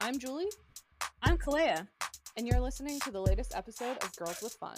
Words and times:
I'm 0.00 0.18
Julie, 0.18 0.48
I'm 1.22 1.36
Kalea. 1.38 1.86
and 2.36 2.46
you're 2.46 2.60
listening 2.60 2.98
to 3.00 3.10
the 3.10 3.20
latest 3.20 3.54
episode 3.54 4.02
of 4.02 4.14
Girls 4.16 4.40
with 4.42 4.54
Fun. 4.54 4.76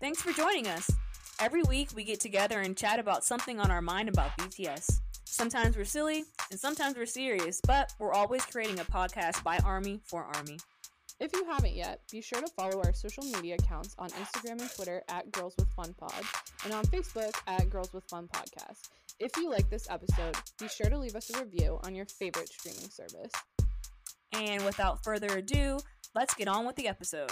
Thanks 0.00 0.22
for 0.22 0.32
joining 0.32 0.66
us. 0.68 0.90
Every 1.40 1.62
week 1.62 1.90
we 1.94 2.04
get 2.04 2.20
together 2.20 2.60
and 2.60 2.76
chat 2.76 2.98
about 2.98 3.24
something 3.24 3.58
on 3.58 3.70
our 3.70 3.82
mind 3.82 4.08
about 4.08 4.36
BTS. 4.38 5.00
Sometimes 5.24 5.76
we're 5.76 5.84
silly 5.84 6.24
and 6.50 6.58
sometimes 6.58 6.96
we're 6.96 7.06
serious, 7.06 7.60
but 7.66 7.92
we're 7.98 8.12
always 8.12 8.44
creating 8.46 8.78
a 8.80 8.84
podcast 8.84 9.42
by 9.42 9.58
Army 9.58 10.00
for 10.04 10.24
Army. 10.24 10.58
If 11.20 11.32
you 11.32 11.44
haven't 11.46 11.74
yet, 11.74 12.00
be 12.12 12.20
sure 12.20 12.40
to 12.40 12.46
follow 12.56 12.80
our 12.84 12.92
social 12.94 13.24
media 13.24 13.56
accounts 13.56 13.96
on 13.98 14.08
Instagram 14.10 14.60
and 14.60 14.70
Twitter 14.70 15.02
at 15.08 15.32
Girls 15.32 15.54
with 15.58 15.68
Fun 15.70 15.94
Pod 15.98 16.22
and 16.64 16.72
on 16.72 16.84
Facebook 16.84 17.34
at 17.48 17.68
Girls 17.70 17.92
with 17.92 18.04
Fun 18.04 18.28
Podcast. 18.32 18.88
If 19.18 19.36
you 19.36 19.50
like 19.50 19.68
this 19.68 19.90
episode, 19.90 20.36
be 20.60 20.68
sure 20.68 20.88
to 20.88 20.98
leave 20.98 21.16
us 21.16 21.28
a 21.34 21.40
review 21.42 21.80
on 21.82 21.96
your 21.96 22.06
favorite 22.06 22.48
streaming 22.48 22.88
service. 22.88 23.32
And 24.32 24.64
without 24.64 25.02
further 25.02 25.38
ado, 25.38 25.78
let's 26.14 26.34
get 26.34 26.48
on 26.48 26.66
with 26.66 26.76
the 26.76 26.88
episode. 26.88 27.30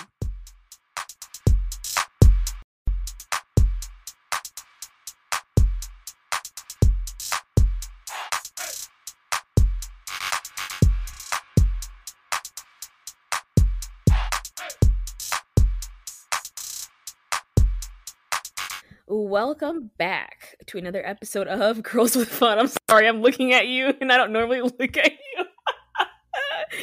Welcome 19.08 19.90
back 19.98 20.56
to 20.66 20.78
another 20.78 21.06
episode 21.06 21.46
of 21.46 21.82
Girls 21.84 22.16
with 22.16 22.28
Fun. 22.28 22.58
I'm 22.58 22.68
sorry, 22.88 23.06
I'm 23.06 23.22
looking 23.22 23.52
at 23.52 23.68
you 23.68 23.92
and 24.00 24.10
I 24.10 24.16
don't 24.16 24.32
normally 24.32 24.60
look 24.78 24.96
at 24.96 25.12
you. 25.12 25.44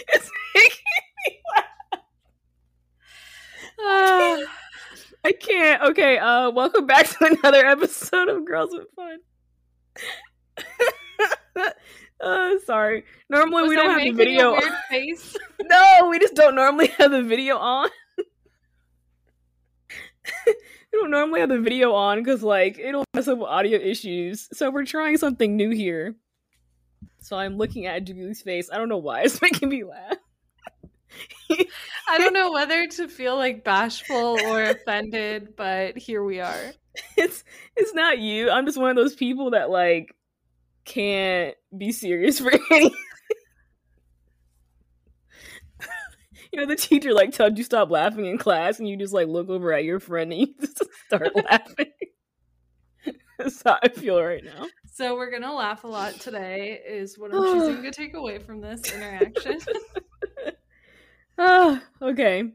it's 0.08 0.32
making 0.56 0.78
me 1.28 1.40
laugh. 1.56 2.02
Ah, 3.82 4.40
Okay, 5.82 6.18
uh 6.18 6.52
welcome 6.52 6.86
back 6.86 7.08
to 7.08 7.26
another 7.42 7.66
episode 7.66 8.30
of 8.30 8.46
Girls 8.46 8.70
with 8.72 8.88
Fun. 8.96 9.18
uh 12.22 12.60
sorry. 12.66 13.06
Normally 13.30 13.64
we 13.64 13.70
Was 13.70 13.78
I 13.78 13.84
don't 13.84 14.00
have 14.00 14.04
the 14.04 14.12
video. 14.12 14.60
face. 14.90 15.36
no, 15.62 16.08
we 16.10 16.20
just 16.20 16.36
don't 16.36 16.56
normally 16.56 16.88
have 16.88 17.12
the 17.12 17.24
video 17.24 17.58
on. 17.58 17.90
we 20.46 20.54
don't 20.92 21.12
normally 21.12 21.40
have 21.40 21.50
the 21.50 21.60
video 21.60 21.94
on 21.94 22.20
because 22.20 22.44
like 22.44 22.78
it'll 22.78 23.06
mess 23.16 23.28
up 23.28 23.42
audio 23.42 23.80
issues. 23.80 24.50
So 24.54 24.70
we're 24.70 24.86
trying 24.86 25.18
something 25.18 25.56
new 25.56 25.72
here. 25.72 26.16
So 27.22 27.38
I'm 27.38 27.58
looking 27.58 27.88
at 27.88 28.04
Julie's 28.04 28.42
face. 28.42 28.70
I 28.72 28.78
don't 28.78 28.90
know 28.90 28.98
why 28.98 29.22
it's 29.22 29.42
making 29.42 29.70
me 29.70 29.84
laugh. 29.84 30.18
I 32.08 32.18
don't 32.18 32.34
know 32.34 32.52
whether 32.52 32.88
to 32.88 33.08
feel 33.08 33.36
like 33.36 33.64
bashful 33.64 34.38
or 34.46 34.64
offended, 34.64 35.56
but 35.56 35.98
here 35.98 36.24
we 36.24 36.40
are. 36.40 36.74
It's 37.18 37.44
it's 37.76 37.96
not 37.96 38.20
you. 38.20 38.52
I'm 38.52 38.68
just 38.68 38.78
one 38.78 38.92
of 38.92 38.96
those 38.96 39.16
people 39.16 39.50
that 39.52 39.72
like 39.72 40.16
can't 40.86 41.56
be 41.76 41.92
serious 41.92 42.40
for 42.44 42.52
anything. 42.52 42.92
you 46.54 46.60
know, 46.60 46.68
the 46.68 46.76
teacher 46.76 47.12
like 47.12 47.34
told 47.34 47.58
you 47.58 47.64
stop 47.64 47.90
laughing 47.90 48.28
in 48.28 48.38
class, 48.38 48.78
and 48.78 48.88
you 48.88 48.96
just 48.96 49.12
like 49.12 49.28
look 49.28 49.50
over 49.50 49.74
at 49.74 49.84
your 49.84 50.00
friend 50.00 50.32
and 50.32 50.42
you 50.42 50.48
just 50.62 50.84
start 51.08 51.36
laughing. 51.36 51.92
That's 53.40 53.64
how 53.64 53.80
I 53.82 53.90
feel 53.90 54.22
right 54.22 54.44
now. 54.44 54.68
So 54.92 55.16
we're 55.16 55.32
gonna 55.32 55.54
laugh 55.54 55.84
a 55.86 55.88
lot 55.88 56.14
today, 56.20 56.80
is 56.88 57.18
what 57.18 57.34
I'm 57.34 57.60
choosing 57.60 57.82
to 57.84 57.92
take 58.00 58.14
away 58.14 58.38
from 58.38 58.62
this 58.62 58.94
interaction. 58.94 59.60
Ah, 61.38 61.84
okay. 62.02 62.52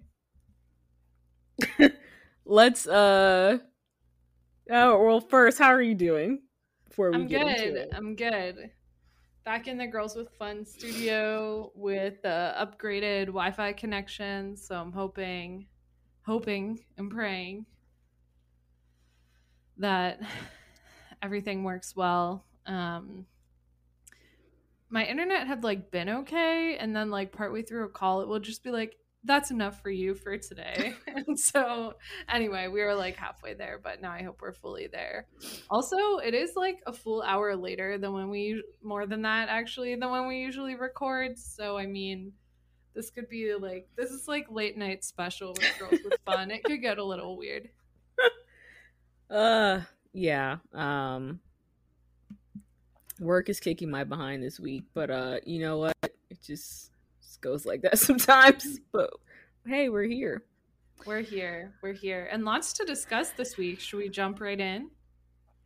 Let's 2.44 2.86
uh. 2.86 3.58
Oh 4.70 5.04
well, 5.04 5.20
first, 5.20 5.58
how 5.58 5.68
are 5.68 5.82
you 5.82 5.94
doing? 5.94 6.42
Before 6.88 7.10
we 7.10 7.16
I'm 7.16 7.26
get 7.26 7.46
into 7.46 7.62
good. 7.64 7.76
it. 7.76 7.88
I'm 7.92 8.14
good. 8.16 8.70
Back 9.44 9.66
in 9.66 9.78
the 9.78 9.86
Girls 9.86 10.14
with 10.14 10.30
Fun 10.38 10.64
studio 10.66 11.72
with 11.74 12.20
the 12.22 12.54
upgraded 12.58 13.26
Wi-Fi 13.26 13.72
connection, 13.72 14.56
so 14.56 14.74
I'm 14.74 14.92
hoping, 14.92 15.66
hoping 16.26 16.80
and 16.98 17.10
praying 17.10 17.64
that 19.78 20.20
everything 21.22 21.64
works 21.64 21.96
well. 21.96 22.44
Um, 22.66 23.24
my 24.90 25.04
internet 25.04 25.46
had 25.46 25.64
like 25.64 25.90
been 25.90 26.08
okay, 26.08 26.76
and 26.78 26.94
then 26.94 27.10
like 27.10 27.32
partway 27.32 27.62
through 27.62 27.84
a 27.84 27.88
call, 27.88 28.20
it 28.20 28.28
will 28.28 28.40
just 28.40 28.62
be 28.62 28.70
like, 28.70 28.96
"That's 29.24 29.50
enough 29.50 29.82
for 29.82 29.90
you 29.90 30.14
for 30.14 30.36
today." 30.38 30.94
and 31.06 31.38
so, 31.38 31.94
anyway, 32.28 32.68
we 32.68 32.80
were 32.80 32.94
like 32.94 33.16
halfway 33.16 33.54
there, 33.54 33.80
but 33.82 34.00
now 34.00 34.12
I 34.12 34.22
hope 34.22 34.40
we're 34.40 34.52
fully 34.52 34.88
there. 34.90 35.26
Also, 35.70 36.18
it 36.18 36.34
is 36.34 36.52
like 36.56 36.80
a 36.86 36.92
full 36.92 37.22
hour 37.22 37.54
later 37.56 37.98
than 37.98 38.12
when 38.12 38.30
we 38.30 38.62
more 38.82 39.06
than 39.06 39.22
that 39.22 39.48
actually 39.48 39.94
than 39.94 40.10
when 40.10 40.26
we 40.26 40.38
usually 40.38 40.74
record. 40.74 41.38
So 41.38 41.76
I 41.76 41.86
mean, 41.86 42.32
this 42.94 43.10
could 43.10 43.28
be 43.28 43.54
like 43.54 43.88
this 43.96 44.10
is 44.10 44.26
like 44.26 44.46
late 44.50 44.76
night 44.76 45.04
special 45.04 45.50
with 45.50 45.78
girls 45.78 46.00
with 46.04 46.18
fun. 46.24 46.50
It 46.50 46.64
could 46.64 46.80
get 46.80 46.98
a 46.98 47.04
little 47.04 47.36
weird. 47.36 47.68
Uh, 49.30 49.82
yeah. 50.14 50.56
Um, 50.72 51.40
work 53.18 53.48
is 53.48 53.60
kicking 53.60 53.90
my 53.90 54.04
behind 54.04 54.42
this 54.42 54.60
week, 54.60 54.84
but 54.94 55.10
uh, 55.10 55.38
you 55.44 55.60
know 55.60 55.78
what? 55.78 55.96
It 56.02 56.40
just, 56.42 56.90
just 57.20 57.40
goes 57.40 57.66
like 57.66 57.82
that 57.82 57.98
sometimes. 57.98 58.80
But 58.92 59.10
hey, 59.66 59.88
we're 59.88 60.04
here. 60.04 60.42
We're 61.06 61.20
here. 61.20 61.74
We're 61.82 61.92
here. 61.92 62.28
And 62.30 62.44
lots 62.44 62.72
to 62.74 62.84
discuss 62.84 63.30
this 63.30 63.56
week. 63.56 63.80
Should 63.80 63.98
we 63.98 64.08
jump 64.08 64.40
right 64.40 64.58
in? 64.58 64.90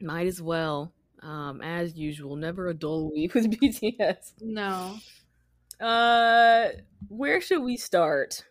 Might 0.00 0.26
as 0.26 0.42
well. 0.42 0.92
Um, 1.22 1.60
as 1.62 1.96
usual, 1.96 2.36
never 2.36 2.68
a 2.68 2.74
dull 2.74 3.10
week 3.12 3.34
with 3.34 3.50
BTS. 3.60 4.34
No. 4.40 4.96
Uh, 5.80 6.68
where 7.08 7.40
should 7.40 7.62
we 7.62 7.76
start? 7.76 8.44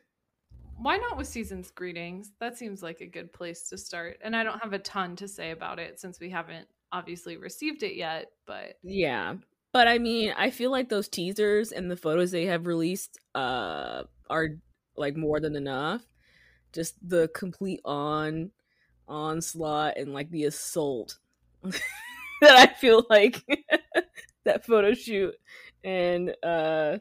Why 0.78 0.98
not 0.98 1.18
with 1.18 1.28
season's 1.28 1.70
greetings? 1.70 2.32
That 2.40 2.58
seems 2.58 2.82
like 2.82 3.02
a 3.02 3.06
good 3.06 3.32
place 3.32 3.70
to 3.70 3.78
start. 3.78 4.18
And 4.24 4.36
I 4.36 4.44
don't 4.44 4.62
have 4.64 4.74
a 4.74 4.80
ton 4.80 5.16
to 5.18 5.28
say 5.28 5.52
about 5.52 5.80
it 5.80 6.00
since 6.00 6.20
we 6.20 6.30
haven't 6.30 6.68
obviously 6.92 7.38
received 7.38 7.84
it 7.84 7.96
yet, 7.96 8.32
but 8.46 8.78
Yeah. 8.84 9.36
But 9.74 9.88
I 9.88 10.00
mean, 10.00 10.34
I 10.38 10.50
feel 10.50 10.72
like 10.72 10.90
those 10.90 11.08
teasers 11.08 11.72
and 11.72 11.90
the 11.90 11.96
photos 11.96 12.32
they 12.32 12.46
have 12.46 12.68
released 12.68 13.20
uh 13.36 14.04
are 14.30 14.50
like 14.96 15.16
more 15.16 15.40
than 15.40 15.56
enough. 15.56 16.02
Just 16.74 16.96
the 17.08 17.30
complete 17.34 17.82
on 17.86 18.52
onslaught 19.08 19.98
and 19.98 20.14
like 20.14 20.30
the 20.30 20.46
assault 20.46 21.18
that 21.64 21.72
I 22.44 22.68
feel 22.68 23.06
like 23.10 23.44
that 24.46 24.66
photo 24.66 24.94
shoot 24.94 25.36
and 25.84 26.36
uh 26.44 26.98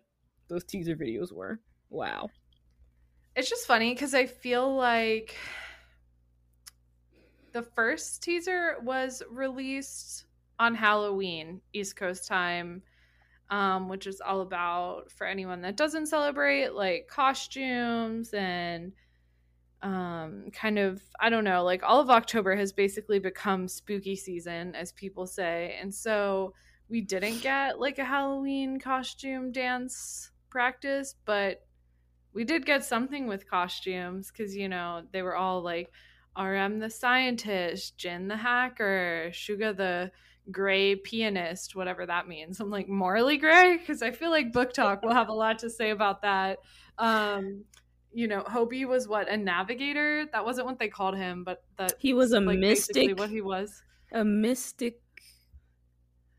those 0.48 0.64
teaser 0.64 0.96
videos 0.96 1.32
were. 1.32 1.60
Wow. 1.88 2.30
It's 3.36 3.48
just 3.48 3.66
funny 3.66 3.94
because 3.94 4.12
I 4.12 4.26
feel 4.26 4.74
like 4.74 5.36
the 7.52 7.62
first 7.62 8.22
teaser 8.22 8.76
was 8.82 9.22
released 9.30 10.26
on 10.58 10.74
Halloween, 10.74 11.60
East 11.72 11.96
Coast 11.96 12.26
time, 12.26 12.82
um, 13.50 13.88
which 13.88 14.06
is 14.06 14.20
all 14.20 14.42
about 14.42 15.10
for 15.10 15.26
anyone 15.26 15.62
that 15.62 15.76
doesn't 15.76 16.06
celebrate 16.06 16.72
like 16.74 17.08
costumes 17.08 18.32
and 18.32 18.92
um 19.82 20.44
kind 20.52 20.78
of 20.78 21.02
i 21.20 21.30
don't 21.30 21.42
know 21.42 21.64
like 21.64 21.82
all 21.82 22.00
of 22.00 22.10
october 22.10 22.54
has 22.54 22.70
basically 22.70 23.18
become 23.18 23.66
spooky 23.66 24.14
season 24.14 24.74
as 24.74 24.92
people 24.92 25.26
say. 25.26 25.76
And 25.80 25.92
so 25.94 26.52
we 26.90 27.00
didn't 27.00 27.40
get 27.40 27.80
like 27.80 27.98
a 27.98 28.04
halloween 28.04 28.78
costume 28.78 29.52
dance 29.52 30.32
practice 30.50 31.14
but 31.24 31.64
we 32.34 32.44
did 32.44 32.66
get 32.66 32.84
something 32.84 33.26
with 33.26 33.48
costumes 33.48 34.30
because 34.30 34.54
you 34.54 34.68
know 34.68 35.02
they 35.12 35.22
were 35.22 35.34
all 35.34 35.62
like 35.62 35.90
rm 36.38 36.78
the 36.78 36.90
scientist 36.90 37.96
jin 37.96 38.28
the 38.28 38.36
hacker 38.36 39.30
suga 39.32 39.76
the 39.76 40.10
gray 40.50 40.96
pianist 40.96 41.76
whatever 41.76 42.06
that 42.06 42.26
means 42.26 42.60
i'm 42.60 42.70
like 42.70 42.88
morally 42.88 43.36
gray 43.36 43.76
because 43.76 44.02
i 44.02 44.10
feel 44.10 44.30
like 44.30 44.52
BookTok 44.52 45.02
will 45.02 45.12
have 45.12 45.28
a 45.28 45.32
lot 45.32 45.58
to 45.60 45.70
say 45.70 45.90
about 45.90 46.22
that 46.22 46.58
um 46.98 47.64
you 48.12 48.26
know 48.26 48.42
hobi 48.42 48.86
was 48.86 49.06
what 49.06 49.28
a 49.28 49.36
navigator 49.36 50.26
that 50.32 50.44
wasn't 50.44 50.66
what 50.66 50.78
they 50.78 50.88
called 50.88 51.16
him 51.16 51.44
but 51.44 51.62
that 51.76 51.94
He 51.98 52.12
was 52.14 52.32
a 52.32 52.40
like 52.40 52.58
mystic, 52.58 53.18
what 53.18 53.30
he 53.30 53.40
was 53.40 53.82
a 54.12 54.24
mystic 54.24 55.00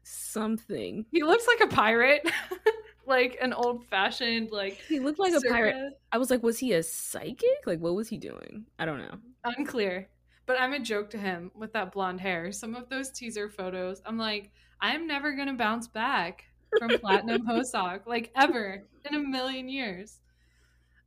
something. 0.04 1.06
he 1.12 1.24
looks 1.24 1.46
like 1.48 1.70
a 1.70 1.74
pirate 1.74 2.30
like 3.08 3.38
an 3.42 3.54
old 3.54 3.86
fashioned 3.88 4.52
like 4.52 4.78
He 4.88 5.00
looked 5.00 5.20
like 5.20 5.34
a 5.34 5.42
pirate. 5.42 5.94
I 6.12 6.18
was 6.18 6.30
like, 6.30 6.44
was 6.44 6.58
he 6.60 6.74
a 6.74 6.84
psychic? 6.84 7.66
Like, 7.66 7.80
what 7.80 7.96
was 7.96 8.08
he 8.08 8.18
doing? 8.18 8.66
I 8.78 8.86
don't 8.86 9.00
know. 9.00 9.18
Unclear 9.44 10.10
but 10.48 10.60
i'm 10.60 10.74
a 10.74 10.80
joke 10.80 11.10
to 11.10 11.18
him 11.18 11.52
with 11.56 11.72
that 11.74 11.92
blonde 11.92 12.20
hair 12.20 12.52
some 12.52 12.76
of 12.76 12.90
those 12.90 13.12
teaser 13.12 13.48
photos 13.50 14.02
i'm 14.06 14.18
like 14.18 14.52
i'm 14.82 15.08
never 15.08 15.34
gonna 15.34 15.54
bounce 15.54 15.88
back 15.88 16.46
from 16.78 16.98
Platinum 17.00 17.46
Hoseok, 17.48 18.06
like 18.06 18.32
ever 18.36 18.84
in 19.10 19.16
a 19.16 19.20
million 19.20 19.70
years. 19.70 20.20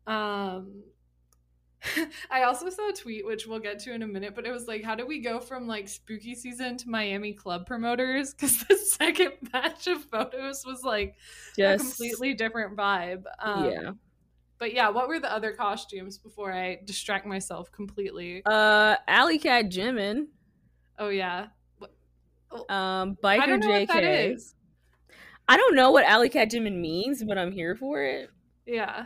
Um, 0.06 0.84
I 2.30 2.42
also 2.42 2.70
saw 2.70 2.88
a 2.88 2.92
tweet, 2.92 3.26
which 3.26 3.46
we'll 3.46 3.58
get 3.58 3.78
to 3.80 3.92
in 3.92 4.02
a 4.02 4.06
minute, 4.06 4.34
but 4.34 4.46
it 4.46 4.52
was 4.52 4.66
like, 4.66 4.82
how 4.82 4.94
do 4.94 5.06
we 5.06 5.20
go 5.20 5.40
from 5.40 5.66
like 5.66 5.88
spooky 5.88 6.34
season 6.34 6.76
to 6.78 6.88
Miami 6.88 7.32
club 7.32 7.66
promoters? 7.66 8.34
Because 8.38 8.64
the 8.64 8.76
second 8.76 9.32
batch 9.52 9.86
of 9.86 10.04
photos 10.04 10.64
was 10.66 10.82
like 10.82 11.14
Just, 11.56 11.84
a 11.84 11.86
completely 11.86 12.34
different 12.34 12.76
vibe. 12.76 13.24
Um, 13.38 13.64
yeah. 13.70 13.90
But 14.64 14.72
yeah, 14.72 14.88
what 14.88 15.08
were 15.08 15.20
the 15.20 15.30
other 15.30 15.52
costumes 15.52 16.16
before 16.16 16.50
I 16.50 16.78
distract 16.86 17.26
myself 17.26 17.70
completely? 17.70 18.40
Uh, 18.46 18.96
Alley 19.06 19.38
Cat 19.38 19.66
Jimin. 19.66 20.28
Oh 20.98 21.10
yeah. 21.10 21.48
Oh, 22.50 22.74
um, 22.74 23.18
Biker 23.22 23.62
JK. 23.62 24.54
I 25.46 25.56
don't 25.58 25.74
know 25.74 25.90
what 25.90 26.06
Alley 26.06 26.30
Cat 26.30 26.50
Jimin 26.50 26.80
means, 26.80 27.22
but 27.22 27.36
I'm 27.36 27.52
here 27.52 27.76
for 27.76 28.02
it. 28.02 28.30
Yeah 28.64 29.04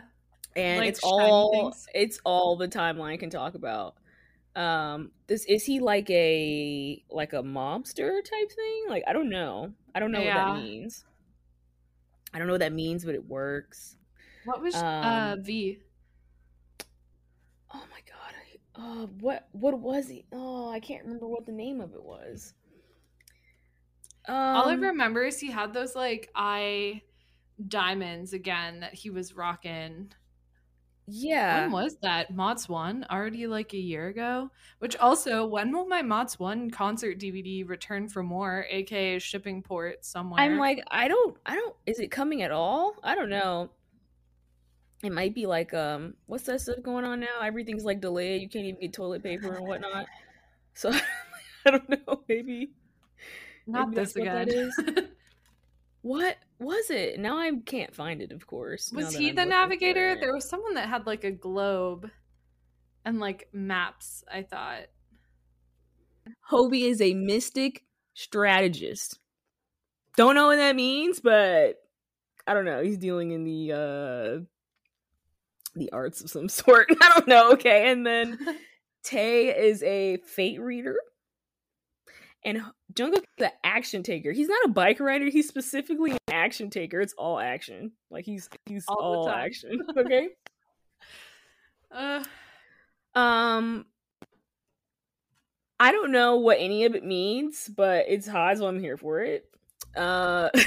and 0.55 0.79
like 0.79 0.89
it's 0.89 0.99
all 1.03 1.71
things. 1.71 1.87
it's 1.93 2.19
all 2.25 2.55
the 2.55 2.67
timeline 2.67 3.19
can 3.19 3.29
talk 3.29 3.55
about 3.55 3.95
um 4.55 5.11
this 5.27 5.45
is 5.45 5.63
he 5.63 5.79
like 5.79 6.09
a 6.09 7.03
like 7.09 7.33
a 7.33 7.43
mobster 7.43 8.23
type 8.23 8.51
thing 8.51 8.85
like 8.89 9.03
i 9.07 9.13
don't 9.13 9.29
know 9.29 9.71
i 9.93 9.99
don't 9.99 10.11
know 10.11 10.19
yeah. 10.19 10.47
what 10.47 10.55
that 10.55 10.63
means 10.63 11.05
i 12.33 12.39
don't 12.39 12.47
know 12.47 12.53
what 12.53 12.59
that 12.59 12.73
means 12.73 13.05
but 13.05 13.13
it 13.13 13.25
works 13.25 13.95
what 14.49 14.61
was 14.61 14.75
uh, 14.75 14.85
um, 14.85 15.03
uh 15.03 15.35
v 15.37 15.79
oh 17.73 17.83
my 17.91 18.01
god 18.07 18.33
uh 18.75 19.07
what 19.19 19.47
what 19.51 19.79
was 19.79 20.07
he 20.07 20.25
oh 20.31 20.69
i 20.69 20.79
can't 20.79 21.03
remember 21.03 21.27
what 21.27 21.45
the 21.45 21.51
name 21.51 21.81
of 21.81 21.93
it 21.93 22.03
was 22.03 22.53
um, 24.27 24.35
all 24.35 24.69
i 24.69 24.73
um, 24.73 24.81
remember 24.81 25.23
is 25.23 25.39
he 25.39 25.51
had 25.51 25.73
those 25.73 25.95
like 25.95 26.29
eye 26.35 27.01
diamonds 27.67 28.33
again 28.33 28.79
that 28.79 28.93
he 28.93 29.09
was 29.09 29.35
rocking 29.35 30.11
yeah. 31.11 31.61
When 31.61 31.71
was 31.71 31.97
that? 32.01 32.35
MOTS 32.35 32.69
1 32.69 33.07
already 33.09 33.47
like 33.47 33.73
a 33.73 33.77
year 33.77 34.07
ago? 34.07 34.51
Which 34.79 34.95
also, 34.97 35.45
when 35.45 35.71
will 35.71 35.87
my 35.87 36.01
MOTS 36.01 36.39
1 36.39 36.69
concert 36.71 37.19
DVD 37.19 37.67
return 37.67 38.07
for 38.07 38.23
more, 38.23 38.65
aka 38.69 39.19
shipping 39.19 39.61
port 39.61 40.05
somewhere? 40.05 40.39
I'm 40.39 40.57
like, 40.57 40.83
I 40.91 41.07
don't 41.07 41.37
I 41.45 41.55
don't 41.55 41.75
is 41.85 41.99
it 41.99 42.11
coming 42.11 42.43
at 42.43 42.51
all? 42.51 42.93
I 43.03 43.15
don't 43.15 43.29
know. 43.29 43.71
It 45.03 45.11
might 45.11 45.33
be 45.33 45.45
like 45.45 45.73
um 45.73 46.15
what's 46.25 46.43
that 46.45 46.61
stuff 46.61 46.81
going 46.83 47.05
on 47.05 47.19
now? 47.19 47.41
Everything's 47.41 47.85
like 47.85 48.01
delayed. 48.01 48.41
You 48.41 48.49
can't 48.49 48.65
even 48.65 48.81
get 48.81 48.93
toilet 48.93 49.23
paper 49.23 49.53
and 49.53 49.65
whatnot. 49.65 50.07
So 50.73 50.91
I 51.65 51.71
don't 51.71 51.89
know, 51.89 52.23
maybe 52.27 52.71
not 53.67 53.89
maybe 53.89 54.01
this 54.01 54.15
again. 54.15 54.71
What 56.01 56.37
was 56.59 56.89
it? 56.89 57.19
Now 57.19 57.37
I 57.37 57.51
can't 57.65 57.93
find 57.93 58.21
it, 58.21 58.31
of 58.31 58.47
course. 58.47 58.91
Was 58.93 59.13
he 59.13 59.31
the 59.31 59.45
navigator? 59.45 60.15
There 60.17 60.33
was 60.33 60.47
someone 60.47 60.75
that 60.75 60.87
had 60.87 61.05
like 61.05 61.25
a 61.25 61.31
globe 61.31 62.09
and 63.03 63.19
like 63.19 63.49
maps, 63.51 64.23
I 64.31 64.43
thought. 64.43 64.83
Hobi 66.49 66.83
is 66.83 67.01
a 67.01 67.13
mystic 67.13 67.83
strategist. 68.13 69.19
Don't 70.15 70.35
know 70.35 70.47
what 70.47 70.55
that 70.55 70.75
means, 70.75 71.19
but 71.19 71.81
I 72.47 72.53
don't 72.53 72.65
know. 72.65 72.81
He's 72.81 72.97
dealing 72.97 73.31
in 73.31 73.43
the 73.43 73.73
uh 73.73 74.45
the 75.79 75.91
arts 75.91 76.21
of 76.21 76.29
some 76.29 76.49
sort. 76.49 76.87
I 77.01 77.13
don't 77.15 77.27
know. 77.27 77.51
Okay. 77.53 77.89
And 77.89 78.05
then 78.05 78.37
Tae 79.03 79.47
is 79.49 79.81
a 79.83 80.17
fate 80.17 80.61
reader. 80.61 80.97
And 82.45 82.61
Jungkook 82.93 83.25
the 83.37 83.51
action 83.65 84.01
taker. 84.01 84.31
He's 84.31 84.47
not 84.47 84.65
a 84.65 84.69
bike 84.69 85.01
rider. 85.01 85.25
He's 85.25 85.47
specifically 85.47 86.11
an 86.11 86.17
action 86.31 86.69
taker. 86.69 87.01
It's 87.01 87.13
all 87.17 87.37
action. 87.37 87.91
Like 88.09 88.25
he's 88.25 88.49
he's 88.65 88.85
all, 88.87 88.97
all 88.97 89.29
action. 89.29 89.81
Okay. 89.97 90.29
uh. 91.91 92.23
Um. 93.13 93.85
I 95.81 95.91
don't 95.91 96.11
know 96.11 96.37
what 96.37 96.59
any 96.59 96.85
of 96.85 96.95
it 96.95 97.03
means, 97.05 97.69
but 97.69 98.05
it's 98.07 98.27
hot, 98.27 98.57
so 98.57 98.67
I'm 98.67 98.79
here 98.79 98.95
for 98.95 99.19
it. 99.19 99.45
Uh. 99.97 100.49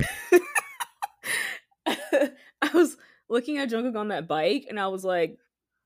I 1.87 2.71
was 2.75 2.99
looking 3.33 3.59
at 3.59 3.71
Jungkook 3.71 3.97
on 3.97 4.09
that 4.09 4.29
bike, 4.29 4.67
and 4.69 4.79
I 4.79 4.89
was 4.89 5.05
like, 5.05 5.39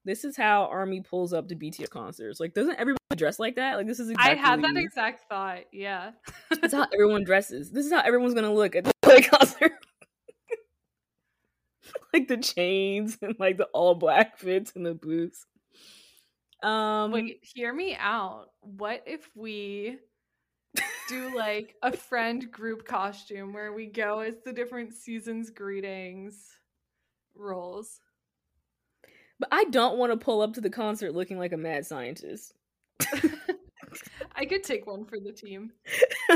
"This 0.05 0.25
is 0.25 0.37
how 0.37 0.65
Army 0.67 1.01
pulls 1.01 1.33
up 1.33 1.49
to 1.49 1.57
BTS 1.57 1.89
concerts. 1.89 2.41
Like, 2.41 2.53
doesn't 2.53 2.79
everybody 2.79 2.99
dress 3.15 3.39
like 3.39 3.57
that? 3.57 3.77
Like 3.77 3.87
this 3.87 4.01
is 4.01 4.11
exactly 4.11 4.39
I 4.39 4.41
had 4.41 4.63
that 4.63 4.77
exact 4.77 5.29
thought. 5.29 5.65
Yeah. 5.73 6.13
That's 6.61 6.75
how 6.75 6.87
everyone 6.93 7.25
dresses. 7.25 7.71
This 7.71 7.87
is 7.87 7.93
how 7.93 8.01
everyone's 8.01 8.35
gonna 8.35 8.53
look 8.53 8.77
at 8.77 8.85
the 8.85 8.93
concert. 9.31 9.73
like 12.13 12.29
the 12.29 12.37
chains 12.37 13.19
and 13.23 13.37
like 13.39 13.57
the 13.57 13.67
all 13.67 13.95
black 13.95 14.39
fits 14.39 14.73
and 14.75 14.85
the 14.85 14.95
boots. 14.95 15.47
Um 16.63 17.13
Wait, 17.13 17.39
hear 17.43 17.73
me 17.73 17.97
out. 17.99 18.47
What 18.61 19.03
if 19.07 19.29
we 19.35 19.99
do 21.09 21.35
like 21.35 21.75
a 21.83 21.93
friend 21.97 22.51
group 22.51 22.87
costume 22.87 23.53
where 23.53 23.73
we 23.73 23.87
go 23.87 24.21
as 24.21 24.35
the 24.45 24.53
different 24.53 24.93
seasons 24.93 25.51
greetings 25.51 26.45
roles? 27.39 28.01
But 29.39 29.49
I 29.53 29.65
don't 29.65 29.99
want 29.99 30.13
to 30.13 30.25
pull 30.25 30.41
up 30.41 30.55
to 30.55 30.61
the 30.61 30.71
concert 30.71 31.15
looking 31.15 31.39
like 31.39 31.53
a 31.53 31.59
mad 31.59 31.87
scientist. 31.87 32.55
I 34.35 34.47
could 34.47 34.65
take 34.65 34.87
one 34.87 35.05
for 35.05 35.19
the 35.21 35.33
team. 35.33 35.73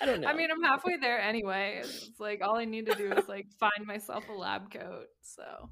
I 0.00 0.06
don't 0.06 0.20
know. 0.20 0.28
I 0.28 0.34
mean, 0.34 0.48
I'm 0.50 0.62
halfway 0.62 0.96
there 0.96 1.20
anyway. 1.20 1.80
It's 1.80 2.20
like 2.20 2.40
all 2.42 2.56
I 2.56 2.64
need 2.64 2.86
to 2.86 2.94
do 2.94 3.12
is 3.12 3.28
like 3.28 3.46
find 3.58 3.86
myself 3.86 4.28
a 4.28 4.32
lab 4.32 4.70
coat. 4.70 5.06
So 5.22 5.70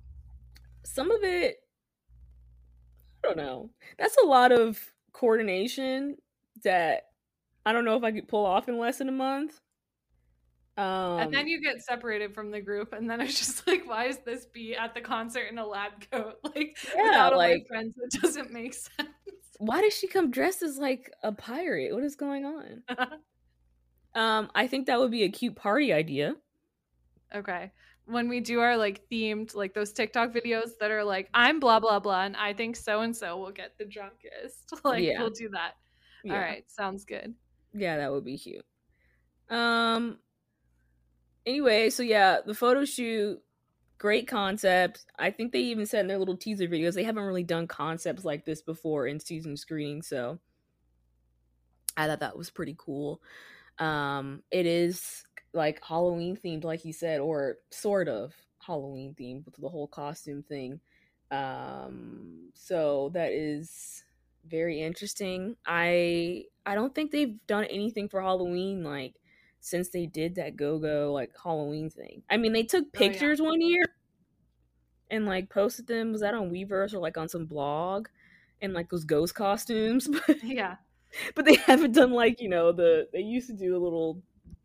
some 0.85 1.11
of 1.11 1.23
it, 1.23 1.57
I 3.25 3.29
don't 3.29 3.37
know. 3.37 3.71
That's 3.99 4.17
a 4.23 4.27
lot 4.27 4.53
of 4.53 4.81
coordination 5.13 6.17
that 6.65 7.05
I 7.65 7.73
don't 7.73 7.85
know 7.85 7.97
if 7.97 8.05
I 8.05 8.13
could 8.13 8.29
pull 8.29 8.45
off 8.45 8.69
in 8.69 8.79
less 8.79 8.99
than 8.99 9.09
a 9.09 9.13
month. 9.13 9.61
Um, 10.77 11.21
and 11.21 11.33
then 11.33 11.49
you 11.49 11.61
get 11.61 11.83
separated 11.83 12.35
from 12.35 12.51
the 12.51 12.61
group, 12.61 12.93
and 12.93 13.09
then 13.09 13.21
it's 13.21 13.39
just 13.39 13.67
like, 13.67 13.89
why 13.89 14.07
is 14.07 14.19
this 14.19 14.45
be 14.47 14.77
at 14.77 14.95
the 14.95 15.01
concert 15.01 15.47
in 15.51 15.59
a 15.59 15.67
lab 15.67 15.93
coat? 16.11 16.35
Like, 16.45 16.77
yeah, 16.95 17.03
without 17.03 17.37
like, 17.37 17.63
my 17.63 17.65
friends, 17.67 17.95
it 17.99 18.21
doesn't 18.21 18.53
make 18.53 18.75
sense. 18.97 19.09
Why 19.59 19.81
does 19.81 19.95
she 19.95 20.07
come 20.07 20.31
dressed 20.31 20.63
as 20.63 20.77
like 20.77 21.11
a 21.23 21.33
pirate? 21.33 21.95
What 21.95 22.05
is 22.05 22.15
going 22.15 22.45
on? 22.45 22.83
um, 24.15 24.51
I 24.55 24.67
think 24.67 24.87
that 24.87 24.99
would 24.99 25.11
be 25.11 25.25
a 25.25 25.31
cute 25.31 25.57
party 25.57 25.93
idea. 25.93 26.35
Okay. 27.35 27.73
When 28.05 28.29
we 28.29 28.41
do 28.41 28.61
our 28.61 28.77
like 28.77 29.03
themed, 29.11 29.55
like 29.55 29.73
those 29.73 29.93
TikTok 29.93 30.33
videos 30.33 30.71
that 30.81 30.91
are 30.91 31.05
like, 31.05 31.29
I'm 31.33 31.59
blah 31.59 31.81
blah 31.81 32.01
blah, 32.01 32.25
and 32.25 32.37
I 32.37 32.53
think 32.53 32.77
so 32.77 33.01
and 33.01 33.17
so 33.17 33.39
will 33.39 33.51
get 33.51 33.77
the 33.79 33.87
drunkest. 33.87 34.75
Like, 34.85 35.03
yeah. 35.03 35.21
we'll 35.21 35.31
do 35.31 35.49
that. 35.51 35.73
Yeah. 36.23 36.35
All 36.35 36.39
right, 36.39 36.71
sounds 36.71 37.05
good. 37.05 37.35
Yeah, 37.73 37.97
that 37.97 38.13
would 38.13 38.25
be 38.25 38.39
cute. 38.39 38.65
Um, 39.49 40.19
anyway, 41.47 41.91
so 41.91 42.03
yeah, 42.03 42.39
the 42.45 42.55
photo 42.55 42.85
shoot, 42.85 43.41
great 43.99 44.27
concept. 44.29 45.05
I 45.19 45.31
think 45.31 45.53
they 45.53 45.61
even 45.61 45.87
said 45.87 46.01
in 46.01 46.07
their 46.09 46.19
little 46.19 46.37
teaser 46.37 46.67
videos 46.67 46.95
they 46.95 47.05
haven't 47.05 47.25
really 47.25 47.45
done 47.45 47.67
concepts 47.67 48.25
like 48.25 48.45
this 48.45 48.63
before 48.63 49.07
in 49.07 49.21
season's 49.21 49.65
greeting, 49.65 50.03
so 50.03 50.39
I 51.97 52.07
thought 52.07 52.21
that 52.21 52.37
was 52.37 52.51
pretty 52.51 52.75
cool. 52.79 53.23
Um, 53.79 54.43
it 54.51 54.67
is 54.67 55.25
like 55.53 55.83
Halloween 55.85 56.37
themed, 56.37 56.65
like 56.65 56.85
you 56.85 56.93
said, 56.93 57.21
or 57.21 57.59
sort 57.71 58.09
of 58.09 58.35
Halloween 58.59 59.15
themed 59.19 59.45
with 59.47 59.57
the 59.57 59.69
whole 59.69 59.87
costume 59.87 60.43
thing. 60.43 60.81
Um, 61.31 62.51
so 62.55 63.11
that 63.15 63.33
is 63.33 64.05
very 64.47 64.81
interesting. 64.81 65.57
I 65.67 66.45
I 66.65 66.75
don't 66.75 66.95
think 66.95 67.11
they've 67.11 67.39
done 67.47 67.65
anything 67.65 68.09
for 68.09 68.21
Halloween 68.21 68.85
like 68.85 69.15
since 69.67 69.89
they 69.89 70.07
did 70.07 70.37
that 70.37 70.55
go 70.55 70.79
go 70.79 71.13
like 71.13 71.33
Halloween 71.43 71.91
thing. 71.91 72.23
I 72.31 72.37
mean, 72.37 72.53
they 72.53 72.63
took 72.63 72.93
pictures 72.93 73.41
oh, 73.41 73.45
yeah. 73.45 73.51
one 73.51 73.61
year 73.61 73.85
and 75.11 75.27
like 75.27 75.51
posted 75.51 75.89
them. 75.89 76.13
Was 76.13 76.21
that 76.21 76.35
on 76.35 76.51
Weverse 76.51 76.95
or 76.95 77.01
like 77.01 77.19
on 77.19 77.29
some 77.29 77.47
blog? 77.47 78.07
And 78.63 78.73
like 78.73 78.89
those 78.89 79.05
ghost 79.05 79.35
costumes. 79.35 80.09
Yeah, 80.43 80.77
but 81.35 81.45
they 81.45 81.57
haven't 81.57 81.93
done 81.93 82.13
like 82.13 82.41
you 82.41 82.49
know 82.49 82.71
the 82.71 83.09
they 83.13 83.21
used 83.21 83.49
to 83.49 83.55
do 83.55 83.77
little 83.77 84.23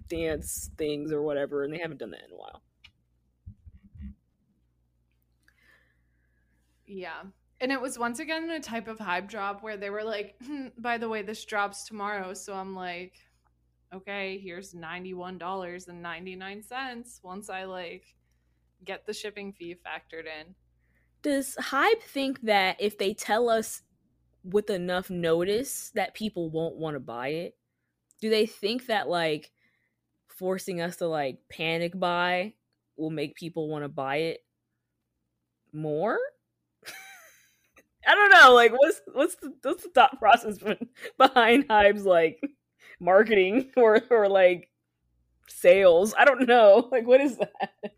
dance 0.07 0.69
things 0.77 1.11
or 1.11 1.23
whatever, 1.23 1.63
and 1.63 1.73
they 1.73 1.79
haven't 1.79 1.99
done 1.99 2.11
that 2.11 2.23
in 2.27 2.33
a 2.33 2.37
while. 2.37 2.61
Yeah. 6.85 7.23
And 7.59 7.71
it 7.71 7.81
was 7.81 7.97
once 7.97 8.19
again 8.19 8.49
a 8.49 8.59
type 8.59 8.87
of 8.87 8.99
hype 8.99 9.27
drop 9.27 9.63
where 9.63 9.77
they 9.77 9.89
were 9.89 10.03
like, 10.03 10.35
hmm, 10.45 10.67
by 10.77 10.97
the 10.97 11.07
way, 11.07 11.21
this 11.21 11.45
drops 11.45 11.85
tomorrow. 11.85 12.33
So 12.33 12.53
I'm 12.53 12.75
like, 12.75 13.13
okay, 13.93 14.39
here's 14.43 14.73
$91.99 14.73 17.23
once 17.23 17.49
I 17.49 17.63
like 17.65 18.15
get 18.83 19.05
the 19.05 19.13
shipping 19.13 19.53
fee 19.53 19.75
factored 19.75 20.25
in. 20.25 20.55
Does 21.21 21.55
HYBE 21.59 22.01
think 22.01 22.41
that 22.41 22.77
if 22.79 22.97
they 22.97 23.13
tell 23.13 23.47
us 23.49 23.83
with 24.43 24.69
enough 24.69 25.09
notice 25.09 25.91
that 25.95 26.13
people 26.15 26.49
won't 26.49 26.75
want 26.77 26.95
to 26.95 26.99
buy 26.99 27.29
it? 27.29 27.55
Do 28.19 28.29
they 28.29 28.45
think 28.45 28.87
that 28.87 29.07
like 29.07 29.53
forcing 30.41 30.81
us 30.81 30.97
to 30.97 31.07
like 31.07 31.37
panic 31.49 31.97
buy 31.99 32.51
will 32.97 33.11
make 33.11 33.35
people 33.35 33.69
want 33.69 33.83
to 33.83 33.89
buy 33.89 34.17
it 34.17 34.39
more. 35.71 36.17
I 38.07 38.15
don't 38.15 38.31
know, 38.31 38.55
like 38.55 38.71
what's 38.71 39.01
what's 39.13 39.35
the 39.35 39.53
what's 39.61 39.83
the 39.83 39.89
thought 39.89 40.17
process 40.17 40.57
behind 41.17 41.67
HYBE's 41.67 42.05
like 42.05 42.41
marketing 43.01 43.71
or 43.77 44.01
or 44.09 44.29
like 44.29 44.69
sales? 45.49 46.13
I 46.17 46.25
don't 46.25 46.47
know. 46.47 46.87
Like 46.91 47.05
what 47.05 47.19
is 47.21 47.37
that? 47.37 47.93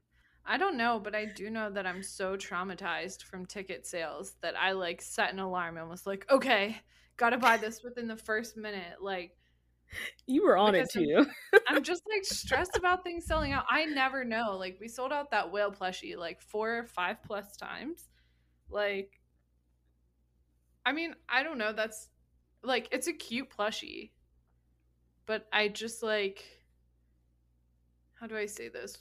I 0.45 0.57
don't 0.57 0.77
know, 0.77 0.99
but 1.01 1.15
I 1.15 1.25
do 1.25 1.49
know 1.49 1.69
that 1.69 1.87
I'm 1.87 2.03
so 2.03 2.35
traumatized 2.35 3.23
from 3.23 3.45
ticket 3.45 3.85
sales 3.85 4.33
that 4.41 4.55
I 4.59 4.73
like 4.73 5.01
set 5.01 5.31
an 5.31 5.39
alarm 5.39 5.77
and 5.77 5.89
was 5.89 6.05
like, 6.05 6.25
okay, 6.29 6.81
gotta 7.17 7.37
buy 7.37 7.57
this 7.57 7.81
within 7.81 8.07
the 8.07 8.17
first 8.17 8.57
minute. 8.57 9.01
Like, 9.01 9.31
you 10.25 10.43
were 10.43 10.57
on 10.57 10.75
it 10.75 10.89
too. 10.89 11.25
I'm, 11.53 11.59
I'm, 11.77 11.83
just 11.83 12.03
like 12.11 12.25
stressed 12.25 12.75
about 12.75 13.03
things 13.03 13.25
selling 13.25 13.53
out. 13.53 13.65
I 13.69 13.85
never 13.85 14.23
know. 14.23 14.57
Like, 14.57 14.77
we 14.81 14.87
sold 14.87 15.13
out 15.13 15.31
that 15.31 15.51
whale 15.51 15.71
plushie 15.71 16.17
like 16.17 16.41
four 16.41 16.79
or 16.79 16.85
five 16.87 17.23
plus 17.23 17.55
times. 17.55 18.09
Like, 18.69 19.19
I 20.85 20.91
mean, 20.91 21.15
I 21.29 21.43
don't 21.43 21.57
know. 21.57 21.73
That's 21.73 22.09
like, 22.63 22.89
it's 22.91 23.07
a 23.07 23.13
cute 23.13 23.49
plushie, 23.49 24.11
but 25.25 25.47
I 25.51 25.67
just 25.67 26.03
like, 26.03 26.43
how 28.19 28.27
do 28.27 28.35
I 28.37 28.45
say 28.45 28.69
this? 28.69 28.97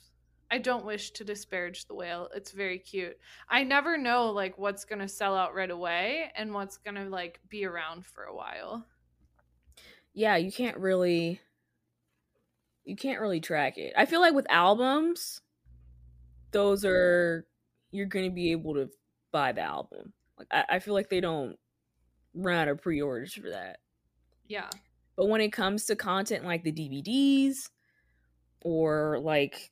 I 0.51 0.59
don't 0.59 0.85
wish 0.85 1.13
to 1.13 1.25
disparage 1.25 1.87
the 1.87 1.95
whale. 1.95 2.29
It's 2.35 2.53
very 2.53 2.79
cute. 2.79 3.17
I 3.49 3.65
never 3.65 3.97
know 3.97 4.31
like 4.31 4.59
what's 4.59 4.85
going 4.85 4.99
to 4.99 5.09
sell 5.09 5.35
out 5.35 5.55
right 5.55 5.71
away 5.71 6.31
and 6.37 6.53
what's 6.53 6.77
going 6.77 6.97
to 6.97 7.05
like 7.05 7.41
be 7.49 7.65
around 7.65 8.05
for 8.05 8.25
a 8.25 8.35
while. 8.35 8.85
Yeah, 10.13 10.37
you 10.37 10.53
can't 10.53 10.77
really 10.77 11.41
you 12.85 12.97
can't 12.97 13.21
really 13.21 13.41
track 13.41 13.79
it. 13.79 13.95
I 13.97 14.05
feel 14.05 14.21
like 14.21 14.35
with 14.35 14.51
albums 14.51 15.41
those 16.51 16.85
are 16.85 17.47
you're 17.91 18.07
going 18.07 18.27
to 18.27 18.35
be 18.35 18.53
able 18.53 18.75
to 18.75 18.91
buy 19.33 19.53
the 19.53 19.63
album. 19.63 20.13
Like 20.39 20.49
I, 20.51 20.77
I 20.77 20.79
feel 20.81 20.93
like 20.93 21.09
they 21.09 21.21
don't 21.21 21.57
run 22.35 22.57
out 22.57 22.69
of 22.69 22.83
pre-orders 22.83 23.33
for 23.33 23.49
that. 23.49 23.79
Yeah. 24.47 24.69
But 25.17 25.29
when 25.29 25.41
it 25.41 25.53
comes 25.53 25.87
to 25.87 25.97
content 25.97 26.45
like 26.45 26.65
the 26.65 26.73
DVDs 26.73 27.69
or 28.63 29.19
like 29.21 29.71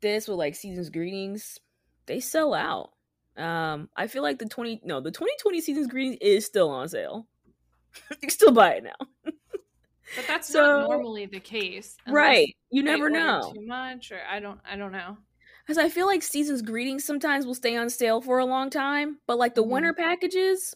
this 0.00 0.28
with 0.28 0.38
like 0.38 0.54
seasons 0.54 0.90
greetings, 0.90 1.58
they 2.06 2.20
sell 2.20 2.54
out. 2.54 2.90
Um, 3.36 3.88
I 3.96 4.06
feel 4.06 4.22
like 4.22 4.38
the 4.38 4.46
twenty 4.46 4.80
no 4.84 5.00
the 5.00 5.10
twenty 5.10 5.32
twenty 5.40 5.60
seasons 5.60 5.86
greetings 5.86 6.18
is 6.20 6.44
still 6.44 6.68
on 6.68 6.88
sale. 6.88 7.26
you 8.10 8.16
can 8.16 8.30
still 8.30 8.52
buy 8.52 8.74
it 8.74 8.84
now. 8.84 9.06
but 9.24 10.26
that's 10.28 10.48
so, 10.48 10.80
not 10.80 10.90
normally 10.90 11.26
the 11.26 11.40
case, 11.40 11.96
right? 12.06 12.54
You 12.70 12.82
never 12.82 13.08
know 13.08 13.52
too 13.54 13.66
much, 13.66 14.12
or 14.12 14.20
I 14.30 14.40
don't 14.40 14.60
I 14.70 14.76
don't 14.76 14.92
know. 14.92 15.16
Because 15.64 15.78
I 15.78 15.88
feel 15.88 16.06
like 16.06 16.22
seasons 16.22 16.60
greetings 16.60 17.04
sometimes 17.04 17.46
will 17.46 17.54
stay 17.54 17.76
on 17.76 17.88
sale 17.88 18.20
for 18.20 18.38
a 18.38 18.44
long 18.44 18.68
time, 18.68 19.18
but 19.26 19.38
like 19.38 19.54
the 19.54 19.62
mm-hmm. 19.62 19.70
winter 19.70 19.92
packages, 19.94 20.74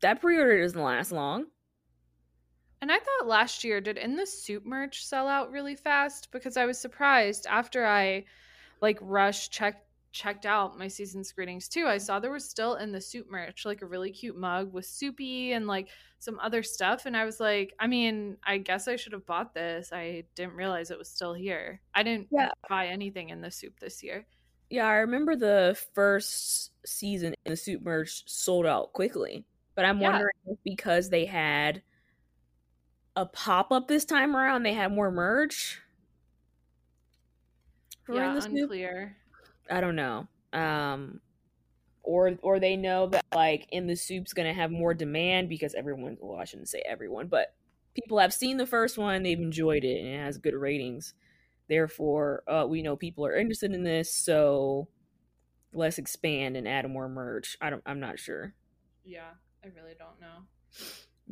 that 0.00 0.20
pre-order 0.20 0.62
doesn't 0.62 0.80
last 0.80 1.12
long. 1.12 1.44
And 2.82 2.90
I 2.90 2.98
thought 2.98 3.28
last 3.28 3.62
year 3.62 3.80
did 3.80 3.96
in 3.96 4.16
the 4.16 4.26
SOOP 4.26 4.66
merch 4.66 5.06
sell 5.06 5.28
out 5.28 5.52
really 5.52 5.76
fast 5.76 6.28
because 6.32 6.56
I 6.56 6.66
was 6.66 6.80
surprised 6.80 7.46
after 7.48 7.86
I 7.86 8.24
like 8.80 8.98
rush 9.00 9.50
checked 9.50 9.86
checked 10.10 10.44
out 10.44 10.76
my 10.76 10.88
season's 10.88 11.32
greetings 11.32 11.68
too. 11.68 11.86
I 11.86 11.96
saw 11.96 12.18
there 12.18 12.32
was 12.32 12.46
still 12.46 12.74
in 12.74 12.90
the 12.90 13.00
SOOP 13.00 13.30
merch 13.30 13.64
like 13.64 13.82
a 13.82 13.86
really 13.86 14.10
cute 14.10 14.36
mug 14.36 14.72
with 14.72 14.84
soupy 14.84 15.52
and 15.52 15.68
like 15.68 15.88
some 16.18 16.40
other 16.40 16.64
stuff 16.64 17.06
and 17.06 17.16
I 17.16 17.24
was 17.24 17.38
like, 17.38 17.72
I 17.78 17.86
mean, 17.86 18.36
I 18.44 18.58
guess 18.58 18.88
I 18.88 18.96
should 18.96 19.12
have 19.12 19.26
bought 19.26 19.54
this. 19.54 19.92
I 19.92 20.24
didn't 20.34 20.54
realize 20.54 20.90
it 20.90 20.98
was 20.98 21.08
still 21.08 21.34
here. 21.34 21.80
I 21.94 22.02
didn't 22.02 22.26
yeah. 22.32 22.50
buy 22.68 22.88
anything 22.88 23.30
in 23.30 23.40
the 23.40 23.50
SOOP 23.52 23.78
this 23.78 24.02
year. 24.02 24.26
Yeah, 24.70 24.88
I 24.88 24.94
remember 24.94 25.36
the 25.36 25.78
first 25.94 26.72
season 26.84 27.36
in 27.46 27.52
the 27.52 27.56
SOOP 27.56 27.82
merch 27.82 28.24
sold 28.26 28.66
out 28.66 28.92
quickly. 28.92 29.44
But 29.76 29.84
I'm 29.84 30.00
yeah. 30.00 30.10
wondering 30.10 30.32
if 30.46 30.58
because 30.64 31.08
they 31.08 31.24
had 31.24 31.80
a 33.16 33.26
pop 33.26 33.72
up 33.72 33.88
this 33.88 34.04
time 34.04 34.36
around. 34.36 34.62
They 34.62 34.74
had 34.74 34.92
more 34.92 35.10
merch. 35.10 35.80
Yeah, 38.08 38.38
unclear. 38.42 39.16
I 39.70 39.80
don't 39.80 39.96
know. 39.96 40.26
Um, 40.52 41.20
or 42.02 42.36
or 42.42 42.58
they 42.58 42.76
know 42.76 43.06
that 43.08 43.24
like 43.34 43.66
in 43.70 43.86
the 43.86 43.96
SOOP's 43.96 44.32
gonna 44.32 44.52
have 44.52 44.70
more 44.70 44.94
demand 44.94 45.48
because 45.48 45.74
everyone. 45.74 46.16
Well, 46.20 46.38
I 46.38 46.44
shouldn't 46.44 46.68
say 46.68 46.82
everyone, 46.86 47.28
but 47.28 47.54
people 47.94 48.18
have 48.18 48.34
seen 48.34 48.56
the 48.56 48.66
first 48.66 48.98
one. 48.98 49.22
They've 49.22 49.38
enjoyed 49.38 49.84
it 49.84 50.00
and 50.00 50.08
it 50.08 50.18
has 50.18 50.38
good 50.38 50.54
ratings. 50.54 51.14
Therefore, 51.68 52.42
uh, 52.46 52.66
we 52.68 52.82
know 52.82 52.96
people 52.96 53.24
are 53.24 53.36
interested 53.36 53.72
in 53.72 53.84
this, 53.84 54.12
so 54.12 54.88
let's 55.72 55.98
expand 55.98 56.56
and 56.56 56.66
add 56.66 56.88
more 56.90 57.08
merch. 57.08 57.56
I 57.60 57.70
don't. 57.70 57.82
I'm 57.86 58.00
not 58.00 58.18
sure. 58.18 58.54
Yeah, 59.04 59.30
I 59.64 59.68
really 59.68 59.94
don't 59.98 60.20
know. 60.20 60.46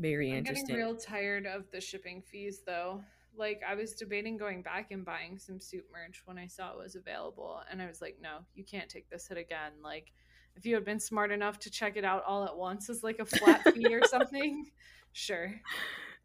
Very 0.00 0.30
interesting. 0.30 0.64
I'm 0.64 0.66
getting 0.66 0.76
real 0.76 0.97
tired 0.97 1.47
of 1.47 1.71
the 1.71 1.80
shipping 1.80 2.23
fees 2.23 2.62
though. 2.66 3.02
Like 3.37 3.61
I 3.66 3.75
was 3.75 3.92
debating 3.92 4.37
going 4.37 4.62
back 4.62 4.90
and 4.90 5.04
buying 5.04 5.38
some 5.38 5.61
suit 5.61 5.85
merch 5.92 6.23
when 6.25 6.38
I 6.38 6.47
saw 6.47 6.73
it 6.73 6.78
was 6.78 6.97
available 6.97 7.61
and 7.71 7.83
I 7.83 7.87
was 7.87 8.00
like, 8.00 8.16
no, 8.21 8.38
you 8.54 8.64
can't 8.64 8.88
take 8.88 9.11
this 9.11 9.28
hit 9.28 9.37
again. 9.37 9.73
Like 9.83 10.12
if 10.57 10.64
you 10.64 10.75
had 10.75 10.85
been 10.85 11.00
smart 11.00 11.30
enough 11.30 11.59
to 11.61 11.71
check 11.71 11.97
it 11.97 12.04
out 12.04 12.25
all 12.26 12.45
at 12.45 12.57
once 12.57 12.88
as 12.88 13.02
like 13.02 13.19
a 13.19 13.26
flat 13.26 13.62
fee 13.75 13.95
or 13.95 14.07
something, 14.07 14.71
sure. 15.12 15.54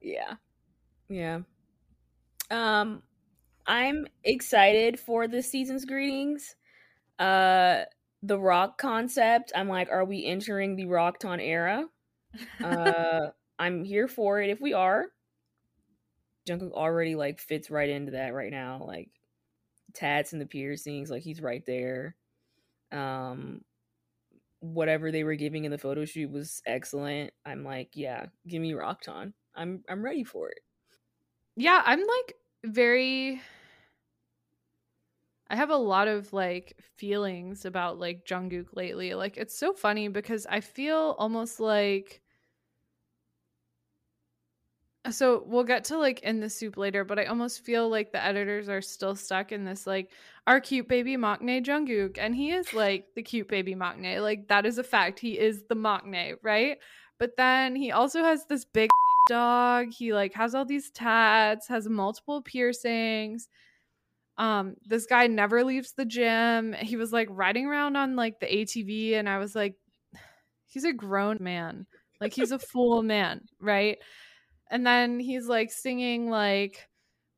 Yeah. 0.02 0.36
Yeah. 1.10 1.40
Um 2.50 3.04
I'm 3.68 4.08
excited 4.24 5.00
for 5.00 5.28
the 5.28 5.44
season's 5.44 5.84
greetings. 5.84 6.56
Uh 7.20 7.84
the 8.24 8.40
rock 8.40 8.78
concept, 8.78 9.52
I'm 9.54 9.68
like, 9.68 9.90
are 9.92 10.06
we 10.06 10.26
entering 10.26 10.78
the 10.78 10.86
Rocktan 10.86 11.42
era? 11.42 11.86
Uh 12.64 13.28
I'm 13.58 13.84
here 13.84 14.08
for 14.08 14.42
it 14.42 14.50
if 14.50 14.60
we 14.62 14.74
are. 14.74 15.08
Jungkook 16.48 16.74
already 16.74 17.16
like 17.16 17.40
fits 17.40 17.70
right 17.70 17.90
into 17.90 18.12
that 18.12 18.34
right 18.34 18.52
now. 18.52 18.84
Like 18.86 19.10
tats 19.94 20.34
and 20.34 20.42
the 20.42 20.46
piercings, 20.46 21.10
like 21.10 21.24
he's 21.24 21.42
right 21.42 21.66
there. 21.66 22.16
Um 22.92 23.62
whatever 24.60 25.12
they 25.12 25.24
were 25.24 25.36
giving 25.36 25.66
in 25.66 25.72
the 25.72 25.78
photo 25.78 26.06
shoot 26.06 26.32
was 26.32 26.62
excellent. 26.66 27.32
I'm 27.46 27.64
like, 27.64 27.90
yeah, 27.94 28.28
give 28.48 28.62
me 28.62 28.74
Rocktan. 28.74 29.34
I'm 29.56 29.84
I'm 29.90 30.04
ready 30.04 30.24
for 30.24 30.50
it. 30.50 30.60
Yeah, 31.56 31.82
I'm 31.86 32.00
like 32.00 32.36
very 32.64 33.42
I 35.48 35.56
have 35.56 35.70
a 35.70 35.76
lot 35.76 36.08
of 36.08 36.34
like 36.34 36.76
feelings 36.98 37.66
about 37.66 38.00
like 38.00 38.26
Jungkook 38.26 38.76
lately. 38.76 39.14
Like 39.14 39.38
it's 39.38 39.58
so 39.58 39.74
funny 39.74 40.08
because 40.08 40.46
I 40.50 40.60
feel 40.60 41.16
almost 41.20 41.60
like 41.60 42.22
so 45.12 45.44
we'll 45.46 45.64
get 45.64 45.84
to 45.86 45.98
like 45.98 46.22
in 46.22 46.40
the 46.40 46.50
SOOP 46.50 46.78
later, 46.78 47.04
but 47.04 47.20
I 47.20 47.26
almost 47.26 47.64
feel 47.64 47.90
like 47.90 48.12
the 48.12 48.24
editors 48.24 48.70
are 48.70 48.82
still 48.82 49.16
stuck 49.16 49.52
in 49.52 49.64
this 49.64 49.86
like 49.86 50.10
our 50.48 50.60
cute 50.60 50.88
baby 50.88 51.16
maknae 51.18 51.64
Jungkook, 51.64 52.18
and 52.18 52.36
he 52.36 52.52
is 52.52 52.74
like 52.74 53.08
the 53.16 53.22
cute 53.22 53.48
baby 53.48 53.76
maknae. 53.76 54.22
Like 54.22 54.48
that 54.48 54.66
is 54.66 54.78
a 54.78 54.84
fact. 54.84 55.20
He 55.20 55.38
is 55.40 55.64
the 55.70 55.76
maknae, 55.76 56.36
right? 56.42 56.78
But 57.20 57.38
then 57.38 57.76
he 57.76 57.92
also 57.92 58.24
has 58.24 58.46
this 58.46 58.66
big 58.66 58.90
dog. 59.30 59.88
He 59.92 60.14
like 60.14 60.34
has 60.34 60.56
all 60.56 60.66
these 60.66 60.90
tats, 60.92 61.68
has 61.68 61.88
multiple 61.88 62.42
piercings. 62.42 63.48
Um, 64.38 64.76
this 64.86 65.06
guy 65.06 65.28
never 65.28 65.64
leaves 65.64 65.94
the 65.94 66.06
gym. 66.06 66.74
He 66.74 66.98
was 66.98 67.14
like 67.14 67.28
riding 67.32 67.68
around 67.68 67.96
on 67.96 68.16
like 68.16 68.40
the 68.40 68.48
ATV, 68.48 69.14
and 69.14 69.30
I 69.30 69.38
was 69.38 69.56
like, 69.56 69.76
he's 70.68 70.84
a 70.84 70.94
grown 70.94 71.38
man. 71.42 71.86
Like 72.20 72.34
he's 72.34 72.52
a 72.52 72.60
full 72.74 73.04
man, 73.04 73.42
right? 73.60 73.98
And 74.70 74.86
then 74.86 75.20
he's 75.20 75.48
like 75.48 75.72
singing 75.72 76.30
like 76.30 76.88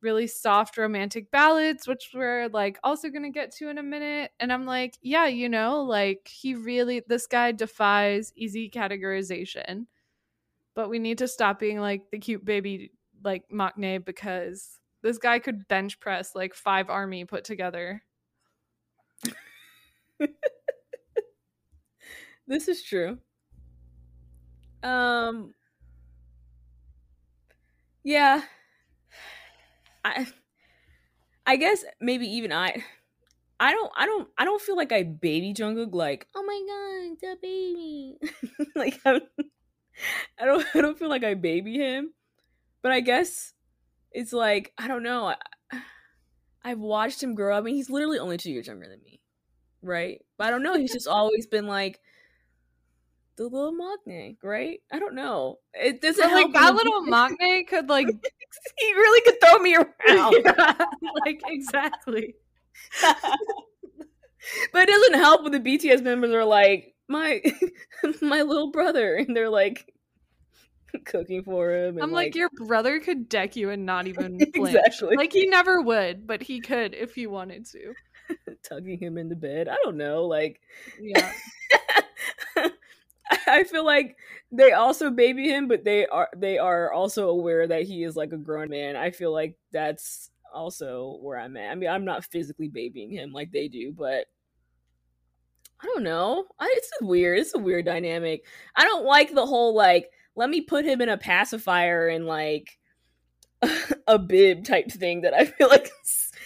really 0.00 0.26
soft 0.26 0.78
romantic 0.78 1.30
ballads, 1.30 1.86
which 1.86 2.10
we're 2.14 2.48
like 2.48 2.78
also 2.84 3.08
going 3.10 3.24
to 3.24 3.30
get 3.30 3.52
to 3.56 3.68
in 3.68 3.78
a 3.78 3.82
minute. 3.82 4.30
And 4.40 4.52
I'm 4.52 4.64
like, 4.66 4.96
yeah, 5.02 5.26
you 5.26 5.48
know, 5.48 5.82
like 5.82 6.28
he 6.28 6.54
really, 6.54 7.02
this 7.06 7.26
guy 7.26 7.52
defies 7.52 8.32
easy 8.36 8.70
categorization. 8.70 9.86
But 10.74 10.88
we 10.88 10.98
need 10.98 11.18
to 11.18 11.28
stop 11.28 11.58
being 11.58 11.80
like 11.80 12.10
the 12.10 12.18
cute 12.18 12.44
baby, 12.44 12.92
like 13.24 13.44
maknae, 13.52 14.04
because 14.04 14.78
this 15.02 15.18
guy 15.18 15.38
could 15.40 15.66
bench 15.68 15.98
press 16.00 16.34
like 16.34 16.54
five 16.54 16.88
army 16.88 17.24
put 17.24 17.44
together. 17.44 18.02
this 22.46 22.68
is 22.68 22.82
true. 22.82 23.18
Um, 24.82 25.54
yeah. 28.08 28.40
I 30.02 30.26
I 31.46 31.56
guess 31.56 31.84
maybe 32.00 32.26
even 32.26 32.52
I 32.52 32.82
I 33.60 33.72
don't 33.72 33.92
I 33.94 34.06
don't 34.06 34.28
I 34.38 34.46
don't 34.46 34.62
feel 34.62 34.76
like 34.76 34.92
I 34.92 35.02
baby 35.02 35.52
Jungkook 35.52 35.92
like, 35.92 36.26
"Oh 36.34 36.42
my 36.42 36.62
god, 36.66 37.18
the 37.20 37.36
baby." 37.42 38.16
like 38.76 38.98
I'm, 39.04 39.20
I 40.40 40.46
don't 40.46 40.66
I 40.74 40.80
don't 40.80 40.98
feel 40.98 41.10
like 41.10 41.24
I 41.24 41.34
baby 41.34 41.76
him. 41.76 42.14
But 42.80 42.92
I 42.92 43.00
guess 43.00 43.52
it's 44.10 44.32
like 44.32 44.72
I 44.78 44.88
don't 44.88 45.02
know. 45.02 45.26
I, 45.26 45.36
I've 46.64 46.80
watched 46.80 47.22
him 47.22 47.34
grow 47.34 47.56
up. 47.56 47.62
I 47.62 47.64
mean, 47.66 47.74
he's 47.74 47.90
literally 47.90 48.18
only 48.18 48.38
two 48.38 48.52
years 48.52 48.68
younger 48.68 48.88
than 48.88 49.02
me, 49.04 49.20
right? 49.82 50.22
But 50.38 50.46
I 50.46 50.50
don't 50.50 50.62
know. 50.62 50.78
He's 50.78 50.94
just 50.94 51.08
always 51.08 51.46
been 51.46 51.66
like 51.66 52.00
the 53.38 53.44
little 53.44 53.72
maknae, 53.72 54.36
right? 54.42 54.80
I 54.92 54.98
don't 54.98 55.14
know. 55.14 55.56
It 55.72 56.02
doesn't 56.02 56.22
But, 56.22 56.34
like 56.34 56.42
help 56.42 56.54
that 56.54 56.74
little 56.74 57.02
maknae 57.06 57.66
could 57.66 57.88
like 57.88 58.06
he 58.78 58.92
really 58.92 59.20
could 59.22 59.40
throw 59.40 59.58
me 59.58 59.76
around. 59.76 60.34
Yeah, 61.00 61.10
like 61.24 61.40
exactly. 61.46 62.34
but 64.72 64.82
it 64.82 64.88
doesn't 64.88 65.14
help 65.14 65.42
when 65.42 65.52
the 65.52 65.60
BTS 65.60 66.02
members 66.02 66.32
are 66.32 66.44
like 66.44 66.94
my 67.08 67.40
my 68.20 68.42
little 68.42 68.70
brother, 68.70 69.14
and 69.16 69.34
they're 69.36 69.48
like 69.48 69.92
cooking 71.04 71.42
for 71.44 71.72
him. 71.72 71.94
And 71.96 72.02
I'm 72.02 72.12
like, 72.12 72.34
your 72.34 72.50
brother 72.66 72.98
could 73.00 73.28
deck 73.28 73.56
you 73.56 73.70
and 73.70 73.86
not 73.86 74.06
even 74.06 74.38
flinch. 74.54 74.74
Exactly. 74.76 75.16
Like 75.16 75.32
he 75.32 75.46
never 75.46 75.80
would, 75.80 76.26
but 76.26 76.42
he 76.42 76.60
could 76.60 76.94
if 76.94 77.14
he 77.14 77.26
wanted 77.26 77.66
to. 77.66 77.94
tugging 78.68 78.98
him 78.98 79.16
into 79.16 79.36
bed. 79.36 79.68
I 79.68 79.76
don't 79.84 79.96
know, 79.96 80.24
like. 80.24 80.60
Yeah. 81.00 81.32
I 83.46 83.64
feel 83.64 83.84
like 83.84 84.16
they 84.50 84.72
also 84.72 85.10
baby 85.10 85.48
him, 85.48 85.68
but 85.68 85.84
they 85.84 86.06
are 86.06 86.28
they 86.36 86.58
are 86.58 86.92
also 86.92 87.28
aware 87.28 87.66
that 87.66 87.82
he 87.82 88.04
is 88.04 88.16
like 88.16 88.32
a 88.32 88.38
grown 88.38 88.70
man. 88.70 88.96
I 88.96 89.10
feel 89.10 89.32
like 89.32 89.56
that's 89.72 90.30
also 90.52 91.18
where 91.20 91.38
I'm 91.38 91.56
at. 91.56 91.70
I 91.70 91.74
mean, 91.74 91.90
I'm 91.90 92.04
not 92.04 92.24
physically 92.24 92.68
babying 92.68 93.10
him 93.10 93.32
like 93.32 93.52
they 93.52 93.68
do, 93.68 93.92
but 93.92 94.26
I 95.80 95.86
don't 95.86 96.02
know. 96.02 96.46
I, 96.58 96.72
it's 96.76 96.90
weird. 97.00 97.38
It's 97.38 97.54
a 97.54 97.58
weird 97.58 97.84
dynamic. 97.84 98.44
I 98.74 98.84
don't 98.84 99.04
like 99.04 99.34
the 99.34 99.46
whole 99.46 99.74
like 99.74 100.10
let 100.34 100.50
me 100.50 100.60
put 100.60 100.84
him 100.84 101.00
in 101.00 101.08
a 101.08 101.18
pacifier 101.18 102.08
and 102.08 102.26
like 102.26 102.78
a 104.06 104.18
bib 104.18 104.64
type 104.64 104.90
thing 104.90 105.22
that 105.22 105.34
I 105.34 105.44
feel 105.44 105.68
like 105.68 105.90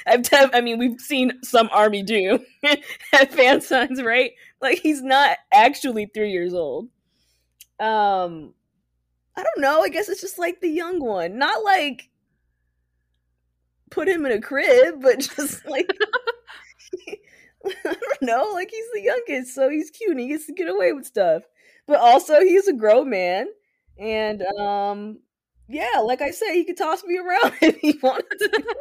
I've 0.07 0.23
def- 0.23 0.51
I 0.53 0.61
mean 0.61 0.79
we've 0.79 1.01
seen 1.01 1.43
some 1.43 1.69
army 1.73 2.03
do 2.03 2.39
at 3.13 3.33
fan 3.33 3.61
signs, 3.61 4.03
right? 4.03 4.33
Like 4.61 4.79
he's 4.79 5.03
not 5.03 5.37
actually 5.53 6.07
three 6.07 6.31
years 6.31 6.55
old. 6.55 6.89
Um, 7.81 8.55
I 9.37 9.43
don't 9.43 9.61
know. 9.61 9.81
I 9.83 9.89
guess 9.89 10.09
it's 10.09 10.21
just 10.21 10.39
like 10.39 10.61
the 10.61 10.69
young 10.69 11.01
one, 11.01 11.39
not 11.39 11.65
like 11.65 12.11
put 13.91 14.09
him 14.09 14.27
in 14.27 14.33
a 14.33 14.41
crib, 14.41 14.97
but 15.01 15.21
just 15.37 15.65
like 15.67 15.91
I 17.65 17.75
don't 17.85 18.23
know. 18.23 18.51
Like 18.53 18.71
he's 18.71 18.87
the 18.95 19.03
youngest, 19.03 19.55
so 19.55 19.69
he's 19.71 19.91
cute 19.91 20.11
and 20.11 20.21
he 20.21 20.29
gets 20.29 20.47
to 20.47 20.53
get 20.53 20.69
away 20.69 20.93
with 20.93 21.07
stuff. 21.07 21.43
But 21.87 22.01
also, 22.01 22.41
he's 22.41 22.69
a 22.69 22.73
grown 22.73 23.11
man, 23.11 23.49
and 23.99 24.43
um, 24.43 25.19
yeah, 25.69 25.99
like 26.03 26.23
I 26.23 26.31
said, 26.31 26.53
he 26.53 26.65
could 26.65 26.77
toss 26.77 27.05
me 27.05 27.19
around 27.19 27.55
if 27.61 27.77
he 27.79 27.99
wanted 28.03 28.39
to. 28.39 28.75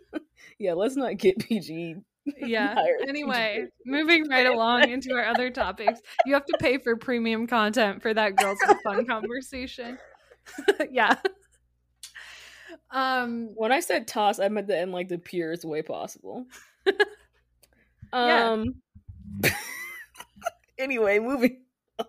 yeah, 0.58 0.72
let's 0.74 0.96
not 0.96 1.16
get 1.16 1.38
PG 1.38 1.96
Yeah. 2.38 2.76
Anyway, 3.08 3.66
moving 3.84 4.28
right 4.28 4.46
along 4.54 4.88
into 4.88 5.12
our 5.14 5.24
other 5.24 5.50
topics. 5.50 6.00
You 6.24 6.34
have 6.34 6.46
to 6.46 6.56
pay 6.58 6.78
for 6.78 6.96
premium 6.96 7.46
content 7.46 8.02
for 8.02 8.14
that 8.14 8.36
girls 8.36 8.58
with 8.66 8.78
fun 8.84 9.06
conversation. 9.06 9.98
yeah. 10.90 11.16
Um 12.90 13.50
When 13.54 13.72
I 13.72 13.80
said 13.80 14.06
toss, 14.06 14.38
I 14.38 14.48
meant 14.48 14.68
that 14.68 14.82
in 14.82 14.92
like 14.92 15.08
the 15.08 15.18
purest 15.18 15.64
way 15.64 15.82
possible. 15.82 16.46
Yeah. 18.14 18.50
um. 18.50 18.74
anyway, 20.78 21.18
moving. 21.18 21.62
on. 21.98 22.06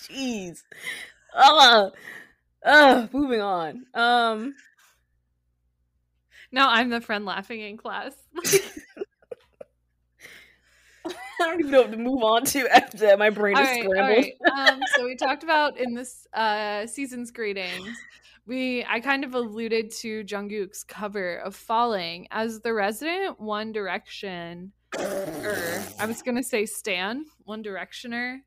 Jeez. 0.00 0.62
Ah. 1.34 1.90
Uh, 2.64 3.06
moving 3.12 3.40
on. 3.40 3.84
Um. 3.94 4.54
Now 6.52 6.70
I'm 6.70 6.90
the 6.90 7.00
friend 7.00 7.24
laughing 7.24 7.60
in 7.60 7.76
class. 7.76 8.12
I 11.06 11.46
don't 11.46 11.60
even 11.60 11.70
know 11.70 11.82
what 11.82 11.90
to 11.92 11.96
move 11.96 12.22
on 12.22 12.44
to 12.44 12.68
after 12.68 12.98
that. 12.98 13.18
My 13.18 13.30
brain 13.30 13.56
all 13.56 13.62
is 13.62 13.68
right, 13.68 13.84
scrambled. 13.84 14.18
right. 14.18 14.32
Um, 14.70 14.80
so 14.94 15.04
we 15.04 15.16
talked 15.16 15.42
about 15.42 15.78
in 15.78 15.94
this 15.94 16.26
uh, 16.34 16.86
season's 16.86 17.30
greetings. 17.30 17.88
We 18.46 18.84
I 18.84 19.00
kind 19.00 19.24
of 19.24 19.34
alluded 19.34 19.90
to 20.00 20.22
Jungkook's 20.24 20.84
cover 20.84 21.36
of 21.36 21.54
"Falling" 21.54 22.26
as 22.30 22.60
the 22.60 22.74
resident 22.74 23.40
One 23.40 23.72
Direction, 23.72 24.72
or 24.98 25.82
I 25.98 26.06
was 26.06 26.20
gonna 26.20 26.42
say 26.42 26.66
Stan 26.66 27.24
One 27.44 27.62
Directioner. 27.62 28.40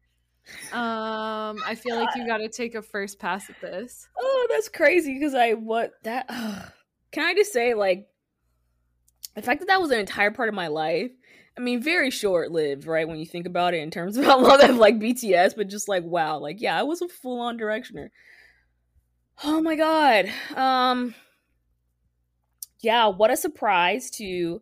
Um, 0.74 1.64
I 1.66 1.76
feel 1.76 1.96
like 1.96 2.10
you 2.16 2.28
got 2.28 2.40
to 2.40 2.50
take 2.50 2.76
a 2.76 2.82
first 2.82 3.18
pass 3.18 3.50
at 3.50 3.60
this. 3.62 4.10
Oh, 4.20 4.48
that's 4.50 4.68
crazy 4.68 5.14
because 5.14 5.34
I 5.34 5.54
what 5.54 5.94
that 6.04 6.30
can 7.14 7.24
I 7.24 7.34
just 7.34 7.54
say 7.54 7.76
like 7.76 8.08
the 9.36 9.42
fact 9.42 9.62
that 9.62 9.68
that 9.68 9.82
was 9.82 9.92
an 9.92 10.00
entire 10.00 10.32
part 10.32 10.50
of 10.50 10.56
my 10.56 10.68
life. 10.68 11.12
I 11.56 11.62
mean, 11.62 11.82
very 11.82 12.10
short 12.10 12.52
lived, 12.52 12.88
right? 12.88 13.08
When 13.08 13.20
you 13.20 13.26
think 13.26 13.46
about 13.46 13.76
it 13.76 13.82
in 13.82 13.92
terms 13.92 14.18
of 14.18 14.26
how 14.26 14.40
long 14.40 14.60
I've 14.62 14.78
like 14.78 15.00
BTS, 15.00 15.56
but 15.56 15.70
just 15.70 15.88
like 15.88 16.04
wow, 16.04 16.40
like 16.40 16.60
yeah, 16.60 16.78
I 16.78 16.84
was 16.84 17.02
a 17.02 17.08
full 17.08 17.40
on 17.40 17.58
directioner. 17.58 18.10
Oh 19.44 19.62
my 19.62 19.76
god. 19.76 20.32
Um 20.56 21.16
yeah, 22.82 23.08
what 23.08 23.32
a 23.32 23.38
surprise 23.38 24.10
to 24.12 24.62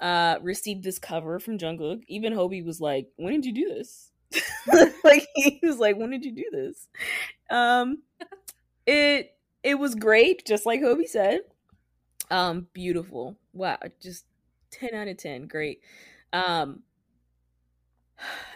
uh 0.00 0.36
receive 0.42 0.82
this 0.82 0.98
cover 0.98 1.38
from 1.40 1.58
Jungkook. 1.58 2.02
Even 2.08 2.34
Hobi 2.34 2.64
was 2.64 2.80
like, 2.80 3.08
"When 3.16 3.32
did 3.32 3.46
you 3.46 3.52
do 3.52 3.74
this?" 3.74 4.10
like 5.04 5.26
he 5.34 5.60
was 5.62 5.78
like, 5.78 5.96
"When 5.96 6.10
did 6.10 6.24
you 6.24 6.32
do 6.32 6.44
this?" 6.52 6.88
Um 7.50 8.02
it 8.86 9.34
it 9.62 9.78
was 9.78 9.94
great, 9.94 10.44
just 10.46 10.66
like 10.66 10.80
Hobi 10.80 11.06
said. 11.06 11.40
Um 12.32 12.66
beautiful. 12.72 13.36
Wow, 13.52 13.78
just 14.00 14.24
10 14.70 14.94
out 14.94 15.06
of 15.06 15.18
10. 15.18 15.46
Great. 15.46 15.80
Um 16.32 16.82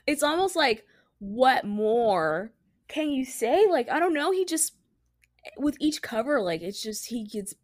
it's 0.07 0.23
almost 0.23 0.57
like 0.57 0.87
what 1.19 1.65
more 1.65 2.53
can 2.89 3.11
you 3.11 3.25
say? 3.25 3.67
Like 3.69 3.91
I 3.91 3.99
don't 3.99 4.15
know, 4.15 4.33
he 4.33 4.45
just 4.47 4.75
with 5.59 5.77
each 5.79 6.03
cover 6.03 6.41
like 6.41 6.63
it's 6.63 6.83
just 6.83 7.07
he 7.07 7.25
gets 7.25 7.55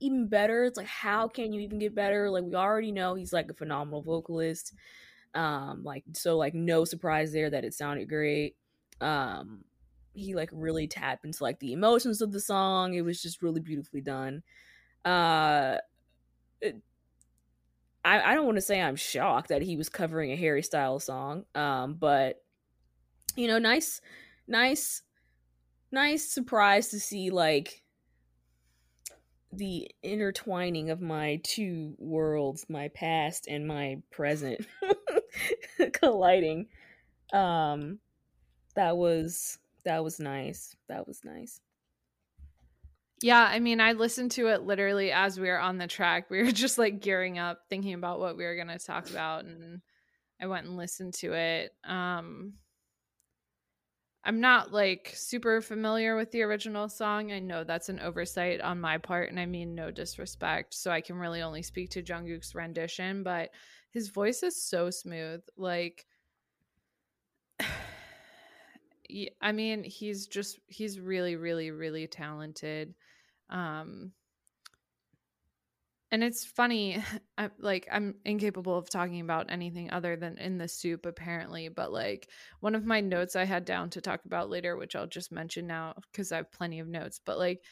even 0.00 0.28
better. 0.28 0.64
It's 0.64 0.76
like 0.76 0.86
how 0.86 1.28
can 1.28 1.52
you 1.52 1.60
even 1.60 1.78
get 1.78 1.94
better? 1.94 2.30
Like 2.30 2.44
we 2.44 2.54
already 2.54 2.90
know 2.92 3.14
he's 3.14 3.32
like 3.32 3.48
a 3.50 3.54
phenomenal 3.54 4.02
vocalist. 4.02 4.74
Um 5.34 5.82
like 5.84 6.02
so 6.14 6.36
like 6.36 6.54
no 6.54 6.84
surprise 6.84 7.32
there 7.32 7.50
that 7.50 7.64
it 7.64 7.74
sounded 7.74 8.08
great. 8.08 8.56
Um 9.00 9.64
he 10.14 10.34
like 10.34 10.50
really 10.52 10.88
tapped 10.88 11.24
into 11.24 11.44
like 11.44 11.60
the 11.60 11.72
emotions 11.72 12.20
of 12.20 12.32
the 12.32 12.40
song. 12.40 12.94
It 12.94 13.02
was 13.02 13.22
just 13.22 13.40
really 13.40 13.60
beautifully 13.60 14.00
done. 14.00 14.42
Uh 15.04 15.78
I, 18.04 18.32
I 18.32 18.34
don't 18.34 18.46
want 18.46 18.56
to 18.56 18.62
say 18.62 18.80
I'm 18.80 18.96
shocked 18.96 19.48
that 19.48 19.62
he 19.62 19.76
was 19.76 19.88
covering 19.88 20.32
a 20.32 20.36
Harry 20.36 20.62
Styles 20.62 21.04
song, 21.04 21.44
um, 21.54 21.94
but 21.94 22.42
you 23.36 23.46
know, 23.46 23.58
nice, 23.58 24.00
nice, 24.48 25.02
nice 25.92 26.26
surprise 26.26 26.88
to 26.88 27.00
see 27.00 27.30
like 27.30 27.82
the 29.52 29.90
intertwining 30.02 30.90
of 30.90 31.00
my 31.00 31.40
two 31.42 31.94
worlds, 31.98 32.66
my 32.68 32.88
past 32.88 33.46
and 33.48 33.66
my 33.66 33.98
present, 34.10 34.66
colliding. 35.92 36.68
Um, 37.32 37.98
that 38.76 38.96
was 38.96 39.58
that 39.84 40.02
was 40.02 40.18
nice. 40.18 40.74
That 40.88 41.06
was 41.06 41.20
nice. 41.24 41.60
Yeah, 43.22 43.42
I 43.42 43.58
mean, 43.58 43.80
I 43.80 43.92
listened 43.92 44.30
to 44.32 44.48
it 44.48 44.62
literally 44.62 45.12
as 45.12 45.38
we 45.38 45.48
were 45.48 45.58
on 45.60 45.76
the 45.78 45.86
track. 45.86 46.30
We 46.30 46.42
were 46.42 46.52
just 46.52 46.78
like 46.78 47.00
gearing 47.00 47.38
up, 47.38 47.60
thinking 47.68 47.94
about 47.94 48.20
what 48.20 48.36
we 48.36 48.44
were 48.44 48.56
going 48.56 48.68
to 48.68 48.78
talk 48.78 49.10
about, 49.10 49.44
and 49.44 49.80
I 50.40 50.46
went 50.46 50.66
and 50.66 50.76
listened 50.76 51.14
to 51.14 51.34
it. 51.34 51.72
Um, 51.84 52.54
I'm 54.24 54.40
not 54.40 54.72
like 54.72 55.12
super 55.14 55.60
familiar 55.62 56.14
with 56.14 56.30
the 56.30 56.42
original 56.42 56.88
song. 56.88 57.32
I 57.32 57.38
know 57.38 57.64
that's 57.64 57.88
an 57.88 58.00
oversight 58.00 58.60
on 58.60 58.80
my 58.80 58.98
part, 58.98 59.30
and 59.30 59.40
I 59.40 59.46
mean 59.46 59.74
no 59.74 59.90
disrespect. 59.90 60.74
So 60.74 60.90
I 60.90 61.00
can 61.00 61.16
really 61.16 61.40
only 61.40 61.62
speak 61.62 61.90
to 61.90 62.02
Jungkook's 62.02 62.54
rendition, 62.54 63.22
but 63.22 63.50
his 63.90 64.08
voice 64.10 64.42
is 64.42 64.62
so 64.62 64.90
smooth. 64.90 65.40
Like, 65.56 66.04
I 69.40 69.52
mean, 69.52 69.82
he's 69.84 70.26
just 70.26 70.58
he's 70.68 71.00
really, 71.00 71.36
really, 71.36 71.70
really 71.70 72.06
talented. 72.06 72.94
Um, 73.50 74.12
and 76.10 76.24
it's 76.24 76.44
funny, 76.44 77.02
I, 77.38 77.50
like 77.58 77.88
I'm 77.90 78.16
incapable 78.24 78.76
of 78.76 78.90
talking 78.90 79.20
about 79.20 79.50
anything 79.50 79.90
other 79.90 80.16
than 80.16 80.38
in 80.38 80.58
the 80.58 80.68
SOOP, 80.68 81.06
apparently. 81.06 81.68
But 81.68 81.92
like 81.92 82.28
one 82.60 82.74
of 82.74 82.84
my 82.84 83.00
notes 83.00 83.36
I 83.36 83.44
had 83.44 83.64
down 83.64 83.90
to 83.90 84.00
talk 84.00 84.24
about 84.24 84.50
later, 84.50 84.76
which 84.76 84.96
I'll 84.96 85.06
just 85.06 85.32
mention 85.32 85.66
now 85.66 85.94
because 86.10 86.32
I 86.32 86.38
have 86.38 86.52
plenty 86.52 86.80
of 86.80 86.88
notes. 86.88 87.20
But 87.24 87.38
like 87.38 87.62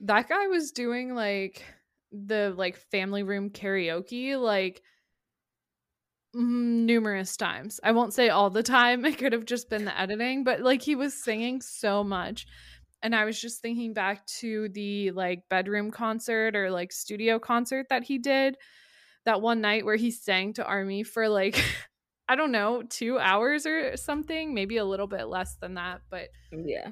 that 0.00 0.28
guy 0.28 0.46
was 0.48 0.72
doing 0.72 1.14
like 1.14 1.64
the 2.12 2.54
like 2.56 2.76
family 2.90 3.22
room 3.22 3.50
karaoke, 3.50 4.40
like 4.40 4.82
numerous 6.34 7.36
times. 7.36 7.80
I 7.82 7.92
won't 7.92 8.14
say 8.14 8.28
all 8.28 8.50
the 8.50 8.62
time. 8.62 9.04
It 9.06 9.18
could 9.18 9.32
have 9.32 9.46
just 9.46 9.70
been 9.70 9.84
the 9.84 9.98
editing, 9.98 10.44
but 10.44 10.60
like 10.60 10.82
he 10.82 10.94
was 10.94 11.22
singing 11.22 11.60
so 11.60 12.04
much. 12.04 12.46
And 13.02 13.14
I 13.14 13.24
was 13.24 13.40
just 13.40 13.60
thinking 13.60 13.92
back 13.92 14.26
to 14.38 14.68
the 14.70 15.10
like 15.12 15.48
bedroom 15.48 15.90
concert 15.90 16.56
or 16.56 16.70
like 16.70 16.92
studio 16.92 17.38
concert 17.38 17.86
that 17.90 18.04
he 18.04 18.18
did 18.18 18.56
that 19.24 19.42
one 19.42 19.60
night 19.60 19.84
where 19.84 19.96
he 19.96 20.10
sang 20.10 20.52
to 20.54 20.64
Army 20.64 21.02
for 21.02 21.28
like 21.28 21.62
I 22.28 22.34
don't 22.34 22.50
know, 22.50 22.82
2 22.82 23.20
hours 23.20 23.66
or 23.66 23.96
something, 23.96 24.52
maybe 24.52 24.78
a 24.78 24.84
little 24.84 25.06
bit 25.06 25.28
less 25.28 25.56
than 25.60 25.74
that, 25.74 26.00
but 26.10 26.28
mm, 26.52 26.64
yeah. 26.66 26.90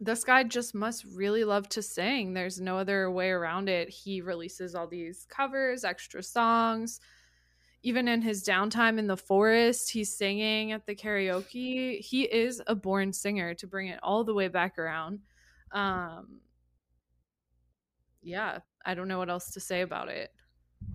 This 0.00 0.24
guy 0.24 0.42
just 0.42 0.74
must 0.74 1.04
really 1.14 1.44
love 1.44 1.68
to 1.70 1.82
sing. 1.82 2.32
There's 2.32 2.60
no 2.60 2.78
other 2.78 3.10
way 3.10 3.30
around 3.30 3.68
it. 3.68 3.88
He 3.90 4.20
releases 4.20 4.74
all 4.74 4.88
these 4.88 5.26
covers, 5.28 5.84
extra 5.84 6.22
songs. 6.22 6.98
Even 7.82 8.06
in 8.06 8.22
his 8.22 8.44
downtime 8.44 8.98
in 8.98 9.08
the 9.08 9.16
forest, 9.16 9.90
he's 9.90 10.16
singing 10.16 10.72
at 10.72 10.86
the 10.86 10.94
karaoke. 10.94 11.98
He 11.98 12.22
is 12.22 12.62
a 12.66 12.74
born 12.74 13.12
singer 13.12 13.54
to 13.54 13.66
bring 13.66 13.88
it 13.88 13.98
all 14.02 14.22
the 14.22 14.34
way 14.34 14.48
back 14.48 14.78
around. 14.78 15.20
Um, 15.72 16.40
yeah, 18.22 18.58
I 18.86 18.94
don't 18.94 19.08
know 19.08 19.18
what 19.18 19.30
else 19.30 19.50
to 19.52 19.60
say 19.60 19.80
about 19.80 20.08
it. 20.08 20.30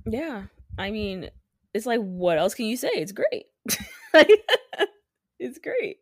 Yeah. 0.06 0.44
I 0.78 0.92
mean, 0.92 1.30
it's 1.74 1.86
like 1.86 2.00
what 2.00 2.38
else 2.38 2.54
can 2.54 2.66
you 2.66 2.78
say? 2.78 2.92
It's 2.94 3.12
great. 3.12 3.46
it's 5.40 5.60
great. 5.60 5.98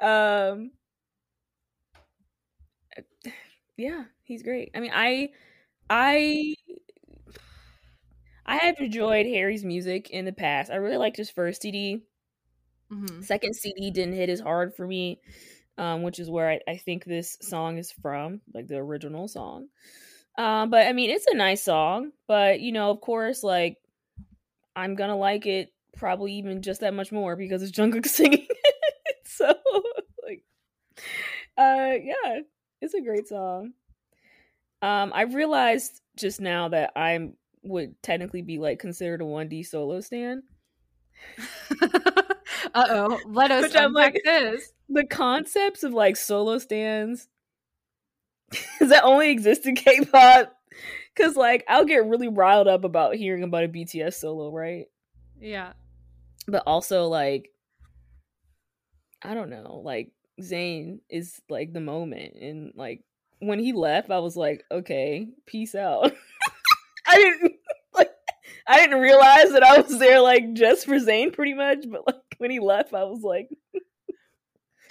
Um 0.00 0.70
yeah, 3.76 4.04
he's 4.22 4.42
great. 4.42 4.70
I 4.74 4.80
mean, 4.80 4.92
I 4.94 5.30
I 5.90 6.54
I 8.46 8.56
have 8.58 8.78
enjoyed 8.78 9.26
Harry's 9.26 9.64
music 9.64 10.10
in 10.10 10.24
the 10.24 10.32
past. 10.32 10.70
I 10.70 10.76
really 10.76 10.96
liked 10.96 11.16
his 11.16 11.30
first 11.30 11.62
CD. 11.62 12.02
Mm-hmm. 12.92 13.22
Second 13.22 13.54
CD 13.54 13.90
didn't 13.90 14.14
hit 14.14 14.28
as 14.28 14.40
hard 14.40 14.74
for 14.74 14.86
me, 14.86 15.20
um, 15.78 16.02
which 16.02 16.18
is 16.18 16.30
where 16.30 16.50
I, 16.50 16.60
I, 16.68 16.76
think 16.76 17.04
this 17.04 17.38
song 17.40 17.78
is 17.78 17.90
from, 17.90 18.42
like 18.52 18.68
the 18.68 18.76
original 18.76 19.26
song. 19.26 19.68
Um, 20.36 20.70
but 20.70 20.86
I 20.86 20.92
mean, 20.92 21.10
it's 21.10 21.26
a 21.26 21.36
nice 21.36 21.62
song. 21.62 22.12
But 22.28 22.60
you 22.60 22.72
know, 22.72 22.90
of 22.90 23.00
course, 23.00 23.42
like 23.42 23.78
I'm 24.76 24.94
gonna 24.94 25.16
like 25.16 25.46
it 25.46 25.72
probably 25.96 26.34
even 26.34 26.62
just 26.62 26.82
that 26.82 26.94
much 26.94 27.12
more 27.12 27.36
because 27.36 27.62
it's 27.62 27.72
Jungkook 27.72 28.06
singing. 28.06 28.46
so, 29.24 29.54
like, 30.22 30.44
uh, 31.56 31.94
yeah, 32.02 32.40
it's 32.80 32.94
a 32.94 33.00
great 33.00 33.28
song. 33.28 33.72
Um, 34.82 35.12
I 35.14 35.22
realized 35.22 36.02
just 36.16 36.40
now 36.40 36.68
that 36.68 36.92
I 36.94 37.30
would 37.64 38.00
technically 38.02 38.42
be 38.42 38.58
like 38.58 38.78
considered 38.78 39.20
a 39.20 39.24
1D 39.24 39.66
solo 39.66 40.00
stand. 40.00 40.42
uh 41.82 42.86
oh, 42.90 43.20
let 43.26 43.50
us 43.50 43.62
Which 43.62 43.74
unpack 43.74 44.14
like, 44.14 44.22
this. 44.24 44.72
The 44.88 45.06
concepts 45.06 45.82
of 45.82 45.92
like 45.92 46.16
solo 46.16 46.58
stands 46.58 47.28
that 48.80 49.04
only 49.04 49.30
exist 49.30 49.66
in 49.66 49.74
K-pop? 49.74 50.54
Because 51.14 51.36
like 51.36 51.64
I'll 51.68 51.84
get 51.84 52.06
really 52.06 52.28
riled 52.28 52.68
up 52.68 52.84
about 52.84 53.14
hearing 53.14 53.42
about 53.42 53.64
a 53.64 53.68
BTS 53.68 54.14
solo, 54.14 54.50
right? 54.50 54.86
Yeah. 55.40 55.72
But 56.46 56.64
also 56.66 57.06
like 57.06 57.50
I 59.22 59.34
don't 59.34 59.50
know, 59.50 59.80
like 59.84 60.10
Zayn 60.40 60.98
is 61.08 61.40
like 61.48 61.72
the 61.72 61.80
moment 61.80 62.34
and 62.40 62.72
like 62.74 63.02
when 63.38 63.58
he 63.58 63.72
left 63.72 64.10
I 64.10 64.18
was 64.18 64.36
like, 64.36 64.64
okay, 64.70 65.28
peace 65.46 65.74
out. 65.74 66.12
I 67.06 67.16
didn't 67.16 67.52
like 67.94 68.10
I 68.66 68.80
didn't 68.80 69.00
realize 69.00 69.50
that 69.52 69.62
I 69.62 69.80
was 69.80 69.98
there 69.98 70.20
like 70.20 70.54
just 70.54 70.86
for 70.86 70.94
Zayn 70.94 71.32
pretty 71.32 71.54
much, 71.54 71.84
but 71.90 72.06
like 72.06 72.16
when 72.38 72.50
he 72.50 72.60
left 72.60 72.94
I 72.94 73.04
was 73.04 73.22
like 73.22 73.48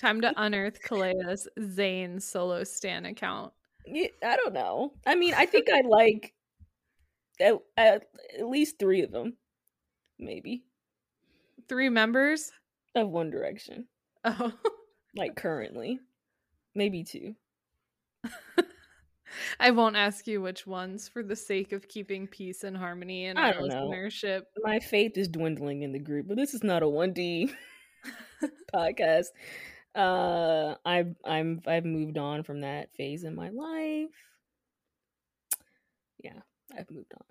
Time 0.03 0.19
to 0.19 0.33
unearth 0.37 0.81
Kalea's 0.81 1.47
Zayn 1.57 2.21
solo 2.21 2.65
stan 2.65 3.05
account. 3.05 3.53
Yeah, 3.85 4.07
I 4.21 4.35
don't 4.35 4.53
know. 4.53 4.91
I 5.05 5.15
mean, 5.15 5.33
I 5.33 5.45
think 5.45 5.69
I 5.71 5.79
like 5.79 6.33
at, 7.39 7.53
at, 7.77 8.03
at 8.37 8.45
least 8.45 8.79
three 8.79 9.01
of 9.03 9.11
them, 9.11 9.37
maybe 10.19 10.65
three 11.69 11.87
members 11.87 12.51
of 12.95 13.09
One 13.09 13.29
Direction. 13.29 13.87
Oh, 14.25 14.51
like 15.15 15.37
currently, 15.37 16.01
maybe 16.75 17.05
two. 17.05 17.35
I 19.59 19.71
won't 19.71 19.95
ask 19.95 20.27
you 20.27 20.41
which 20.41 20.65
ones 20.67 21.07
for 21.07 21.23
the 21.23 21.35
sake 21.35 21.71
of 21.71 21.87
keeping 21.87 22.27
peace 22.27 22.63
and 22.63 22.75
harmony 22.75 23.25
and 23.25 23.39
our 23.39 23.53
listenership. 23.53 24.41
Know. 24.41 24.63
My 24.63 24.79
faith 24.79 25.17
is 25.17 25.27
dwindling 25.27 25.83
in 25.83 25.91
the 25.91 25.99
group, 25.99 26.27
but 26.27 26.37
this 26.37 26.53
is 26.53 26.63
not 26.63 26.83
a 26.83 26.87
1D 26.87 27.51
podcast 28.73 29.27
uh 29.95 30.75
i've 30.85 31.15
i'm 31.23 31.61
i've 31.67 31.85
moved 31.85 32.17
on 32.17 32.43
from 32.43 32.61
that 32.61 32.89
phase 32.95 33.23
in 33.23 33.35
my 33.35 33.49
life 33.49 34.09
yeah 36.23 36.39
i've 36.77 36.89
moved 36.89 37.13
on 37.13 37.23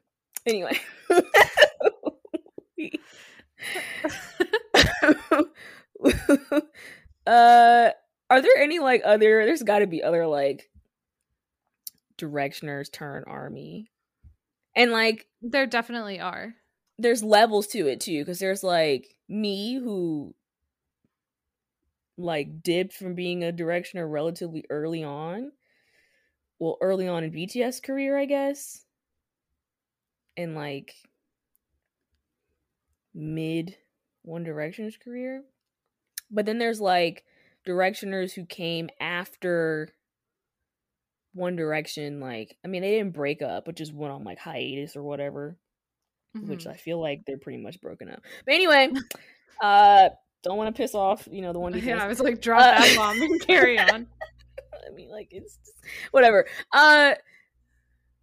anyway 0.46 0.78
uh 7.26 7.90
are 8.30 8.40
there 8.40 8.56
any 8.58 8.78
like 8.78 9.02
other 9.04 9.44
there's 9.44 9.64
got 9.64 9.80
to 9.80 9.88
be 9.88 10.02
other 10.02 10.26
like 10.26 10.70
directioners 12.18 12.90
turn 12.90 13.24
army 13.26 13.90
and 14.76 14.90
like 14.90 15.26
there 15.40 15.66
definitely 15.66 16.20
are 16.20 16.54
there's 16.98 17.24
levels 17.24 17.66
to 17.66 17.88
it 17.88 18.00
too 18.00 18.20
because 18.20 18.38
there's 18.38 18.62
like 18.62 19.16
me 19.28 19.74
who 19.74 20.34
like 22.18 22.62
dipped 22.62 22.94
from 22.94 23.14
being 23.14 23.42
a 23.42 23.52
directioner 23.52 24.10
relatively 24.10 24.64
early 24.70 25.02
on. 25.02 25.52
Well, 26.58 26.76
early 26.80 27.08
on 27.08 27.24
in 27.24 27.32
BTS 27.32 27.82
career, 27.82 28.18
I 28.18 28.24
guess. 28.24 28.84
And 30.36 30.54
like 30.54 30.94
mid 33.14 33.76
One 34.22 34.44
Direction's 34.44 34.96
career. 34.96 35.42
But 36.30 36.46
then 36.46 36.58
there's 36.58 36.80
like 36.80 37.24
directioners 37.66 38.32
who 38.32 38.46
came 38.46 38.88
after 39.00 39.90
One 41.34 41.56
Direction, 41.56 42.20
like 42.20 42.56
I 42.64 42.68
mean 42.68 42.82
they 42.82 42.92
didn't 42.92 43.14
break 43.14 43.42
up, 43.42 43.64
but 43.64 43.76
just 43.76 43.94
went 43.94 44.12
on 44.12 44.24
like 44.24 44.38
hiatus 44.38 44.96
or 44.96 45.02
whatever. 45.02 45.56
Mm-hmm. 46.36 46.48
Which 46.48 46.66
I 46.66 46.74
feel 46.74 47.00
like 47.00 47.24
they're 47.26 47.38
pretty 47.38 47.62
much 47.62 47.80
broken 47.80 48.08
up. 48.08 48.22
But 48.44 48.54
anyway, 48.54 48.90
uh 49.62 50.10
don't 50.42 50.56
want 50.56 50.74
to 50.74 50.80
piss 50.80 50.94
off, 50.94 51.28
you 51.30 51.40
know, 51.40 51.52
the 51.52 51.60
one. 51.60 51.72
Yeah, 51.82 52.02
I 52.02 52.08
was 52.08 52.20
like, 52.20 52.40
drop 52.40 52.60
uh, 52.60 52.80
that 52.80 52.96
bomb 52.96 53.20
and 53.20 53.40
carry 53.46 53.78
on. 53.78 54.06
I 54.86 54.90
mean, 54.94 55.10
like 55.10 55.28
it's 55.30 55.56
just, 55.56 55.76
whatever. 56.10 56.46
Uh, 56.72 57.14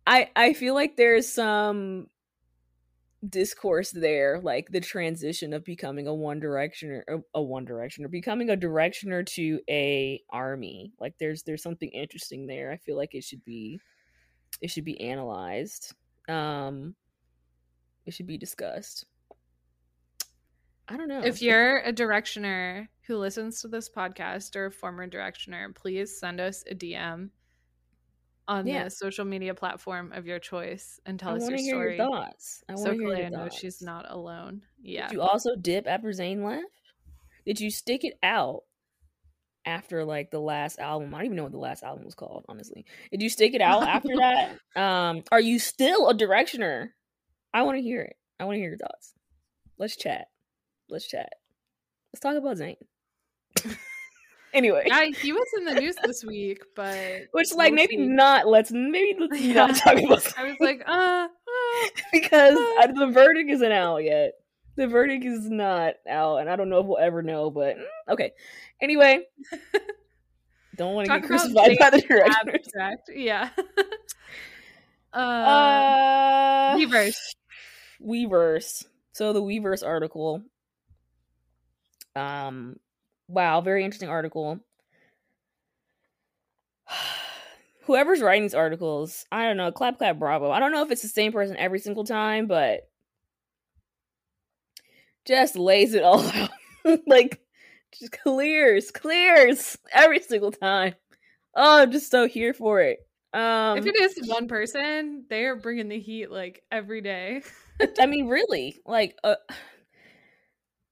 I 0.06 0.30
I 0.36 0.54
feel 0.54 0.74
like 0.74 0.98
there's 0.98 1.28
some 1.28 2.08
discourse 3.27 3.91
there, 3.91 4.39
like 4.39 4.69
the 4.69 4.79
transition 4.79 5.53
of 5.53 5.65
becoming 5.65 6.08
a 6.08 6.13
one 6.13 6.39
directioner, 6.39 7.03
a 7.34 7.41
one 7.41 7.65
directioner, 7.65 8.10
becoming 8.10 8.49
a 8.49 8.58
directioner 8.58 9.25
to 9.25 9.60
a 9.69 10.21
army. 10.29 10.93
Like 10.99 11.15
there's 11.19 11.43
there's 11.43 11.63
something 11.63 11.89
interesting 11.89 12.47
there. 12.47 12.71
I 12.71 12.77
feel 12.77 12.97
like 12.97 13.15
it 13.15 13.23
should 13.23 13.43
be 13.43 13.79
it 14.62 14.69
should 14.69 14.86
be 14.86 14.99
analyzed. 15.01 15.93
Um, 16.27 16.95
it 18.05 18.13
should 18.13 18.27
be 18.27 18.38
discussed. 18.38 19.05
I 20.88 20.97
don't 20.97 21.08
know. 21.08 21.21
If 21.23 21.41
you're 21.41 21.79
a 21.79 21.93
directioner 21.93 22.88
who 23.05 23.17
listens 23.17 23.62
to 23.62 23.67
this 23.67 23.89
podcast 23.89 24.55
or 24.55 24.67
a 24.67 24.71
former 24.71 25.08
directioner, 25.08 25.75
please 25.75 26.19
send 26.19 26.39
us 26.39 26.63
a 26.69 26.73
DM 26.73 27.29
on 28.49 28.67
yeah. 28.67 28.83
the 28.83 28.89
social 28.89 29.25
media 29.25 29.53
platform 29.53 30.12
of 30.13 30.25
your 30.25 30.39
choice 30.39 30.99
and 31.05 31.19
tell 31.19 31.33
I 31.33 31.38
us 31.38 31.49
your 31.49 31.57
story. 31.57 31.97
Your 31.97 32.05
thoughts. 32.05 32.63
I 32.67 32.75
so 32.75 32.93
Kalea 32.93 33.31
knows 33.31 33.53
she's 33.53 33.81
not 33.81 34.05
alone. 34.09 34.62
Yeah. 34.81 35.07
Did 35.07 35.15
you 35.15 35.21
also 35.21 35.55
dip 35.55 35.88
after 35.88 36.09
Zayn 36.09 36.43
left? 36.43 36.65
Did 37.45 37.62
you 37.62 37.71
stick 37.71 38.03
it 38.03 38.15
out 38.21 38.63
after 39.65 40.03
like 40.03 40.31
the 40.31 40.41
last 40.41 40.79
album? 40.79 41.13
I 41.13 41.19
don't 41.19 41.25
even 41.25 41.38
know 41.38 41.43
what 41.43 41.51
the 41.53 41.57
last 41.59 41.83
album 41.83 42.03
was 42.03 42.15
called, 42.15 42.45
honestly. 42.49 42.85
Did 43.12 43.21
you 43.21 43.29
stick 43.29 43.53
it 43.53 43.62
out 43.62 43.83
after 43.83 44.15
that? 44.17 44.57
Um, 44.75 45.23
are 45.31 45.41
you 45.41 45.59
still 45.59 46.09
a 46.09 46.13
directioner? 46.13 46.89
I 47.53 47.63
want 47.63 47.77
to 47.77 47.81
hear 47.81 48.01
it. 48.01 48.15
I 48.39 48.45
want 48.45 48.55
to 48.55 48.59
hear 48.59 48.69
your 48.69 48.77
thoughts. 48.77 49.13
Let's 49.77 49.97
chat 49.97 50.27
let's 50.89 51.07
chat. 51.07 51.29
Let's 52.13 52.21
talk 52.21 52.35
about 52.35 52.57
Zayn. 52.57 52.77
Anyway, 54.53 54.83
yeah, 54.85 55.05
he 55.05 55.33
was 55.33 55.47
in 55.57 55.65
the 55.65 55.75
news 55.75 55.95
this 56.03 56.23
week, 56.23 56.63
but 56.75 57.27
which 57.31 57.53
like 57.53 57.73
maybe 57.73 57.97
not. 57.97 58.47
Let's 58.47 58.71
maybe 58.71 59.15
let's 59.19 59.41
yeah. 59.41 59.53
not 59.53 59.75
talk 59.75 59.97
about. 59.97 60.38
I 60.38 60.43
was 60.43 60.57
like, 60.59 60.81
uh, 60.88 61.27
uh 61.27 61.88
because 62.12 62.57
uh. 62.57 62.88
the 62.88 63.07
verdict 63.07 63.49
isn't 63.51 63.71
out 63.71 64.03
yet. 64.03 64.33
The 64.75 64.88
verdict 64.88 65.25
is 65.25 65.49
not 65.49 65.95
out, 66.09 66.38
and 66.38 66.49
I 66.49 66.55
don't 66.55 66.69
know 66.69 66.79
if 66.79 66.85
we'll 66.85 66.97
ever 66.97 67.21
know. 67.21 67.49
But 67.49 67.77
mm, 67.77 67.83
okay. 68.09 68.31
Anyway, 68.81 69.21
don't 70.77 70.95
want 70.95 71.07
to 71.07 71.19
get 71.19 71.27
crucified 71.27 71.77
by 71.79 71.89
the 71.89 72.01
directors. 72.01 72.67
Yeah. 73.13 73.49
uh, 75.13 75.17
uh, 75.17 76.75
Weverse. 76.77 77.17
Weverse. 78.01 78.85
So 79.12 79.33
the 79.33 79.41
Weverse 79.41 79.85
article 79.85 80.43
um, 82.15 82.79
wow, 83.29 83.61
very 83.61 83.85
interesting 83.85 84.09
article. 84.09 84.59
whoever's 87.85 88.21
writing 88.21 88.43
these 88.43 88.53
articles, 88.53 89.25
I 89.31 89.45
don't 89.45 89.57
know, 89.57 89.71
clap 89.71 89.97
clap 89.97 90.19
bravo. 90.19 90.51
I 90.51 90.59
don't 90.59 90.71
know 90.71 90.83
if 90.83 90.91
it's 90.91 91.01
the 91.01 91.07
same 91.07 91.31
person 91.31 91.57
every 91.57 91.79
single 91.79 92.03
time, 92.03 92.47
but 92.47 92.89
just 95.25 95.55
lays 95.55 95.93
it 95.93 96.03
all 96.03 96.23
out. 96.33 96.49
like 97.07 97.39
just 97.97 98.11
clears, 98.11 98.91
clears 98.91 99.77
every 99.91 100.19
single 100.19 100.51
time. 100.51 100.95
Oh, 101.55 101.81
I'm 101.81 101.91
just 101.91 102.11
so 102.11 102.27
here 102.27 102.53
for 102.53 102.81
it. 102.81 102.99
Um 103.33 103.77
if 103.77 103.85
it 103.85 103.95
is 103.95 104.27
one 104.27 104.47
person, 104.47 105.25
they 105.29 105.45
are 105.45 105.55
bringing 105.55 105.87
the 105.87 105.99
heat 105.99 106.31
like 106.31 106.63
every 106.71 107.01
day. 107.01 107.43
I 107.99 108.05
mean, 108.07 108.27
really, 108.27 108.79
like, 108.85 109.15
uh, 109.23 109.35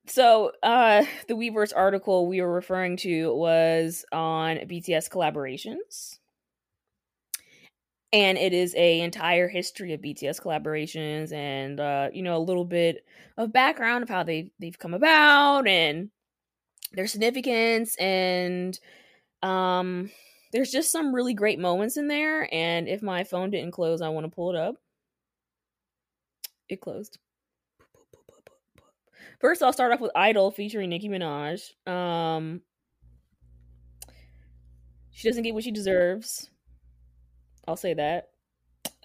so 0.08 0.52
uh, 0.64 1.06
the 1.28 1.34
Weverse 1.36 1.74
article 1.76 2.28
we 2.28 2.42
were 2.42 2.52
referring 2.54 2.98
to 2.98 3.34
was 3.36 4.06
on 4.12 4.58
BTS 4.58 5.10
collaborations, 5.10 6.20
and 8.14 8.38
it 8.38 8.54
is 8.54 8.74
a 8.76 9.02
entire 9.02 9.48
history 9.48 9.94
of 9.94 10.02
BTS 10.02 10.42
collaborations, 10.42 11.32
and 11.34 11.80
uh, 11.80 12.10
you 12.14 12.24
know 12.24 12.38
a 12.38 12.40
little 12.40 12.66
bit 12.66 13.06
of 13.38 13.52
background 13.54 14.04
of 14.04 14.10
how 14.10 14.24
they 14.24 14.52
they've 14.60 14.78
come 14.80 14.94
about 14.94 15.68
and 15.68 16.10
their 16.94 17.08
significance, 17.08 17.96
and 17.98 18.80
um, 19.44 20.12
there's 20.54 20.72
just 20.72 20.92
some 20.92 21.16
really 21.16 21.34
great 21.36 21.60
moments 21.60 21.98
in 21.98 22.08
there. 22.10 22.54
And 22.54 22.88
if 22.90 23.02
my 23.04 23.24
phone 23.26 23.52
didn't 23.52 23.74
close, 23.74 24.02
I 24.02 24.10
want 24.10 24.26
to 24.26 24.32
pull 24.36 24.52
it 24.52 24.58
up 24.58 24.78
it 26.70 26.82
closed. 26.82 27.20
First, 29.40 29.62
I'll 29.62 29.74
start 29.74 29.92
off 29.94 30.00
with 30.00 30.12
Idol 30.16 30.52
featuring 30.52 30.90
Nicki 30.90 31.10
Minaj. 31.10 31.72
Um, 31.88 32.62
she 35.12 35.28
doesn't 35.28 35.44
get 35.44 35.54
what 35.54 35.64
she 35.64 35.72
deserves. 35.72 36.50
I'll 37.68 37.76
say 37.76 37.94
that. 37.94 38.30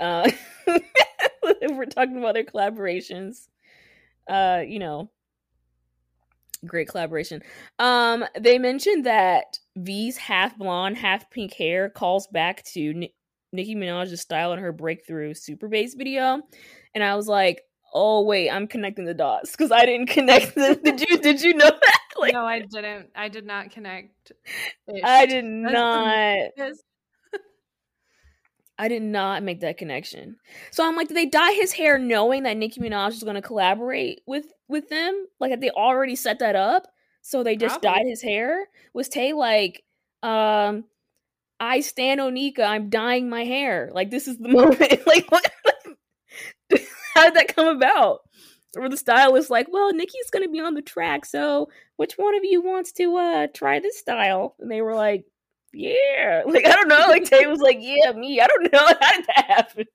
Uh, 0.01 0.31
if 0.67 1.71
we're 1.77 1.85
talking 1.85 2.17
about 2.17 2.35
their 2.35 2.45
collaborations, 2.45 3.49
uh, 4.29 4.63
you 4.67 4.79
know, 4.79 5.11
great 6.65 6.89
collaboration. 6.89 7.43
Um, 7.79 8.25
they 8.39 8.59
mentioned 8.59 9.05
that 9.07 9.59
V's 9.77 10.17
half 10.17 10.57
blonde, 10.57 10.97
half 10.97 11.31
pink 11.31 11.53
hair 11.55 11.91
calls 11.91 12.27
back 12.29 12.63
to 12.67 12.91
N- 12.91 13.09
Nicki 13.53 13.75
Minaj's 13.75 14.21
style 14.21 14.53
in 14.53 14.61
her 14.61 14.73
breakthrough 14.73 15.35
Super 15.35 15.69
Bass 15.69 15.95
video 15.95 16.41
and 16.95 17.03
I 17.03 17.17
was 17.17 17.27
like, 17.27 17.63
"Oh 17.93 18.23
wait, 18.23 18.51
I'm 18.51 18.67
connecting 18.67 19.05
the 19.05 19.15
dots 19.15 19.53
because 19.53 19.73
I 19.73 19.85
didn't 19.87 20.09
connect 20.09 20.55
the. 20.55 20.79
did 20.85 21.01
you? 21.01 21.19
Did 21.19 21.43
you 21.43 21.55
know 21.55 21.71
that? 21.71 21.99
Like, 22.15 22.35
no, 22.35 22.45
I 22.45 22.61
didn't. 22.61 23.09
I 23.17 23.29
did 23.29 23.47
not 23.47 23.71
connect. 23.71 24.33
I 25.03 25.25
did 25.25 25.45
not. 25.47 26.51
I 28.79 28.89
did 28.89 29.03
not 29.03 29.43
make 29.43 29.61
that 29.61 29.79
connection. 29.79 30.37
So 30.73 30.87
I'm 30.87 30.95
like, 30.95 31.09
did 31.09 31.17
they 31.17 31.27
dye 31.27 31.53
his 31.53 31.73
hair 31.73 31.99
knowing 31.99 32.43
that 32.43 32.57
Nicki 32.57 32.81
Minaj 32.81 33.09
was 33.09 33.23
going 33.23 33.37
to 33.37 33.43
collaborate 33.43 34.21
with 34.27 34.47
with 34.69 34.89
them? 34.89 35.27
Like, 35.41 35.59
they 35.61 35.71
already 35.71 36.17
set 36.17 36.39
that 36.41 36.55
up? 36.55 36.87
So 37.23 37.43
they 37.43 37.57
just 37.57 37.81
Probably. 37.81 38.01
dyed 38.01 38.09
his 38.09 38.23
hair? 38.23 38.67
Was 38.93 39.09
Tae 39.09 39.33
like, 39.33 39.85
um, 40.23 40.85
I 41.61 41.81
stand 41.81 42.21
Onika, 42.21 42.61
I'm 42.61 42.91
dyeing 42.91 43.31
my 43.31 43.45
hair. 43.45 43.91
Like, 43.95 44.11
this 44.11 44.27
is 44.27 44.37
the 44.39 44.49
moment. 44.49 45.07
like, 45.07 45.31
what? 45.31 45.49
how 47.15 47.25
did 47.25 47.35
that 47.35 47.55
come 47.55 47.69
about? 47.69 48.21
Or 48.77 48.89
the 48.89 48.97
stylist 48.97 49.47
is 49.47 49.51
like, 49.51 49.67
well, 49.71 49.93
Nicki's 49.93 50.31
gonna 50.31 50.49
be 50.49 50.61
on 50.61 50.75
the 50.75 50.83
track, 50.83 51.27
so 51.27 51.69
which 51.97 52.15
one 52.15 52.35
of 52.35 52.43
you 52.45 52.63
wants 52.63 52.93
to 52.93 53.17
uh 53.17 53.47
try 53.55 53.81
this 53.81 53.99
style? 53.99 54.57
And 54.59 54.71
they 54.71 54.81
were 54.81 54.95
like, 54.95 55.25
Yeah. 55.73 56.43
Like 56.47 56.67
I 56.67 56.73
don't 56.75 56.89
know. 56.89 57.07
Like 57.09 57.25
Tae 57.25 57.47
was 57.47 57.61
like, 57.61 57.79
Yeah, 57.81 58.13
me. 58.13 58.41
I 58.41 58.47
don't 58.47 58.73
know. 58.73 58.87
How 59.01 59.13
did 59.17 59.27
that 59.27 59.45
happen? 59.47 59.87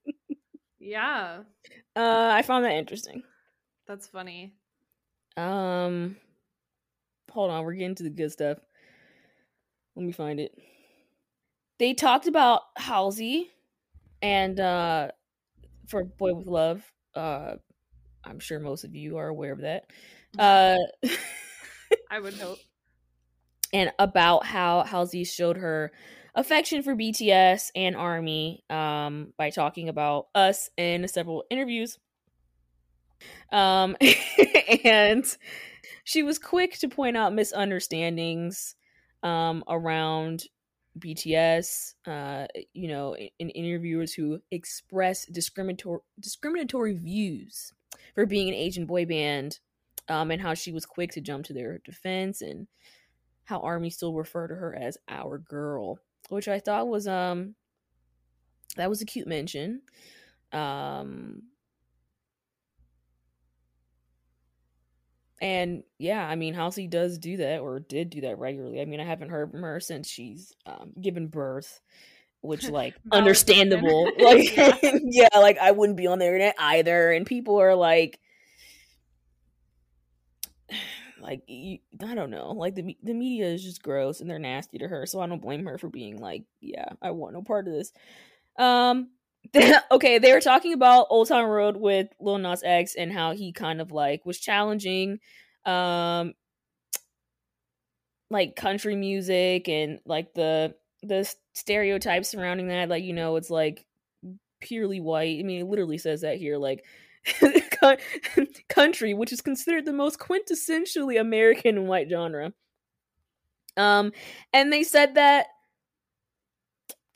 Yeah. 0.79 1.39
Uh 1.95 2.29
I 2.33 2.43
found 2.43 2.65
that 2.65 2.73
interesting. 2.73 3.23
That's 3.87 4.07
funny. 4.07 4.53
Um 5.35 6.17
hold 7.31 7.49
on, 7.51 7.63
we're 7.65 7.73
getting 7.73 7.95
to 7.95 8.03
the 8.03 8.09
good 8.09 8.31
stuff. 8.31 8.59
Let 9.95 10.05
me 10.05 10.11
find 10.11 10.39
it. 10.39 10.55
They 11.79 11.93
talked 11.95 12.27
about 12.27 12.61
Halsey 12.77 13.49
and 14.21 14.59
uh 14.59 15.09
for 15.87 16.03
Boy 16.03 16.35
with 16.35 16.47
Love. 16.47 16.83
Uh, 17.17 17.55
I'm 18.23 18.39
sure 18.39 18.59
most 18.59 18.83
of 18.83 18.95
you 18.95 19.17
are 19.17 19.27
aware 19.27 19.53
of 19.53 19.61
that. 19.61 19.85
Uh, 20.37 20.77
I 22.11 22.19
would 22.19 22.35
hope. 22.35 22.59
And 23.73 23.91
about 23.99 24.45
how 24.45 24.83
Halsey 24.83 25.23
showed 25.23 25.57
her 25.57 25.91
affection 26.35 26.83
for 26.83 26.95
BTS 26.95 27.71
and 27.75 27.95
Army 27.95 28.63
um, 28.69 29.33
by 29.37 29.49
talking 29.49 29.89
about 29.89 30.27
us 30.35 30.69
in 30.77 31.07
several 31.07 31.43
interviews. 31.49 31.97
Um, 33.51 33.97
and 34.85 35.25
she 36.03 36.23
was 36.23 36.39
quick 36.39 36.77
to 36.79 36.87
point 36.87 37.17
out 37.17 37.33
misunderstandings 37.33 38.75
um, 39.23 39.63
around 39.67 40.43
BTS, 40.99 41.93
uh, 42.05 42.47
you 42.73 42.87
know, 42.87 43.15
in 43.15 43.49
interviewers 43.49 44.13
who 44.13 44.41
express 44.51 45.25
discriminatory 45.25 46.01
discriminatory 46.19 46.93
views 46.93 47.73
for 48.15 48.25
being 48.25 48.47
an 48.47 48.53
Asian 48.53 48.85
boy 48.85 49.05
band, 49.05 49.59
um, 50.09 50.31
and 50.31 50.41
how 50.41 50.53
she 50.53 50.71
was 50.71 50.85
quick 50.85 51.11
to 51.11 51.21
jump 51.21 51.45
to 51.45 51.53
their 51.53 51.79
defense, 51.79 52.41
and 52.41 52.67
how 53.45 53.59
Army 53.59 53.89
still 53.89 54.13
refer 54.13 54.47
to 54.47 54.55
her 54.55 54.75
as 54.75 54.97
our 55.07 55.37
girl, 55.37 55.99
which 56.29 56.47
I 56.47 56.59
thought 56.59 56.87
was 56.87 57.07
um 57.07 57.55
that 58.75 58.89
was 58.89 59.01
a 59.01 59.05
cute 59.05 59.27
mention. 59.27 59.81
Um, 60.51 61.43
And 65.41 65.83
yeah, 65.99 66.27
I 66.27 66.35
mean, 66.35 66.53
Halsey 66.53 66.87
does 66.87 67.17
do 67.17 67.37
that 67.37 67.59
or 67.59 67.79
did 67.79 68.09
do 68.09 68.21
that 68.21 68.39
regularly. 68.39 68.81
I 68.81 68.85
mean, 68.85 68.99
I 68.99 69.05
haven't 69.05 69.29
heard 69.29 69.51
from 69.51 69.61
her 69.61 69.79
since 69.79 70.09
she's 70.09 70.53
um, 70.65 70.93
given 70.99 71.27
birth, 71.27 71.79
which 72.41 72.67
like 72.69 72.95
understandable. 73.11 74.05
like 74.19 74.55
yeah. 74.55 74.77
yeah, 75.03 75.37
like 75.37 75.57
I 75.59 75.71
wouldn't 75.71 75.97
be 75.97 76.07
on 76.07 76.19
the 76.19 76.25
internet 76.25 76.55
either. 76.57 77.11
And 77.11 77.25
people 77.25 77.61
are 77.61 77.75
like, 77.75 78.19
like 81.21 81.43
I 81.47 81.79
don't 82.15 82.31
know, 82.31 82.51
like 82.51 82.73
the 82.73 82.97
the 83.03 83.13
media 83.13 83.45
is 83.45 83.63
just 83.63 83.83
gross 83.83 84.21
and 84.21 84.29
they're 84.29 84.39
nasty 84.39 84.79
to 84.79 84.87
her. 84.87 85.05
So 85.05 85.19
I 85.19 85.27
don't 85.27 85.41
blame 85.41 85.65
her 85.65 85.77
for 85.77 85.89
being 85.89 86.17
like, 86.19 86.45
yeah, 86.61 86.89
I 87.01 87.11
want 87.11 87.33
no 87.33 87.43
part 87.43 87.67
of 87.67 87.73
this. 87.73 87.93
Um, 88.57 89.09
okay, 89.91 90.17
they 90.17 90.33
were 90.33 90.41
talking 90.41 90.73
about 90.73 91.07
Old 91.09 91.27
Town 91.27 91.45
Road 91.45 91.77
with 91.77 92.07
Lil 92.19 92.37
Nas 92.37 92.63
X 92.63 92.95
and 92.95 93.11
how 93.11 93.33
he 93.33 93.51
kind 93.51 93.81
of 93.81 93.91
like 93.91 94.25
was 94.25 94.39
challenging 94.39 95.19
um 95.65 96.33
like 98.29 98.55
country 98.55 98.95
music 98.95 99.67
and 99.69 99.99
like 100.05 100.33
the 100.33 100.75
the 101.03 101.31
stereotypes 101.53 102.29
surrounding 102.29 102.67
that. 102.67 102.89
Like 102.89 103.03
you 103.03 103.13
know 103.13 103.35
it's 103.35 103.49
like 103.49 103.85
purely 104.59 104.99
white. 104.99 105.39
I 105.39 105.43
mean 105.43 105.61
it 105.61 105.67
literally 105.67 105.97
says 105.97 106.21
that 106.21 106.37
here 106.37 106.57
like 106.57 106.85
country 108.69 109.13
which 109.13 109.33
is 109.33 109.41
considered 109.41 109.85
the 109.85 109.93
most 109.93 110.19
quintessentially 110.19 111.19
american 111.19 111.87
white 111.87 112.09
genre. 112.09 112.53
Um 113.75 114.11
and 114.53 114.71
they 114.71 114.83
said 114.83 115.15
that 115.15 115.47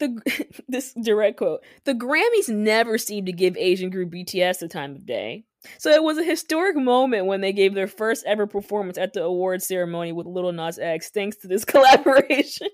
the 0.01 0.45
this 0.67 0.93
direct 1.01 1.37
quote 1.37 1.63
the 1.85 1.95
grammys 1.95 2.49
never 2.49 2.97
seem 2.97 3.25
to 3.25 3.31
give 3.31 3.55
asian 3.55 3.89
group 3.89 4.11
bts 4.11 4.59
the 4.59 4.67
time 4.67 4.95
of 4.95 5.05
day 5.05 5.45
so 5.77 5.91
it 5.91 6.03
was 6.03 6.17
a 6.17 6.23
historic 6.23 6.75
moment 6.75 7.27
when 7.27 7.41
they 7.41 7.53
gave 7.53 7.73
their 7.73 7.87
first 7.87 8.25
ever 8.25 8.47
performance 8.47 8.97
at 8.97 9.13
the 9.13 9.23
award 9.23 9.61
ceremony 9.61 10.11
with 10.11 10.25
Little 10.25 10.51
Nas 10.51 10.79
X, 10.79 11.09
thanks 11.09 11.37
to 11.37 11.47
this 11.47 11.65
collaboration. 11.65 12.67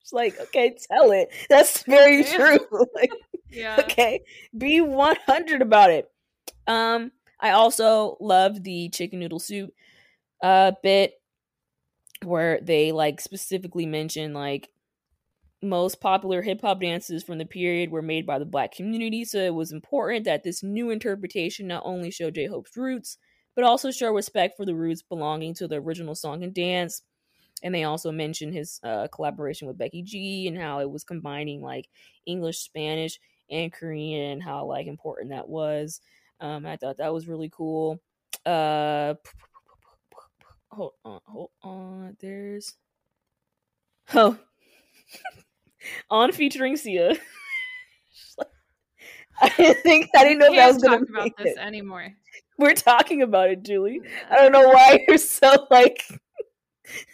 it's 0.00 0.12
like, 0.12 0.38
okay, 0.40 0.76
tell 0.90 1.12
it. 1.12 1.28
That's 1.48 1.82
very 1.82 2.24
true. 2.24 2.58
like, 2.94 3.10
yeah. 3.50 3.76
Okay, 3.80 4.22
be 4.56 4.80
one 4.80 5.16
hundred 5.26 5.62
about 5.62 5.90
it. 5.90 6.10
Um, 6.66 7.12
I 7.40 7.50
also 7.50 8.16
love 8.20 8.62
the 8.62 8.88
chicken 8.90 9.20
noodle 9.20 9.38
soup 9.38 9.70
uh 10.40 10.70
bit 10.84 11.14
where 12.24 12.60
they 12.62 12.92
like 12.92 13.20
specifically 13.20 13.86
mention 13.86 14.32
like 14.32 14.68
most 15.62 16.00
popular 16.00 16.42
hip 16.42 16.60
hop 16.60 16.80
dances 16.80 17.24
from 17.24 17.38
the 17.38 17.44
period 17.44 17.90
were 17.90 18.02
made 18.02 18.26
by 18.26 18.38
the 18.38 18.44
black 18.44 18.72
community, 18.72 19.24
so 19.24 19.38
it 19.38 19.54
was 19.54 19.72
important 19.72 20.24
that 20.24 20.44
this 20.44 20.62
new 20.62 20.90
interpretation 20.90 21.66
not 21.66 21.82
only 21.84 22.10
show 22.10 22.30
J 22.30 22.46
Hope's 22.46 22.76
roots, 22.76 23.18
but 23.54 23.64
also 23.64 23.90
show 23.90 24.12
respect 24.12 24.56
for 24.56 24.64
the 24.64 24.74
roots 24.74 25.02
belonging 25.02 25.54
to 25.54 25.66
the 25.66 25.76
original 25.76 26.14
song 26.14 26.44
and 26.44 26.54
dance. 26.54 27.02
And 27.62 27.74
they 27.74 27.82
also 27.82 28.12
mentioned 28.12 28.54
his 28.54 28.78
uh, 28.84 29.08
collaboration 29.08 29.66
with 29.66 29.78
Becky 29.78 30.02
G 30.02 30.46
and 30.46 30.56
how 30.56 30.78
it 30.78 30.88
was 30.90 31.02
combining 31.02 31.60
like 31.60 31.88
English, 32.24 32.58
Spanish, 32.58 33.18
and 33.50 33.72
Korean, 33.72 34.30
and 34.30 34.42
how 34.42 34.64
like 34.66 34.86
important 34.86 35.30
that 35.30 35.48
was. 35.48 36.00
Um, 36.40 36.66
I 36.66 36.76
thought 36.76 36.98
that 36.98 37.12
was 37.12 37.26
really 37.26 37.50
cool. 37.52 38.00
Uh, 38.46 39.14
hold 40.70 40.92
on, 41.04 41.20
hold 41.26 41.50
on. 41.62 42.16
There's 42.20 42.76
oh 44.14 44.38
on 46.10 46.32
featuring 46.32 46.76
Sia. 46.76 47.16
I 49.40 49.48
didn't 49.50 49.82
think 49.82 50.10
I 50.16 50.24
didn't 50.24 50.40
know 50.40 50.46
if 50.46 50.56
that 50.56 50.74
was 50.74 50.82
going 50.82 50.98
to 50.98 51.12
talk 51.12 51.26
about 51.26 51.36
this 51.38 51.56
it. 51.56 51.58
anymore. 51.58 52.12
We're 52.58 52.74
talking 52.74 53.22
about 53.22 53.50
it, 53.50 53.62
Julie. 53.62 54.00
I 54.28 54.36
don't 54.36 54.50
know 54.50 54.68
why 54.68 55.04
you're 55.06 55.18
so 55.18 55.66
like. 55.70 56.04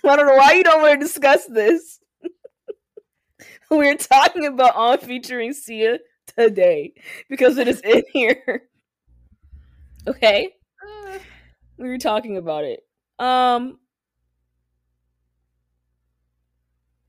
I 0.04 0.16
don't 0.16 0.26
know 0.26 0.36
why 0.36 0.52
you 0.52 0.64
don't 0.64 0.80
want 0.80 1.00
to 1.00 1.06
discuss 1.06 1.46
this. 1.46 2.00
We're 3.70 3.96
talking 3.96 4.46
about 4.46 4.76
on 4.76 4.98
featuring 4.98 5.52
Sia 5.52 5.98
today 6.26 6.94
because 7.28 7.58
it 7.58 7.68
is 7.68 7.80
in 7.80 8.04
here. 8.12 8.62
Okay, 10.06 10.54
uh. 10.86 11.18
we 11.76 11.88
were 11.88 11.98
talking 11.98 12.36
about 12.36 12.64
it. 12.64 12.80
Um, 13.18 13.78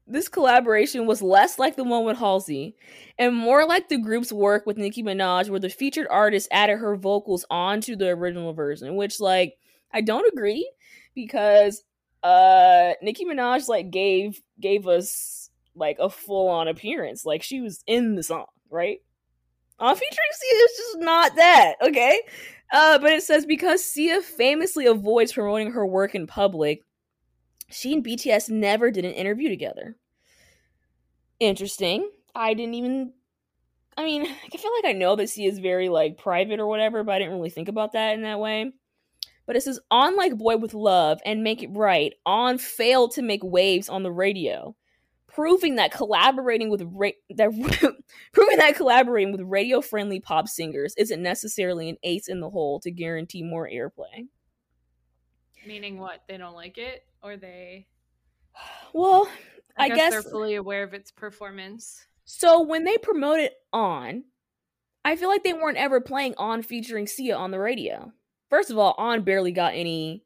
this 0.08 0.28
collaboration 0.28 1.06
was 1.06 1.22
less 1.22 1.58
like 1.58 1.76
the 1.76 1.84
one 1.84 2.06
with 2.06 2.18
Halsey 2.18 2.76
and 3.18 3.36
more 3.36 3.66
like 3.66 3.90
the 3.90 3.98
group's 3.98 4.32
work 4.32 4.66
with 4.66 4.78
Nicki 4.78 5.02
Minaj, 5.04 5.50
where 5.50 5.60
the 5.60 5.70
featured 5.70 6.08
artist 6.10 6.48
added 6.52 6.78
her 6.78 6.96
vocals 6.96 7.46
onto 7.50 7.96
the 7.96 8.10
original 8.10 8.54
version, 8.54 8.96
which, 8.96 9.20
like, 9.20 9.58
I 9.92 10.02
don't 10.02 10.32
agree 10.32 10.70
because 11.16 11.84
uh 12.24 12.94
Nicki 13.02 13.24
Minaj 13.26 13.68
like 13.68 13.92
gave 13.92 14.42
gave 14.60 14.88
us 14.88 15.50
like 15.76 15.98
a 16.00 16.10
full 16.10 16.50
on 16.50 16.68
appearance. 16.68 17.26
Like 17.26 17.44
she 17.44 17.62
was 17.62 17.84
in 17.88 18.16
the 18.16 18.24
song, 18.24 18.48
right? 18.70 19.00
On 19.80 19.96
featuring 19.96 20.18
Sia 20.34 20.58
is 20.58 20.78
just 20.78 21.00
not 21.00 21.36
that, 21.36 21.74
okay? 21.82 22.22
Uh, 22.72 22.98
but 22.98 23.12
it 23.12 23.24
says 23.24 23.46
because 23.46 23.84
Sia 23.84 24.22
famously 24.22 24.86
avoids 24.86 25.34
promoting 25.34 25.72
her 25.72 25.86
work 25.86 26.16
in 26.16 26.28
public, 26.28 26.82
she 27.70 27.94
and 27.94 28.06
BTS 28.06 28.50
never 28.50 28.92
did 28.92 29.06
an 29.06 29.14
interview 29.14 29.50
together. 29.50 29.96
Interesting. 31.40 32.10
I 32.34 32.54
didn't 32.54 32.76
even. 32.76 33.14
I 33.98 34.04
mean, 34.04 34.24
I 34.54 34.58
feel 34.58 34.72
like 34.76 34.86
I 34.86 34.98
know 34.98 35.16
that 35.16 35.30
she 35.30 35.46
is 35.46 35.60
very 35.60 35.90
like 35.90 36.18
private 36.18 36.60
or 36.60 36.68
whatever, 36.68 37.04
but 37.04 37.14
I 37.16 37.20
didn't 37.20 37.34
really 37.34 37.50
think 37.50 37.68
about 37.68 37.94
that 37.94 38.14
in 38.14 38.22
that 38.24 38.40
way. 38.40 38.72
But 39.46 39.56
it 39.56 39.64
says 39.64 39.80
on 39.92 40.16
like 40.16 40.38
Boy 40.38 40.58
With 40.58 40.74
Luv 40.74 41.20
and 41.26 41.44
Make 41.44 41.62
It 41.62 41.70
Right, 41.72 42.14
on 42.26 42.58
failed 42.58 43.12
to 43.12 43.22
make 43.22 43.44
waves 43.44 43.90
on 43.90 44.04
the 44.04 44.12
radio, 44.12 44.76
proving 45.28 45.76
that 45.76 45.92
collaborating 45.92 46.70
with 46.70 46.82
ra- 46.92 47.10
that 47.36 47.52
proving 48.34 48.58
that 48.58 48.76
collaborating 48.76 49.32
with 49.32 49.42
radio 49.42 49.82
friendly 49.82 50.20
pop 50.20 50.48
singers 50.48 50.96
isn't 50.98 51.22
necessarily 51.22 51.90
an 51.90 51.98
ace 52.04 52.28
in 52.28 52.40
the 52.40 52.50
hole 52.50 52.80
to 52.80 52.92
guarantee 52.92 53.44
more 53.44 53.70
airplay. 53.70 54.28
Meaning 55.66 56.00
what? 56.00 56.24
They 56.28 56.38
don't 56.38 56.56
like 56.56 56.78
it 56.78 57.06
or 57.22 57.38
they 57.38 57.88
Well, 58.94 59.28
I, 59.78 59.86
I 59.86 59.88
guess, 59.90 59.98
guess 59.98 60.12
they're 60.12 60.32
fully 60.32 60.56
aware 60.56 60.84
of 60.84 60.94
its 60.94 61.12
performance. 61.12 62.06
So 62.26 62.62
when 62.62 62.86
they 62.86 62.98
promote 62.98 63.40
it 63.40 63.54
on, 63.74 64.24
I 65.04 65.16
feel 65.16 65.30
like 65.30 65.44
they 65.44 65.54
weren't 65.54 65.78
ever 65.78 66.02
playing 66.02 66.36
on 66.38 66.64
featuring 66.64 67.08
Sia 67.08 67.36
on 67.36 67.52
the 67.52 67.60
radio. 67.60 68.12
First 68.50 68.72
of 68.72 68.78
all, 68.78 68.96
on 68.98 69.24
barely 69.24 69.52
got 69.52 69.74
any 69.76 70.24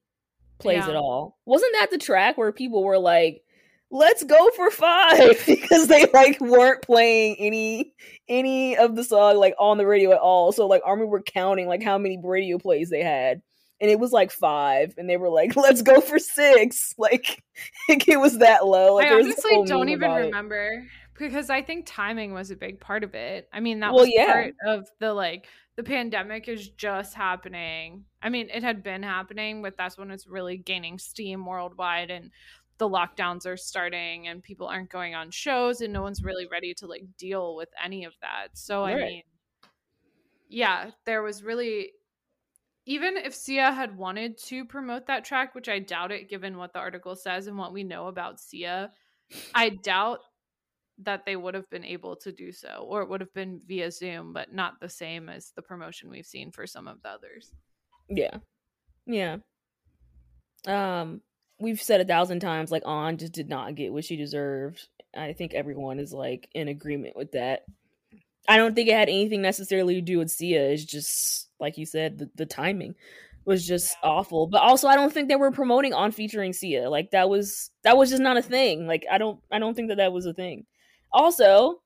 plays 0.60 0.78
yeah. 0.78 0.89
at 0.89 0.95
all. 0.95 1.38
Wasn't 1.45 1.73
that 1.80 1.91
the 1.91 1.97
track 1.97 2.38
where 2.38 2.52
people 2.52 2.84
were 2.84 2.99
like, 2.99 3.43
let's 3.91 4.23
go 4.23 4.49
for 4.56 4.69
five 4.69 5.43
because 5.47 5.88
they 5.88 6.06
like 6.13 6.39
weren't 6.39 6.82
playing 6.82 7.36
any 7.39 7.93
any 8.28 8.78
of 8.78 8.95
the 8.95 9.04
song 9.04 9.38
like 9.38 9.56
on 9.58 9.78
the 9.80 9.86
radio 9.86 10.12
at 10.12 10.19
all 10.19 10.52
so 10.52 10.67
like 10.67 10.82
army 10.86 11.06
were 11.06 11.23
counting 11.23 11.67
like 11.67 11.82
how 11.82 11.97
many 11.97 12.19
radio 12.23 12.60
plays 12.60 12.91
they 12.91 13.02
had 13.02 13.41
and 13.82 13.89
it 13.89 14.00
was 14.00 14.12
like 14.12 14.32
five, 14.32 14.96
and 14.98 15.10
they 15.10 15.18
were 15.18 15.30
like, 15.30 15.56
"Let's 15.56 15.82
go 15.82 16.02
for 16.02 16.20
six. 16.20 16.94
Like, 17.00 17.42
it 18.08 18.20
was 18.20 18.38
that 18.38 18.65
low. 18.65 18.96
Like, 18.96 19.08
I 19.08 19.15
honestly 19.15 19.63
don't 19.65 19.89
even 19.89 20.12
remember 20.12 20.68
it. 20.68 20.84
because 21.18 21.50
I 21.50 21.62
think 21.62 21.86
timing 21.86 22.34
was 22.34 22.52
a 22.52 22.56
big 22.56 22.80
part 22.80 23.04
of 23.04 23.15
it. 23.15 23.50
I 23.52 23.60
mean, 23.60 23.80
that 23.80 23.94
well, 23.94 24.06
was 24.06 24.13
yeah. 24.13 24.32
part 24.32 24.54
of 24.65 24.88
the 25.00 25.13
like 25.13 25.48
the 25.76 25.84
pandemic 25.84 26.48
is 26.48 26.70
just 26.70 27.15
happening. 27.15 28.06
I 28.22 28.30
mean, 28.30 28.50
it 28.54 28.63
had 28.63 28.84
been 28.84 29.02
happening, 29.02 29.62
but 29.62 29.78
that's 29.78 29.98
when 29.98 30.12
it's 30.12 30.28
really 30.28 30.58
gaining 30.58 31.00
steam 31.00 31.46
worldwide, 31.46 32.12
and 32.12 32.32
the 32.78 32.89
lockdowns 32.89 33.46
are 33.46 33.58
starting, 33.58 34.28
and 34.28 34.44
people 34.44 34.68
aren't 34.68 34.89
going 34.89 35.15
on 35.15 35.32
shows, 35.32 35.82
and 35.82 35.92
no 35.92 36.02
one's 36.02 36.24
really 36.24 36.48
ready 36.48 36.74
to 36.76 36.86
like 36.86 37.04
deal 37.18 37.56
with 37.56 37.70
any 37.84 38.06
of 38.06 38.13
that. 38.22 38.50
So, 38.54 38.84
right. 38.84 38.96
I 38.96 39.06
mean, 39.06 39.24
yeah, 40.50 40.92
there 41.06 41.22
was 41.22 41.44
really 41.44 41.92
even 42.89 43.17
if 43.17 43.36
Sia 43.36 43.71
had 43.71 43.95
wanted 43.95 44.36
to 44.45 44.65
promote 44.65 45.06
that 45.06 45.23
track, 45.23 45.54
which 45.54 45.69
I 45.69 45.78
doubt 45.78 46.12
it 46.12 46.28
given 46.28 46.58
what 46.58 46.73
the 46.73 46.80
article 46.80 47.15
says 47.15 47.45
and 47.45 47.56
what 47.56 47.71
we 47.71 47.84
know 47.84 48.08
about 48.08 48.39
Sia, 48.39 48.91
I 49.54 49.69
doubt 49.69 50.21
that 51.04 51.23
they 51.23 51.36
would 51.36 51.54
have 51.54 51.69
been 51.69 51.86
able 51.86 52.15
to 52.15 52.32
do 52.32 52.52
so 52.52 52.88
or 52.89 53.04
it 53.04 53.10
would 53.10 53.21
have 53.21 53.34
been 53.36 53.62
via 53.67 53.91
Zoom, 53.91 54.34
but 54.34 54.56
not 54.56 54.80
the 54.82 54.89
same 54.89 55.30
as 55.30 55.52
the 55.56 55.62
promotion 55.62 56.10
we've 56.10 56.25
seen 56.25 56.52
for 56.52 56.65
some 56.65 56.88
of 56.88 56.99
the 57.04 57.10
others. 57.10 57.52
Yeah. 58.10 58.38
Yeah. 59.06 59.38
Um 60.65 61.21
we've 61.60 61.82
said 61.82 62.02
a 62.02 62.06
thousand 62.06 62.39
times 62.39 62.71
like 62.71 62.84
on 62.88 63.17
just 63.17 63.34
did 63.34 63.49
not 63.49 63.75
get 63.75 63.93
what 63.93 64.04
she 64.04 64.15
deserved. 64.15 64.88
I 65.15 65.34
think 65.34 65.54
everyone 65.54 65.99
is 65.99 66.12
like 66.12 66.49
in 66.56 66.67
agreement 66.67 67.15
with 67.15 67.34
that. 67.34 67.65
I 68.47 68.58
don't 68.58 68.75
think 68.75 68.89
it 68.89 68.95
had 68.95 69.10
anything 69.10 69.41
necessarily 69.41 69.95
to 69.95 70.02
do 70.02 70.17
with 70.17 70.32
Sia. 70.32 70.69
It's 70.69 70.86
just 70.86 71.49
like 71.60 71.78
you 71.78 71.86
said, 71.86 72.17
the, 72.19 72.30
the 72.36 72.45
timing 72.45 72.95
was 73.45 73.65
just 73.65 73.95
awful. 74.04 74.47
But 74.47 74.62
also 74.62 74.88
I 74.88 74.95
don't 74.95 75.12
think 75.12 75.28
they 75.28 75.36
were 75.36 75.52
promoting 75.52 75.93
on 75.93 76.12
featuring 76.12 76.54
Sia. 76.54 76.89
Like 76.89 77.12
that 77.12 77.30
was 77.30 77.71
that 77.84 77.97
was 77.97 78.10
just 78.10 78.21
not 78.21 78.38
a 78.38 78.41
thing. 78.41 78.88
Like 78.88 79.06
I 79.12 79.17
don't 79.17 79.39
I 79.52 79.60
don't 79.60 79.75
think 79.75 79.89
that 79.89 79.97
that 79.97 80.13
was 80.13 80.25
a 80.25 80.34
thing. 80.34 80.65
Also, 81.12 81.82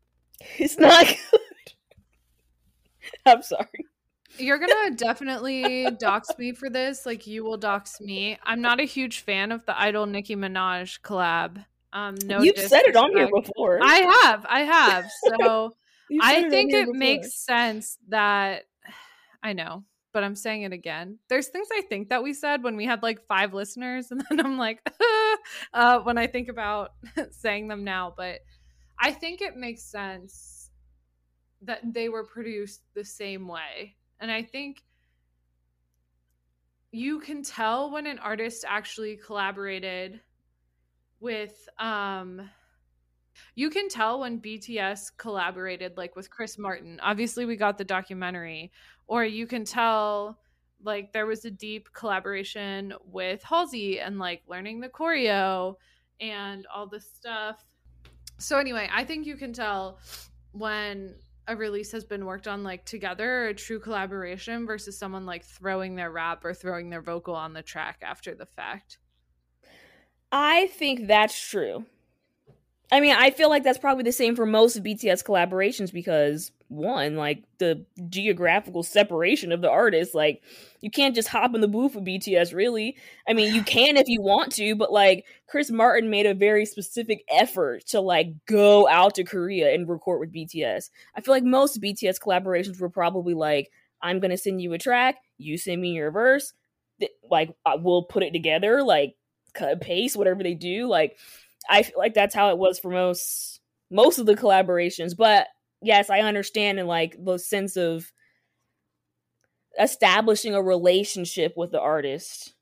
it's 0.58 0.78
not 0.78 1.06
good. 1.06 1.40
I'm 3.26 3.42
sorry. 3.42 3.86
You're 4.38 4.58
gonna 4.58 4.90
definitely 4.96 5.88
dox 6.00 6.28
me 6.38 6.52
for 6.52 6.68
this, 6.68 7.06
like 7.06 7.26
you 7.26 7.44
will 7.44 7.56
dox 7.56 8.00
me. 8.00 8.38
I'm 8.42 8.60
not 8.60 8.80
a 8.80 8.84
huge 8.84 9.20
fan 9.20 9.52
of 9.52 9.64
the 9.66 9.78
Idol 9.78 10.06
Nicki 10.06 10.36
Minaj 10.36 11.00
collab. 11.00 11.64
Um, 11.92 12.16
no, 12.24 12.42
you've 12.42 12.58
said 12.58 12.82
it 12.86 12.96
on 12.96 13.12
here 13.16 13.28
before. 13.32 13.78
I 13.80 14.22
have, 14.22 14.44
I 14.48 14.60
have. 14.60 15.08
So 15.38 15.76
I 16.20 16.48
think 16.48 16.72
it, 16.72 16.88
it 16.88 16.94
makes 16.94 17.34
sense 17.34 17.98
that 18.08 18.64
I 19.42 19.52
know, 19.52 19.84
but 20.12 20.24
I'm 20.24 20.36
saying 20.36 20.62
it 20.62 20.72
again. 20.72 21.18
There's 21.28 21.48
things 21.48 21.68
I 21.72 21.82
think 21.82 22.08
that 22.08 22.22
we 22.22 22.32
said 22.32 22.62
when 22.62 22.76
we 22.76 22.86
had 22.86 23.02
like 23.02 23.26
five 23.26 23.52
listeners, 23.52 24.08
and 24.10 24.24
then 24.28 24.40
I'm 24.40 24.58
like, 24.58 24.80
uh, 25.74 26.00
when 26.00 26.18
I 26.18 26.26
think 26.26 26.48
about 26.48 26.92
saying 27.30 27.68
them 27.68 27.84
now, 27.84 28.14
but 28.16 28.40
I 28.98 29.10
think 29.12 29.40
it 29.40 29.56
makes 29.56 29.82
sense 29.82 30.70
that 31.62 31.80
they 31.92 32.08
were 32.08 32.24
produced 32.24 32.82
the 32.94 33.04
same 33.04 33.48
way. 33.48 33.96
And 34.20 34.30
I 34.30 34.42
think 34.42 34.82
you 36.92 37.18
can 37.18 37.42
tell 37.42 37.90
when 37.90 38.06
an 38.06 38.18
artist 38.20 38.64
actually 38.68 39.16
collaborated 39.16 40.20
with 41.20 41.68
um 41.78 42.48
you 43.54 43.70
can 43.70 43.88
tell 43.88 44.20
when 44.20 44.40
BTS 44.40 45.12
collaborated 45.16 45.96
like 45.96 46.16
with 46.16 46.30
Chris 46.30 46.58
Martin. 46.58 46.98
Obviously, 47.02 47.44
we 47.44 47.56
got 47.56 47.78
the 47.78 47.84
documentary, 47.84 48.72
or 49.06 49.24
you 49.24 49.46
can 49.46 49.64
tell 49.64 50.38
like 50.82 51.12
there 51.12 51.26
was 51.26 51.44
a 51.44 51.50
deep 51.50 51.88
collaboration 51.92 52.92
with 53.06 53.42
Halsey 53.42 54.00
and 54.00 54.18
like 54.18 54.42
learning 54.46 54.80
the 54.80 54.88
choreo 54.88 55.74
and 56.20 56.66
all 56.74 56.86
this 56.86 57.10
stuff. 57.14 57.64
So 58.38 58.58
anyway, 58.58 58.88
I 58.92 59.04
think 59.04 59.26
you 59.26 59.36
can 59.36 59.52
tell 59.52 59.98
when 60.52 61.14
a 61.46 61.56
release 61.56 61.92
has 61.92 62.04
been 62.04 62.24
worked 62.24 62.48
on 62.48 62.62
like 62.62 62.84
together, 62.84 63.48
a 63.48 63.54
true 63.54 63.78
collaboration 63.78 64.66
versus 64.66 64.98
someone 64.98 65.26
like 65.26 65.44
throwing 65.44 65.94
their 65.94 66.10
rap 66.10 66.44
or 66.44 66.54
throwing 66.54 66.90
their 66.90 67.02
vocal 67.02 67.34
on 67.34 67.52
the 67.52 67.62
track 67.62 67.98
after 68.02 68.34
the 68.34 68.46
fact. 68.46 68.98
I 70.32 70.68
think 70.68 71.06
that's 71.06 71.48
true. 71.48 71.84
I 72.92 73.00
mean, 73.00 73.16
I 73.16 73.30
feel 73.30 73.48
like 73.48 73.64
that's 73.64 73.78
probably 73.78 74.04
the 74.04 74.12
same 74.12 74.36
for 74.36 74.46
most 74.46 74.82
BTS 74.82 75.24
collaborations 75.24 75.92
because 75.92 76.52
one, 76.68 77.16
like 77.16 77.42
the 77.58 77.84
geographical 78.08 78.82
separation 78.82 79.52
of 79.52 79.62
the 79.62 79.70
artists, 79.70 80.14
like 80.14 80.42
you 80.80 80.90
can't 80.90 81.14
just 81.14 81.28
hop 81.28 81.54
in 81.54 81.60
the 81.60 81.68
booth 81.68 81.94
with 81.94 82.04
BTS 82.04 82.54
really. 82.54 82.96
I 83.28 83.32
mean, 83.32 83.54
you 83.54 83.62
can 83.62 83.96
if 83.96 84.06
you 84.08 84.20
want 84.20 84.52
to, 84.52 84.76
but 84.76 84.92
like 84.92 85.24
Chris 85.48 85.70
Martin 85.70 86.10
made 86.10 86.26
a 86.26 86.34
very 86.34 86.66
specific 86.66 87.24
effort 87.30 87.86
to 87.86 88.00
like 88.00 88.32
go 88.46 88.86
out 88.88 89.14
to 89.14 89.24
Korea 89.24 89.72
and 89.74 89.88
record 89.88 90.20
with 90.20 90.32
BTS. 90.32 90.90
I 91.16 91.20
feel 91.20 91.34
like 91.34 91.44
most 91.44 91.80
BTS 91.80 92.20
collaborations 92.20 92.80
were 92.80 92.90
probably 92.90 93.34
like 93.34 93.70
I'm 94.02 94.20
going 94.20 94.30
to 94.30 94.38
send 94.38 94.60
you 94.60 94.72
a 94.74 94.78
track, 94.78 95.16
you 95.38 95.56
send 95.56 95.80
me 95.80 95.92
your 95.92 96.10
verse, 96.10 96.52
like 97.30 97.54
we'll 97.78 98.04
put 98.04 98.22
it 98.22 98.32
together, 98.32 98.82
like 98.82 99.16
cut 99.54 99.80
paste 99.80 100.16
whatever 100.16 100.42
they 100.42 100.54
do, 100.54 100.86
like 100.86 101.16
I 101.68 101.82
feel 101.82 101.98
like 101.98 102.14
that's 102.14 102.34
how 102.34 102.50
it 102.50 102.58
was 102.58 102.78
for 102.78 102.90
most 102.90 103.60
most 103.90 104.18
of 104.18 104.26
the 104.26 104.34
collaborations. 104.36 105.16
But 105.16 105.46
yes, 105.82 106.10
I 106.10 106.20
understand 106.20 106.78
in 106.78 106.86
like 106.86 107.16
the 107.22 107.38
sense 107.38 107.76
of 107.76 108.10
establishing 109.80 110.54
a 110.54 110.62
relationship 110.62 111.54
with 111.56 111.72
the 111.72 111.80
artist. 111.80 112.54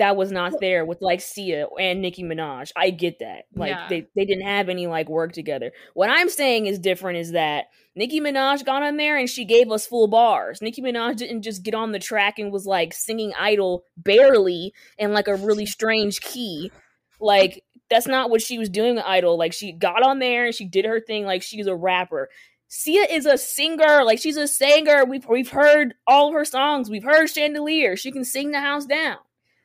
that 0.00 0.16
was 0.16 0.32
not 0.32 0.54
there 0.60 0.86
with 0.86 1.02
like 1.02 1.20
Sia 1.20 1.66
and 1.78 2.00
Nicki 2.00 2.22
Minaj. 2.22 2.72
I 2.74 2.88
get 2.88 3.18
that. 3.18 3.44
Like 3.54 3.72
yeah. 3.72 3.86
they, 3.90 4.06
they 4.16 4.24
didn't 4.24 4.46
have 4.46 4.70
any 4.70 4.86
like 4.86 5.10
work 5.10 5.32
together. 5.32 5.72
What 5.92 6.08
I'm 6.08 6.30
saying 6.30 6.64
is 6.64 6.78
different 6.78 7.18
is 7.18 7.32
that 7.32 7.66
Nicki 7.94 8.18
Minaj 8.18 8.64
got 8.64 8.82
on 8.82 8.96
there 8.96 9.18
and 9.18 9.28
she 9.28 9.44
gave 9.44 9.70
us 9.70 9.86
full 9.86 10.08
bars. 10.08 10.62
Nicki 10.62 10.80
Minaj 10.80 11.16
didn't 11.16 11.42
just 11.42 11.62
get 11.62 11.74
on 11.74 11.92
the 11.92 11.98
track 11.98 12.38
and 12.38 12.50
was 12.50 12.64
like 12.64 12.94
singing 12.94 13.34
idol 13.38 13.84
barely 13.94 14.72
in 14.96 15.12
like 15.12 15.28
a 15.28 15.36
really 15.36 15.66
strange 15.66 16.22
key. 16.22 16.72
Like 17.20 17.64
that's 17.88 18.06
not 18.06 18.30
what 18.30 18.42
she 18.42 18.58
was 18.58 18.68
doing 18.68 18.94
with 18.96 19.04
Idol. 19.04 19.36
Like 19.36 19.52
she 19.52 19.72
got 19.72 20.02
on 20.02 20.18
there 20.18 20.46
and 20.46 20.54
she 20.54 20.64
did 20.64 20.84
her 20.84 21.00
thing 21.00 21.24
like 21.24 21.42
she's 21.42 21.66
a 21.66 21.76
rapper. 21.76 22.28
Sia 22.68 23.02
is 23.02 23.26
a 23.26 23.36
singer, 23.36 24.04
like 24.04 24.20
she's 24.20 24.36
a 24.36 24.46
singer. 24.46 25.04
We've 25.04 25.26
we've 25.26 25.50
heard 25.50 25.94
all 26.06 26.28
of 26.28 26.34
her 26.34 26.44
songs. 26.44 26.88
We've 26.88 27.04
heard 27.04 27.28
Chandelier. 27.28 27.96
She 27.96 28.12
can 28.12 28.24
sing 28.24 28.52
the 28.52 28.60
house 28.60 28.86
down. 28.86 29.16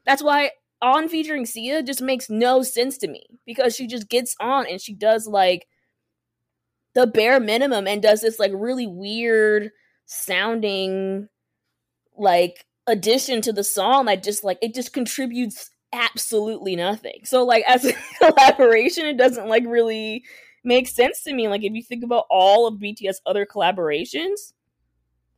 That's 0.05 0.23
why 0.23 0.51
on 0.81 1.07
featuring 1.07 1.45
Sia 1.45 1.83
just 1.83 2.01
makes 2.01 2.29
no 2.29 2.63
sense 2.63 2.97
to 2.99 3.07
me 3.07 3.25
because 3.45 3.75
she 3.75 3.87
just 3.87 4.09
gets 4.09 4.35
on 4.39 4.65
and 4.67 4.81
she 4.81 4.93
does 4.93 5.27
like 5.27 5.67
the 6.95 7.05
bare 7.05 7.39
minimum 7.39 7.87
and 7.87 8.01
does 8.01 8.21
this 8.21 8.39
like 8.39 8.51
really 8.53 8.87
weird 8.87 9.71
sounding 10.05 11.27
like 12.17 12.65
addition 12.87 13.41
to 13.41 13.51
the 13.51 13.63
song 13.63 14.05
that 14.05 14.23
just 14.23 14.43
like 14.43 14.57
it 14.61 14.73
just 14.73 14.93
contributes 14.93 15.69
absolutely 15.95 16.75
nothing. 16.75 17.21
So 17.23 17.43
like 17.43 17.63
as 17.67 17.85
a 17.85 17.93
collaboration 18.19 19.05
it 19.05 19.17
doesn't 19.17 19.47
like 19.47 19.63
really 19.65 20.23
make 20.63 20.87
sense 20.87 21.21
to 21.23 21.33
me 21.33 21.47
like 21.47 21.63
if 21.63 21.73
you 21.73 21.83
think 21.83 22.03
about 22.03 22.25
all 22.29 22.67
of 22.67 22.79
BTS 22.79 23.17
other 23.25 23.45
collaborations 23.45 24.53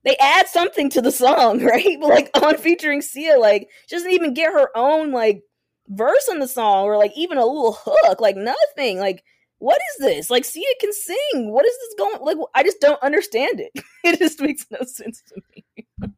they 0.07 0.15
add 0.21 0.47
something 0.47 0.89
to 0.91 1.01
the 1.01 1.11
song, 1.11 1.59
right? 1.63 1.97
But 1.99 2.09
like 2.09 2.29
on 2.41 2.57
featuring 2.57 3.01
Sia, 3.01 3.37
like 3.37 3.69
she 3.87 3.95
doesn't 3.95 4.11
even 4.11 4.33
get 4.33 4.53
her 4.53 4.69
own 4.75 5.11
like 5.11 5.43
verse 5.89 6.27
in 6.29 6.39
the 6.39 6.47
song 6.47 6.85
or 6.85 6.97
like 6.97 7.11
even 7.15 7.37
a 7.37 7.45
little 7.45 7.77
hook, 7.79 8.21
like 8.21 8.37
nothing. 8.37 8.99
Like, 8.99 9.23
what 9.59 9.79
is 9.93 10.05
this? 10.05 10.29
Like 10.29 10.45
Sia 10.45 10.63
can 10.79 10.93
sing. 10.93 11.51
What 11.51 11.65
is 11.65 11.75
this 11.77 11.95
going 11.97 12.21
like 12.21 12.37
I 12.55 12.63
just 12.63 12.79
don't 12.79 13.01
understand 13.03 13.59
it. 13.59 13.71
it 14.03 14.19
just 14.19 14.41
makes 14.41 14.65
no 14.71 14.79
sense 14.83 15.21
to 15.27 15.41
me. 15.55 16.13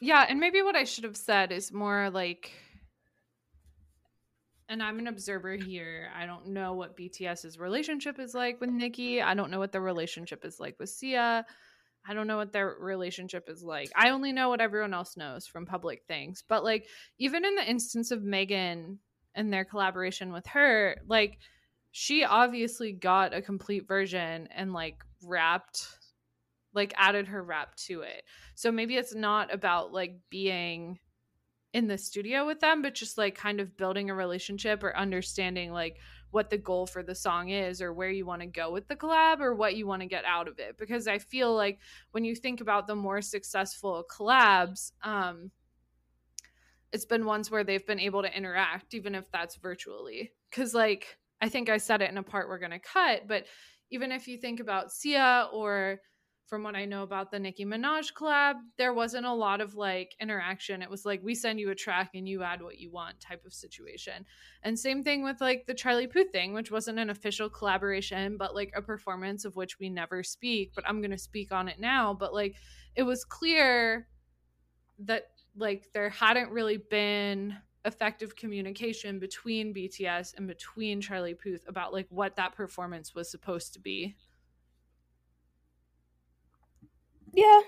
yeah, 0.00 0.24
and 0.28 0.40
maybe 0.40 0.62
what 0.62 0.76
I 0.76 0.84
should 0.84 1.04
have 1.04 1.16
said 1.16 1.52
is 1.52 1.70
more 1.70 2.08
like 2.08 2.52
and 4.68 4.82
I'm 4.82 4.98
an 4.98 5.06
observer 5.06 5.54
here. 5.54 6.08
I 6.16 6.26
don't 6.26 6.48
know 6.48 6.74
what 6.74 6.96
BTS's 6.96 7.58
relationship 7.58 8.18
is 8.18 8.34
like 8.34 8.60
with 8.60 8.70
Nicki. 8.70 9.20
I 9.20 9.34
don't 9.34 9.50
know 9.50 9.58
what 9.58 9.72
their 9.72 9.82
relationship 9.82 10.44
is 10.44 10.58
like 10.58 10.76
with 10.78 10.88
Sia. 10.88 11.44
I 12.06 12.14
don't 12.14 12.26
know 12.26 12.36
what 12.36 12.52
their 12.52 12.76
relationship 12.80 13.48
is 13.48 13.62
like. 13.62 13.90
I 13.94 14.10
only 14.10 14.32
know 14.32 14.48
what 14.48 14.60
everyone 14.60 14.94
else 14.94 15.16
knows 15.16 15.46
from 15.46 15.66
public 15.66 16.02
things. 16.08 16.42
But 16.48 16.64
like 16.64 16.88
even 17.18 17.44
in 17.44 17.54
the 17.54 17.68
instance 17.68 18.10
of 18.10 18.22
Megan 18.22 18.98
and 19.34 19.52
their 19.52 19.64
collaboration 19.64 20.32
with 20.32 20.46
her, 20.48 20.96
like 21.06 21.38
she 21.92 22.24
obviously 22.24 22.92
got 22.92 23.34
a 23.34 23.42
complete 23.42 23.86
version 23.86 24.48
and 24.54 24.72
like 24.72 24.96
wrapped 25.22 25.86
like 26.74 26.94
added 26.96 27.28
her 27.28 27.42
rap 27.42 27.74
to 27.76 28.00
it. 28.02 28.22
So 28.54 28.72
maybe 28.72 28.96
it's 28.96 29.14
not 29.14 29.52
about 29.52 29.92
like 29.92 30.16
being 30.30 30.98
in 31.72 31.86
the 31.86 31.98
studio 31.98 32.46
with 32.46 32.60
them, 32.60 32.82
but 32.82 32.94
just 32.94 33.16
like 33.16 33.34
kind 33.34 33.60
of 33.60 33.76
building 33.76 34.10
a 34.10 34.14
relationship 34.14 34.82
or 34.82 34.96
understanding 34.96 35.72
like 35.72 35.98
what 36.30 36.50
the 36.50 36.58
goal 36.58 36.86
for 36.86 37.02
the 37.02 37.14
song 37.14 37.50
is 37.50 37.80
or 37.80 37.92
where 37.92 38.10
you 38.10 38.26
want 38.26 38.40
to 38.40 38.46
go 38.46 38.70
with 38.72 38.88
the 38.88 38.96
collab 38.96 39.40
or 39.40 39.54
what 39.54 39.76
you 39.76 39.86
want 39.86 40.02
to 40.02 40.08
get 40.08 40.24
out 40.24 40.48
of 40.48 40.58
it. 40.58 40.76
Because 40.78 41.06
i 41.06 41.18
feel 41.18 41.54
like 41.54 41.78
when 42.10 42.24
you 42.24 42.34
think 42.34 42.60
about 42.60 42.86
the 42.86 42.94
more 42.94 43.22
successful 43.22 44.04
collabs 44.10 44.92
um 45.02 45.50
it's 46.90 47.04
been 47.06 47.24
ones 47.24 47.50
where 47.50 47.64
they've 47.64 47.86
been 47.86 48.00
able 48.00 48.22
to 48.22 48.36
interact 48.36 48.92
even 48.92 49.14
if 49.14 49.30
that's 49.30 49.56
virtually. 49.56 50.32
Cuz 50.50 50.74
like 50.74 51.18
i 51.40 51.48
think 51.48 51.68
i 51.68 51.78
said 51.78 52.02
it 52.02 52.10
in 52.10 52.18
a 52.18 52.22
part 52.22 52.48
we're 52.48 52.58
going 52.58 52.70
to 52.70 52.78
cut 52.78 53.26
but 53.26 53.46
even 53.90 54.12
if 54.12 54.28
you 54.28 54.38
think 54.38 54.60
about 54.60 54.92
sia 54.92 55.48
or 55.52 56.00
from 56.52 56.64
what 56.64 56.76
I 56.76 56.84
know 56.84 57.02
about 57.02 57.30
the 57.30 57.38
Nicki 57.38 57.64
Minaj 57.64 58.12
collab, 58.12 58.56
there 58.76 58.92
wasn't 58.92 59.24
a 59.24 59.32
lot 59.32 59.62
of 59.62 59.74
like 59.74 60.14
interaction. 60.20 60.82
It 60.82 60.90
was 60.90 61.06
like 61.06 61.22
we 61.22 61.34
send 61.34 61.58
you 61.58 61.70
a 61.70 61.74
track 61.74 62.10
and 62.14 62.28
you 62.28 62.42
add 62.42 62.60
what 62.60 62.76
you 62.76 62.90
want 62.90 63.18
type 63.20 63.46
of 63.46 63.54
situation. 63.54 64.26
And 64.62 64.78
same 64.78 65.02
thing 65.02 65.24
with 65.24 65.40
like 65.40 65.64
the 65.64 65.72
Charlie 65.72 66.08
Puth 66.08 66.30
thing, 66.30 66.52
which 66.52 66.70
wasn't 66.70 66.98
an 66.98 67.08
official 67.08 67.48
collaboration, 67.48 68.36
but 68.36 68.54
like 68.54 68.70
a 68.76 68.82
performance 68.82 69.46
of 69.46 69.56
which 69.56 69.78
we 69.78 69.88
never 69.88 70.22
speak. 70.22 70.72
But 70.74 70.86
I'm 70.86 71.00
going 71.00 71.10
to 71.12 71.16
speak 71.16 71.52
on 71.52 71.68
it 71.68 71.80
now. 71.80 72.12
But 72.12 72.34
like 72.34 72.56
it 72.96 73.04
was 73.04 73.24
clear 73.24 74.06
that 74.98 75.28
like 75.56 75.88
there 75.94 76.10
hadn't 76.10 76.50
really 76.50 76.76
been 76.76 77.56
effective 77.86 78.36
communication 78.36 79.18
between 79.18 79.72
BTS 79.72 80.36
and 80.36 80.46
between 80.46 81.00
Charlie 81.00 81.32
Puth 81.32 81.64
about 81.66 81.94
like 81.94 82.08
what 82.10 82.36
that 82.36 82.54
performance 82.54 83.14
was 83.14 83.30
supposed 83.30 83.72
to 83.72 83.80
be. 83.80 84.16
Yeah. 87.32 87.60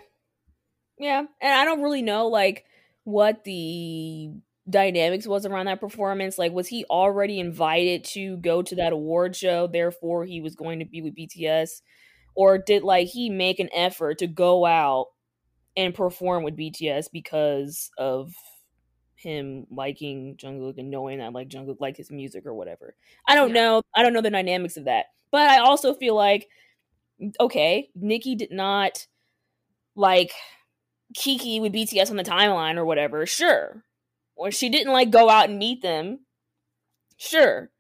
Yeah. 0.98 1.24
And 1.40 1.52
I 1.52 1.64
don't 1.64 1.82
really 1.82 2.02
know 2.02 2.28
like 2.28 2.64
what 3.04 3.44
the 3.44 4.30
dynamics 4.68 5.26
was 5.26 5.44
around 5.44 5.66
that 5.66 5.80
performance. 5.80 6.38
Like 6.38 6.52
was 6.52 6.68
he 6.68 6.84
already 6.86 7.38
invited 7.40 8.04
to 8.04 8.36
go 8.38 8.62
to 8.62 8.76
that 8.76 8.92
award 8.92 9.36
show, 9.36 9.66
therefore 9.66 10.24
he 10.24 10.40
was 10.40 10.54
going 10.54 10.78
to 10.78 10.84
be 10.84 11.02
with 11.02 11.16
BTS? 11.16 11.82
Or 12.34 12.58
did 12.58 12.82
like 12.82 13.08
he 13.08 13.30
make 13.30 13.60
an 13.60 13.70
effort 13.72 14.18
to 14.18 14.26
go 14.26 14.64
out 14.66 15.08
and 15.76 15.94
perform 15.94 16.42
with 16.42 16.56
BTS 16.56 17.06
because 17.12 17.90
of 17.98 18.32
him 19.16 19.66
liking 19.70 20.36
Jungkook 20.36 20.78
and 20.78 20.90
knowing 20.90 21.18
that 21.18 21.32
like 21.32 21.48
Jungkook 21.48 21.80
liked 21.80 21.96
his 21.96 22.10
music 22.10 22.44
or 22.46 22.54
whatever. 22.54 22.94
I 23.26 23.34
don't 23.34 23.48
yeah. 23.48 23.62
know. 23.62 23.82
I 23.94 24.02
don't 24.02 24.12
know 24.12 24.20
the 24.20 24.30
dynamics 24.30 24.76
of 24.76 24.84
that. 24.84 25.06
But 25.30 25.50
I 25.50 25.58
also 25.58 25.94
feel 25.94 26.14
like 26.14 26.48
okay, 27.40 27.90
Nicki 27.94 28.34
did 28.34 28.50
not 28.50 29.06
like 29.94 30.32
Kiki 31.14 31.60
with 31.60 31.72
BTS 31.72 32.10
on 32.10 32.16
the 32.16 32.24
timeline 32.24 32.76
or 32.76 32.84
whatever, 32.84 33.26
sure. 33.26 33.84
Or 34.36 34.50
she 34.50 34.68
didn't 34.68 34.92
like 34.92 35.10
go 35.10 35.28
out 35.28 35.48
and 35.48 35.58
meet 35.58 35.82
them, 35.82 36.20
sure. 37.16 37.70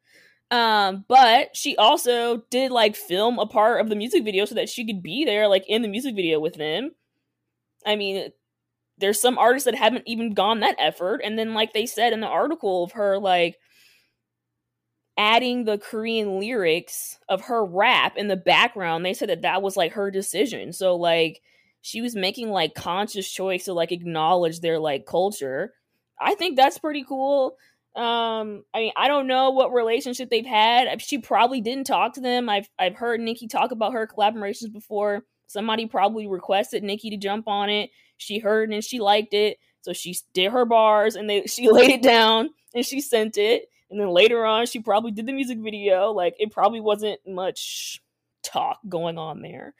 Um, 0.50 1.04
but 1.08 1.56
she 1.56 1.76
also 1.76 2.44
did 2.50 2.70
like 2.70 2.94
film 2.94 3.38
a 3.38 3.46
part 3.46 3.80
of 3.80 3.88
the 3.88 3.96
music 3.96 4.24
video 4.24 4.44
so 4.44 4.54
that 4.54 4.68
she 4.68 4.86
could 4.86 5.02
be 5.02 5.24
there, 5.24 5.48
like 5.48 5.64
in 5.66 5.82
the 5.82 5.88
music 5.88 6.14
video 6.14 6.38
with 6.38 6.54
them. 6.54 6.92
I 7.84 7.96
mean, 7.96 8.30
there's 8.98 9.20
some 9.20 9.38
artists 9.38 9.64
that 9.64 9.74
haven't 9.74 10.04
even 10.06 10.34
gone 10.34 10.60
that 10.60 10.76
effort. 10.78 11.20
And 11.24 11.38
then, 11.38 11.54
like 11.54 11.72
they 11.72 11.86
said 11.86 12.12
in 12.12 12.20
the 12.20 12.28
article 12.28 12.84
of 12.84 12.92
her, 12.92 13.18
like 13.18 13.56
adding 15.16 15.64
the 15.64 15.78
Korean 15.78 16.38
lyrics 16.38 17.18
of 17.28 17.42
her 17.42 17.64
rap 17.64 18.16
in 18.16 18.28
the 18.28 18.36
background, 18.36 19.04
they 19.04 19.14
said 19.14 19.28
that 19.30 19.42
that 19.42 19.62
was 19.62 19.76
like 19.76 19.92
her 19.92 20.10
decision. 20.10 20.72
So, 20.72 20.94
like, 20.96 21.42
she 21.86 22.00
was 22.00 22.16
making 22.16 22.48
like 22.48 22.74
conscious 22.74 23.30
choice 23.30 23.66
to 23.66 23.74
like 23.74 23.92
acknowledge 23.92 24.60
their 24.60 24.78
like 24.78 25.04
culture. 25.04 25.74
I 26.18 26.34
think 26.34 26.56
that's 26.56 26.78
pretty 26.78 27.04
cool. 27.04 27.58
Um, 27.94 28.64
I 28.72 28.78
mean, 28.78 28.92
I 28.96 29.06
don't 29.06 29.26
know 29.26 29.50
what 29.50 29.70
relationship 29.70 30.30
they've 30.30 30.46
had. 30.46 31.02
She 31.02 31.18
probably 31.18 31.60
didn't 31.60 31.86
talk 31.86 32.14
to 32.14 32.22
them. 32.22 32.48
I've 32.48 32.70
I've 32.78 32.94
heard 32.94 33.20
Nicki 33.20 33.48
talk 33.48 33.70
about 33.70 33.92
her 33.92 34.06
collaborations 34.06 34.72
before. 34.72 35.24
Somebody 35.46 35.84
probably 35.84 36.26
requested 36.26 36.82
Nicki 36.82 37.10
to 37.10 37.18
jump 37.18 37.46
on 37.48 37.68
it. 37.68 37.90
She 38.16 38.38
heard 38.38 38.72
and 38.72 38.82
she 38.82 38.98
liked 38.98 39.34
it, 39.34 39.58
so 39.82 39.92
she 39.92 40.16
did 40.32 40.52
her 40.52 40.64
bars 40.64 41.16
and 41.16 41.28
they 41.28 41.42
she 41.46 41.68
laid 41.70 41.90
it 41.90 42.02
down 42.02 42.48
and 42.74 42.86
she 42.86 43.02
sent 43.02 43.36
it. 43.36 43.68
And 43.90 44.00
then 44.00 44.08
later 44.08 44.46
on, 44.46 44.64
she 44.64 44.80
probably 44.80 45.10
did 45.10 45.26
the 45.26 45.34
music 45.34 45.58
video. 45.58 46.12
Like 46.12 46.34
it 46.38 46.50
probably 46.50 46.80
wasn't 46.80 47.20
much 47.26 48.00
talk 48.42 48.78
going 48.88 49.18
on 49.18 49.42
there. 49.42 49.74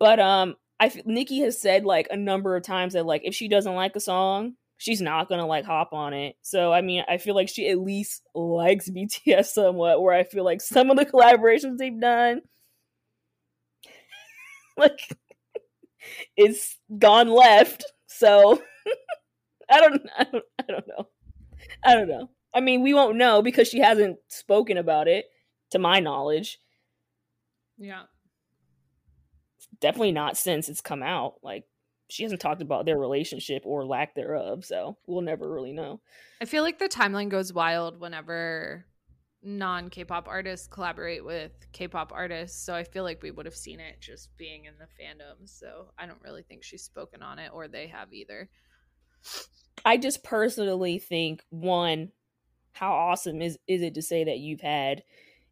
But 0.00 0.18
um, 0.18 0.56
I 0.80 0.92
Nicki 1.04 1.40
has 1.40 1.60
said 1.60 1.84
like 1.84 2.08
a 2.10 2.16
number 2.16 2.56
of 2.56 2.62
times 2.62 2.92
that 2.92 3.06
like 3.06 3.22
if 3.24 3.34
she 3.34 3.48
doesn't 3.48 3.74
like 3.74 3.96
a 3.96 4.00
song, 4.00 4.54
she's 4.76 5.00
not 5.00 5.28
gonna 5.28 5.46
like 5.46 5.64
hop 5.64 5.92
on 5.92 6.14
it. 6.14 6.36
So 6.42 6.72
I 6.72 6.82
mean, 6.82 7.04
I 7.08 7.18
feel 7.18 7.34
like 7.34 7.48
she 7.48 7.68
at 7.68 7.78
least 7.78 8.22
likes 8.34 8.88
BTS 8.90 9.46
somewhat. 9.46 10.00
Where 10.00 10.14
I 10.14 10.24
feel 10.24 10.44
like 10.44 10.60
some 10.60 10.90
of 10.90 10.96
the 10.96 11.06
collaborations 11.06 11.78
they've 11.78 12.00
done, 12.00 12.42
like, 14.76 15.00
it's 16.36 16.78
gone 16.96 17.28
left. 17.28 17.84
So 18.06 18.62
I 19.70 19.80
don't, 19.80 20.02
I 20.16 20.24
don't, 20.24 20.44
I 20.58 20.64
don't 20.68 20.88
know. 20.88 21.08
I 21.84 21.94
don't 21.94 22.08
know. 22.08 22.30
I 22.54 22.60
mean, 22.60 22.82
we 22.82 22.94
won't 22.94 23.16
know 23.16 23.42
because 23.42 23.68
she 23.68 23.80
hasn't 23.80 24.18
spoken 24.28 24.78
about 24.78 25.06
it, 25.08 25.26
to 25.72 25.78
my 25.78 26.00
knowledge. 26.00 26.58
Yeah 27.76 28.04
definitely 29.80 30.12
not 30.12 30.36
since 30.36 30.68
it's 30.68 30.80
come 30.80 31.02
out. 31.02 31.34
Like 31.42 31.64
she 32.08 32.22
hasn't 32.22 32.40
talked 32.40 32.62
about 32.62 32.86
their 32.86 32.98
relationship 32.98 33.62
or 33.64 33.84
lack 33.84 34.14
thereof, 34.14 34.64
so 34.64 34.96
we'll 35.06 35.22
never 35.22 35.50
really 35.50 35.72
know. 35.72 36.00
I 36.40 36.46
feel 36.46 36.62
like 36.62 36.78
the 36.78 36.88
timeline 36.88 37.28
goes 37.28 37.52
wild 37.52 38.00
whenever 38.00 38.86
non 39.42 39.90
K-pop 39.90 40.26
artists 40.28 40.66
collaborate 40.66 41.24
with 41.24 41.52
K-pop 41.72 42.12
artists, 42.14 42.64
so 42.64 42.74
I 42.74 42.84
feel 42.84 43.04
like 43.04 43.22
we 43.22 43.30
would 43.30 43.46
have 43.46 43.54
seen 43.54 43.80
it 43.80 44.00
just 44.00 44.36
being 44.36 44.64
in 44.64 44.74
the 44.78 44.86
fandom. 44.86 45.48
So 45.48 45.92
I 45.98 46.06
don't 46.06 46.22
really 46.22 46.42
think 46.42 46.64
she's 46.64 46.82
spoken 46.82 47.22
on 47.22 47.38
it 47.38 47.50
or 47.52 47.68
they 47.68 47.86
have 47.88 48.12
either. 48.12 48.48
I 49.84 49.96
just 49.96 50.24
personally 50.24 50.98
think 50.98 51.42
one, 51.50 52.10
how 52.72 52.92
awesome 52.92 53.42
is 53.42 53.58
is 53.66 53.82
it 53.82 53.94
to 53.94 54.02
say 54.02 54.24
that 54.24 54.38
you've 54.38 54.60
had 54.60 55.02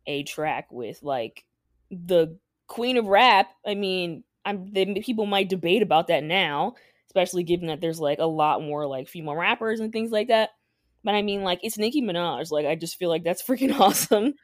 a 0.07 0.23
track 0.23 0.69
with 0.71 1.03
like 1.03 1.45
the 1.91 2.39
queen 2.67 2.97
of 2.97 3.07
rap? 3.07 3.49
I 3.67 3.75
mean, 3.75 4.25
I'm 4.45 4.73
the, 4.73 5.01
people 5.01 5.27
might 5.27 5.49
debate 5.49 5.83
about 5.83 6.07
that 6.09 6.23
now, 6.23 6.75
especially 7.09 7.43
given 7.43 7.67
that 7.69 7.81
there's 7.81 8.01
like 8.01 8.19
a 8.19 8.27
lot 8.27 8.63
more 8.63 8.87
like 8.87 9.09
female 9.09 9.35
rappers 9.35 9.81
and 9.81 9.93
things 9.93 10.11
like 10.11 10.29
that. 10.29 10.51
But 11.03 11.15
I 11.15 11.23
mean, 11.23 11.43
like 11.43 11.61
it's 11.63 11.79
Nicki 11.79 12.03
Minaj. 12.03 12.51
Like 12.51 12.67
I 12.67 12.77
just 12.77 12.99
feel 12.99 13.09
like 13.09 13.25
that's 13.25 13.43
freaking 13.47 13.79
awesome. 13.79 14.35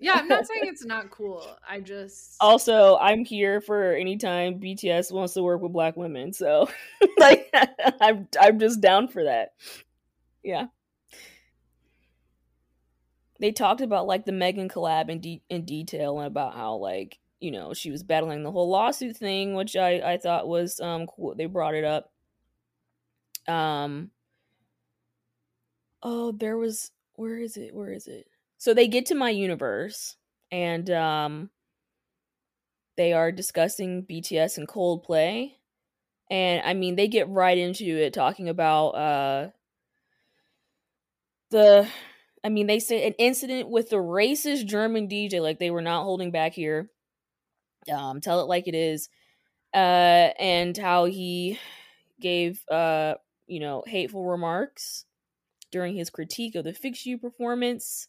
Yeah, 0.00 0.14
I'm 0.14 0.28
not 0.28 0.46
saying 0.46 0.62
it's 0.64 0.84
not 0.84 1.10
cool. 1.10 1.46
I 1.68 1.80
just 1.80 2.36
also 2.40 2.96
I'm 2.96 3.24
here 3.24 3.60
for 3.60 3.92
anytime 3.92 4.58
BTS 4.58 5.12
wants 5.12 5.34
to 5.34 5.42
work 5.42 5.60
with 5.60 5.72
black 5.72 5.96
women. 5.96 6.32
So 6.32 6.68
like 7.18 7.52
I'm 8.00 8.26
I'm 8.40 8.58
just 8.58 8.80
down 8.80 9.08
for 9.08 9.24
that. 9.24 9.52
Yeah. 10.42 10.66
They 13.40 13.52
talked 13.52 13.80
about 13.80 14.06
like 14.06 14.26
the 14.26 14.32
Megan 14.32 14.68
collab 14.68 15.08
in 15.10 15.20
de- 15.20 15.42
in 15.48 15.64
detail 15.64 16.18
and 16.18 16.26
about 16.26 16.54
how 16.54 16.76
like 16.76 17.18
you 17.40 17.50
know 17.50 17.74
she 17.74 17.90
was 17.90 18.02
battling 18.02 18.42
the 18.42 18.52
whole 18.52 18.68
lawsuit 18.68 19.16
thing, 19.16 19.54
which 19.54 19.76
I 19.76 20.12
I 20.12 20.18
thought 20.18 20.48
was 20.48 20.80
um 20.80 21.06
cool. 21.06 21.34
They 21.34 21.46
brought 21.46 21.74
it 21.74 21.84
up. 21.84 22.12
Um. 23.48 24.10
Oh, 26.02 26.32
there 26.32 26.56
was 26.56 26.90
where 27.14 27.38
is 27.38 27.56
it? 27.56 27.74
Where 27.74 27.92
is 27.92 28.06
it? 28.06 28.26
So 28.58 28.74
they 28.74 28.88
get 28.88 29.06
to 29.06 29.14
my 29.14 29.30
universe 29.30 30.16
and 30.52 30.88
um 30.90 31.50
they 32.96 33.12
are 33.12 33.32
discussing 33.32 34.04
BTS 34.04 34.58
and 34.58 34.68
Coldplay. 34.68 35.52
And 36.30 36.62
I 36.64 36.74
mean 36.74 36.96
they 36.96 37.08
get 37.08 37.28
right 37.28 37.56
into 37.56 37.84
it 37.84 38.12
talking 38.12 38.48
about 38.48 38.88
uh 38.90 39.50
the 41.50 41.88
I 42.44 42.48
mean 42.48 42.66
they 42.66 42.78
say 42.78 43.06
an 43.06 43.14
incident 43.14 43.68
with 43.68 43.90
the 43.90 43.96
racist 43.96 44.66
German 44.66 45.08
DJ 45.08 45.40
like 45.40 45.58
they 45.58 45.70
were 45.70 45.82
not 45.82 46.04
holding 46.04 46.30
back 46.30 46.52
here. 46.52 46.90
Um 47.92 48.20
tell 48.20 48.40
it 48.40 48.48
like 48.48 48.68
it 48.68 48.74
is. 48.74 49.08
Uh 49.74 50.30
and 50.38 50.76
how 50.76 51.04
he 51.04 51.58
gave 52.20 52.62
uh 52.70 53.14
you 53.46 53.60
know 53.60 53.82
hateful 53.86 54.24
remarks 54.24 55.04
during 55.70 55.94
his 55.96 56.10
critique 56.10 56.54
of 56.54 56.64
the 56.64 56.72
Fix 56.72 57.06
You 57.06 57.18
performance 57.18 58.08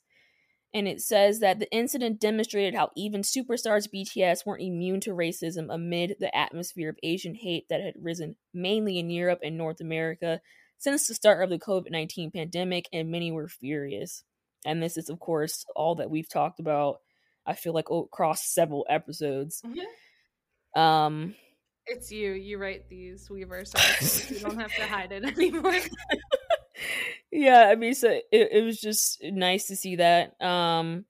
and 0.74 0.88
it 0.88 1.02
says 1.02 1.40
that 1.40 1.60
the 1.60 1.72
incident 1.72 2.20
demonstrated 2.20 2.76
how 2.76 2.92
even 2.96 3.22
superstars 3.22 3.90
BTS 3.94 4.46
weren't 4.46 4.62
immune 4.64 5.02
to 5.02 5.12
racism 5.12 5.74
amid 5.74 6.16
the 6.20 6.36
atmosphere 6.36 6.90
of 6.90 6.98
Asian 7.04 7.36
hate 7.36 7.68
that 7.70 7.82
had 7.82 7.96
risen 8.02 8.38
mainly 8.54 8.98
in 8.98 9.10
Europe 9.10 9.40
and 9.44 9.58
North 9.58 9.82
America 9.82 10.40
since 10.78 11.08
the 11.08 11.14
start 11.14 11.44
of 11.44 11.50
the 11.50 11.60
COVID 11.60 11.92
19 11.92 12.32
pandemic, 12.32 12.88
and 12.94 13.12
many 13.12 13.32
were 13.32 13.50
furious. 13.50 14.24
And 14.66 14.82
this 14.82 14.98
is, 14.98 15.10
of 15.10 15.20
course, 15.20 15.66
all 15.76 15.96
that 15.96 16.10
we've 16.10 16.30
talked 16.30 16.60
about, 16.60 17.02
I 17.46 17.54
feel 17.54 17.74
like, 17.74 17.90
across 17.90 18.44
several 18.44 18.86
episodes. 18.90 19.62
Mm-hmm. 19.66 20.80
Um, 20.80 21.36
it's 21.86 22.12
you. 22.12 22.32
You 22.34 22.58
write 22.58 22.90
these 22.90 23.28
Weverse 23.30 23.76
articles. 23.76 24.32
you 24.32 24.40
don't 24.40 24.60
have 24.60 24.74
to 24.76 24.86
hide 24.86 25.12
it 25.12 25.26
anymore 25.26 25.76
yeah, 27.32 27.70
I 27.70 27.76
mean, 27.76 27.94
so 27.94 28.10
it, 28.10 28.50
it 28.52 28.64
was 28.64 28.80
just 28.80 29.24
nice 29.24 29.68
to 29.68 29.76
see 29.76 29.98
that. 29.98 30.42
Um, 30.42 31.06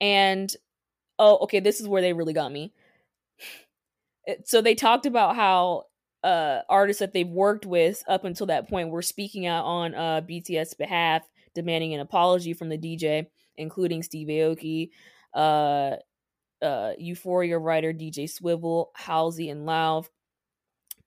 and 0.00 0.54
oh, 1.18 1.38
okay, 1.42 1.60
this 1.60 1.80
is 1.80 1.88
where 1.88 2.02
they 2.02 2.12
really 2.12 2.32
got 2.32 2.52
me. 2.52 2.72
So 4.44 4.60
they 4.60 4.74
talked 4.74 5.06
about 5.06 5.36
how 5.36 5.84
uh 6.24 6.60
artists 6.68 7.00
that 7.00 7.12
they've 7.12 7.28
worked 7.28 7.66
with 7.66 8.04
up 8.06 8.24
until 8.24 8.46
that 8.46 8.68
point 8.68 8.90
were 8.90 9.02
speaking 9.02 9.46
out 9.46 9.64
on 9.64 9.94
uh 9.94 10.20
BTS 10.20 10.78
behalf, 10.78 11.22
demanding 11.54 11.94
an 11.94 12.00
apology 12.00 12.54
from 12.54 12.68
the 12.68 12.78
DJ, 12.78 13.26
including 13.56 14.02
Steve 14.02 14.28
Aoki, 14.28 14.90
uh, 15.34 15.96
uh, 16.60 16.92
Euphoria 16.98 17.58
writer 17.58 17.92
DJ 17.92 18.30
Swivel, 18.30 18.92
Halsey, 18.94 19.48
and 19.50 19.66
Lauv. 19.66 20.08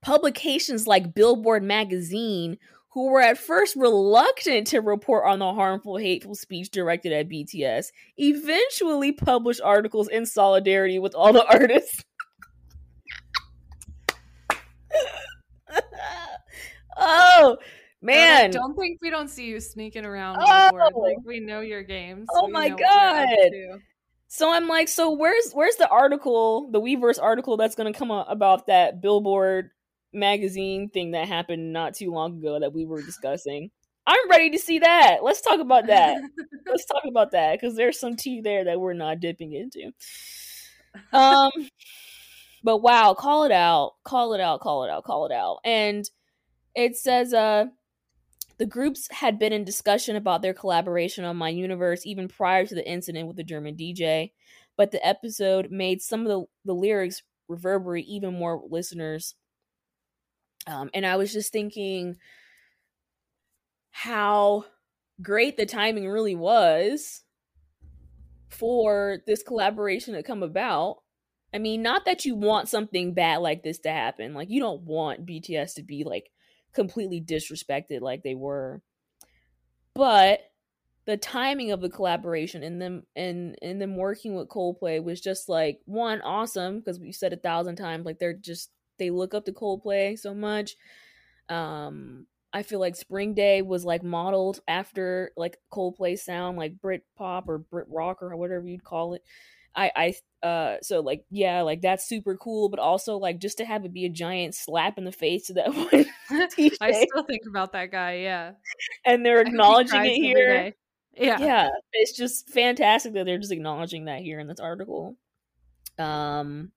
Publications 0.02 0.86
like 0.86 1.14
Billboard 1.14 1.62
magazine 1.62 2.58
who 2.96 3.10
were 3.10 3.20
at 3.20 3.36
first 3.36 3.76
reluctant 3.76 4.66
to 4.68 4.80
report 4.80 5.26
on 5.26 5.38
the 5.38 5.52
harmful, 5.52 5.98
hateful 5.98 6.34
speech 6.34 6.70
directed 6.70 7.12
at 7.12 7.28
BTS, 7.28 7.88
eventually 8.16 9.12
published 9.12 9.60
articles 9.62 10.08
in 10.08 10.24
solidarity 10.24 10.98
with 10.98 11.14
all 11.14 11.34
the 11.34 11.44
artists. 11.44 12.02
oh 16.96 17.58
man! 18.00 18.50
don't 18.50 18.74
think 18.76 18.98
we 19.02 19.10
don't 19.10 19.28
see 19.28 19.44
you 19.44 19.60
sneaking 19.60 20.06
around. 20.06 20.38
Oh. 20.40 20.70
Like 20.96 21.18
we 21.22 21.38
know 21.38 21.60
your 21.60 21.82
games. 21.82 22.26
Oh 22.32 22.48
my 22.48 22.70
god! 22.70 23.28
So 24.28 24.52
I'm 24.52 24.66
like, 24.66 24.88
so 24.88 25.10
where's 25.12 25.52
where's 25.52 25.76
the 25.76 25.88
article, 25.88 26.70
the 26.70 26.80
Weverse 26.80 27.22
article 27.22 27.56
that's 27.56 27.74
going 27.74 27.92
to 27.92 27.98
come 27.98 28.10
up 28.10 28.26
about 28.28 28.66
that 28.66 29.00
Billboard 29.00 29.70
magazine 30.12 30.88
thing 30.88 31.12
that 31.12 31.28
happened 31.28 31.72
not 31.72 31.94
too 31.94 32.10
long 32.10 32.38
ago 32.38 32.58
that 32.58 32.72
we 32.72 32.84
were 32.84 33.02
discussing. 33.02 33.70
I'm 34.06 34.30
ready 34.30 34.50
to 34.50 34.58
see 34.58 34.78
that. 34.80 35.18
Let's 35.22 35.40
talk 35.40 35.60
about 35.60 35.86
that. 35.88 36.22
Let's 36.66 36.86
talk 36.86 37.02
about 37.06 37.32
that 37.32 37.60
because 37.60 37.76
there's 37.76 37.98
some 37.98 38.16
tea 38.16 38.40
there 38.40 38.64
that 38.64 38.80
we're 38.80 38.92
not 38.92 39.20
dipping 39.20 39.52
into. 39.52 39.92
Um, 41.12 41.50
but 42.62 42.78
wow, 42.78 43.14
call 43.14 43.44
it 43.44 43.52
out, 43.52 43.94
call 44.04 44.34
it 44.34 44.40
out, 44.40 44.60
call 44.60 44.84
it 44.84 44.90
out, 44.90 45.04
call 45.04 45.26
it 45.26 45.32
out. 45.32 45.58
And 45.64 46.08
it 46.74 46.96
says, 46.96 47.34
uh, 47.34 47.66
the 48.58 48.66
groups 48.66 49.08
had 49.10 49.38
been 49.38 49.52
in 49.52 49.64
discussion 49.64 50.16
about 50.16 50.42
their 50.42 50.54
collaboration 50.54 51.24
on 51.24 51.36
My 51.36 51.50
Universe 51.50 52.06
even 52.06 52.28
prior 52.28 52.66
to 52.66 52.74
the 52.74 52.88
incident 52.88 53.26
with 53.26 53.36
the 53.36 53.44
German 53.44 53.76
DJ, 53.76 54.32
but 54.76 54.92
the 54.92 55.06
episode 55.06 55.70
made 55.70 56.00
some 56.02 56.22
of 56.22 56.28
the, 56.28 56.44
the 56.64 56.74
lyrics 56.74 57.22
reverberate 57.48 58.06
even 58.06 58.38
more 58.38 58.62
listeners 58.68 59.34
um, 60.66 60.90
and 60.92 61.06
I 61.06 61.16
was 61.16 61.32
just 61.32 61.52
thinking 61.52 62.16
how 63.90 64.64
great 65.22 65.56
the 65.56 65.66
timing 65.66 66.08
really 66.08 66.34
was 66.34 67.22
for 68.48 69.18
this 69.26 69.42
collaboration 69.42 70.14
to 70.14 70.22
come 70.22 70.42
about. 70.42 70.96
I 71.54 71.58
mean, 71.58 71.82
not 71.82 72.04
that 72.04 72.24
you 72.24 72.34
want 72.34 72.68
something 72.68 73.14
bad 73.14 73.38
like 73.38 73.62
this 73.62 73.78
to 73.80 73.90
happen. 73.90 74.34
Like 74.34 74.50
you 74.50 74.60
don't 74.60 74.82
want 74.82 75.24
BTS 75.24 75.74
to 75.74 75.82
be 75.82 76.04
like 76.04 76.30
completely 76.76 77.20
disrespected 77.20 78.00
like 78.00 78.22
they 78.22 78.36
were. 78.36 78.80
But 79.94 80.40
the 81.06 81.16
timing 81.16 81.72
of 81.72 81.80
the 81.80 81.88
collaboration 81.88 82.62
and 82.62 82.80
them 82.80 83.04
and 83.16 83.56
and 83.62 83.80
them 83.80 83.96
working 83.96 84.34
with 84.34 84.48
Coldplay 84.48 85.02
was 85.02 85.20
just 85.20 85.48
like 85.48 85.80
one 85.86 86.20
awesome 86.20 86.78
because 86.78 87.00
we 87.00 87.10
said 87.10 87.32
a 87.32 87.36
thousand 87.36 87.76
times 87.76 88.04
like 88.04 88.18
they're 88.18 88.34
just 88.34 88.70
they 88.98 89.10
look 89.10 89.34
up 89.34 89.44
to 89.46 89.52
Coldplay 89.52 90.18
so 90.18 90.34
much. 90.34 90.76
Um, 91.48 92.26
I 92.52 92.62
feel 92.62 92.80
like 92.80 92.96
Spring 92.96 93.34
Day 93.34 93.62
was 93.62 93.84
like 93.84 94.02
modeled 94.02 94.60
after 94.66 95.32
like 95.36 95.58
Coldplay 95.72 96.18
sound, 96.18 96.56
like 96.56 96.80
Brit 96.80 97.04
pop 97.16 97.48
or 97.48 97.58
Brit 97.58 97.86
rock 97.88 98.22
or 98.22 98.36
whatever 98.36 98.66
you'd 98.66 98.84
call 98.84 99.14
it. 99.14 99.22
I, 99.76 100.14
I, 100.42 100.46
uh, 100.46 100.76
so 100.82 101.00
like, 101.00 101.24
yeah, 101.30 101.60
like 101.60 101.82
that's 101.82 102.08
super 102.08 102.36
cool, 102.36 102.70
but 102.70 102.80
also 102.80 103.18
like 103.18 103.38
just 103.38 103.58
to 103.58 103.66
have 103.66 103.84
it 103.84 103.92
be 103.92 104.06
a 104.06 104.10
giant 104.10 104.54
slap 104.54 104.96
in 104.96 105.04
the 105.04 105.12
face 105.12 105.48
to 105.48 105.54
that 105.54 105.74
one. 105.74 106.06
I 106.80 106.92
still 106.92 107.24
think 107.24 107.42
about 107.48 107.72
that 107.72 107.92
guy, 107.92 108.18
yeah. 108.18 108.52
And 109.04 109.24
they're 109.24 109.42
acknowledging 109.42 110.04
it 110.04 110.14
here. 110.14 110.72
Yeah. 111.14 111.38
Yeah. 111.40 111.68
It's 111.92 112.16
just 112.16 112.48
fantastic 112.50 113.12
that 113.14 113.26
they're 113.26 113.38
just 113.38 113.52
acknowledging 113.52 114.06
that 114.06 114.22
here 114.22 114.40
in 114.40 114.46
this 114.46 114.60
article. 114.60 115.16
Um, 115.98 116.72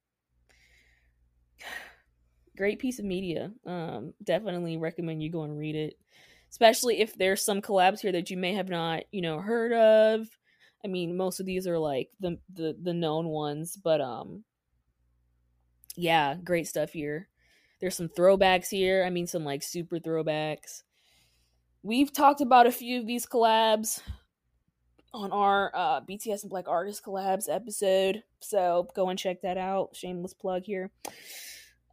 great 2.57 2.79
piece 2.79 2.99
of 2.99 3.05
media. 3.05 3.51
Um, 3.65 4.13
definitely 4.23 4.77
recommend 4.77 5.23
you 5.23 5.31
go 5.31 5.43
and 5.43 5.57
read 5.57 5.75
it, 5.75 5.97
especially 6.51 6.99
if 6.99 7.17
there's 7.17 7.43
some 7.43 7.61
collabs 7.61 8.01
here 8.01 8.11
that 8.11 8.29
you 8.29 8.37
may 8.37 8.53
have 8.53 8.69
not, 8.69 9.03
you 9.11 9.21
know, 9.21 9.39
heard 9.39 9.73
of. 9.73 10.27
I 10.83 10.87
mean, 10.87 11.17
most 11.17 11.39
of 11.39 11.45
these 11.45 11.67
are 11.67 11.77
like 11.77 12.09
the 12.19 12.37
the 12.53 12.75
the 12.81 12.93
known 12.93 13.27
ones, 13.27 13.75
but 13.75 14.01
um, 14.01 14.43
yeah, 15.95 16.35
great 16.35 16.67
stuff 16.67 16.91
here. 16.91 17.27
There's 17.79 17.95
some 17.95 18.09
throwbacks 18.09 18.69
here. 18.69 19.03
I 19.05 19.09
mean, 19.09 19.27
some 19.27 19.43
like 19.43 19.63
super 19.63 19.99
throwbacks. 19.99 20.83
We've 21.83 22.11
talked 22.11 22.41
about 22.41 22.67
a 22.67 22.71
few 22.71 22.99
of 22.99 23.07
these 23.07 23.25
collabs 23.25 24.01
on 25.13 25.31
our 25.31 25.71
uh, 25.73 26.01
BTS 26.01 26.43
and 26.43 26.49
Black 26.49 26.67
Artist 26.67 27.03
collabs 27.03 27.53
episode, 27.53 28.23
so 28.41 28.87
go 28.95 29.09
and 29.09 29.17
check 29.17 29.41
that 29.41 29.57
out. 29.57 29.95
Shameless 29.95 30.33
plug 30.33 30.63
here. 30.63 30.91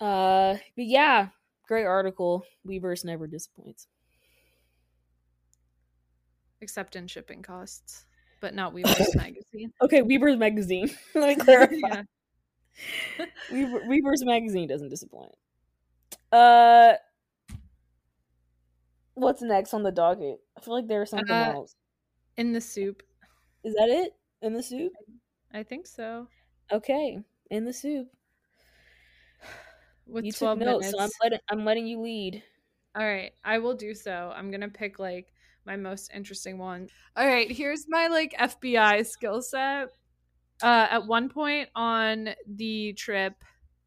Uh, 0.00 0.56
but 0.76 0.84
yeah, 0.84 1.28
great 1.66 1.84
article. 1.84 2.44
Weverse 2.66 3.04
never 3.04 3.26
disappoints. 3.26 3.86
Except 6.60 6.96
in 6.96 7.06
shipping 7.06 7.42
costs, 7.42 8.05
but 8.40 8.54
not 8.54 8.74
Weverse 8.74 9.14
magazine. 9.16 9.72
Okay, 9.82 10.02
Weverse 10.02 10.38
magazine. 10.38 10.90
Let 11.14 11.38
me 11.38 11.44
clarify. 11.44 12.02
Weaver, 13.50 13.80
Weverse 13.80 14.24
magazine 14.24 14.68
doesn't 14.68 14.88
disappoint. 14.90 15.32
Uh, 16.30 16.94
what's 19.14 19.40
next 19.42 19.72
on 19.74 19.82
the 19.82 19.92
docket. 19.92 20.40
I 20.56 20.60
feel 20.60 20.74
like 20.74 20.86
there's 20.88 21.10
something 21.10 21.30
Uh, 21.34 21.52
else. 21.54 21.74
In 22.36 22.52
the 22.52 22.60
SOOP. 22.60 23.02
Is 23.64 23.74
that 23.74 23.88
it? 23.88 24.12
In 24.42 24.52
the 24.52 24.62
SOOP? 24.62 24.92
I 25.54 25.62
think 25.62 25.86
so. 25.86 26.28
Okay, 26.70 27.18
in 27.50 27.64
the 27.64 27.72
SOOP. 27.72 28.08
With 30.06 30.24
you 30.24 30.32
took 30.32 30.38
12 30.40 30.58
notes, 30.60 30.68
minutes. 30.68 30.90
so 30.92 31.02
I'm 31.02 31.10
letting 31.22 31.38
I'm 31.50 31.64
letting 31.64 31.86
you 31.86 32.00
lead. 32.00 32.42
All 32.94 33.04
right, 33.06 33.32
I 33.44 33.58
will 33.58 33.74
do 33.74 33.94
so. 33.94 34.32
I'm 34.36 34.50
gonna 34.50 34.68
pick 34.68 34.98
like 34.98 35.26
my 35.66 35.76
most 35.76 36.10
interesting 36.14 36.58
one. 36.58 36.88
All 37.16 37.26
right, 37.26 37.50
here's 37.50 37.86
my 37.88 38.06
like 38.08 38.34
FBI 38.38 39.06
skill 39.06 39.42
set. 39.42 39.88
Uh, 40.62 40.86
at 40.90 41.06
one 41.06 41.28
point 41.28 41.68
on 41.74 42.30
the 42.46 42.94
trip, 42.94 43.34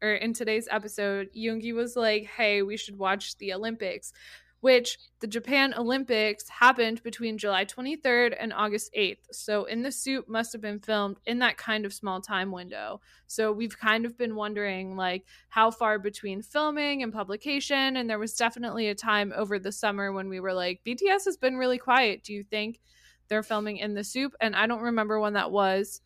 or 0.02 0.12
in 0.12 0.32
today's 0.32 0.68
episode, 0.70 1.28
Yoongi 1.36 1.74
was 1.74 1.96
like, 1.96 2.24
"Hey, 2.24 2.62
we 2.62 2.76
should 2.76 2.96
watch 2.96 3.36
the 3.38 3.52
Olympics," 3.52 4.12
which 4.60 4.98
the 5.20 5.26
Japan 5.26 5.74
Olympics 5.76 6.48
happened 6.48 7.02
between 7.02 7.38
July 7.38 7.64
23rd 7.64 8.36
and 8.38 8.52
August 8.52 8.90
8th. 8.96 9.26
So, 9.32 9.64
in 9.64 9.82
the 9.82 9.92
SOOP 9.92 10.28
must 10.28 10.52
have 10.52 10.60
been 10.60 10.80
filmed 10.80 11.16
in 11.26 11.38
that 11.38 11.56
kind 11.56 11.86
of 11.86 11.92
small 11.92 12.20
time 12.20 12.52
window. 12.52 13.00
So, 13.26 13.52
we've 13.52 13.78
kind 13.78 14.04
of 14.04 14.18
been 14.18 14.34
wondering 14.34 14.96
like 14.96 15.24
how 15.48 15.70
far 15.70 15.98
between 15.98 16.42
filming 16.42 17.02
and 17.02 17.12
publication. 17.12 17.96
And 17.96 18.08
there 18.08 18.18
was 18.18 18.34
definitely 18.34 18.88
a 18.88 18.94
time 18.94 19.32
over 19.34 19.58
the 19.58 19.72
summer 19.72 20.12
when 20.12 20.28
we 20.28 20.40
were 20.40 20.54
like, 20.54 20.80
BTS 20.86 21.24
has 21.24 21.36
been 21.36 21.56
really 21.56 21.78
quiet. 21.78 22.22
Do 22.22 22.34
you 22.34 22.44
think 22.44 22.80
they're 23.28 23.42
filming 23.42 23.78
in 23.78 23.94
the 23.94 24.04
SOOP? 24.04 24.34
And 24.40 24.54
I 24.54 24.66
don't 24.66 24.82
remember 24.82 25.18
when 25.20 25.34
that 25.34 25.50
was. 25.50 26.02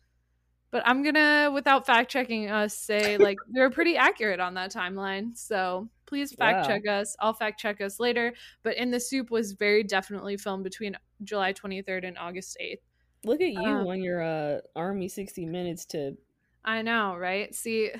But 0.71 0.83
I'm 0.85 1.03
gonna, 1.03 1.51
without 1.53 1.85
fact 1.85 2.11
checking 2.11 2.49
us, 2.49 2.77
say 2.77 3.17
like 3.17 3.37
they're 3.49 3.69
pretty 3.69 3.95
accurate 3.95 4.39
on 4.39 4.55
that 4.55 4.73
timeline. 4.73 5.37
So 5.37 5.89
please 6.05 6.33
fact 6.33 6.61
Wow. 6.61 6.67
check 6.67 6.87
us. 6.87 7.15
I'll 7.19 7.33
fact 7.33 7.59
check 7.59 7.81
us 7.81 7.99
later. 7.99 8.33
But 8.63 8.77
in 8.77 8.91
the 8.91 8.99
SOOP 8.99 9.31
was 9.31 9.53
very 9.53 9.83
definitely 9.83 10.37
filmed 10.37 10.63
between 10.63 10.97
July 11.23 11.53
23rd 11.53 12.07
and 12.07 12.17
August 12.17 12.57
8th. 12.61 12.79
Look 13.23 13.41
at 13.41 13.51
you 13.51 13.59
Um, 13.67 13.87
on 13.87 14.01
your 14.01 14.21
uh 14.21 14.61
Army 14.75 15.07
60 15.07 15.45
minutes 15.45 15.85
to 15.87 16.15
I 16.63 16.81
know, 16.81 17.15
right? 17.15 17.53
See, 17.53 17.91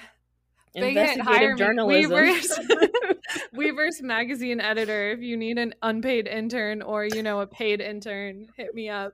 investigative 0.74 1.58
journalism. 1.58 2.12
Weverse. 2.12 2.50
Weverse 3.56 4.02
magazine 4.02 4.60
editor. 4.60 5.12
If 5.12 5.22
you 5.22 5.38
need 5.38 5.58
an 5.58 5.74
unpaid 5.82 6.28
intern 6.28 6.82
or 6.82 7.06
you 7.06 7.24
know 7.24 7.42
a 7.42 7.48
paid 7.48 7.82
intern, 7.82 8.48
hit 8.58 8.74
me 8.74 8.90
up. 8.90 9.14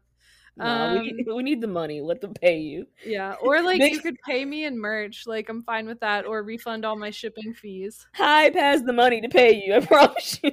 No, 0.58 0.94
we, 0.94 1.00
Um, 1.00 1.06
need, 1.06 1.28
we 1.28 1.44
need 1.44 1.62
the 1.62 1.68
money. 1.68 2.02
Let 2.02 2.22
them 2.22 2.34
pay 2.34 2.60
you. 2.60 2.86
Yeah, 3.06 3.36
or 3.42 3.62
like 3.64 3.82
you 3.82 4.00
could 4.00 4.18
pay 4.28 4.46
me 4.46 4.66
in 4.66 4.78
merch. 4.78 5.26
Like 5.26 5.50
I'm 5.50 5.64
fine 5.64 5.88
with 5.88 6.00
that, 6.02 6.26
or 6.26 6.44
refund 6.44 6.86
all 6.86 6.96
my 6.96 7.10
shipping 7.10 7.54
fees. 7.54 8.06
HYBE 8.18 8.56
has 8.56 8.84
the 8.84 8.94
money 8.94 9.22
to 9.22 9.30
pay 9.30 9.64
you. 9.66 9.74
I 9.76 9.80
promise 9.86 10.40
you. 10.44 10.52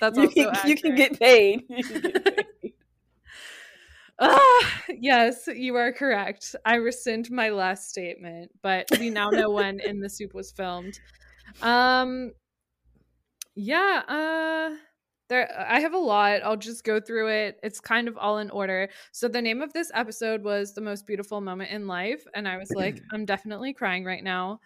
That's 0.00 0.18
you, 0.18 0.24
also 0.24 0.50
can, 0.50 0.68
you 0.70 0.76
can 0.76 0.94
get 0.96 1.18
paid. 1.18 1.64
You 1.68 1.84
can 1.84 2.00
get 2.00 2.24
paid. 2.62 2.72
Ah, 4.18 4.82
yes, 4.88 5.48
you 5.52 5.74
are 5.76 5.92
correct. 5.92 6.54
I 6.64 6.76
rescind 6.76 7.30
my 7.30 7.48
last 7.48 7.88
statement, 7.88 8.52
but 8.62 8.86
we 9.00 9.10
now 9.10 9.30
know 9.30 9.50
when 9.50 9.80
In 9.80 10.00
the 10.00 10.08
SOOP 10.08 10.34
was 10.34 10.52
filmed. 10.52 10.98
Um 11.60 12.32
yeah, 13.54 14.02
uh 14.08 14.76
there 15.32 15.66
I 15.68 15.80
have 15.80 15.94
a 15.94 15.98
lot. 15.98 16.42
I'll 16.44 16.56
just 16.56 16.84
go 16.84 17.00
through 17.00 17.28
it. 17.28 17.58
It's 17.62 17.80
kind 17.80 18.06
of 18.06 18.18
all 18.18 18.38
in 18.38 18.50
order. 18.50 18.88
So 19.12 19.28
the 19.28 19.42
name 19.42 19.62
of 19.62 19.72
this 19.72 19.90
episode 19.94 20.44
was 20.44 20.74
The 20.74 20.80
Most 20.80 21.06
Beautiful 21.06 21.40
Moment 21.40 21.70
in 21.70 21.86
Life, 21.86 22.24
and 22.34 22.46
I 22.46 22.58
was 22.58 22.70
like, 22.70 23.00
I'm 23.12 23.24
definitely 23.24 23.72
crying 23.72 24.04
right 24.04 24.22
now. 24.22 24.60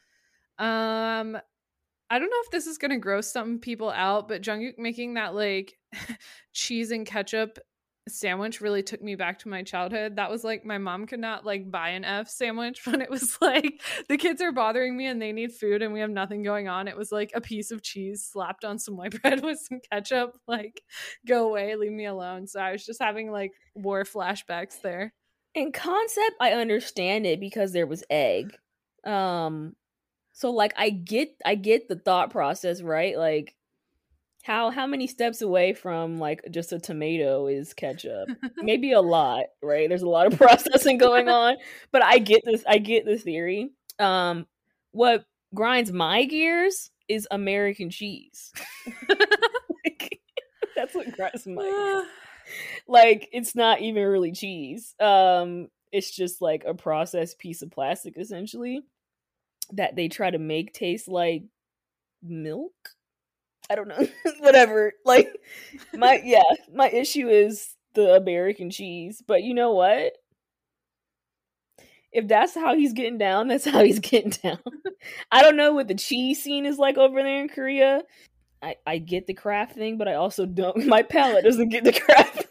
Um 0.59 1.39
I 2.09 2.19
don't 2.19 2.31
know 2.31 2.43
if 2.45 2.51
this 2.51 2.67
is 2.67 2.79
gonna 2.79 2.99
gross 2.99 3.31
some 3.33 3.59
people 3.59 3.91
out, 3.91 4.29
but 4.29 4.43
Jungkook 4.43 4.79
making 4.79 5.15
that 5.15 5.35
like 5.35 5.79
cheese 6.53 6.91
and 6.91 7.07
ketchup 7.07 7.59
sandwich 8.09 8.61
really 8.61 8.83
took 8.83 9.03
me 9.03 9.17
back 9.17 9.39
to 9.41 9.49
my 9.49 9.63
childhood. 9.63 10.17
That 10.17 10.31
was 10.31 10.45
like 10.45 10.65
my 10.65 10.79
mom 10.79 11.07
could 11.07 11.19
not 11.19 11.45
like 11.45 11.71
buy 11.71 11.91
an 11.91 12.05
F 12.05 12.29
sandwich 12.29 12.81
when 12.87 13.01
it 13.01 13.11
was 13.11 13.39
like 13.41 13.83
the 14.09 14.17
kids 14.17 14.41
are 14.41 14.53
bothering 14.53 14.97
me 14.97 15.07
and 15.07 15.21
they 15.21 15.33
need 15.33 15.53
food 15.53 15.83
and 15.83 15.93
we 15.93 16.01
have 16.01 16.11
nothing 16.11 16.43
going 16.43 16.69
on. 16.69 16.89
It 16.89 16.97
was 16.97 17.11
like 17.11 17.33
a 17.35 17.41
piece 17.41 17.71
of 17.71 17.83
cheese 17.83 18.25
slapped 18.25 18.65
on 18.65 18.79
some 18.79 18.97
white 18.97 19.21
bread 19.23 19.43
with 19.43 19.59
some 19.59 19.81
ketchup. 19.91 20.39
Like, 20.47 20.83
go 21.27 21.49
away, 21.49 21.75
leave 21.77 21.93
me 21.93 22.07
alone. 22.07 22.47
So 22.47 22.61
I 22.61 22.73
was 22.73 22.87
just 22.87 23.03
having 23.03 23.31
like 23.31 23.53
war 23.75 24.05
flashbacks 24.05 24.81
there. 24.81 25.13
In 25.55 25.73
concept, 25.73 26.37
I 26.41 26.53
understand 26.53 27.27
it 27.27 27.41
because 27.41 27.73
there 27.73 27.87
was 27.87 28.05
egg. 28.11 28.57
Um 29.05 29.75
so 30.33 30.53
like 30.53 30.75
I 30.77 30.91
get 30.91 31.31
I 31.45 31.57
get 31.57 31.89
the 31.89 31.97
thought 31.97 32.31
process, 32.31 32.83
right? 32.83 33.19
Like 33.19 33.56
how 34.47 34.71
how 34.71 34.87
many 34.87 35.09
steps 35.09 35.43
away 35.43 35.73
from 35.73 36.19
like 36.19 36.41
just 36.53 36.73
a 36.73 36.79
tomato 36.79 37.49
is 37.49 37.75
ketchup? 37.75 38.29
Maybe 38.59 38.93
a 38.93 39.01
lot, 39.01 39.47
right? 39.61 39.89
There's 39.89 40.03
a 40.03 40.09
lot 40.09 40.33
of 40.33 40.39
processing 40.39 40.99
going 41.07 41.29
on, 41.29 41.57
but 41.91 42.05
I 42.05 42.19
get 42.19 42.45
this 42.45 42.63
I 42.67 42.79
get 42.79 43.05
the 43.05 43.19
theory. 43.19 43.71
Um 43.99 44.47
what 44.93 45.25
grinds 45.53 45.91
my 45.91 46.25
gears 46.27 46.91
is 47.09 47.27
American 47.31 47.91
cheese. 47.91 48.53
like, 49.09 50.21
that's 50.77 50.95
what 50.95 51.11
grinds 51.17 51.45
my 51.47 51.63
gears 51.63 52.07
like 52.87 53.29
it's 53.33 53.57
not 53.57 53.81
even 53.81 54.05
really 54.05 54.31
cheese 54.31 54.95
um 55.01 55.67
it's 55.91 56.15
just 56.15 56.41
like 56.41 56.63
a 56.65 56.75
processed 56.75 57.41
piece 57.41 57.63
of 57.63 57.73
plastic 57.73 58.17
essentially 58.17 58.81
that 59.73 59.97
they 59.97 60.07
try 60.07 60.31
to 60.31 60.39
make 60.39 60.73
taste 60.73 61.09
like 61.09 61.43
milk 62.23 62.73
i 63.71 63.75
don't 63.75 63.89
know 63.89 64.07
whatever 64.41 64.93
like 65.05 65.29
my 65.95 66.21
yeah 66.25 66.43
my 66.75 66.89
issue 66.89 67.29
is 67.29 67.75
the 67.95 68.15
american 68.15 68.71
cheese 68.71 69.23
but 69.27 69.43
you 69.43 69.55
know 69.55 69.73
what 69.73 70.13
if 72.13 72.29
that's 72.29 72.55
how 72.55 72.75
he's 72.75 72.93
getting 72.93 73.19
down 73.19 73.49
that's 73.49 73.65
how 73.65 73.83
he's 73.83 73.99
getting 74.01 74.31
down 74.31 74.59
i 75.31 75.43
don't 75.43 75.57
know 75.57 75.73
what 75.73 75.89
the 75.89 75.95
cheese 75.95 76.43
scene 76.43 76.67
is 76.67 76.79
like 76.79 76.97
over 76.97 77.23
there 77.23 77.41
in 77.41 77.49
korea 77.49 78.03
I, 78.63 78.77
I 78.87 78.99
get 78.99 79.27
the 79.27 79.35
Kraft 79.35 79.75
thing, 79.75 79.99
but 79.99 80.09
I 80.09 80.15
also 80.15 80.47
don't. 80.47 80.87
My 80.87 81.03
palate 81.03 81.45
doesn't 81.45 81.69
get 81.69 81.85
the 81.85 81.93
Kraft. 81.93 82.47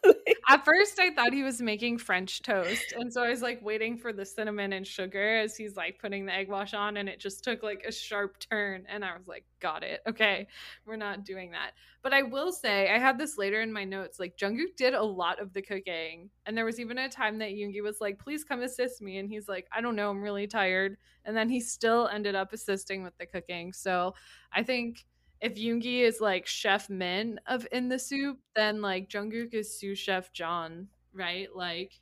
At 0.47 0.63
first, 0.63 0.99
I 0.99 1.11
thought 1.11 1.33
he 1.33 1.41
was 1.41 1.59
making 1.59 1.97
French 1.97 2.43
toast. 2.43 2.93
And 2.97 3.11
so 3.11 3.23
I 3.23 3.29
was 3.29 3.41
like 3.41 3.63
waiting 3.63 3.97
for 3.97 4.13
the 4.13 4.25
cinnamon 4.25 4.73
and 4.73 4.85
sugar 4.85 5.39
as 5.39 5.57
he's 5.57 5.75
like 5.75 5.97
putting 5.99 6.25
the 6.25 6.33
egg 6.33 6.49
wash 6.49 6.73
on. 6.73 6.97
And 6.97 7.09
it 7.09 7.19
just 7.19 7.43
took 7.43 7.63
like 7.63 7.83
a 7.87 7.91
sharp 7.91 8.37
turn. 8.39 8.85
And 8.87 9.03
I 9.03 9.17
was 9.17 9.27
like, 9.27 9.45
got 9.59 9.83
it. 9.83 10.01
Okay, 10.07 10.47
we're 10.85 10.97
not 10.97 11.25
doing 11.25 11.51
that. 11.51 11.71
But 12.03 12.13
I 12.13 12.21
will 12.21 12.51
say, 12.51 12.93
I 12.93 12.99
had 12.99 13.17
this 13.17 13.39
later 13.39 13.61
in 13.61 13.73
my 13.73 13.83
notes. 13.83 14.19
Like, 14.19 14.37
Jungkook 14.37 14.75
did 14.77 14.93
a 14.93 15.01
lot 15.01 15.41
of 15.41 15.51
the 15.53 15.63
cooking. 15.63 16.29
And 16.45 16.55
there 16.55 16.65
was 16.65 16.79
even 16.79 16.99
a 16.99 17.09
time 17.09 17.39
that 17.39 17.49
Yoongi 17.49 17.81
was 17.81 17.99
like, 17.99 18.19
please 18.19 18.43
come 18.43 18.61
assist 18.61 19.01
me. 19.01 19.17
And 19.17 19.27
he's 19.27 19.47
like, 19.47 19.67
I 19.75 19.81
don't 19.81 19.95
know, 19.95 20.11
I'm 20.11 20.21
really 20.21 20.45
tired. 20.45 20.97
And 21.25 21.35
then 21.35 21.49
he 21.49 21.59
still 21.59 22.07
ended 22.07 22.35
up 22.35 22.53
assisting 22.53 23.01
with 23.01 23.17
the 23.17 23.25
cooking. 23.25 23.73
So 23.73 24.13
I 24.53 24.61
think 24.61 25.05
if 25.45 25.55
Yoongi 25.57 26.01
is 26.01 26.19
like 26.19 26.47
Chef 26.47 26.89
Min 26.89 27.39
of 27.45 27.67
In 27.71 27.87
the 27.87 27.99
SOOP, 27.99 28.39
then 28.55 28.81
like 28.81 29.09
Jungkook 29.09 29.53
is 29.53 29.79
sous 29.79 29.97
chef 29.99 30.33
Jeon, 30.33 30.87
right? 31.13 31.47
Like, 31.55 31.99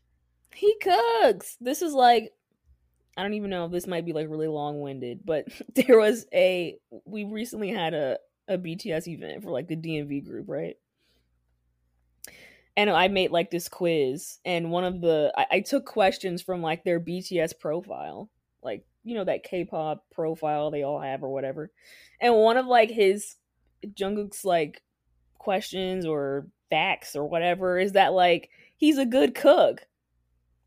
He 0.56 0.74
cooks. 0.82 1.58
This 1.60 1.82
is 1.82 1.94
like 1.94 2.32
I 3.18 3.22
don't 3.22 3.34
even 3.34 3.50
know 3.50 3.66
if 3.66 3.72
this 3.72 3.86
might 3.86 4.06
be 4.06 4.14
like 4.14 4.30
really 4.30 4.48
long 4.48 4.80
winded, 4.80 5.26
but 5.26 5.46
there 5.76 6.00
was 6.00 6.26
a 6.34 6.78
we 7.06 7.26
recently 7.26 7.70
had 7.70 7.94
a 7.94 8.18
a 8.48 8.58
BTS 8.58 9.08
event 9.08 9.44
for 9.44 9.52
like 9.52 9.68
the 9.68 9.76
DMV 9.76 10.26
group, 10.26 10.46
right? 10.48 10.76
And 12.78 12.90
I 12.90 13.10
made 13.10 13.32
like 13.32 13.52
this 13.52 13.68
quiz, 13.68 14.40
and 14.46 14.72
one 14.72 14.86
of 14.86 15.02
the 15.02 15.34
I, 15.36 15.46
I 15.52 15.60
took 15.60 15.86
questions 15.86 16.42
from 16.42 16.62
like 16.62 16.86
their 16.86 17.02
BTS 17.02 17.60
profile, 17.60 18.30
you 19.04 19.16
know 19.16 19.24
that 19.24 19.44
K-pop 19.44 20.06
profile 20.12 20.72
they 20.72 20.84
all 20.84 21.00
have 21.00 21.24
or 21.24 21.30
whatever. 21.30 21.72
And 22.20 22.36
one 22.36 22.58
of 22.58 22.66
like 22.66 22.90
his 22.90 23.36
Jungkook's 23.86 24.46
like 24.46 24.82
questions 25.38 26.06
or 26.06 26.48
facts 26.70 27.16
or 27.16 27.28
whatever 27.28 27.78
is 27.78 27.94
that 27.94 28.14
like 28.14 28.50
he's 28.78 28.98
a 28.98 29.06
good 29.06 29.36
cook. 29.36 29.86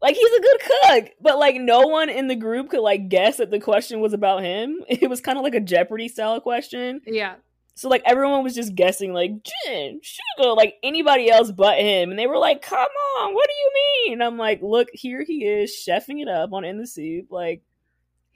Like 0.02 0.14
he's 0.14 0.38
a 0.38 0.42
good 0.42 0.60
cook, 0.60 1.10
but 1.20 1.38
like 1.38 1.56
no 1.56 1.80
one 1.88 2.10
in 2.10 2.28
the 2.28 2.36
group 2.36 2.70
could 2.70 2.82
like 2.82 3.08
guess 3.08 3.38
that 3.38 3.50
the 3.50 3.58
question 3.58 4.00
was 4.00 4.12
about 4.12 4.42
him. 4.42 4.84
It 4.88 5.08
was 5.08 5.20
kind 5.20 5.38
of 5.38 5.44
like 5.44 5.54
a 5.54 5.60
Jeopardy 5.60 6.08
style 6.08 6.40
question. 6.40 7.00
yeah. 7.06 7.36
So 7.74 7.90
like 7.90 8.02
everyone 8.06 8.42
was 8.42 8.54
just 8.54 8.74
guessing 8.74 9.12
like 9.12 9.32
Jin, 9.42 10.00
Suga, 10.02 10.56
like 10.56 10.76
anybody 10.82 11.30
else 11.30 11.52
but 11.52 11.78
him, 11.78 12.08
and 12.08 12.18
they 12.18 12.26
were 12.26 12.38
like, 12.38 12.62
"Come 12.62 12.78
on, 12.78 13.34
what 13.34 13.46
do 13.46 13.54
you 13.54 13.72
mean?" 13.74 14.12
And 14.14 14.24
I'm 14.24 14.38
like, 14.38 14.62
"Look, 14.62 14.88
here 14.94 15.22
he 15.22 15.44
is, 15.44 15.70
chefing 15.86 16.22
it 16.22 16.26
up 16.28 16.54
on 16.54 16.64
In 16.64 16.78
the 16.78 16.86
SOOP. 16.86 17.30
Like 17.30 17.62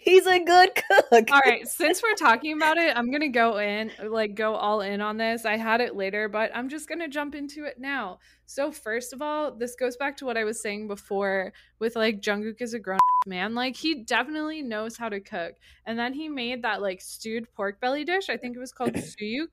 he's 0.01 0.27
a 0.27 0.41
good 0.43 0.71
cook." 0.75 1.31
All 1.31 1.41
right, 1.45 1.67
since 1.67 2.03
we're 2.03 2.15
talking 2.15 2.57
about 2.57 2.79
it, 2.79 2.97
I'm 2.97 3.11
going 3.11 3.21
to 3.21 3.29
go 3.29 3.59
in, 3.59 3.91
like, 4.03 4.35
go 4.35 4.55
all 4.55 4.81
in 4.81 5.01
on 5.01 5.17
this. 5.17 5.45
I 5.45 5.57
had 5.57 5.81
it 5.81 5.95
later, 5.95 6.29
but 6.29 6.51
I'm 6.55 6.69
just 6.69 6.89
going 6.89 7.01
to 7.01 7.09
jump 7.09 7.35
into 7.35 7.65
it 7.65 7.79
now. 7.79 8.19
So, 8.47 8.73
first 8.73 9.13
of 9.13 9.23
all, 9.23 9.53
this 9.53 9.77
goes 9.77 9.97
back 9.97 10.17
to 10.19 10.25
what 10.25 10.37
I 10.37 10.45
was 10.45 10.61
saying 10.61 10.89
before 10.89 11.53
with 11.79 11.97
like 11.97 12.21
Jungkook 12.21 12.61
is 12.61 12.75
a 12.75 12.79
grown 12.79 12.99
man. 13.27 13.55
Like, 13.55 13.77
he 13.77 14.03
definitely 14.03 14.63
knows 14.63 14.97
how 14.97 15.09
to 15.09 15.21
cook. 15.21 15.55
And 15.87 15.99
then 15.99 16.15
he 16.15 16.29
made 16.29 16.63
that 16.63 16.83
like 16.83 17.01
stewed 17.01 17.53
pork 17.55 17.81
belly 17.81 18.05
dish. 18.05 18.29
I 18.29 18.37
think 18.37 18.57
it 18.57 18.61
was 18.61 18.73
called 18.73 18.93
suyuk. 18.95 19.49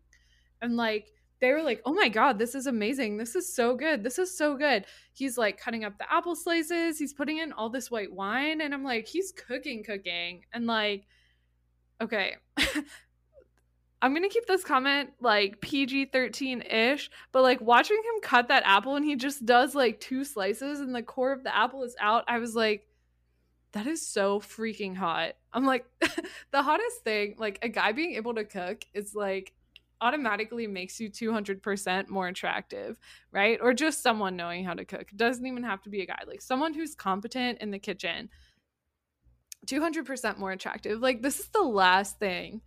And 0.62 0.76
like, 0.76 1.08
they 1.40 1.52
were 1.52 1.62
like, 1.62 1.82
"Oh 1.86 1.94
my 1.94 2.10
god, 2.10 2.40
this 2.40 2.56
is 2.56 2.68
amazing. 2.68 3.18
This 3.18 3.36
is 3.36 3.54
so 3.54 3.76
good. 3.76 4.04
This 4.04 4.20
is 4.20 4.36
so 4.36 4.56
good." 4.56 4.86
He's 5.14 5.38
like 5.38 5.60
cutting 5.60 5.84
up 5.86 5.98
the 5.98 6.12
apple 6.12 6.36
slices. 6.36 6.98
He's 6.98 7.14
putting 7.14 7.38
in 7.38 7.54
all 7.54 7.70
this 7.70 7.92
white 7.92 8.12
wine 8.12 8.62
and 8.62 8.74
I'm 8.74 8.84
like, 8.84 9.08
"He's 9.08 9.32
cooking 9.32 9.84
cooking." 9.84 10.44
And 10.54 10.68
like 10.68 11.06
okay. 12.02 12.36
I'm 14.02 14.16
to 14.16 14.30
keep 14.30 14.46
this 14.46 14.64
comment 14.64 15.10
like 15.20 15.60
PG-13-ish, 15.62 17.10
but 17.32 17.42
like 17.42 17.60
watching 17.62 17.98
him 17.98 18.22
cut 18.22 18.48
that 18.50 18.62
apple 18.64 18.96
and 18.96 19.04
he 19.04 19.16
just 19.16 19.44
does 19.44 19.74
like 19.74 20.00
two 20.00 20.24
slices 20.24 20.82
and 20.82 20.94
the 20.94 21.02
core 21.02 21.32
of 21.32 21.44
the 21.44 21.56
apple 21.56 21.84
is 21.84 21.96
out. 22.00 22.24
I 22.28 22.38
was 22.38 22.56
like 22.56 22.88
that 23.74 23.88
is 23.88 24.06
so 24.06 24.40
freaking 24.40 24.96
hot. 24.96 25.34
I'm 25.52 25.66
like 25.66 25.86
the 26.52 26.62
hottest 26.62 27.04
thing, 27.04 27.36
like 27.38 27.60
a 27.62 27.70
guy 27.70 27.92
being 27.92 28.16
able 28.16 28.36
to 28.36 28.46
cook 28.46 28.86
is 28.94 29.16
like 29.16 29.54
automatically 30.02 30.68
makes 30.68 31.00
you 31.00 31.10
200% 31.10 32.10
more 32.10 32.28
attractive, 32.28 33.00
right? 33.32 33.60
Or 33.62 33.74
just 33.74 34.04
someone 34.04 34.36
knowing 34.36 34.64
how 34.64 34.74
to 34.74 34.86
cook. 34.86 35.08
It 35.12 35.18
doesn't 35.18 35.46
even 35.46 35.64
have 35.64 35.82
to 35.84 35.90
be 35.90 36.02
a 36.02 36.06
guy. 36.06 36.20
Like 36.28 36.42
someone 36.42 36.74
who's 36.74 36.96
competent 36.96 37.60
in 37.60 37.72
the 37.72 37.80
kitchen, 37.80 38.30
200% 39.66 40.38
more 40.38 40.52
attractive. 40.52 41.02
Like 41.02 41.22
this 41.22 41.40
is 41.40 41.48
the 41.50 41.64
last 41.64 42.20
thing 42.20 42.62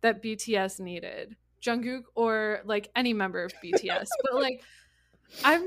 that 0.00 0.22
BTS 0.22 0.80
needed. 0.80 1.36
Jungkook 1.62 2.04
or 2.14 2.60
like 2.64 2.90
any 2.94 3.12
member 3.12 3.42
of 3.42 3.52
BTS. 3.62 4.06
but 4.22 4.34
like 4.34 4.62
I'm 5.44 5.66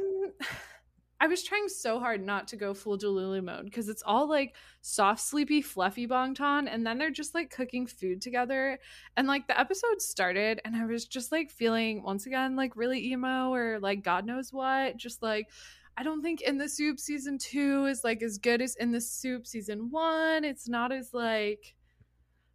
I 1.21 1.27
was 1.27 1.43
trying 1.43 1.67
so 1.67 1.99
hard 1.99 2.25
not 2.25 2.47
to 2.49 2.55
go 2.55 2.73
full 2.73 2.97
Delulu 2.97 3.43
mode 3.43 3.65
because 3.65 3.89
it's 3.89 4.03
all 4.05 4.29
like 4.29 4.55
soft, 4.81 5.19
sleepy, 5.19 5.61
fluffy 5.61 6.07
Bangtan, 6.07 6.73
and 6.73 6.87
then 6.87 6.97
they're 6.97 7.11
just 7.11 7.35
like 7.35 7.49
cooking 7.49 7.85
food 7.87 8.21
together. 8.21 8.79
And 9.17 9.27
like 9.27 9.45
the 9.47 9.59
episode 9.59 10.01
started, 10.01 10.61
and 10.63 10.75
I 10.77 10.85
was 10.85 11.05
just 11.05 11.31
like 11.33 11.51
feeling 11.51 12.03
once 12.03 12.25
again 12.25 12.55
like 12.55 12.77
really 12.77 13.11
emo 13.11 13.53
or 13.53 13.79
like 13.79 14.01
God 14.03 14.25
knows 14.25 14.53
what. 14.53 14.95
Just 14.95 15.21
like 15.21 15.49
I 15.97 16.03
don't 16.03 16.21
think 16.21 16.39
in 16.41 16.57
the 16.57 16.69
SOOP 16.69 16.97
season 16.99 17.37
two 17.37 17.85
is 17.85 18.05
like 18.05 18.23
as 18.23 18.37
good 18.37 18.61
as 18.61 18.75
in 18.77 18.91
the 18.91 19.01
SOOP 19.01 19.45
season 19.45 19.91
one. 19.91 20.45
It's 20.45 20.69
not 20.69 20.93
as 20.93 21.13
like 21.13 21.75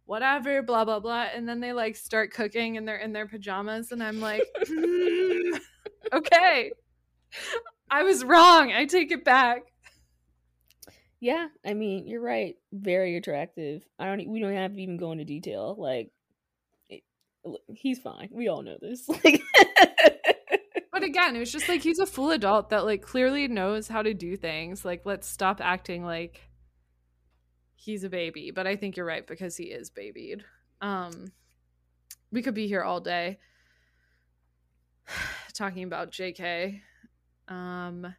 whatever, 0.05 0.63
blah 0.63 0.85
blah 0.85 0.99
blah. 0.99 1.27
And 1.35 1.47
then 1.47 1.59
they 1.59 1.71
like 1.71 1.95
start 1.95 2.31
cooking 2.33 2.77
and 2.77 2.87
they're 2.87 2.97
in 2.97 3.13
their 3.13 3.27
pajamas, 3.27 3.91
and 3.91 4.01
I'm 4.01 4.19
like, 4.19 4.43
mm, 4.67 5.59
okay. 6.13 6.71
I 7.89 8.03
was 8.03 8.23
wrong. 8.23 8.71
I 8.71 8.85
take 8.85 9.11
it 9.11 9.23
back. 9.23 9.63
Yeah, 11.19 11.47
I 11.65 11.73
mean, 11.73 12.07
you're 12.07 12.21
right. 12.21 12.55
Very 12.71 13.15
attractive. 13.17 13.83
I 13.97 14.05
don't. 14.05 14.27
We 14.29 14.39
don't 14.39 14.53
have 14.53 14.73
to 14.73 14.81
even 14.81 14.97
go 14.97 15.11
into 15.11 15.25
detail. 15.25 15.75
Like, 15.77 16.11
it, 16.89 17.03
he's 17.73 17.99
fine. 17.99 18.29
We 18.31 18.47
all 18.47 18.61
know 18.61 18.77
this. 18.81 19.07
but 20.91 21.03
again, 21.03 21.35
it 21.35 21.39
was 21.39 21.51
just 21.51 21.69
like 21.69 21.81
he's 21.81 21.99
a 21.99 22.05
full 22.05 22.31
adult 22.31 22.69
that 22.69 22.85
like 22.85 23.01
clearly 23.01 23.47
knows 23.47 23.87
how 23.87 24.01
to 24.01 24.13
do 24.13 24.35
things. 24.35 24.83
Like, 24.83 25.01
let's 25.05 25.27
stop 25.27 25.61
acting 25.61 26.03
like 26.03 26.41
he's 27.75 28.03
a 28.03 28.09
baby. 28.09 28.51
But 28.51 28.67
I 28.67 28.75
think 28.75 28.97
you're 28.97 29.05
right 29.05 29.25
because 29.25 29.55
he 29.55 29.65
is 29.65 29.89
babied. 29.89 30.43
Um, 30.81 31.31
we 32.31 32.41
could 32.41 32.53
be 32.53 32.67
here 32.67 32.83
all 32.83 32.99
day 32.99 33.39
talking 35.53 35.83
about 35.83 36.11
JK 36.11 36.81
um 37.47 38.13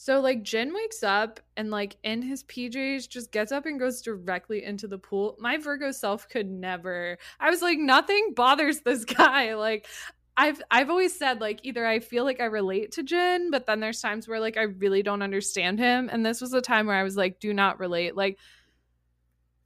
so 0.00 0.20
like 0.20 0.44
Jin 0.44 0.72
wakes 0.72 1.02
up 1.02 1.40
and 1.56 1.72
like 1.72 1.96
in 2.04 2.22
his 2.22 2.44
PJs 2.44 3.08
just 3.08 3.32
gets 3.32 3.50
up 3.50 3.66
and 3.66 3.80
goes 3.80 4.00
directly 4.00 4.62
into 4.62 4.86
the 4.86 4.96
pool. 4.96 5.36
My 5.40 5.56
Virgo 5.56 5.90
self 5.90 6.28
could 6.28 6.48
never. 6.48 7.18
I 7.40 7.50
was 7.50 7.62
like 7.62 7.80
nothing 7.80 8.32
bothers 8.36 8.82
this 8.82 9.04
guy. 9.16 9.56
Like 9.56 9.88
I've 10.36 10.62
I've 10.70 10.88
always 10.88 11.18
said 11.18 11.40
like 11.40 11.58
either 11.64 11.84
I 11.84 11.98
feel 11.98 12.22
like 12.22 12.40
I 12.40 12.44
relate 12.44 12.92
to 12.92 13.02
Jin, 13.02 13.50
but 13.50 13.66
then 13.66 13.80
there's 13.80 14.00
times 14.00 14.28
where 14.28 14.38
like 14.38 14.56
I 14.56 14.62
really 14.62 15.02
don't 15.02 15.20
understand 15.20 15.80
him 15.80 16.08
and 16.12 16.24
this 16.24 16.40
was 16.40 16.52
a 16.52 16.60
time 16.60 16.86
where 16.86 16.94
I 16.96 17.02
was 17.02 17.16
like 17.16 17.40
do 17.40 17.52
not 17.52 17.80
relate. 17.80 18.14
Like 18.16 18.38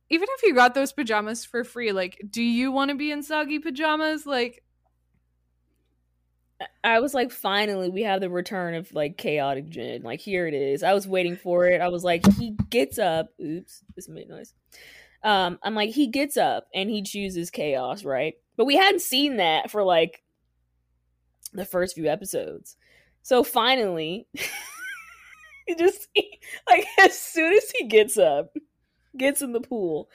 even 0.08 0.28
if 0.30 0.44
you 0.44 0.54
got 0.54 0.74
those 0.74 0.94
pajamas 0.94 1.44
for 1.44 1.62
free, 1.62 1.92
like 1.92 2.18
do 2.30 2.42
you 2.42 2.72
want 2.72 2.88
to 2.90 2.96
be 2.96 3.10
in 3.10 3.22
soggy 3.22 3.58
pajamas? 3.58 4.24
Like 4.24 4.61
I 6.84 7.00
was 7.00 7.14
like, 7.14 7.30
finally, 7.30 7.88
we 7.88 8.02
have 8.02 8.20
the 8.20 8.30
return 8.30 8.74
of 8.74 8.92
like 8.92 9.16
chaotic 9.16 9.68
Jin. 9.68 10.02
Like, 10.02 10.20
here 10.20 10.46
it 10.46 10.54
is. 10.54 10.82
I 10.82 10.92
was 10.92 11.06
waiting 11.06 11.36
for 11.36 11.66
it. 11.66 11.80
I 11.80 11.88
was 11.88 12.04
like, 12.04 12.24
he 12.34 12.56
gets 12.70 12.98
up. 12.98 13.28
Oops, 13.40 13.84
this 13.94 14.08
made 14.08 14.28
noise. 14.28 14.54
Um, 15.24 15.58
I'm 15.62 15.74
like, 15.74 15.90
he 15.90 16.08
gets 16.08 16.36
up 16.36 16.66
and 16.74 16.90
he 16.90 17.02
chooses 17.02 17.50
chaos, 17.50 18.04
right? 18.04 18.34
But 18.56 18.66
we 18.66 18.76
hadn't 18.76 19.02
seen 19.02 19.36
that 19.36 19.70
for 19.70 19.82
like 19.82 20.22
the 21.52 21.64
first 21.64 21.94
few 21.94 22.08
episodes. 22.08 22.76
So 23.22 23.44
finally, 23.44 24.26
he 25.66 25.74
just 25.74 26.08
like 26.68 26.86
as 27.00 27.18
soon 27.18 27.54
as 27.54 27.70
he 27.70 27.86
gets 27.86 28.18
up, 28.18 28.54
gets 29.16 29.42
in 29.42 29.52
the 29.52 29.60
pool, 29.60 30.08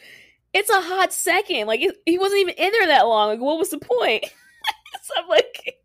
it's 0.54 0.70
a 0.70 0.82
hot 0.82 1.14
second. 1.14 1.68
Like 1.68 1.82
it, 1.82 1.96
he 2.06 2.18
wasn't 2.18 2.42
even 2.42 2.56
in 2.56 2.72
there 2.72 2.88
that 2.88 3.08
long. 3.08 3.30
Like, 3.30 3.40
what 3.40 3.58
was 3.58 3.70
the 3.70 3.80
point? 3.80 4.26
so 5.04 5.14
I'm 5.18 5.30
like 5.30 5.78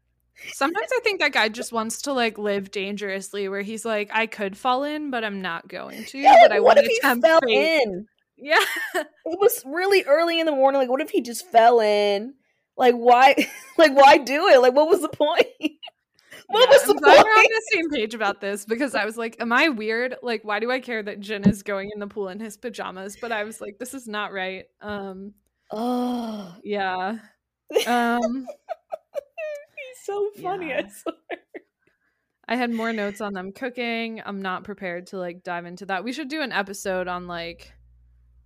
Sometimes 0.53 0.88
I 0.95 1.01
think 1.01 1.20
that 1.20 1.32
guy 1.32 1.49
just 1.49 1.72
wants 1.72 2.03
to 2.03 2.12
like 2.12 2.38
live 2.38 2.70
dangerously, 2.70 3.49
where 3.49 3.62
he's 3.62 3.84
like, 3.84 4.11
I 4.12 4.26
could 4.26 4.57
fall 4.57 4.84
in, 4.84 5.11
but 5.11 5.24
I'm 5.24 5.43
not 5.43 5.68
going 5.68 6.05
to. 6.07 6.18
Yeah, 6.18 6.36
but 6.43 6.53
I 6.53 6.61
want 6.61 6.78
to 6.78 6.99
tempt 7.01 7.26
fell 7.26 7.40
fate. 7.47 7.80
in. 7.82 8.07
Yeah, 8.36 8.64
it 8.95 9.07
was 9.24 9.62
really 9.66 10.05
early 10.05 10.40
in 10.40 10.47
the 10.47 10.53
morning. 10.53 10.80
Like, 10.80 10.90
what 10.90 11.01
if 11.01 11.11
he 11.11 11.20
just 11.20 11.47
fell 11.47 11.80
in? 11.80 12.34
Like, 12.76 12.95
why? 12.95 13.34
Like, 13.78 13.97
why 13.97 14.18
do 14.18 14.49
it? 14.49 14.61
Like, 14.61 14.74
what 14.74 14.86
was 14.86 15.01
the 15.01 15.09
point? 15.09 15.47
what 16.47 16.68
yeah, 16.68 16.76
was 16.76 16.82
the 16.82 16.95
I'm 16.95 17.16
point? 17.16 17.24
We're 17.24 17.32
on 17.32 17.47
the 17.49 17.62
same 17.72 17.90
page 17.90 18.14
about 18.14 18.40
this 18.40 18.66
because 18.66 18.95
I 18.95 19.07
was 19.07 19.16
like, 19.16 19.36
"Am 19.40 19.51
I 19.51 19.70
weird? 19.70 20.16
Like, 20.22 20.45
why 20.45 20.61
do 20.61 20.70
I 20.70 20.78
care 20.78 21.03
that 21.03 21.18
Jin 21.18 21.49
is 21.49 21.62
going 21.62 21.90
in 21.93 21.99
the 21.99 22.07
pool 22.07 22.28
in 22.28 22.38
his 22.38 22.59
pajamas?" 22.59 23.16
But 23.20 23.32
I 23.32 23.45
was 23.45 23.61
like, 23.62 23.78
"This 23.78 23.95
is 23.95 24.07
not 24.07 24.32
right." 24.32 24.66
Um. 24.82 25.32
Oh. 25.70 26.55
Yeah. 26.62 27.16
Um 27.86 28.47
so 30.05 30.30
funny, 30.40 30.68
yeah. 30.68 30.82
I 30.84 30.88
swear. 30.88 31.14
I 32.48 32.57
had 32.57 32.70
more 32.70 32.92
notes 32.92 33.20
on 33.20 33.32
them 33.32 33.53
cooking. 33.53 34.20
I'm 34.24 34.42
not 34.42 34.64
prepared 34.64 35.07
to 35.09 35.18
like 35.18 35.42
dive 35.42 35.64
into 35.64 35.86
that. 35.86 36.05
We 36.05 36.12
should 36.12 36.28
do 36.28 36.42
an 36.42 36.53
episode 36.53 37.09
on 37.09 37.26
like 37.26 37.72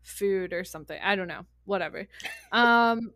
food 0.03 0.53
or 0.53 0.65
something. 0.65 0.99
I 1.03 1.17
don't 1.17 1.29
know. 1.29 1.47
Whatever. 1.65 2.07
Um 2.53 3.13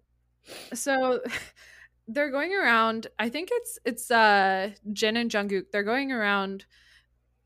so 0.74 1.20
they're 2.08 2.30
going 2.30 2.52
around 2.52 3.06
I 3.18 3.28
think 3.28 3.50
it's 3.52 3.78
it's 3.84 4.10
uh 4.10 4.70
Jin 4.92 5.16
and 5.16 5.30
Jungkook. 5.30 5.70
They're 5.70 5.82
going 5.82 6.10
around 6.10 6.64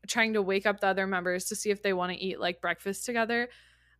trying 0.07 0.33
to 0.33 0.41
wake 0.41 0.65
up 0.65 0.79
the 0.79 0.87
other 0.87 1.05
members 1.05 1.45
to 1.45 1.55
see 1.55 1.71
if 1.71 1.83
they 1.83 1.93
want 1.93 2.13
to 2.13 2.17
eat 2.17 2.39
like 2.39 2.61
breakfast 2.61 3.05
together. 3.05 3.49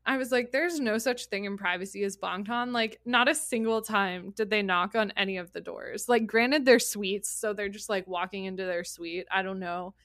I 0.06 0.18
was 0.18 0.32
like, 0.32 0.52
there's 0.52 0.80
no 0.80 0.98
such 0.98 1.26
thing 1.28 1.46
in 1.46 1.58
privacy 1.58 2.04
as 2.04 2.16
Bangtan. 2.16 2.72
Like, 2.72 3.00
not 3.06 3.28
a 3.28 3.36
single 3.36 3.82
time 3.82 4.32
did 4.36 4.50
they 4.50 4.62
knock 4.62 4.96
on 4.96 5.12
any 5.18 5.38
of 5.38 5.52
the 5.52 5.62
doors. 5.62 6.08
Like, 6.08 6.28
granted, 6.28 6.64
they're 6.64 6.80
suites, 6.80 7.30
so 7.30 7.54
they're 7.54 7.70
just 7.70 7.90
like 7.90 8.08
walking 8.08 8.46
into 8.46 8.66
their 8.66 8.84
suite. 8.84 9.28
I 9.32 9.42
don't 9.42 9.60
know 9.60 9.96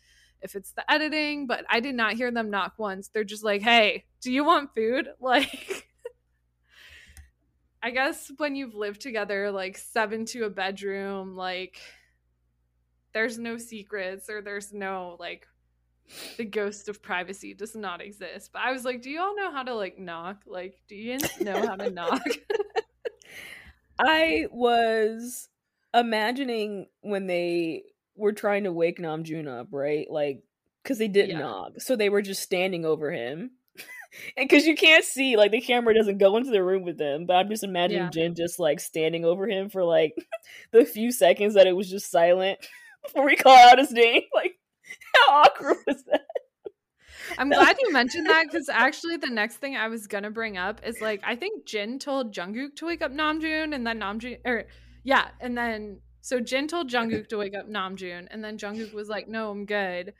if 0.40 0.56
it's 0.56 0.72
the 0.72 0.90
editing, 0.90 1.46
but 1.46 1.66
I 1.68 1.80
did 1.80 1.94
not 1.94 2.14
hear 2.14 2.30
them 2.30 2.50
knock 2.50 2.74
once. 2.78 3.08
They're 3.08 3.24
just 3.24 3.44
like, 3.44 3.60
hey, 3.60 4.04
do 4.22 4.32
you 4.32 4.44
want 4.44 4.74
food? 4.74 5.08
Like, 5.20 5.86
I 7.82 7.90
guess 7.90 8.30
when 8.36 8.56
you've 8.56 8.74
lived 8.74 9.00
together, 9.00 9.50
like 9.50 9.78
seven 9.78 10.26
to 10.26 10.44
a 10.44 10.50
bedroom, 10.50 11.34
like, 11.34 11.78
there's 13.12 13.38
no 13.38 13.58
secrets 13.58 14.28
or 14.28 14.40
there's 14.42 14.72
no 14.72 15.16
like 15.18 15.46
the 16.36 16.44
ghost 16.44 16.88
of 16.88 17.02
privacy 17.02 17.54
does 17.54 17.74
not 17.74 18.00
exist. 18.00 18.50
But 18.52 18.62
I 18.62 18.72
was 18.72 18.84
like, 18.84 19.02
do 19.02 19.10
you 19.10 19.20
all 19.20 19.36
know 19.36 19.50
how 19.50 19.62
to 19.62 19.74
like 19.74 19.98
knock? 19.98 20.42
Like, 20.46 20.80
do 20.88 20.94
you 20.94 21.18
know 21.40 21.66
how 21.66 21.76
to 21.76 21.90
knock? 21.90 22.22
I 23.98 24.46
was 24.50 25.48
imagining 25.92 26.86
when 27.02 27.26
they 27.26 27.84
were 28.16 28.32
trying 28.32 28.64
to 28.64 28.72
wake 28.72 28.98
Namjoon 28.98 29.48
up, 29.48 29.68
right? 29.72 30.06
Like, 30.10 30.42
because 30.82 30.98
they 30.98 31.08
didn't 31.08 31.32
yeah. 31.32 31.40
knock, 31.40 31.80
so 31.80 31.96
they 31.96 32.08
were 32.08 32.22
just 32.22 32.42
standing 32.42 32.84
over 32.84 33.10
him. 33.10 33.50
and 34.36 34.48
because 34.48 34.66
you 34.66 34.74
can't 34.74 35.04
see, 35.04 35.36
like, 35.36 35.50
the 35.50 35.60
camera 35.60 35.94
doesn't 35.94 36.18
go 36.18 36.36
into 36.36 36.50
the 36.50 36.62
room 36.62 36.84
with 36.84 36.96
them. 36.96 37.26
But 37.26 37.36
I'm 37.36 37.48
just 37.48 37.64
imagining 37.64 38.04
yeah. 38.04 38.10
Jin 38.10 38.34
just 38.34 38.58
like 38.58 38.80
standing 38.80 39.24
over 39.24 39.46
him 39.46 39.68
for 39.68 39.84
like 39.84 40.14
the 40.72 40.84
few 40.84 41.12
seconds 41.12 41.54
that 41.54 41.66
it 41.66 41.76
was 41.76 41.90
just 41.90 42.10
silent 42.10 42.58
before 43.02 43.28
he 43.28 43.36
called 43.36 43.58
out 43.58 43.78
his 43.78 43.92
name. 43.92 44.22
Like, 44.34 44.56
How 45.14 45.42
awkward 45.42 45.76
was 45.86 46.04
that? 46.04 46.26
I'm 47.38 47.48
glad 47.48 47.76
you 47.80 47.92
mentioned 47.92 48.28
that 48.28 48.46
because 48.50 48.68
actually 48.68 49.16
the 49.16 49.28
next 49.28 49.56
thing 49.56 49.76
I 49.76 49.88
was 49.88 50.06
gonna 50.06 50.30
bring 50.30 50.58
up 50.58 50.80
is 50.84 51.00
like 51.00 51.20
I 51.24 51.36
think 51.36 51.64
Jin 51.64 51.98
told 51.98 52.34
Jungkook 52.34 52.76
to 52.76 52.86
wake 52.86 53.02
up 53.02 53.12
Namjoon 53.12 53.74
and 53.74 53.86
then 53.86 54.00
Namjoon 54.00 54.38
or 54.44 54.64
yeah, 55.04 55.28
and 55.40 55.56
then 55.56 56.00
so 56.20 56.40
Jin 56.40 56.66
told 56.66 56.90
Jungkook 56.90 57.28
to 57.28 57.38
wake 57.38 57.54
up 57.54 57.68
Namjoon 57.68 58.28
and 58.30 58.42
then 58.42 58.58
Jungkook 58.58 58.92
was 58.92 59.08
like, 59.08 59.28
No, 59.28 59.50
I'm 59.50 59.64
good. 59.64 60.14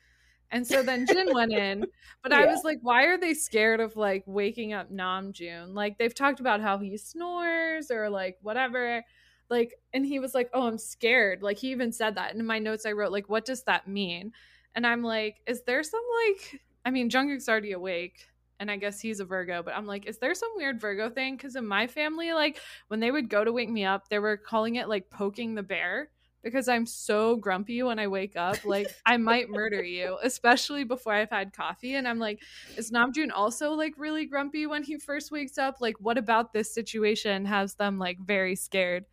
And 0.52 0.66
so 0.66 0.82
then 0.82 1.06
Jin 1.06 1.32
went 1.32 1.52
in, 1.52 1.86
but 2.22 2.32
yeah. 2.32 2.40
I 2.40 2.46
was 2.46 2.64
like, 2.64 2.78
why 2.82 3.04
are 3.04 3.16
they 3.16 3.34
scared 3.34 3.78
of 3.78 3.96
like 3.96 4.24
waking 4.26 4.72
up 4.72 4.90
Namjoon? 4.90 5.74
Like 5.74 5.96
they've 5.96 6.14
talked 6.14 6.40
about 6.40 6.60
how 6.60 6.78
he 6.78 6.96
snores 6.96 7.90
or 7.90 8.10
like 8.10 8.36
whatever. 8.42 9.04
Like, 9.50 9.74
and 9.92 10.06
he 10.06 10.20
was 10.20 10.32
like, 10.32 10.48
oh, 10.54 10.68
I'm 10.68 10.78
scared. 10.78 11.42
Like, 11.42 11.58
he 11.58 11.72
even 11.72 11.90
said 11.92 12.14
that. 12.14 12.30
And 12.30 12.40
in 12.40 12.46
my 12.46 12.60
notes, 12.60 12.86
I 12.86 12.92
wrote, 12.92 13.10
like, 13.10 13.28
what 13.28 13.44
does 13.44 13.64
that 13.64 13.88
mean? 13.88 14.32
And 14.74 14.86
I'm 14.86 15.02
like, 15.02 15.40
is 15.46 15.62
there 15.62 15.82
some, 15.82 16.02
like, 16.26 16.60
I 16.84 16.90
mean, 16.90 17.10
Jungkook's 17.10 17.48
already 17.48 17.72
awake 17.72 18.26
and 18.60 18.70
I 18.70 18.76
guess 18.76 19.00
he's 19.00 19.20
a 19.20 19.24
Virgo, 19.24 19.62
but 19.62 19.74
I'm 19.74 19.86
like, 19.86 20.06
is 20.06 20.18
there 20.18 20.34
some 20.34 20.50
weird 20.54 20.80
Virgo 20.80 21.08
thing? 21.08 21.36
Because 21.36 21.56
in 21.56 21.66
my 21.66 21.86
family, 21.86 22.32
like 22.32 22.60
when 22.88 23.00
they 23.00 23.10
would 23.10 23.30
go 23.30 23.42
to 23.42 23.52
wake 23.52 23.70
me 23.70 23.84
up, 23.84 24.08
they 24.08 24.18
were 24.18 24.36
calling 24.36 24.76
it 24.76 24.88
like 24.88 25.08
poking 25.10 25.54
the 25.54 25.62
bear 25.62 26.10
because 26.42 26.68
I'm 26.68 26.84
so 26.86 27.36
grumpy 27.36 27.82
when 27.82 27.98
I 27.98 28.06
wake 28.06 28.36
up. 28.36 28.64
Like 28.64 28.88
I 29.06 29.16
might 29.16 29.48
murder 29.48 29.82
you, 29.82 30.18
especially 30.22 30.84
before 30.84 31.14
I've 31.14 31.30
had 31.30 31.54
coffee. 31.54 31.94
And 31.94 32.06
I'm 32.06 32.18
like, 32.18 32.42
is 32.76 32.90
Namjoon 32.90 33.30
also 33.34 33.72
like 33.72 33.94
really 33.96 34.26
grumpy 34.26 34.66
when 34.66 34.82
he 34.82 34.98
first 34.98 35.32
wakes 35.32 35.56
up? 35.56 35.76
Like, 35.80 35.96
what 35.98 36.18
about 36.18 36.52
this 36.52 36.72
situation 36.72 37.46
has 37.46 37.74
them 37.74 37.98
like 37.98 38.18
very 38.20 38.56
scared? 38.56 39.06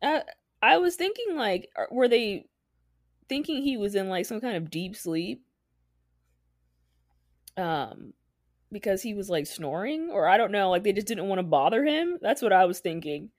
Uh, 0.00 0.20
I 0.62 0.78
was 0.78 0.96
thinking 0.96 1.36
like, 1.36 1.68
were 1.90 2.08
they 2.08 2.46
thinking 3.28 3.62
he 3.62 3.76
was 3.76 3.94
in 3.94 4.08
like 4.08 4.26
some 4.26 4.40
kind 4.40 4.56
of 4.56 4.70
deep 4.70 4.96
sleep? 4.96 5.42
Um, 7.56 8.12
because 8.70 9.02
he 9.02 9.14
was 9.14 9.28
like 9.28 9.46
snoring, 9.46 10.10
or 10.10 10.28
I 10.28 10.36
don't 10.36 10.52
know, 10.52 10.70
like 10.70 10.84
they 10.84 10.92
just 10.92 11.06
didn't 11.06 11.28
want 11.28 11.38
to 11.38 11.44
bother 11.44 11.84
him. 11.84 12.18
That's 12.20 12.42
what 12.42 12.52
I 12.52 12.66
was 12.66 12.80
thinking. 12.80 13.30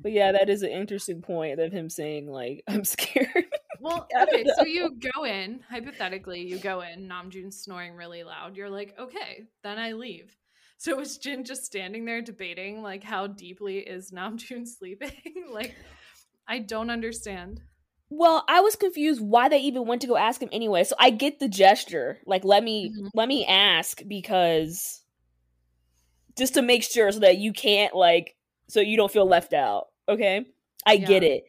But 0.00 0.12
yeah, 0.12 0.32
that 0.32 0.50
is 0.50 0.62
an 0.62 0.70
interesting 0.70 1.22
point 1.22 1.60
of 1.60 1.72
him 1.72 1.88
saying 1.88 2.28
like, 2.28 2.62
"I'm 2.68 2.84
scared." 2.84 3.46
Well, 3.80 4.08
okay, 4.22 4.44
so 4.56 4.64
you 4.64 4.96
go 5.14 5.24
in 5.24 5.60
hypothetically, 5.68 6.40
you 6.40 6.58
go 6.58 6.80
in. 6.80 7.08
Namjoon's 7.08 7.60
snoring 7.60 7.94
really 7.94 8.24
loud. 8.24 8.56
You're 8.56 8.70
like, 8.70 8.94
okay, 8.98 9.44
then 9.62 9.78
I 9.78 9.92
leave. 9.92 10.34
So 10.78 10.96
was 10.96 11.18
Jin 11.18 11.44
just 11.44 11.64
standing 11.64 12.04
there 12.04 12.22
debating 12.22 12.82
like 12.82 13.04
how 13.04 13.26
deeply 13.26 13.78
is 13.78 14.10
Namjoon 14.10 14.66
sleeping? 14.78 15.46
like, 15.50 15.74
I 16.48 16.58
don't 16.58 16.90
understand. 16.90 17.60
Well, 18.10 18.44
I 18.48 18.60
was 18.60 18.76
confused 18.76 19.20
why 19.20 19.48
they 19.48 19.58
even 19.58 19.86
went 19.86 20.02
to 20.02 20.08
go 20.08 20.16
ask 20.16 20.40
him 20.40 20.50
anyway. 20.52 20.84
So 20.84 20.94
I 20.98 21.10
get 21.10 21.40
the 21.40 21.48
gesture. 21.48 22.18
Like 22.26 22.44
let 22.44 22.62
me 22.62 22.90
mm-hmm. 22.90 23.08
let 23.14 23.28
me 23.28 23.46
ask 23.46 24.02
because 24.06 25.02
just 26.36 26.54
to 26.54 26.62
make 26.62 26.82
sure 26.82 27.10
so 27.12 27.20
that 27.20 27.38
you 27.38 27.52
can't 27.52 27.94
like 27.94 28.36
so 28.68 28.80
you 28.80 28.96
don't 28.96 29.12
feel 29.12 29.26
left 29.26 29.52
out. 29.52 29.88
Okay? 30.08 30.46
I 30.86 30.94
yeah. 30.94 31.06
get 31.06 31.22
it. 31.22 31.44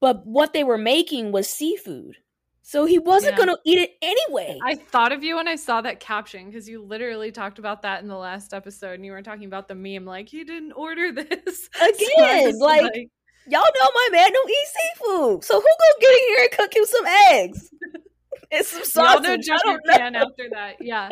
But 0.00 0.26
what 0.26 0.52
they 0.52 0.64
were 0.64 0.78
making 0.78 1.32
was 1.32 1.48
seafood. 1.48 2.16
So 2.62 2.84
he 2.84 2.98
wasn't 2.98 3.38
yeah. 3.38 3.44
going 3.44 3.56
to 3.56 3.58
eat 3.64 3.78
it 3.78 3.92
anyway. 4.02 4.58
I 4.60 4.74
thought 4.74 5.12
of 5.12 5.22
you 5.22 5.36
when 5.36 5.46
I 5.46 5.54
saw 5.54 5.80
that 5.82 6.00
caption 6.00 6.46
because 6.46 6.68
you 6.68 6.82
literally 6.82 7.30
talked 7.30 7.60
about 7.60 7.82
that 7.82 8.02
in 8.02 8.08
the 8.08 8.16
last 8.16 8.52
episode 8.52 8.94
and 8.94 9.06
you 9.06 9.12
were 9.12 9.22
talking 9.22 9.44
about 9.44 9.68
the 9.68 9.76
meme 9.76 10.04
like 10.04 10.28
he 10.28 10.42
didn't 10.42 10.72
order 10.72 11.12
this. 11.12 11.70
Again, 11.80 12.58
so 12.58 12.64
like, 12.64 12.82
like 12.82 13.08
y'all 13.48 13.62
know 13.62 13.90
my 13.94 14.08
man 14.12 14.32
don't 14.32 14.50
eat 14.50 14.66
seafood. 14.66 15.44
So 15.44 15.54
who 15.54 15.66
gonna 15.66 16.00
get 16.00 16.10
in 16.10 16.28
here 16.28 16.42
and 16.42 16.50
cook 16.52 16.76
him 16.76 16.84
some 16.84 17.06
eggs? 17.06 17.70
and 18.50 18.66
some 18.66 18.84
sausage. 18.84 19.46
Y'all 19.46 19.58
know 19.64 19.78
Jeffrey 19.78 19.98
Pan 19.98 20.14
after 20.14 20.48
that. 20.52 20.76
Yeah. 20.80 21.10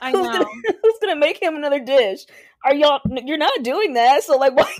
I 0.00 0.12
know. 0.12 0.22
Who's 0.22 0.32
gonna, 0.32 0.44
who's 0.82 0.98
gonna, 1.00 1.16
make 1.16 1.40
him 1.40 1.56
another 1.56 1.80
dish? 1.80 2.20
Are 2.64 2.74
y'all 2.74 3.00
you're 3.24 3.38
not 3.38 3.62
doing 3.62 3.94
that, 3.94 4.22
so 4.22 4.36
like 4.36 4.56
why 4.56 4.72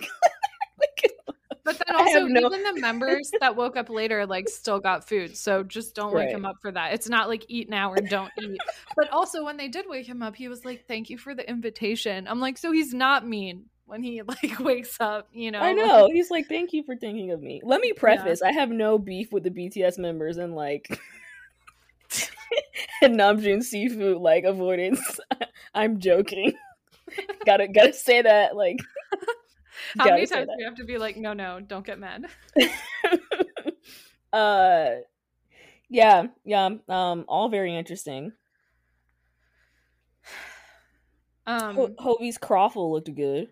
But 1.64 1.82
then 1.84 1.96
also 1.96 2.26
no... 2.26 2.46
even 2.46 2.62
the 2.62 2.80
members 2.80 3.30
that 3.40 3.56
woke 3.56 3.76
up 3.76 3.90
later 3.90 4.24
like 4.24 4.48
still 4.48 4.78
got 4.78 5.08
food. 5.08 5.36
So 5.36 5.64
just 5.64 5.94
don't 5.96 6.14
right. 6.14 6.26
wake 6.26 6.34
him 6.34 6.44
up 6.44 6.56
for 6.62 6.70
that. 6.70 6.94
It's 6.94 7.08
not 7.08 7.28
like 7.28 7.44
eat 7.48 7.68
now 7.68 7.92
or 7.92 7.96
don't 7.96 8.30
eat. 8.40 8.60
but 8.96 9.10
also 9.10 9.44
when 9.44 9.56
they 9.56 9.66
did 9.66 9.86
wake 9.88 10.06
him 10.06 10.22
up, 10.22 10.36
he 10.36 10.48
was 10.48 10.64
like, 10.64 10.86
Thank 10.86 11.10
you 11.10 11.18
for 11.18 11.34
the 11.34 11.48
invitation. 11.48 12.28
I'm 12.28 12.40
like, 12.40 12.56
so 12.56 12.70
he's 12.70 12.94
not 12.94 13.26
mean 13.26 13.66
when 13.86 14.02
he 14.02 14.22
like 14.26 14.58
wakes 14.60 15.00
up, 15.00 15.28
you 15.32 15.50
know. 15.50 15.60
I 15.60 15.72
know. 15.72 16.08
He's 16.12 16.30
like, 16.30 16.48
"Thank 16.48 16.72
you 16.72 16.82
for 16.82 16.96
thinking 16.96 17.30
of 17.30 17.40
me." 17.40 17.60
Let 17.64 17.80
me 17.80 17.92
preface, 17.92 18.40
yeah. 18.42 18.50
I 18.50 18.52
have 18.52 18.70
no 18.70 18.98
beef 18.98 19.32
with 19.32 19.44
the 19.44 19.50
BTS 19.50 19.98
members 19.98 20.36
and 20.36 20.54
like 20.54 20.88
and 23.02 23.18
Namjoon 23.18 23.62
seafood 23.62 24.18
like 24.18 24.44
avoidance. 24.44 25.20
I'm 25.74 25.98
joking. 26.00 26.52
gotta 27.44 27.68
gotta 27.68 27.92
say 27.92 28.22
that 28.22 28.56
like 28.56 28.78
How 29.98 30.06
many 30.06 30.26
times 30.26 30.48
do 30.48 30.54
we 30.58 30.64
have 30.64 30.74
to 30.76 30.84
be 30.84 30.98
like, 30.98 31.16
no, 31.16 31.32
no, 31.32 31.60
don't 31.60 31.86
get 31.86 31.98
mad? 31.98 32.26
uh 34.32 34.90
yeah, 35.88 36.26
yeah. 36.44 36.70
Um, 36.88 37.24
all 37.28 37.48
very 37.48 37.74
interesting. 37.74 38.32
Um 41.48 41.76
Ho- 41.76 41.94
Hobi's 42.00 42.38
croffle 42.38 42.90
looked 42.90 43.14
good. 43.14 43.50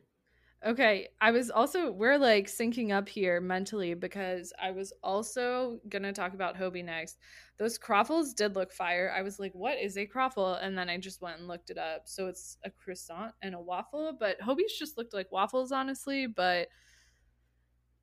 Okay, 0.64 1.08
I 1.20 1.30
was 1.30 1.50
also 1.50 1.90
we're 1.90 2.16
like 2.16 2.46
syncing 2.46 2.90
up 2.90 3.06
here 3.06 3.38
mentally 3.38 3.92
because 3.92 4.50
I 4.60 4.70
was 4.70 4.94
also 5.02 5.78
gonna 5.90 6.12
talk 6.12 6.32
about 6.32 6.56
Hobi 6.56 6.82
next. 6.82 7.18
Those 7.58 7.78
croffles 7.78 8.32
did 8.34 8.54
look 8.54 8.72
fire. 8.72 9.12
I 9.14 9.20
was 9.20 9.38
like, 9.38 9.54
"What 9.54 9.78
is 9.78 9.98
a 9.98 10.06
croffle?" 10.06 10.58
And 10.62 10.76
then 10.76 10.88
I 10.88 10.96
just 10.96 11.20
went 11.20 11.38
and 11.38 11.48
looked 11.48 11.68
it 11.68 11.76
up. 11.76 12.02
So 12.06 12.28
it's 12.28 12.56
a 12.64 12.70
croissant 12.70 13.34
and 13.42 13.54
a 13.54 13.60
waffle, 13.60 14.16
but 14.18 14.40
Hobi's 14.40 14.72
just 14.78 14.96
looked 14.96 15.12
like 15.12 15.30
waffles, 15.30 15.70
honestly. 15.70 16.26
But 16.26 16.68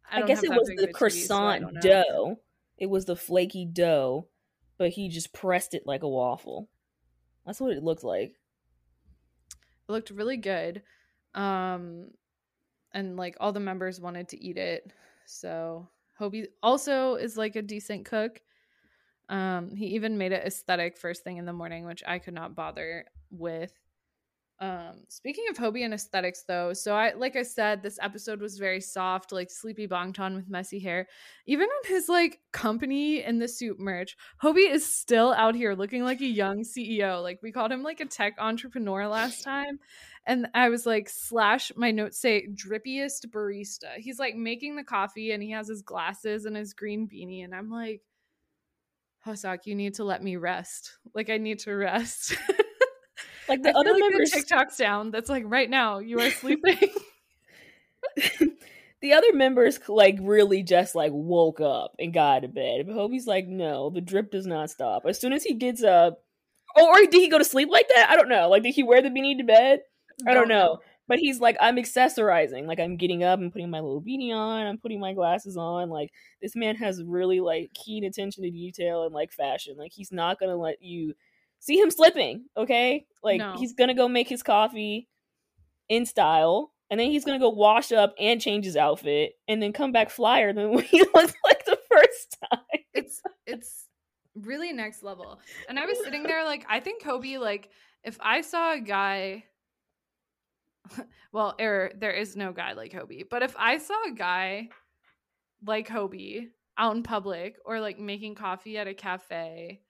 I, 0.10 0.22
I 0.22 0.26
guess 0.28 0.44
it 0.44 0.52
was 0.52 0.68
the 0.68 0.94
croissant 0.94 1.64
TV, 1.64 1.82
so 1.82 2.04
dough. 2.04 2.40
It 2.78 2.92
was 2.92 3.06
the 3.06 3.16
flaky 3.16 3.66
dough, 3.66 4.28
but 4.78 4.92
he 4.92 5.10
just 5.10 5.34
pressed 5.34 5.74
it 5.74 5.88
like 5.88 6.04
a 6.04 6.10
waffle. 6.10 6.70
That's 7.44 7.60
what 7.60 7.72
it 7.72 7.84
looked 7.84 8.04
like. 8.04 8.36
It 9.90 9.92
looked 9.92 10.12
really 10.12 10.38
good. 10.38 10.84
Um, 11.34 12.12
and 12.94 13.18
like 13.18 13.38
all 13.40 13.52
the 13.52 13.60
members 13.60 14.00
wanted 14.00 14.30
to 14.30 14.44
eat 14.44 14.58
it. 14.58 14.92
So 15.26 15.88
Hobi 16.20 16.46
also 16.62 17.16
is 17.16 17.38
like 17.38 17.56
a 17.56 17.62
decent 17.62 18.06
cook. 18.06 18.42
Um, 19.30 19.76
he 19.76 19.88
even 19.88 20.18
made 20.18 20.34
it 20.34 20.46
aesthetic 20.46 20.98
first 20.98 21.24
thing 21.24 21.38
in 21.38 21.46
the 21.46 21.54
morning, 21.54 21.86
which 21.86 22.04
I 22.06 22.20
could 22.20 22.34
not 22.34 22.56
bother 22.56 23.06
with. 23.30 23.72
Um, 24.62 25.06
speaking 25.08 25.46
of 25.50 25.58
Hobi 25.58 25.84
and 25.84 25.92
aesthetics, 25.92 26.44
though, 26.48 26.74
so 26.74 26.94
I 26.94 27.14
like 27.14 27.36
I 27.36 27.42
said, 27.42 27.82
this 27.82 27.98
episode 28.00 28.40
was 28.40 28.60
very 28.60 28.80
soft, 28.80 29.32
like 29.32 29.50
sleepy 29.50 29.88
Bangtan 29.88 30.36
with 30.36 30.50
messy 30.50 30.80
hair. 30.80 31.08
Even 31.48 31.66
on 31.66 31.90
his 31.92 32.08
like 32.08 32.38
company 32.52 33.24
in 33.24 33.40
the 33.40 33.48
suit 33.48 33.80
merch, 33.80 34.16
Hobi 34.44 34.70
is 34.70 34.86
still 34.86 35.34
out 35.34 35.56
here 35.56 35.74
looking 35.74 36.04
like 36.04 36.22
a 36.22 36.28
young 36.28 36.64
CEO. 36.64 37.24
Like 37.24 37.40
we 37.42 37.52
called 37.52 37.72
him 37.72 37.82
like 37.82 38.02
a 38.02 38.06
tech 38.06 38.36
entrepreneur 38.38 39.08
last 39.08 39.44
time, 39.44 39.80
and 40.26 40.48
I 40.54 40.70
was 40.70 40.86
like, 40.86 41.10
slash 41.10 41.72
my 41.76 41.92
notes 41.92 42.20
say 42.20 42.48
drippiest 42.48 43.28
barista. 43.28 43.96
He's 43.98 44.20
like 44.20 44.36
making 44.36 44.76
the 44.76 44.84
coffee 44.84 45.32
and 45.32 45.42
he 45.42 45.52
has 45.52 45.68
his 45.68 45.82
glasses 45.82 46.46
and 46.46 46.56
his 46.56 46.74
green 46.74 47.08
beanie, 47.08 47.44
and 47.44 47.56
I'm 47.56 47.70
like, 47.70 48.02
Hoseok, 49.26 49.66
you 49.66 49.76
need 49.76 49.96
to 49.96 50.04
let 50.04 50.24
me 50.24 50.36
rest. 50.36 50.98
Like 51.14 51.30
I 51.30 51.38
need 51.38 51.60
to 51.60 51.74
rest. 51.74 52.36
Like 53.52 53.64
the 53.64 53.78
other 53.78 53.92
like 53.92 54.00
members, 54.00 54.32
the 54.32 54.38
TikTok 54.38 54.72
sound 54.72 55.14
that's 55.14 55.30
like 55.30 55.44
right 55.46 55.70
now 55.70 56.00
you 56.00 56.22
are 56.22 56.30
sleeping. 56.30 56.78
the 59.02 59.14
other 59.14 59.34
members 59.34 59.78
like 59.90 60.18
really 60.22 60.64
just 60.64 60.96
like 60.96 61.12
woke 61.14 61.60
up 61.60 61.96
and 62.00 62.14
got 62.14 62.38
out 62.38 62.44
of 62.46 62.54
bed. 62.54 62.88
But 62.88 62.96
Hobi's 62.96 63.28
like, 63.28 63.48
no, 63.48 63.90
the 63.90 64.00
drip 64.00 64.32
does 64.32 64.46
not 64.46 64.70
stop. 64.70 65.04
As 65.06 65.20
soon 65.20 65.34
as 65.34 65.44
he 65.44 65.54
gets 65.54 65.84
up, 65.84 66.24
oh, 66.78 66.88
or 66.88 67.00
did 67.00 67.14
he 67.14 67.30
go 67.30 67.40
to 67.40 67.44
sleep 67.44 67.70
like 67.70 67.90
that? 67.90 68.10
I 68.10 68.16
don't 68.16 68.30
know. 68.30 68.48
Like, 68.50 68.64
did 68.64 68.74
he 68.74 68.84
wear 68.84 69.02
the 69.02 69.10
beanie 69.10 69.38
to 69.38 69.44
bed? 69.44 69.82
I 70.28 70.34
don't, 70.34 70.48
know. 70.48 70.80
But 71.08 71.20
he's 71.20 71.40
like, 71.40 71.58
I'm 71.60 71.76
accessorizing. 71.76 72.66
Like, 72.66 72.80
I'm 72.80 72.98
getting 72.98 73.24
up 73.24 73.40
and 73.40 73.52
putting 73.52 73.70
my 73.70 73.80
little 73.80 74.02
beanie 74.02 74.34
on. 74.34 74.66
I'm 74.66 74.78
putting 74.78 75.00
my 75.00 75.14
glasses 75.14 75.58
on. 75.58 75.90
Like, 75.90 76.12
this 76.42 76.56
man 76.56 76.76
has 76.78 77.04
really 77.04 77.40
like 77.40 77.74
keen 77.74 78.04
attention 78.04 78.44
to 78.44 78.52
detail 78.52 79.04
and 79.04 79.14
like 79.14 79.32
fashion. 79.32 79.76
Like, 79.78 79.92
he's 79.94 80.12
not 80.12 80.40
gonna 80.40 80.56
let 80.56 80.82
you 80.82 81.14
see 81.62 81.80
him 81.80 81.92
slipping, 81.92 82.46
okay? 82.58 83.06
Like 83.24 83.40
no. 83.40 83.56
he's 83.58 83.74
gonna 83.74 83.94
go 83.94 84.10
make 84.10 84.28
his 84.28 84.44
coffee 84.44 85.08
in 85.88 86.06
style, 86.06 86.74
and 86.90 87.00
then 87.00 87.10
he's 87.10 87.24
gonna 87.24 87.40
go 87.40 87.50
wash 87.50 87.92
up 87.94 88.14
and 88.20 88.42
change 88.42 88.66
his 88.66 88.76
outfit, 88.76 89.34
and 89.48 89.62
then 89.62 89.72
come 89.72 89.94
back 89.94 90.10
flyer 90.10 90.52
than 90.52 90.78
he 90.80 91.00
looks 91.14 91.34
like 91.46 91.66
the 91.66 91.80
first 91.90 92.38
time. 92.52 92.60
It's 92.94 93.22
it's 93.46 93.88
really 94.36 94.74
next 94.74 95.04
level. 95.04 95.40
And 95.70 95.80
I 95.80 95.86
was 95.86 95.98
sitting 96.04 96.24
there 96.24 96.44
like, 96.44 96.66
I 96.70 96.80
think 96.80 97.04
Kobe, 97.04 97.38
like, 97.38 97.70
if 98.04 98.18
I 98.20 98.42
saw 98.42 98.74
a 98.74 98.80
guy 98.80 99.46
well, 101.32 101.56
er, 101.60 101.92
there 101.98 102.12
is 102.12 102.36
no 102.36 102.52
guy 102.52 102.74
like 102.74 102.92
Hobi. 102.92 103.24
But 103.30 103.44
if 103.44 103.56
I 103.58 103.78
saw 103.78 103.96
a 104.08 104.14
guy 104.14 104.70
like 105.66 105.88
Hobi 105.88 106.50
out 106.78 106.96
in 106.96 107.04
public 107.04 107.58
or 107.66 107.80
like 107.80 108.00
making 108.00 108.36
coffee 108.36 108.78
at 108.78 108.88
a 108.88 108.94
cafe 108.94 109.82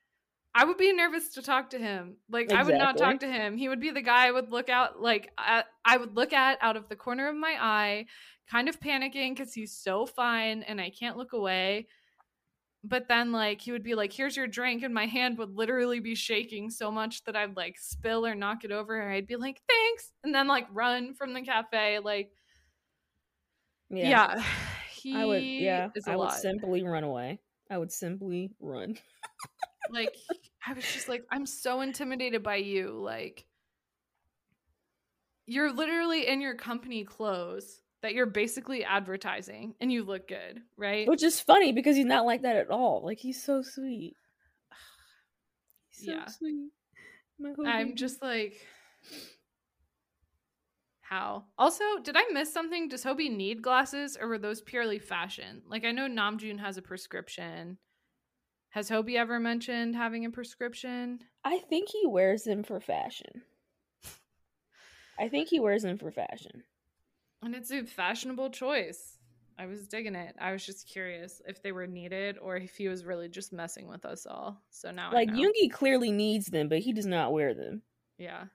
I 0.53 0.65
would 0.65 0.77
be 0.77 0.91
nervous 0.91 1.29
to 1.35 1.41
talk 1.41 1.69
to 1.69 1.79
him. 1.79 2.17
Like 2.29 2.45
exactly. 2.45 2.73
I 2.73 2.77
would 2.77 2.83
not 2.83 2.97
talk 2.97 3.21
to 3.21 3.31
him. 3.31 3.55
He 3.55 3.69
would 3.69 3.79
be 3.79 3.91
the 3.91 4.01
guy 4.01 4.27
I 4.27 4.31
would 4.31 4.51
look 4.51 4.69
out 4.69 5.01
like 5.01 5.31
at, 5.37 5.67
I 5.85 5.97
would 5.97 6.15
look 6.15 6.33
at 6.33 6.57
out 6.61 6.75
of 6.75 6.89
the 6.89 6.95
corner 6.95 7.29
of 7.29 7.35
my 7.35 7.55
eye, 7.59 8.05
kind 8.49 8.67
of 8.67 8.79
panicking 8.79 9.37
cuz 9.37 9.53
he's 9.53 9.71
so 9.71 10.05
fine 10.05 10.63
and 10.63 10.81
I 10.81 10.89
can't 10.89 11.17
look 11.17 11.31
away. 11.31 11.87
But 12.83 13.07
then 13.07 13.31
like 13.31 13.61
he 13.61 13.71
would 13.71 13.83
be 13.83 13.93
like 13.93 14.11
here's 14.11 14.35
your 14.35 14.47
drink 14.47 14.83
and 14.83 14.93
my 14.93 15.05
hand 15.05 15.37
would 15.37 15.55
literally 15.55 15.99
be 15.99 16.15
shaking 16.15 16.69
so 16.69 16.91
much 16.91 17.23
that 17.25 17.35
I'd 17.35 17.55
like 17.55 17.77
spill 17.77 18.25
or 18.25 18.33
knock 18.33 18.63
it 18.63 18.71
over 18.71 18.99
and 18.99 19.13
I'd 19.13 19.27
be 19.27 19.35
like 19.35 19.61
thanks 19.67 20.11
and 20.23 20.33
then 20.33 20.47
like 20.47 20.65
run 20.73 21.13
from 21.13 21.33
the 21.33 21.41
cafe 21.41 21.99
like 21.99 22.31
yeah. 23.91 24.09
yeah 24.35 24.43
he 25.01 25.15
I 25.15 25.25
would, 25.25 25.43
yeah, 25.43 25.89
I 26.07 26.15
would 26.15 26.25
lot. 26.25 26.39
simply 26.39 26.83
run 26.83 27.03
away. 27.03 27.39
I 27.69 27.77
would 27.77 27.91
simply 27.91 28.51
run. 28.59 28.97
like 29.89 30.15
I 30.65 30.73
was 30.73 30.83
just 30.83 31.09
like, 31.09 31.23
I'm 31.31 31.45
so 31.45 31.81
intimidated 31.81 32.43
by 32.43 32.57
you. 32.57 32.99
Like 33.03 33.45
you're 35.47 35.71
literally 35.71 36.27
in 36.27 36.41
your 36.41 36.55
company 36.55 37.03
clothes 37.03 37.81
that 38.01 38.13
you're 38.13 38.25
basically 38.25 38.83
advertising 38.83 39.75
and 39.79 39.91
you 39.91 40.03
look 40.03 40.27
good, 40.27 40.61
right? 40.77 41.07
Which 41.07 41.23
is 41.23 41.39
funny 41.39 41.71
because 41.71 41.95
he's 41.95 42.05
not 42.05 42.25
like 42.25 42.41
that 42.41 42.55
at 42.55 42.69
all. 42.69 43.01
Like 43.03 43.19
he's 43.19 43.41
so 43.41 43.61
sweet. 43.61 44.15
He's 45.89 46.05
so 46.05 46.11
Yeah. 46.13 46.25
sweet. 46.25 46.71
I'm 47.65 47.95
just 47.95 48.21
like 48.21 48.55
how? 51.01 51.43
Also, 51.57 51.83
did 52.01 52.15
I 52.15 52.23
miss 52.31 52.53
something? 52.53 52.87
Does 52.87 53.03
Hobi 53.03 53.29
need 53.29 53.61
glasses 53.61 54.17
or 54.19 54.29
were 54.29 54.37
those 54.37 54.61
purely 54.61 54.97
fashion? 54.97 55.61
Like 55.67 55.83
I 55.83 55.91
know 55.91 56.07
Namjoon 56.07 56.59
has 56.59 56.77
a 56.77 56.81
prescription. 56.81 57.77
Has 58.69 58.89
Hobi 58.89 59.17
ever 59.17 59.37
mentioned 59.37 59.97
having 59.97 60.23
a 60.23 60.29
prescription? 60.29 61.19
I 61.43 61.59
think 61.59 61.89
he 61.89 62.07
wears 62.07 62.43
them 62.43 62.63
for 62.63 62.79
fashion. 62.79 63.41
I 65.19 65.27
think 65.27 65.49
he 65.49 65.59
wears 65.59 65.83
them 65.83 65.97
for 65.97 66.11
fashion. 66.11 66.63
And 67.41 67.55
it's 67.55 67.71
a 67.71 67.83
fashionable 67.83 68.51
choice. 68.51 69.17
I 69.57 69.65
was 69.65 69.87
digging 69.87 70.15
it. 70.15 70.35
I 70.39 70.51
was 70.51 70.65
just 70.65 70.87
curious 70.87 71.41
if 71.47 71.61
they 71.61 71.71
were 71.71 71.87
needed 71.87 72.37
or 72.39 72.55
if 72.55 72.75
he 72.75 72.87
was 72.87 73.03
really 73.05 73.29
just 73.29 73.53
messing 73.53 73.87
with 73.87 74.05
us 74.05 74.25
all. 74.25 74.61
So 74.69 74.91
now, 74.91 75.11
Like. 75.13 75.29
Yoongi 75.29 75.71
clearly 75.71 76.11
needs 76.11 76.47
them, 76.47 76.67
but 76.69 76.79
he 76.79 76.93
does 76.93 77.05
not 77.05 77.31
wear 77.33 77.53
them. 77.53 77.81
yeah. 78.17 78.45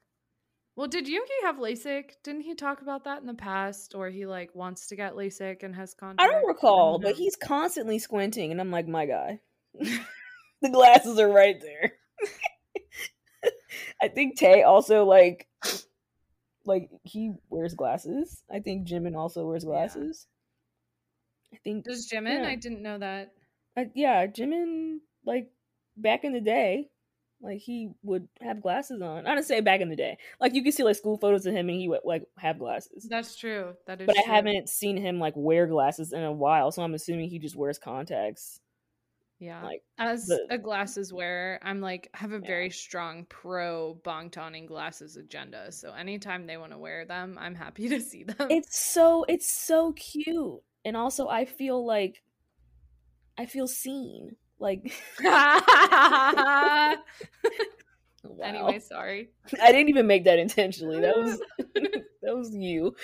Well, 0.77 0.89
did 0.89 1.07
Yoongi 1.07 1.45
have 1.45 1.57
LASIK? 1.57 2.11
Didn't 2.23 2.43
he 2.43 2.55
talk 2.55 2.83
about 2.83 3.05
that 3.05 3.23
in 3.23 3.27
the 3.27 3.33
past, 3.33 3.95
or 3.95 4.11
he 4.11 4.27
like 4.27 4.55
wants 4.55 4.89
to 4.89 4.97
get 4.97 5.15
LASIK 5.15 5.63
and 5.63 5.75
has 5.75 5.95
contact? 5.95 6.21
I 6.21 6.31
don't 6.31 6.47
recall, 6.47 6.99
but 6.99 7.15
he's 7.17 7.35
constantly 7.35 7.99
squinting, 7.99 8.53
and 8.53 8.61
I'm 8.61 8.71
like, 8.71 8.87
my 8.87 9.07
guy. 9.07 9.41
the 9.81 10.69
glasses 10.71 11.19
are 11.19 11.31
right 11.31 11.59
there. 11.63 11.95
I 14.03 14.09
think 14.09 14.39
Tae 14.39 14.65
also 14.65 15.07
like 15.07 15.46
like 16.67 16.91
he 17.05 17.33
wears 17.51 17.75
glasses. 17.75 18.43
I 18.51 18.61
think 18.61 18.87
Jimin 18.87 19.17
also 19.17 19.47
wears 19.47 19.65
Yeah. 19.65 19.71
glasses. 19.71 20.27
I 21.53 21.59
think 21.65 21.85
Does 21.85 22.09
Jimin? 22.11 22.43
Yeah. 22.43 22.49
I 22.49 22.57
didn't 22.57 22.83
know 22.83 22.99
that. 22.99 23.33
uh, 23.77 23.85
yeah, 23.95 24.27
Jimin 24.27 24.99
like 25.25 25.51
back 25.97 26.25
in 26.25 26.33
the 26.33 26.41
day, 26.41 26.91
like 27.41 27.59
he 27.59 27.91
would 28.03 28.29
have 28.41 28.61
glasses 28.63 29.01
on. 29.03 29.27
I 29.27 29.35
don't 29.35 29.45
say 29.45 29.61
back 29.61 29.81
in 29.81 29.89
the 29.89 29.97
day. 29.97 30.19
Like 30.41 30.55
you 30.55 30.63
can 30.63 30.73
see 30.73 30.83
like 30.83 30.97
school 30.97 31.19
photos 31.19 31.47
of 31.47 31.55
him 31.55 31.69
and 31.69 31.79
he 31.79 31.89
would 31.89 32.01
like 32.05 32.25
have 32.39 32.59
glasses. 32.59 33.07
That's 33.09 33.37
true. 33.37 33.75
That 33.87 34.01
is. 34.01 34.07
But 34.07 34.19
I 34.19 34.23
haven't 34.23 34.69
seen 34.69 34.97
him 34.97 35.19
like 35.19 35.35
wear 35.37 35.67
glasses 35.67 36.13
in 36.13 36.23
a 36.23 36.33
while, 36.33 36.71
so 36.73 36.83
I'm 36.83 36.95
assuming 36.95 37.29
he 37.31 37.39
just 37.39 37.57
wears 37.57 37.79
contacts. 37.79 38.61
Yeah. 39.39 39.63
Like 39.63 39.83
As 39.99 40.27
the- 40.27 40.47
a 40.51 40.57
glasses 40.59 41.13
wearer, 41.13 41.59
I'm 41.63 41.81
like 41.81 42.09
have 42.15 42.33
a 42.33 42.37
Yeah. 42.41 42.47
very 42.47 42.71
strong 42.71 43.27
pro 43.29 44.01
Bangtan 44.03 44.57
in 44.57 44.65
glasses 44.67 45.17
agenda. 45.17 45.71
So 45.73 45.93
anytime 45.93 46.47
they 46.47 46.57
want 46.57 46.73
to 46.73 46.79
wear 46.79 47.05
them, 47.05 47.37
I'm 47.39 47.55
happy 47.55 47.89
to 47.91 48.01
see 48.01 48.25
them. 48.25 48.49
it's 48.51 48.79
so 48.79 49.25
it's 49.29 49.51
so 49.51 49.93
cute 49.93 50.61
and 50.85 50.97
also 50.97 51.27
i 51.29 51.45
feel 51.45 51.85
like 51.85 52.23
i 53.37 53.45
feel 53.45 53.67
seen 53.67 54.37
like 54.61 54.93
wow. 55.21 56.97
Anyway, 58.43 58.79
sorry. 58.79 59.31
i 59.63 59.73
didn't 59.73 59.89
even 59.89 60.07
make 60.07 60.25
that 60.25 60.39
intentionally 60.39 61.01
that 61.01 61.17
was 61.17 61.41
that 62.23 62.37
was 62.37 62.55
you 62.55 62.95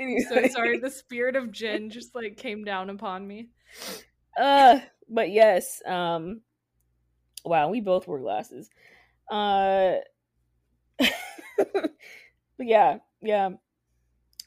I'm 0.00 0.18
so 0.28 0.46
sorry. 0.48 0.78
The 0.78 0.90
spirit 0.90 1.36
of 1.36 1.52
Jin 1.52 1.88
just 1.88 2.12
like 2.14 2.36
came 2.36 2.64
down 2.64 2.90
upon 2.90 3.24
me. 3.26 3.50
Uh 4.36 4.80
but 5.08 5.30
yes 5.30 5.82
um 5.86 6.40
wow 7.44 7.68
we 7.68 7.80
both 7.80 8.06
wore 8.06 8.18
glasses 8.20 8.70
uh 9.30 9.94
but 10.98 11.90
yeah 12.58 12.98
yeah 13.20 13.50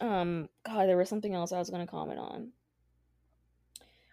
um 0.01 0.49
god 0.65 0.87
there 0.87 0.97
was 0.97 1.09
something 1.09 1.33
else 1.33 1.51
i 1.51 1.59
was 1.59 1.69
gonna 1.69 1.87
comment 1.87 2.19
on 2.19 2.51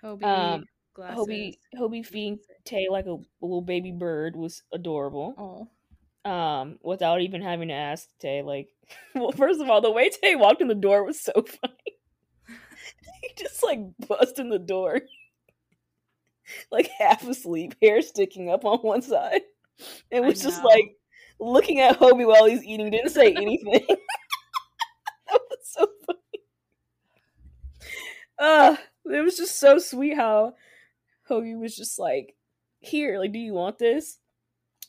Hobi 0.03 0.25
Um, 0.25 0.65
glasses. 0.95 1.19
Hobi 1.19 1.59
Hobi 1.77 2.05
feeding 2.05 2.39
Tae 2.65 2.89
like 2.91 3.07
a 3.07 3.17
little 3.41 3.63
baby 3.63 3.93
bird 3.93 4.37
was 4.37 4.63
adorable. 4.73 5.35
Um, 6.25 6.79
without 6.83 7.21
even 7.21 7.43
having 7.43 7.69
to 7.69 7.75
ask 7.75 8.09
Tae, 8.21 8.43
like, 8.43 8.69
well, 9.15 9.33
first 9.33 9.61
of 9.61 9.69
all, 9.69 9.81
the 9.81 9.91
way 9.91 10.11
Tae 10.11 10.37
walked 10.37 10.61
in 10.61 10.69
the 10.69 10.75
door 10.75 11.05
was 11.05 11.21
so 11.21 11.33
funny. 11.35 11.92
just 13.39 13.63
like 13.63 13.81
bust 14.09 14.39
in 14.39 14.49
the 14.49 14.59
door, 14.59 15.01
like 16.73 16.89
half 16.99 17.27
asleep, 17.27 17.75
hair 17.83 18.03
sticking 18.03 18.51
up 18.51 18.65
on 18.65 18.79
one 18.79 19.03
side, 19.03 19.43
and 20.11 20.25
was 20.25 20.43
just 20.43 20.63
like 20.65 20.97
looking 21.39 21.81
at 21.81 21.99
Hobi 21.99 22.27
while 22.27 22.47
he's 22.47 22.65
eating. 22.65 22.91
Didn't 22.91 23.11
say 23.11 23.33
anything. 23.35 23.85
that 23.89 25.41
was 25.51 25.59
so 25.63 25.87
funny. 26.07 26.19
Uh, 28.39 28.77
it 29.07 29.25
was 29.25 29.37
just 29.37 29.59
so 29.59 29.79
sweet 29.79 30.17
how 30.17 30.55
Hobi 31.29 31.59
was 31.59 31.77
just 31.77 31.99
like, 31.99 32.35
"Here, 32.81 33.19
like, 33.19 33.33
do 33.33 33.39
you 33.39 33.55
want 33.55 33.79
this?" 33.79 34.19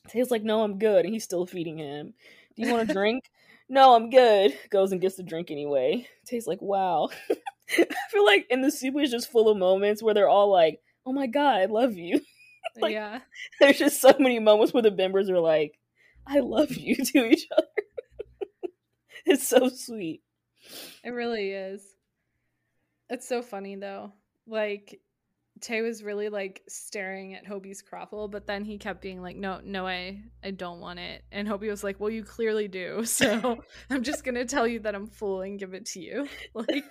Tae's 0.09 0.31
like, 0.31 0.43
"No, 0.43 0.63
I'm 0.63 0.79
good," 0.79 1.05
and 1.05 1.13
he's 1.13 1.23
still 1.23 1.45
feeding 1.45 1.77
him. 1.77 2.13
Do 2.55 2.63
you 2.63 2.71
want 2.71 2.89
a 2.89 2.93
drink? 2.93 3.29
no, 3.69 3.95
I'm 3.95 4.09
good. 4.09 4.57
Goes 4.69 4.91
and 4.91 5.01
gets 5.01 5.15
the 5.15 5.23
drink 5.23 5.49
anyway. 5.49 6.07
Tae's 6.25 6.47
like, 6.47 6.61
"Wow." 6.61 7.09
I 7.77 7.85
feel 8.09 8.25
like 8.25 8.45
in 8.49 8.61
the 8.61 8.71
SOOP 8.71 8.95
is 9.01 9.11
just 9.11 9.31
full 9.31 9.49
of 9.49 9.57
moments 9.57 10.03
where 10.03 10.13
they're 10.13 10.29
all 10.29 10.51
like, 10.51 10.79
"Oh 11.05 11.13
my 11.13 11.27
god, 11.27 11.55
I 11.57 11.65
love 11.65 11.93
you." 11.93 12.21
like- 12.81 12.93
yeah. 12.93 13.19
There's 13.59 13.79
just 13.79 14.01
so 14.01 14.13
many 14.19 14.39
moments 14.39 14.73
where 14.73 14.83
the 14.83 14.91
members 14.91 15.29
are 15.29 15.39
like, 15.39 15.79
"I 16.27 16.39
love 16.39 16.71
you" 16.71 16.95
to 16.95 17.25
each 17.25 17.47
other. 17.55 17.67
it's 19.25 19.47
so 19.47 19.69
sweet. 19.69 20.21
It 21.03 21.09
really 21.09 21.51
is. 21.51 21.83
It's 23.09 23.27
so 23.27 23.41
funny 23.41 23.75
though. 23.75 24.13
Like 24.47 24.99
Tae 25.63 25.81
was 25.81 26.03
really 26.03 26.27
like 26.27 26.61
staring 26.67 27.33
at 27.33 27.45
Hobi's 27.45 27.81
croffle, 27.81 28.29
but 28.29 28.45
then 28.45 28.65
he 28.65 28.77
kept 28.77 29.01
being 29.01 29.21
like, 29.21 29.37
"No, 29.37 29.61
no, 29.63 29.87
I, 29.87 30.21
I 30.43 30.51
don't 30.51 30.81
want 30.81 30.99
it." 30.99 31.23
And 31.31 31.47
Hobi 31.47 31.69
was 31.69 31.83
like, 31.83 31.99
"Well, 31.99 32.09
you 32.09 32.23
clearly 32.23 32.67
do, 32.67 33.05
so 33.05 33.63
I'm 33.89 34.03
just 34.03 34.25
gonna 34.25 34.45
tell 34.45 34.67
you 34.67 34.79
that 34.81 34.93
I'm 34.93 35.07
full 35.07 35.41
and 35.41 35.57
give 35.57 35.73
it 35.73 35.85
to 35.87 36.01
you." 36.01 36.27
Like, 36.53 36.83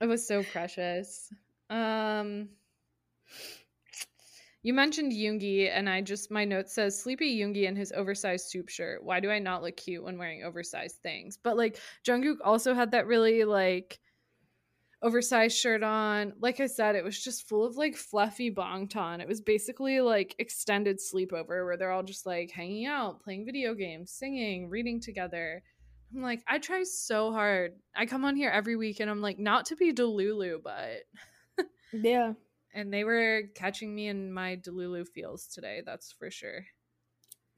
it 0.00 0.06
was 0.06 0.26
so 0.26 0.42
precious. 0.42 1.32
Um, 1.70 2.48
you 4.62 4.74
mentioned 4.74 5.12
Yoongi, 5.12 5.70
and 5.70 5.88
I 5.88 6.00
just 6.00 6.30
my 6.32 6.44
note 6.44 6.68
says 6.68 7.00
sleepy 7.00 7.38
Yoongi 7.38 7.68
in 7.68 7.76
his 7.76 7.92
oversized 7.92 8.48
SOOP 8.50 8.68
shirt. 8.68 9.04
Why 9.04 9.20
do 9.20 9.30
I 9.30 9.38
not 9.38 9.62
look 9.62 9.76
cute 9.76 10.02
when 10.02 10.18
wearing 10.18 10.42
oversized 10.42 10.96
things? 11.02 11.38
But 11.42 11.56
like 11.56 11.78
Jungkook 12.04 12.38
also 12.44 12.74
had 12.74 12.90
that 12.90 13.06
really 13.06 13.44
like 13.44 14.00
oversized 15.04 15.56
shirt 15.56 15.82
on. 15.82 16.32
Like 16.40 16.60
I 16.60 16.66
said, 16.66 16.96
it 16.96 17.04
was 17.04 17.22
just 17.22 17.46
full 17.46 17.64
of 17.64 17.76
like 17.76 17.94
fluffy 17.94 18.50
Bangtan. 18.50 19.20
It 19.20 19.28
was 19.28 19.40
basically 19.40 20.00
like 20.00 20.34
extended 20.38 20.98
sleepover 20.98 21.64
where 21.64 21.76
they're 21.76 21.92
all 21.92 22.02
just 22.02 22.24
like 22.24 22.50
hanging 22.50 22.86
out, 22.86 23.22
playing 23.22 23.44
video 23.44 23.74
games, 23.74 24.10
singing, 24.10 24.70
reading 24.70 25.00
together. 25.00 25.62
I'm 26.14 26.22
like, 26.22 26.42
I 26.48 26.58
try 26.58 26.82
so 26.84 27.32
hard. 27.32 27.72
I 27.94 28.06
come 28.06 28.24
on 28.24 28.34
here 28.34 28.50
every 28.50 28.76
week 28.76 29.00
and 29.00 29.10
I'm 29.10 29.20
like, 29.20 29.38
not 29.38 29.66
to 29.66 29.76
be 29.76 29.92
Delulu, 29.92 30.62
but 30.62 31.66
yeah. 31.92 32.32
and 32.74 32.92
they 32.92 33.04
were 33.04 33.42
catching 33.54 33.94
me 33.94 34.08
in 34.08 34.32
my 34.32 34.56
Delulu 34.56 35.06
feels 35.06 35.46
today, 35.46 35.82
that's 35.84 36.12
for 36.12 36.30
sure. 36.30 36.64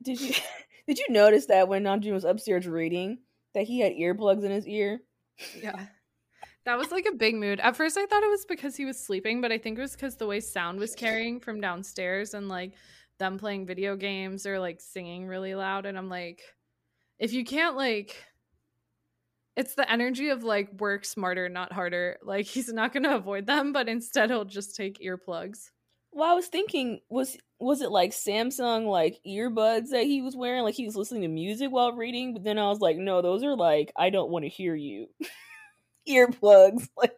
Did 0.02 0.20
you 0.20 0.34
did 0.88 0.98
you 0.98 1.06
notice 1.10 1.46
that 1.46 1.68
when 1.68 1.84
Namjoon 1.84 2.12
was 2.12 2.24
upstairs 2.24 2.66
reading 2.66 3.18
that 3.54 3.64
he 3.64 3.80
had 3.80 3.92
earplugs 3.92 4.44
in 4.44 4.50
his 4.50 4.66
ear? 4.66 5.00
Yeah. 5.62 5.86
That 6.66 6.78
was 6.78 6.90
like 6.90 7.06
a 7.06 7.14
big 7.14 7.36
mood. 7.36 7.60
At 7.60 7.76
first, 7.76 7.96
I 7.96 8.06
thought 8.06 8.24
it 8.24 8.28
was 8.28 8.44
because 8.44 8.74
he 8.74 8.84
was 8.84 8.98
sleeping, 8.98 9.40
but 9.40 9.52
I 9.52 9.58
think 9.58 9.78
it 9.78 9.82
was 9.82 9.92
because 9.92 10.16
the 10.16 10.26
way 10.26 10.40
sound 10.40 10.80
was 10.80 10.96
carrying 10.96 11.38
from 11.38 11.60
downstairs 11.60 12.34
and 12.34 12.48
like 12.48 12.72
them 13.18 13.38
playing 13.38 13.66
video 13.66 13.94
games 13.94 14.46
or 14.46 14.58
like 14.58 14.80
singing 14.80 15.28
really 15.28 15.54
loud. 15.54 15.86
And 15.86 15.96
I'm 15.96 16.08
like, 16.08 16.42
if 17.20 17.32
you 17.32 17.44
can't 17.44 17.76
like, 17.76 18.16
it's 19.54 19.76
the 19.76 19.90
energy 19.90 20.30
of 20.30 20.42
like 20.42 20.72
work 20.80 21.04
smarter, 21.04 21.48
not 21.48 21.72
harder. 21.72 22.18
Like 22.20 22.46
he's 22.46 22.72
not 22.72 22.92
going 22.92 23.04
to 23.04 23.14
avoid 23.14 23.46
them, 23.46 23.72
but 23.72 23.88
instead 23.88 24.30
he'll 24.30 24.44
just 24.44 24.74
take 24.74 24.98
earplugs. 24.98 25.70
Well, 26.10 26.32
I 26.32 26.34
was 26.34 26.48
thinking, 26.48 26.98
was 27.08 27.36
was 27.60 27.80
it 27.80 27.92
like 27.92 28.10
Samsung 28.10 28.86
like 28.86 29.20
earbuds 29.24 29.90
that 29.90 30.04
he 30.04 30.20
was 30.20 30.34
wearing, 30.34 30.64
like 30.64 30.74
he 30.74 30.84
was 30.86 30.96
listening 30.96 31.22
to 31.22 31.28
music 31.28 31.70
while 31.70 31.92
reading? 31.92 32.32
But 32.32 32.42
then 32.42 32.58
I 32.58 32.68
was 32.70 32.80
like, 32.80 32.96
no, 32.96 33.22
those 33.22 33.44
are 33.44 33.54
like 33.54 33.92
I 33.96 34.10
don't 34.10 34.30
want 34.30 34.44
to 34.44 34.48
hear 34.48 34.74
you 34.74 35.06
earplugs. 36.08 36.88
Like, 36.98 37.16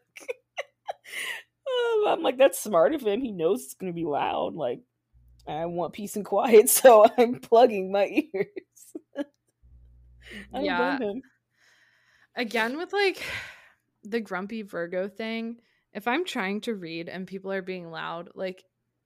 I'm 2.07 2.23
like, 2.23 2.39
that's 2.39 2.59
smart 2.59 2.95
of 2.95 3.03
him. 3.03 3.21
He 3.21 3.31
knows 3.31 3.65
it's 3.65 3.75
gonna 3.75 3.93
be 3.93 4.05
loud. 4.05 4.55
Like, 4.55 4.81
I 5.47 5.67
want 5.67 5.93
peace 5.93 6.17
and 6.17 6.25
quiet, 6.25 6.69
so 6.71 7.07
I'm 7.17 7.41
plugging 7.41 7.93
my 7.93 8.07
ears. 8.35 9.27
I 10.55 10.61
Yeah. 10.61 10.99
again 12.35 12.77
with 12.77 12.93
like 12.93 13.23
the 14.05 14.21
grumpy 14.21 14.63
Virgo 14.63 15.09
thing, 15.09 15.61
if 15.93 16.07
I'm 16.07 16.25
trying 16.25 16.61
to 16.63 16.75
read 16.75 17.09
and 17.09 17.27
people 17.27 17.53
are 17.53 17.63
being 17.63 17.91
loud, 17.91 18.31
like 18.35 18.65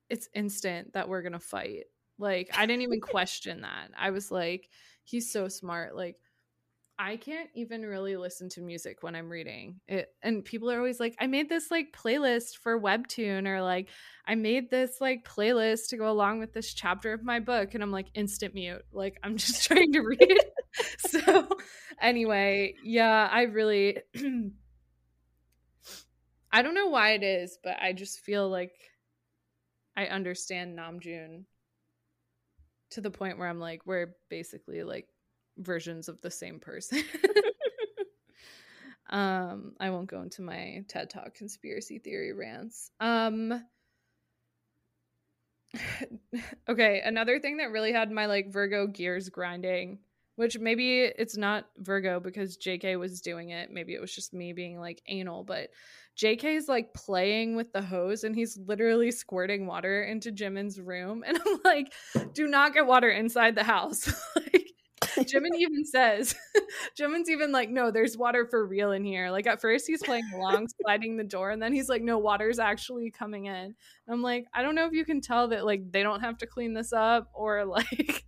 it's 0.09 0.29
instant 0.35 0.93
that 0.93 1.09
we're 1.09 1.23
going 1.23 1.33
to 1.33 1.39
fight. 1.39 1.85
Like 2.19 2.51
I 2.57 2.67
didn't 2.67 2.83
even 2.83 3.01
question 3.01 3.63
that. 3.63 3.91
I 3.97 4.11
was 4.11 4.31
like 4.31 4.69
he's 5.05 5.33
so 5.33 5.49
smart. 5.49 5.97
Like 5.97 6.17
I 7.03 7.17
can't 7.17 7.51
even 7.55 7.83
really 7.83 8.17
listen 8.17 8.49
to 8.51 8.61
music 8.61 8.99
when 9.03 9.17
I'm 9.17 9.29
reading 9.29 9.81
it. 9.89 10.15
And 10.23 10.45
people 10.45 10.71
are 10.71 10.77
always 10.77 11.01
like, 11.01 11.17
I 11.19 11.27
made 11.27 11.49
this 11.49 11.69
like 11.69 11.93
playlist 11.93 12.59
for 12.59 12.81
Webtoon, 12.81 13.49
or 13.49 13.61
like, 13.61 13.89
I 14.25 14.37
made 14.37 14.71
this 14.71 15.01
like 15.01 15.29
playlist 15.29 15.89
to 15.89 15.97
go 15.97 16.09
along 16.09 16.39
with 16.39 16.53
this 16.53 16.73
chapter 16.73 17.13
of 17.13 17.25
my 17.25 17.41
book. 17.41 17.75
And 17.75 17.83
I'm 17.83 17.91
like, 17.91 18.07
instant 18.15 18.55
mute. 18.55 18.85
Like, 18.93 19.19
I'm 19.25 19.37
just 19.37 19.65
trying 19.67 19.93
to 19.95 20.01
read. 20.01 20.39
so, 20.99 21.49
anyway, 22.01 22.77
yeah, 22.85 23.29
I 23.29 23.43
really, 23.43 23.99
I 26.53 26.63
don't 26.63 26.75
know 26.75 26.87
why 26.87 27.15
it 27.15 27.25
is, 27.25 27.59
but 27.65 27.79
I 27.83 27.95
just 27.95 28.21
feel 28.21 28.49
like 28.49 28.75
I 29.97 30.07
understand 30.07 30.79
Namjoon 30.79 31.47
to 32.91 33.01
the 33.01 33.11
point 33.11 33.39
where 33.39 33.49
I'm 33.49 33.59
like, 33.59 33.81
we're 33.87 34.15
basically 34.29 34.85
like 34.85 35.09
versions 35.59 36.09
of 36.09 36.21
the 36.21 36.31
same 36.31 36.61
person. 36.61 37.03
um, 39.11 39.73
I 39.81 39.91
won't 39.91 40.09
go 40.09 40.23
into 40.23 40.43
my 40.43 40.85
TED 40.89 41.11
Talk 41.11 41.35
conspiracy 41.35 41.99
theory 41.99 42.33
rants. 42.33 42.91
Um, 43.01 43.63
okay, 46.69 47.03
another 47.05 47.39
thing 47.39 47.59
that 47.59 47.71
really 47.71 47.93
had 47.93 48.11
my 48.11 48.27
like 48.27 48.53
Virgo 48.53 48.87
gears 48.87 49.29
grinding, 49.29 49.99
which 50.37 50.59
maybe 50.59 51.03
it's 51.03 51.37
not 51.37 51.67
Virgo 51.79 52.21
because 52.21 52.59
JK 52.59 52.99
was 52.99 53.21
doing 53.21 53.51
it. 53.51 53.71
Maybe 53.71 53.95
it 53.95 54.01
was 54.01 54.15
just 54.15 54.35
me 54.35 54.53
being 54.53 54.79
like 54.79 55.03
anal, 55.07 55.45
but 55.45 55.71
JK 56.19 56.57
is 56.57 56.69
like 56.69 56.93
playing 56.93 57.57
with 57.57 57.73
the 57.73 57.83
hose 57.83 58.25
and 58.25 58.37
he's 58.37 58.59
literally 58.59 59.11
squirting 59.11 59.67
water 59.67 60.03
into 60.03 60.31
Jimin's 60.31 60.81
room. 60.81 61.25
And 61.33 61.39
I'm 61.39 61.61
like, 61.65 61.93
do 62.35 62.47
not 62.47 62.75
get 62.75 62.87
water 62.87 63.11
inside 63.11 63.55
the 63.55 63.65
house. 63.65 64.13
like, 64.37 64.62
Jimin 65.19 65.57
even 65.57 65.85
says, 65.85 66.35
Jimin's 66.99 67.31
even 67.31 67.53
like, 67.53 67.71
no, 67.71 67.91
there's 67.91 68.17
water 68.17 68.47
for 68.47 68.67
real 68.67 68.93
in 68.93 69.05
here. 69.05 69.31
Like 69.31 69.47
at 69.47 69.61
first 69.61 69.87
he's 69.87 70.03
playing 70.03 70.31
along, 70.35 70.69
sliding 70.83 71.17
the 71.17 71.25
door, 71.25 71.51
and 71.51 71.63
then 71.63 71.73
he's 71.73 71.89
like, 71.89 72.03
no, 72.03 72.19
water's 72.19 72.59
actually 72.59 73.11
coming 73.11 73.47
in. 73.47 73.75
I'm 74.09 74.23
like, 74.23 74.47
I 74.55 74.63
don't 74.63 74.75
know 74.75 74.87
if 74.87 74.93
you 74.93 75.05
can 75.05 75.21
tell 75.21 75.49
that 75.49 75.65
like 75.65 75.91
they 75.91 76.03
don't 76.03 76.21
have 76.21 76.39
to 76.39 76.47
clean 76.47 76.75
this 76.75 76.93
up 76.93 77.29
or 77.35 77.65
like 77.65 78.25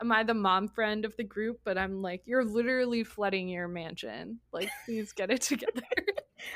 am 0.00 0.12
I 0.12 0.22
the 0.22 0.34
mom 0.34 0.68
friend 0.68 1.04
of 1.04 1.16
the 1.16 1.24
group? 1.24 1.60
But 1.64 1.78
I'm 1.78 2.02
like, 2.02 2.22
you're 2.26 2.44
literally 2.44 3.04
flooding 3.04 3.48
your 3.48 3.68
mansion. 3.68 4.40
Like, 4.52 4.68
please 4.84 5.12
get 5.12 5.30
it 5.30 5.42
together. 5.42 5.82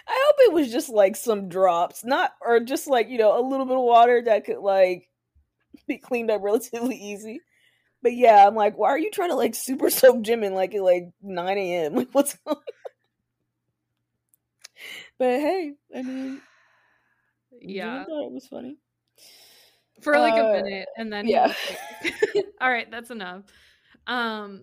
I 0.06 0.26
hope 0.26 0.36
it 0.40 0.52
was 0.52 0.70
just 0.70 0.88
like 0.88 1.16
some 1.16 1.48
drops, 1.48 2.04
not 2.04 2.32
or 2.42 2.60
just 2.60 2.86
like, 2.86 3.08
you 3.08 3.18
know, 3.18 3.38
a 3.38 3.46
little 3.46 3.66
bit 3.66 3.76
of 3.76 3.82
water 3.82 4.22
that 4.24 4.44
could 4.44 4.58
like 4.58 5.08
be 5.86 5.98
cleaned 5.98 6.30
up 6.30 6.42
relatively 6.42 6.96
easy. 6.96 7.40
But 8.02 8.14
yeah, 8.14 8.46
I'm 8.46 8.54
like, 8.54 8.78
why 8.78 8.90
are 8.90 8.98
you 8.98 9.10
trying 9.10 9.30
to 9.30 9.36
like 9.36 9.54
super 9.54 9.90
soak 9.90 10.22
Jimin 10.22 10.52
like 10.52 10.74
at 10.74 10.82
like 10.82 11.10
9 11.22 11.58
a.m.? 11.58 11.94
Like, 11.96 12.08
what's 12.12 12.34
going 12.34 12.56
on? 12.56 12.62
But 15.18 15.40
hey, 15.40 15.72
I 15.94 16.02
mean, 16.02 16.40
yeah, 17.60 18.04
thought 18.04 18.26
it 18.26 18.32
was 18.32 18.46
funny 18.46 18.76
for 20.00 20.16
like 20.18 20.34
uh, 20.34 20.46
a 20.46 20.62
minute, 20.62 20.88
and 20.96 21.12
then 21.12 21.26
yeah. 21.26 21.52
Like, 22.04 22.44
All 22.60 22.70
right, 22.70 22.90
that's 22.90 23.10
enough. 23.10 23.42
Um, 24.06 24.62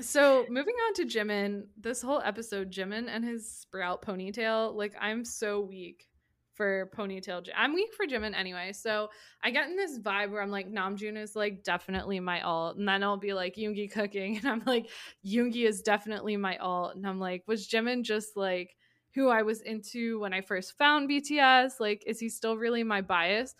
so 0.00 0.44
moving 0.50 0.74
on 0.86 0.94
to 0.94 1.06
Jimin, 1.06 1.64
this 1.80 2.02
whole 2.02 2.20
episode, 2.24 2.70
Jimin 2.70 3.08
and 3.08 3.24
his 3.24 3.50
sprout 3.50 4.02
ponytail, 4.02 4.74
like 4.74 4.94
I'm 5.00 5.24
so 5.24 5.60
weak 5.60 6.06
for 6.54 6.90
ponytail. 6.96 7.46
I'm 7.56 7.74
weak 7.74 7.92
for 7.94 8.06
Jimin 8.06 8.34
anyway. 8.34 8.72
So 8.72 9.10
I 9.42 9.50
get 9.50 9.68
in 9.68 9.76
this 9.76 9.98
vibe 9.98 10.30
where 10.30 10.42
I'm 10.42 10.50
like, 10.50 10.70
Namjoon 10.70 11.16
is 11.16 11.36
like 11.36 11.64
definitely 11.64 12.20
my 12.20 12.40
alt. 12.42 12.76
And 12.76 12.88
then 12.88 13.02
I'll 13.02 13.16
be 13.16 13.34
like, 13.34 13.56
Yoongi 13.56 13.90
cooking. 13.90 14.36
And 14.44 14.48
I'm 14.48 14.62
like, 14.66 14.88
Yoongi 15.26 15.66
is 15.66 15.82
definitely 15.82 16.36
my 16.36 16.56
alt. 16.58 16.96
And 16.96 17.06
I'm 17.06 17.20
like, 17.20 17.44
was 17.46 17.68
Jimin 17.68 18.02
just 18.02 18.36
like 18.36 18.76
who 19.14 19.28
I 19.28 19.42
was 19.42 19.62
into 19.62 20.18
when 20.20 20.32
I 20.32 20.40
first 20.40 20.76
found 20.76 21.08
BTS? 21.08 21.74
Like, 21.80 22.02
is 22.06 22.18
he 22.18 22.28
still 22.28 22.56
really 22.56 22.82
my 22.82 23.00
bias? 23.00 23.54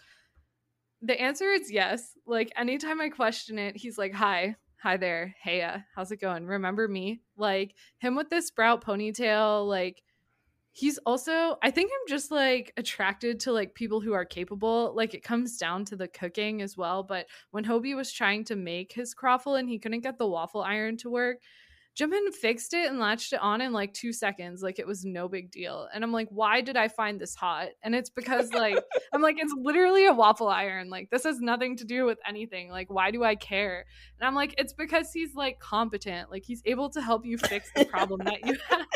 The 1.02 1.20
answer 1.20 1.50
is 1.50 1.70
yes. 1.70 2.12
Like, 2.26 2.52
anytime 2.56 3.00
I 3.00 3.08
question 3.08 3.58
it, 3.58 3.76
he's 3.76 3.98
like, 3.98 4.14
hi. 4.14 4.56
Hi 4.82 4.96
there. 4.96 5.34
Hey, 5.42 5.62
uh, 5.62 5.78
how's 5.94 6.12
it 6.12 6.20
going? 6.20 6.46
Remember 6.46 6.88
me? 6.88 7.22
Like, 7.36 7.74
him 7.98 8.16
with 8.16 8.30
this 8.30 8.48
sprout 8.48 8.84
ponytail, 8.84 9.66
like, 9.66 10.02
he's 10.74 10.98
also 10.98 11.56
i 11.62 11.70
think 11.70 11.90
i'm 11.92 12.08
just 12.08 12.30
like 12.30 12.72
attracted 12.76 13.38
to 13.38 13.52
like 13.52 13.74
people 13.74 14.00
who 14.00 14.12
are 14.12 14.24
capable 14.24 14.92
like 14.94 15.14
it 15.14 15.22
comes 15.22 15.56
down 15.56 15.84
to 15.84 15.96
the 15.96 16.08
cooking 16.08 16.60
as 16.60 16.76
well 16.76 17.02
but 17.02 17.26
when 17.52 17.64
hobi 17.64 17.94
was 17.94 18.12
trying 18.12 18.44
to 18.44 18.56
make 18.56 18.92
his 18.92 19.14
croffle 19.14 19.58
and 19.58 19.68
he 19.68 19.78
couldn't 19.78 20.00
get 20.00 20.18
the 20.18 20.26
waffle 20.26 20.62
iron 20.62 20.96
to 20.96 21.08
work 21.08 21.38
Jimin 21.96 22.34
fixed 22.34 22.74
it 22.74 22.90
and 22.90 22.98
latched 22.98 23.32
it 23.32 23.40
on 23.40 23.60
in 23.60 23.72
like 23.72 23.94
two 23.94 24.12
seconds, 24.12 24.62
like 24.62 24.80
it 24.80 24.86
was 24.86 25.04
no 25.04 25.28
big 25.28 25.52
deal. 25.52 25.86
And 25.94 26.02
I'm 26.02 26.10
like, 26.10 26.26
why 26.28 26.60
did 26.60 26.76
I 26.76 26.88
find 26.88 27.20
this 27.20 27.36
hot? 27.36 27.68
And 27.84 27.94
it's 27.94 28.10
because 28.10 28.52
like 28.52 28.82
I'm 29.12 29.22
like, 29.22 29.36
it's 29.38 29.54
literally 29.56 30.06
a 30.06 30.12
waffle 30.12 30.48
iron. 30.48 30.90
Like 30.90 31.10
this 31.10 31.22
has 31.22 31.40
nothing 31.40 31.76
to 31.76 31.84
do 31.84 32.04
with 32.04 32.18
anything. 32.26 32.68
Like, 32.68 32.90
why 32.90 33.12
do 33.12 33.22
I 33.22 33.36
care? 33.36 33.84
And 34.18 34.26
I'm 34.26 34.34
like, 34.34 34.56
it's 34.58 34.72
because 34.72 35.12
he's 35.12 35.36
like 35.36 35.60
competent. 35.60 36.32
Like 36.32 36.42
he's 36.44 36.62
able 36.64 36.90
to 36.90 37.00
help 37.00 37.24
you 37.24 37.38
fix 37.38 37.70
the 37.76 37.84
problem 37.84 38.22
that 38.24 38.44
you 38.44 38.56
have. 38.70 38.86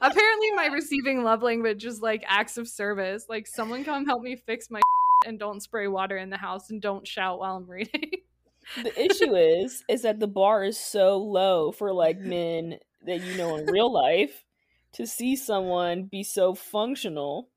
Apparently, 0.00 0.50
my 0.52 0.66
receiving 0.66 1.22
love 1.22 1.42
language 1.42 1.84
is 1.84 2.00
like 2.00 2.24
acts 2.26 2.56
of 2.56 2.68
service. 2.68 3.26
Like, 3.28 3.46
someone 3.46 3.84
come 3.84 4.06
help 4.06 4.22
me 4.22 4.36
fix 4.36 4.70
my 4.70 4.80
and 5.26 5.38
don't 5.38 5.62
spray 5.62 5.88
water 5.88 6.16
in 6.16 6.30
the 6.30 6.36
house 6.36 6.70
and 6.70 6.80
don't 6.80 7.06
shout 7.06 7.38
while 7.38 7.56
I'm 7.56 7.68
reading. 7.68 8.10
the 8.82 9.00
issue 9.00 9.34
is, 9.34 9.84
is 9.88 10.02
that 10.02 10.20
the 10.20 10.26
bar 10.26 10.64
is 10.64 10.78
so 10.78 11.18
low 11.18 11.72
for 11.72 11.92
like 11.92 12.18
men 12.18 12.78
that 13.06 13.22
you 13.22 13.36
know 13.36 13.56
in 13.56 13.66
real 13.66 13.92
life 13.92 14.44
to 14.92 15.06
see 15.06 15.36
someone 15.36 16.04
be 16.04 16.22
so 16.22 16.54
functional. 16.54 17.48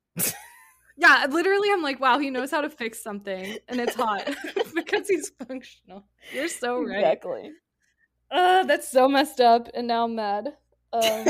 Yeah, 0.96 1.26
literally, 1.28 1.70
I'm 1.72 1.82
like, 1.82 1.98
wow, 1.98 2.18
he 2.18 2.30
knows 2.30 2.50
how 2.50 2.60
to 2.60 2.70
fix 2.70 3.02
something, 3.02 3.58
and 3.68 3.80
it's 3.80 3.96
hot 3.96 4.28
because 4.74 5.08
he's 5.08 5.32
functional. 5.46 6.04
You're 6.32 6.48
so 6.48 6.82
right. 6.82 6.98
Exactly. 6.98 7.50
Uh, 8.30 8.62
that's 8.64 8.90
so 8.90 9.08
messed 9.08 9.40
up, 9.40 9.68
and 9.74 9.88
now 9.88 10.04
I'm 10.04 10.14
mad. 10.14 10.56
Um, 10.92 11.26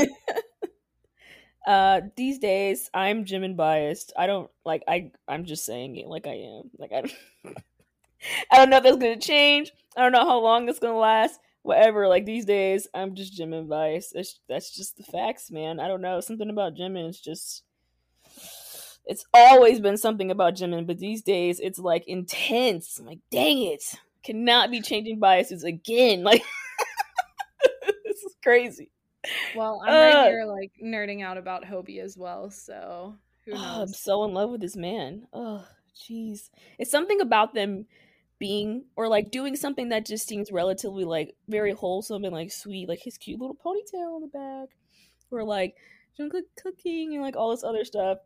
uh 1.65 2.01
these 2.15 2.37
days 2.37 2.89
i'm 2.93 3.25
jimin 3.25 3.55
biased. 3.55 4.13
I 4.17 4.27
don't 4.27 4.49
like 4.65 4.83
i 4.87 5.11
i'm 5.27 5.45
just 5.45 5.65
saying 5.65 5.95
it 5.95 6.07
like 6.07 6.27
i 6.27 6.33
am. 6.33 6.69
Like 6.77 6.91
i 6.91 7.01
don't 7.01 7.13
i 8.51 8.57
don't 8.57 8.69
know 8.69 8.77
if 8.77 8.83
that's 8.83 8.97
gonna 8.97 9.19
change. 9.19 9.71
I 9.97 10.01
don't 10.01 10.11
know 10.11 10.25
how 10.25 10.39
long 10.39 10.69
it's 10.69 10.79
gonna 10.79 10.97
last. 10.97 11.39
Whatever 11.63 12.07
like 12.07 12.25
these 12.25 12.45
days 12.45 12.87
i'm 12.93 13.15
just 13.15 13.37
jimin 13.37 13.67
biased. 13.67 14.15
It's, 14.15 14.39
that's 14.47 14.75
just 14.75 14.97
the 14.97 15.03
facts 15.03 15.49
man. 15.49 15.79
I 15.79 15.87
don't 15.87 16.01
know. 16.01 16.19
Something 16.19 16.49
about 16.49 16.75
jimin 16.75 17.09
it's 17.09 17.19
just 17.19 17.63
it's 19.07 19.25
always 19.33 19.79
been 19.79 19.97
something 19.97 20.31
about 20.31 20.55
jimin 20.55 20.85
but 20.85 20.99
these 20.99 21.23
days 21.23 21.59
it's 21.59 21.79
like 21.79 22.07
intense. 22.07 22.99
I'm 22.99 23.07
like 23.07 23.19
dang 23.31 23.63
it. 23.63 23.83
Cannot 24.23 24.69
be 24.69 24.81
changing 24.81 25.19
biases 25.19 25.63
again. 25.63 26.23
Like 26.23 26.43
this 28.05 28.17
is 28.23 28.35
crazy 28.43 28.91
well, 29.55 29.81
I'm 29.85 29.93
uh, 29.93 29.99
right 29.99 30.27
here 30.27 30.45
like 30.45 30.71
nerding 30.83 31.23
out 31.23 31.37
about 31.37 31.65
Hobi 31.65 31.99
as 31.99 32.17
well, 32.17 32.49
so 32.49 33.15
who 33.45 33.51
knows? 33.51 33.61
Oh, 33.63 33.81
I'm 33.81 33.87
so 33.87 34.23
in 34.25 34.33
love 34.33 34.49
with 34.49 34.61
this 34.61 34.75
man. 34.75 35.27
Oh, 35.33 35.65
jeez. 35.95 36.49
It's 36.79 36.91
something 36.91 37.21
about 37.21 37.53
them 37.53 37.85
being 38.37 38.85
or 38.95 39.07
like 39.07 39.31
doing 39.31 39.55
something 39.55 39.89
that 39.89 40.05
just 40.05 40.27
seems 40.27 40.51
relatively 40.51 41.05
like 41.05 41.35
very 41.47 41.71
wholesome 41.71 42.23
and 42.25 42.33
like 42.33 42.51
sweet, 42.51 42.89
like 42.89 43.01
his 43.01 43.17
cute 43.17 43.39
little 43.39 43.55
ponytail 43.55 44.15
on 44.15 44.21
the 44.21 44.27
back, 44.27 44.75
or 45.31 45.43
like 45.43 45.75
Jungkook 46.19 46.43
cooking 46.61 47.13
and 47.13 47.23
like 47.23 47.35
all 47.35 47.51
this 47.51 47.63
other 47.63 47.85
stuff. 47.85 48.19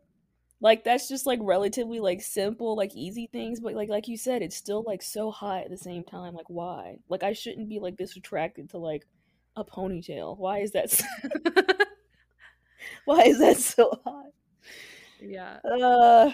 Like 0.62 0.84
that's 0.84 1.08
just 1.08 1.26
like 1.26 1.38
relatively 1.42 2.00
like 2.00 2.20
simple, 2.20 2.76
like 2.76 2.94
easy 2.94 3.28
things, 3.32 3.60
but 3.60 3.74
like 3.74 3.88
like 3.88 4.08
you 4.08 4.16
said, 4.16 4.42
it's 4.42 4.56
still 4.56 4.84
like 4.86 5.02
so 5.02 5.30
hot 5.30 5.64
at 5.64 5.70
the 5.70 5.78
same 5.78 6.04
time. 6.04 6.34
Like 6.34 6.48
why? 6.50 6.98
Like 7.08 7.22
I 7.22 7.32
shouldn't 7.32 7.68
be 7.68 7.78
like 7.78 7.96
this 7.96 8.16
attracted 8.16 8.70
to 8.70 8.78
like 8.78 9.06
a 9.56 9.64
ponytail. 9.64 10.38
Why 10.38 10.58
is 10.60 10.72
that? 10.72 10.90
So- 10.90 11.04
Why 13.04 13.22
is 13.22 13.38
that 13.38 13.56
so 13.58 14.00
hot? 14.04 14.26
Yeah. 15.20 15.58
Uh. 15.64 16.32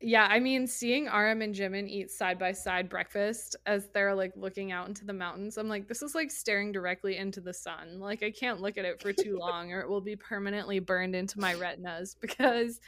Yeah, 0.00 0.28
I 0.30 0.38
mean, 0.38 0.68
seeing 0.68 1.06
RM 1.06 1.42
and 1.42 1.52
Jimin 1.52 1.88
eat 1.88 2.12
side 2.12 2.38
by 2.38 2.52
side 2.52 2.88
breakfast 2.88 3.56
as 3.66 3.88
they're 3.92 4.14
like 4.14 4.30
looking 4.36 4.70
out 4.70 4.86
into 4.86 5.04
the 5.04 5.12
mountains, 5.12 5.56
I'm 5.58 5.68
like, 5.68 5.88
this 5.88 6.02
is 6.02 6.14
like 6.14 6.30
staring 6.30 6.70
directly 6.70 7.16
into 7.16 7.40
the 7.40 7.52
sun. 7.52 7.98
Like, 7.98 8.22
I 8.22 8.30
can't 8.30 8.60
look 8.60 8.78
at 8.78 8.84
it 8.84 9.02
for 9.02 9.12
too 9.12 9.36
long 9.40 9.72
or 9.72 9.80
it 9.80 9.88
will 9.88 10.00
be 10.00 10.14
permanently 10.14 10.78
burned 10.78 11.16
into 11.16 11.40
my 11.40 11.54
retinas 11.54 12.14
because 12.20 12.78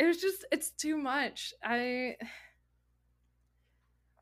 it 0.00 0.04
was 0.04 0.16
just, 0.20 0.44
it's 0.50 0.70
too 0.70 0.96
much. 0.96 1.54
I 1.62 2.16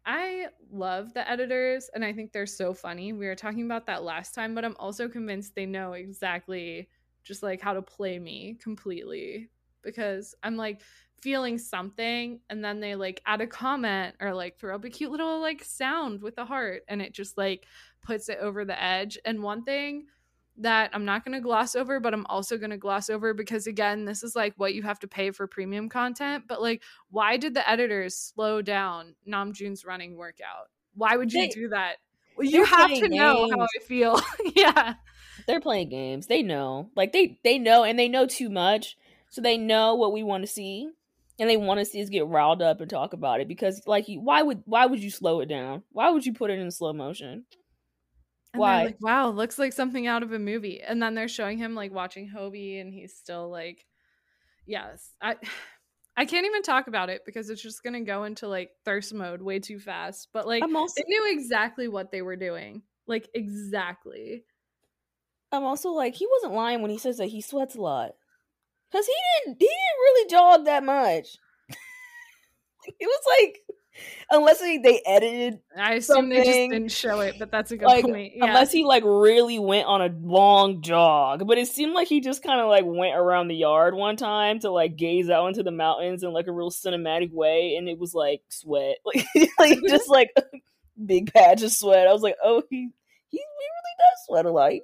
I 0.06 0.48
love 0.70 1.14
the 1.14 1.28
editors 1.28 1.90
and 1.94 2.05
I 2.05 2.12
think 2.12 2.32
they're 2.32 2.47
so 2.47 2.74
funny. 2.74 3.12
We 3.12 3.26
were 3.26 3.35
talking 3.35 3.64
about 3.64 3.86
that 3.86 4.02
last 4.02 4.35
time, 4.35 4.55
but 4.55 4.64
I'm 4.64 4.76
also 4.78 5.09
convinced 5.09 5.55
they 5.55 5.66
know 5.66 5.93
exactly 5.94 6.89
just 7.22 7.43
like 7.43 7.60
how 7.60 7.72
to 7.72 7.82
play 7.82 8.18
me 8.18 8.59
completely 8.62 9.48
because 9.82 10.35
I'm 10.43 10.56
like 10.56 10.82
feeling 11.22 11.56
something 11.56 12.40
and 12.51 12.62
then 12.62 12.81
they 12.81 12.94
like 12.94 13.22
add 13.24 13.40
a 13.40 13.47
comment 13.47 14.14
or 14.20 14.35
like 14.35 14.59
throw 14.59 14.74
up 14.74 14.85
a 14.85 14.90
cute 14.90 15.10
little 15.10 15.40
like 15.40 15.64
sound 15.64 16.20
with 16.20 16.36
a 16.36 16.44
heart 16.44 16.82
and 16.89 17.01
it 17.01 17.14
just 17.14 17.39
like 17.39 17.66
puts 18.02 18.28
it 18.28 18.39
over 18.40 18.64
the 18.66 18.81
edge. 18.82 19.16
And 19.24 19.43
one 19.43 19.64
thing 19.64 20.05
that 20.59 20.90
I'm 20.93 21.05
not 21.05 21.24
going 21.24 21.35
to 21.35 21.40
gloss 21.40 21.74
over, 21.74 21.98
but 22.01 22.14
I'm 22.14 22.26
also 22.26 22.56
going 22.56 22.70
to 22.70 22.76
gloss 22.76 23.10
over 23.10 23.35
because 23.35 23.66
again, 23.66 24.05
this 24.05 24.22
is 24.22 24.36
like 24.36 24.55
what 24.56 24.74
you 24.74 24.82
have 24.82 24.98
to 25.01 25.09
pay 25.09 25.31
for 25.31 25.47
premium 25.47 25.89
content. 25.89 26.44
But 26.47 26.62
like, 26.62 26.82
why 27.10 27.36
did 27.36 27.55
the 27.55 27.68
editors 27.68 28.14
slow 28.16 28.62
down 28.62 29.14
Namjoon's 29.28 29.85
running 29.85 30.16
workout? 30.16 30.68
Why 30.94 31.16
would 31.16 31.32
you 31.32 31.43
They- 31.43 31.48
do 31.48 31.68
that? 31.70 31.97
Well, 32.36 32.47
you 32.48 32.64
have 32.64 32.90
to 32.90 32.97
playing 32.98 33.12
know 33.16 33.48
how. 33.48 33.62
I 33.62 33.85
feel. 33.85 34.20
yeah. 34.56 34.94
They're 35.47 35.60
playing 35.60 35.89
games. 35.89 36.26
They 36.26 36.43
know. 36.43 36.90
Like 36.97 37.12
they 37.12 37.39
they 37.44 37.59
know 37.59 37.85
and 37.85 37.97
they 37.98 38.09
know 38.09 38.26
too 38.26 38.48
much. 38.51 38.97
So 39.31 39.40
they 39.40 39.56
know 39.56 39.94
what 39.94 40.12
we 40.12 40.22
want 40.24 40.43
to 40.43 40.48
see. 40.48 40.89
And 41.39 41.51
they 41.51 41.56
want 41.56 41.78
to 41.81 41.85
see 41.85 42.01
us 42.02 42.09
get 42.09 42.26
riled 42.26 42.62
up 42.62 42.81
and 42.81 42.89
talk 42.89 43.12
about 43.12 43.40
it 43.40 43.48
because 43.48 43.82
like 43.86 44.06
why 44.09 44.43
would 44.43 44.62
why 44.66 44.86
would 44.86 45.01
you 45.01 45.10
slow 45.10 45.40
it 45.40 45.47
down? 45.47 45.82
Why 45.93 46.10
would 46.10 46.26
you 46.26 46.32
put 46.32 46.51
it 46.51 46.59
in 46.59 46.70
slow 46.70 46.93
motion? 46.93 47.44
And 48.55 48.60
Why? 48.60 48.85
Like, 48.85 48.98
wow, 49.01 49.31
looks 49.31 49.59
like 49.59 49.72
something 49.72 50.06
out 50.06 50.22
of 50.22 50.32
a 50.32 50.39
movie. 50.39 50.81
And 50.81 51.02
then 51.02 51.16
they're 51.16 51.26
showing 51.26 51.59
him 51.59 51.74
like 51.74 51.93
watching 51.93 52.31
Hobi, 52.31 52.81
and 52.81 52.94
he's 52.94 53.14
still 53.14 53.51
like, 53.51 53.85
yes, 54.64 55.12
I. 55.20 55.36
I 56.16 56.26
can't 56.26 56.47
even 56.47 56.62
talk 56.62 56.86
about 56.86 57.10
it 57.10 57.22
because 57.26 57.51
it's 57.51 57.60
just 57.60 57.82
gonna 57.82 58.02
go 58.02 58.22
into 58.22 58.47
like 58.47 58.70
thirst 58.85 59.12
mode 59.12 59.43
way 59.43 59.59
too 59.59 59.81
fast. 59.81 60.28
But 60.32 60.47
like 60.47 60.62
I'm 60.62 60.76
also 60.76 60.94
they 60.97 61.09
knew 61.09 61.32
exactly 61.32 61.89
what 61.89 62.12
they 62.12 62.22
were 62.22 62.36
doing. 62.36 62.82
Like 63.09 63.28
exactly. 63.35 64.44
I'm 65.51 65.64
also 65.64 65.89
like 65.90 66.14
he 66.14 66.28
wasn't 66.31 66.55
lying 66.55 66.82
when 66.82 66.93
he 66.93 66.98
says 66.98 67.16
that 67.16 67.26
he 67.26 67.40
sweats 67.40 67.74
a 67.74 67.81
lot. 67.81 68.12
Cuz 68.93 69.05
he 69.05 69.12
didn't 69.44 69.56
he 69.59 69.66
didn't 69.66 70.02
really 70.05 70.31
jog 70.31 70.64
that 70.66 70.85
much. 70.85 71.36
it 72.86 72.94
was 73.01 73.22
like 73.40 73.64
unless 74.31 74.61
they, 74.61 74.79
they 74.79 75.01
edited 75.07 75.61
I 75.77 75.95
assume 75.95 76.29
they 76.29 76.37
just 76.37 76.51
didn't 76.51 76.89
show 76.91 77.21
it, 77.21 77.37
but 77.39 77.51
that's 77.51 77.71
a 77.71 77.77
good 77.77 77.87
like 77.87 78.05
point. 78.05 78.33
Yeah. 78.37 78.47
unless 78.47 78.73
he 78.73 78.85
like 78.85 79.05
really 79.05 79.59
went 79.59 79.87
on 79.87 80.03
a 80.03 80.11
long 80.23 80.83
jog 80.83 81.47
but 81.47 81.59
it 81.59 81.69
seemed 81.69 81.95
like 81.95 82.09
he 82.09 82.21
just 82.21 82.43
kind 82.43 82.61
of 82.61 82.69
like 82.69 82.85
went 82.85 83.16
around 83.16 83.49
the 83.49 83.55
yard 83.55 83.95
one 83.95 84.16
time 84.16 84.59
to 84.61 84.71
like 84.71 84.97
gaze 84.97 85.31
out 85.31 85.47
into 85.47 85.62
the 85.62 85.71
mountains 85.71 86.23
in 86.23 86.33
like 86.33 86.47
a 86.47 86.53
real 86.53 86.71
cinematic 86.71 87.33
way 87.33 87.77
and 87.77 87.89
it 87.89 87.99
was 87.99 88.15
like 88.15 88.43
sweat 88.49 88.97
like 89.05 89.27
like 89.59 89.79
just 89.89 90.09
like 90.09 90.31
a 90.37 90.43
big 91.07 91.33
patch 91.33 91.62
of 91.62 91.73
sweat 91.73 92.07
i 92.07 92.12
was 92.12 92.23
like 92.23 92.37
oh 92.43 92.62
he 92.71 92.89
he, 93.29 93.39
he 93.39 93.39
really 93.39 93.95
does 93.99 94.27
sweat 94.27 94.47
a 94.47 94.51
lot 94.51 94.71
he, 94.71 94.83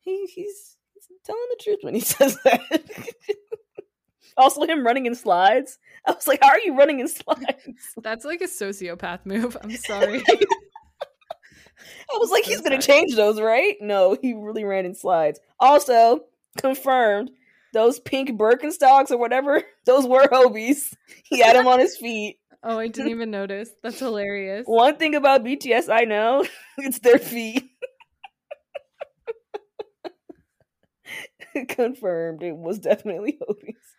he 0.00 0.26
he's, 0.26 0.76
he's 0.94 1.08
telling 1.24 1.42
the 1.50 1.62
truth 1.62 1.78
when 1.82 1.94
he 1.94 2.00
says 2.00 2.38
that 2.44 2.60
also 4.36 4.62
him 4.64 4.84
running 4.84 5.06
in 5.06 5.14
slides 5.14 5.78
i 6.06 6.12
was 6.12 6.26
like 6.26 6.40
how 6.42 6.48
are 6.48 6.60
you 6.60 6.76
running 6.76 7.00
in 7.00 7.08
slides 7.08 7.64
that's 8.02 8.24
like 8.24 8.40
a 8.40 8.46
sociopath 8.46 9.20
move. 9.24 9.56
I'm 9.62 9.70
sorry. 9.76 10.22
I 12.14 12.18
was 12.18 12.30
like, 12.30 12.44
So 12.44 12.50
he's 12.50 12.60
gonna 12.60 12.80
change 12.80 13.14
those, 13.16 13.40
right? 13.40 13.76
No, 13.80 14.16
he 14.20 14.34
really 14.34 14.64
ran 14.64 14.86
in 14.86 14.94
slides. 14.94 15.40
Also, 15.58 16.20
confirmed, 16.58 17.30
those 17.72 17.98
pink 18.00 18.30
Birkenstocks 18.38 19.10
or 19.10 19.18
whatever, 19.18 19.62
those 19.86 20.06
were 20.06 20.26
Hobi's. 20.28 20.94
He 21.24 21.40
had 21.40 21.56
them 21.56 21.66
on 21.66 21.80
his 21.80 21.96
feet. 21.96 22.38
oh, 22.62 22.78
I 22.78 22.88
didn't 22.88 23.10
even 23.10 23.30
notice. 23.30 23.70
That's 23.82 23.98
hilarious. 23.98 24.64
One 24.66 24.96
thing 24.96 25.14
about 25.14 25.44
BTS 25.44 25.88
I 25.92 26.04
know, 26.04 26.44
it's 26.78 26.98
their 27.00 27.18
feet. 27.18 27.64
confirmed, 31.68 32.42
it 32.42 32.56
was 32.56 32.78
definitely 32.78 33.38
Hobi's. 33.40 33.91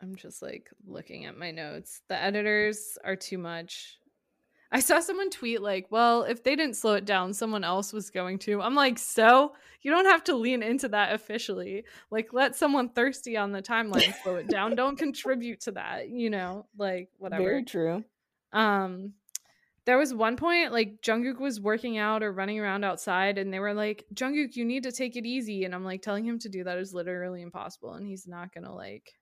I'm 0.00 0.14
just 0.16 0.42
like 0.42 0.70
looking 0.86 1.24
at 1.26 1.36
my 1.36 1.50
notes. 1.50 2.02
The 2.08 2.16
editors 2.16 2.96
are 3.04 3.16
too 3.16 3.38
much. 3.38 3.98
I 4.70 4.80
saw 4.80 5.00
someone 5.00 5.30
tweet 5.30 5.62
like, 5.62 5.86
"Well, 5.90 6.24
if 6.24 6.44
they 6.44 6.54
didn't 6.54 6.76
slow 6.76 6.94
it 6.94 7.06
down, 7.06 7.32
someone 7.32 7.64
else 7.64 7.92
was 7.92 8.10
going 8.10 8.38
to." 8.40 8.60
I'm 8.60 8.74
like, 8.74 8.98
"So, 8.98 9.54
you 9.80 9.90
don't 9.90 10.04
have 10.04 10.24
to 10.24 10.36
lean 10.36 10.62
into 10.62 10.88
that 10.88 11.14
officially. 11.14 11.84
Like 12.10 12.32
let 12.32 12.54
someone 12.54 12.90
thirsty 12.90 13.36
on 13.36 13.52
the 13.52 13.62
timeline 13.62 14.14
slow 14.22 14.36
it 14.36 14.48
down. 14.48 14.74
Don't 14.76 14.98
contribute 14.98 15.60
to 15.62 15.72
that, 15.72 16.10
you 16.10 16.28
know? 16.30 16.66
Like 16.76 17.08
whatever." 17.18 17.42
Very 17.42 17.64
true. 17.64 18.04
um 18.52 19.14
there 19.84 19.96
was 19.96 20.12
one 20.12 20.36
point 20.36 20.70
like 20.70 21.00
Jungkook 21.00 21.40
was 21.40 21.62
working 21.62 21.96
out 21.96 22.22
or 22.22 22.30
running 22.30 22.60
around 22.60 22.84
outside 22.84 23.38
and 23.38 23.50
they 23.52 23.58
were 23.58 23.72
like, 23.72 24.04
"Jungkook, 24.12 24.54
you 24.54 24.66
need 24.66 24.82
to 24.82 24.92
take 24.92 25.16
it 25.16 25.24
easy." 25.24 25.64
And 25.64 25.74
I'm 25.74 25.84
like 25.84 26.02
telling 26.02 26.26
him 26.26 26.38
to 26.40 26.48
do 26.50 26.62
that 26.64 26.76
is 26.76 26.92
literally 26.92 27.40
impossible 27.40 27.94
and 27.94 28.06
he's 28.06 28.26
not 28.26 28.52
going 28.52 28.64
to 28.64 28.72
like 28.72 29.14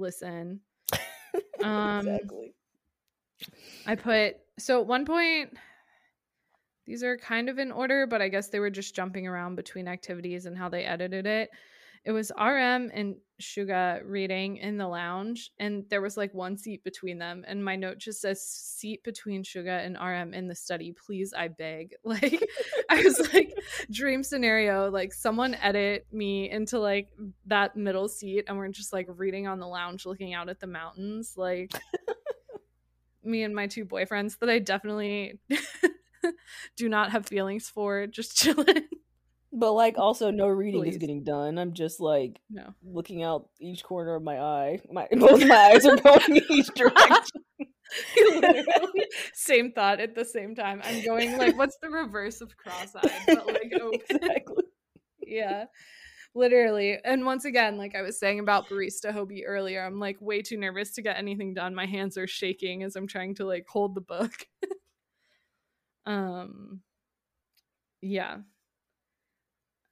listen. 0.00 0.60
Um, 1.62 2.08
exactly. 2.08 2.54
I 3.86 3.94
put 3.94 4.36
so 4.58 4.80
at 4.80 4.86
one 4.86 5.04
point 5.04 5.50
these 6.86 7.04
are 7.04 7.18
kind 7.18 7.48
of 7.48 7.58
in 7.58 7.70
order, 7.70 8.06
but 8.06 8.22
I 8.22 8.28
guess 8.28 8.48
they 8.48 8.60
were 8.60 8.70
just 8.70 8.94
jumping 8.94 9.26
around 9.26 9.56
between 9.56 9.86
activities 9.86 10.46
and 10.46 10.56
how 10.56 10.70
they 10.70 10.84
edited 10.84 11.26
it. 11.26 11.50
It 12.04 12.12
was 12.12 12.32
RM 12.38 12.90
and 12.94 13.16
Suga 13.40 14.00
reading 14.04 14.56
in 14.56 14.78
the 14.78 14.86
lounge, 14.86 15.50
and 15.58 15.84
there 15.90 16.00
was 16.00 16.16
like 16.16 16.32
one 16.32 16.56
seat 16.56 16.82
between 16.82 17.18
them. 17.18 17.44
And 17.46 17.64
my 17.64 17.76
note 17.76 17.98
just 17.98 18.20
says 18.20 18.42
seat 18.42 19.02
between 19.04 19.42
Suga 19.42 19.84
and 19.84 19.98
RM 20.00 20.32
in 20.32 20.48
the 20.48 20.54
study. 20.54 20.92
Please, 20.92 21.34
I 21.36 21.48
beg. 21.48 21.94
Like 22.04 22.42
I 22.88 23.02
was 23.02 23.32
like, 23.32 23.54
dream 23.90 24.22
scenario, 24.22 24.90
like 24.90 25.12
someone 25.12 25.54
edit 25.54 26.06
me 26.10 26.50
into 26.50 26.78
like 26.78 27.08
that 27.46 27.76
middle 27.76 28.08
seat, 28.08 28.44
and 28.48 28.56
we're 28.56 28.68
just 28.68 28.92
like 28.92 29.06
reading 29.08 29.46
on 29.46 29.60
the 29.60 29.68
lounge 29.68 30.06
looking 30.06 30.34
out 30.34 30.48
at 30.48 30.60
the 30.60 30.66
mountains. 30.66 31.34
Like 31.36 31.72
me 33.22 33.42
and 33.42 33.54
my 33.54 33.66
two 33.66 33.84
boyfriends 33.84 34.38
that 34.38 34.48
I 34.50 34.58
definitely 34.58 35.38
do 36.76 36.88
not 36.88 37.12
have 37.12 37.26
feelings 37.26 37.68
for, 37.68 38.06
just 38.06 38.36
chilling. 38.36 38.88
But 39.52 39.72
like 39.72 39.98
also 39.98 40.30
no 40.30 40.46
reading 40.46 40.86
is 40.86 40.96
getting 40.98 41.24
done. 41.24 41.58
I'm 41.58 41.72
just 41.72 41.98
like 42.00 42.40
No. 42.50 42.74
looking 42.84 43.22
out 43.24 43.48
each 43.60 43.82
corner 43.82 44.14
of 44.14 44.22
my 44.22 44.38
eye. 44.40 44.80
My 44.92 45.08
both 45.16 45.44
my 45.44 45.56
eyes 45.74 45.84
are 45.86 45.96
going 45.96 46.36
in 46.36 46.42
each 46.50 46.68
direction. 46.74 47.42
Same 49.34 49.72
thought 49.72 49.98
at 50.00 50.14
the 50.14 50.24
same 50.24 50.54
time. 50.54 50.80
I'm 50.84 51.04
going 51.04 51.36
like, 51.36 51.58
what's 51.58 51.76
the 51.82 51.90
reverse 51.90 52.40
of 52.40 52.56
cross-eyed? 52.56 53.10
But 53.26 53.46
like 53.48 53.72
open. 53.80 54.00
exactly. 54.08 54.64
yeah. 55.26 55.64
Literally. 56.32 56.98
And 57.04 57.26
once 57.26 57.44
again, 57.44 57.76
like 57.76 57.96
I 57.96 58.02
was 58.02 58.20
saying 58.20 58.38
about 58.38 58.68
barista 58.68 59.12
Hobi 59.12 59.40
earlier, 59.44 59.84
I'm 59.84 59.98
like 59.98 60.18
way 60.20 60.42
too 60.42 60.58
nervous 60.58 60.92
to 60.92 61.02
get 61.02 61.16
anything 61.16 61.54
done. 61.54 61.74
My 61.74 61.86
hands 61.86 62.16
are 62.16 62.28
shaking 62.28 62.84
as 62.84 62.94
I'm 62.94 63.08
trying 63.08 63.34
to 63.36 63.44
like 63.44 63.66
hold 63.68 63.96
the 63.96 64.00
book. 64.00 64.32
um 66.06 66.82
yeah. 68.00 68.38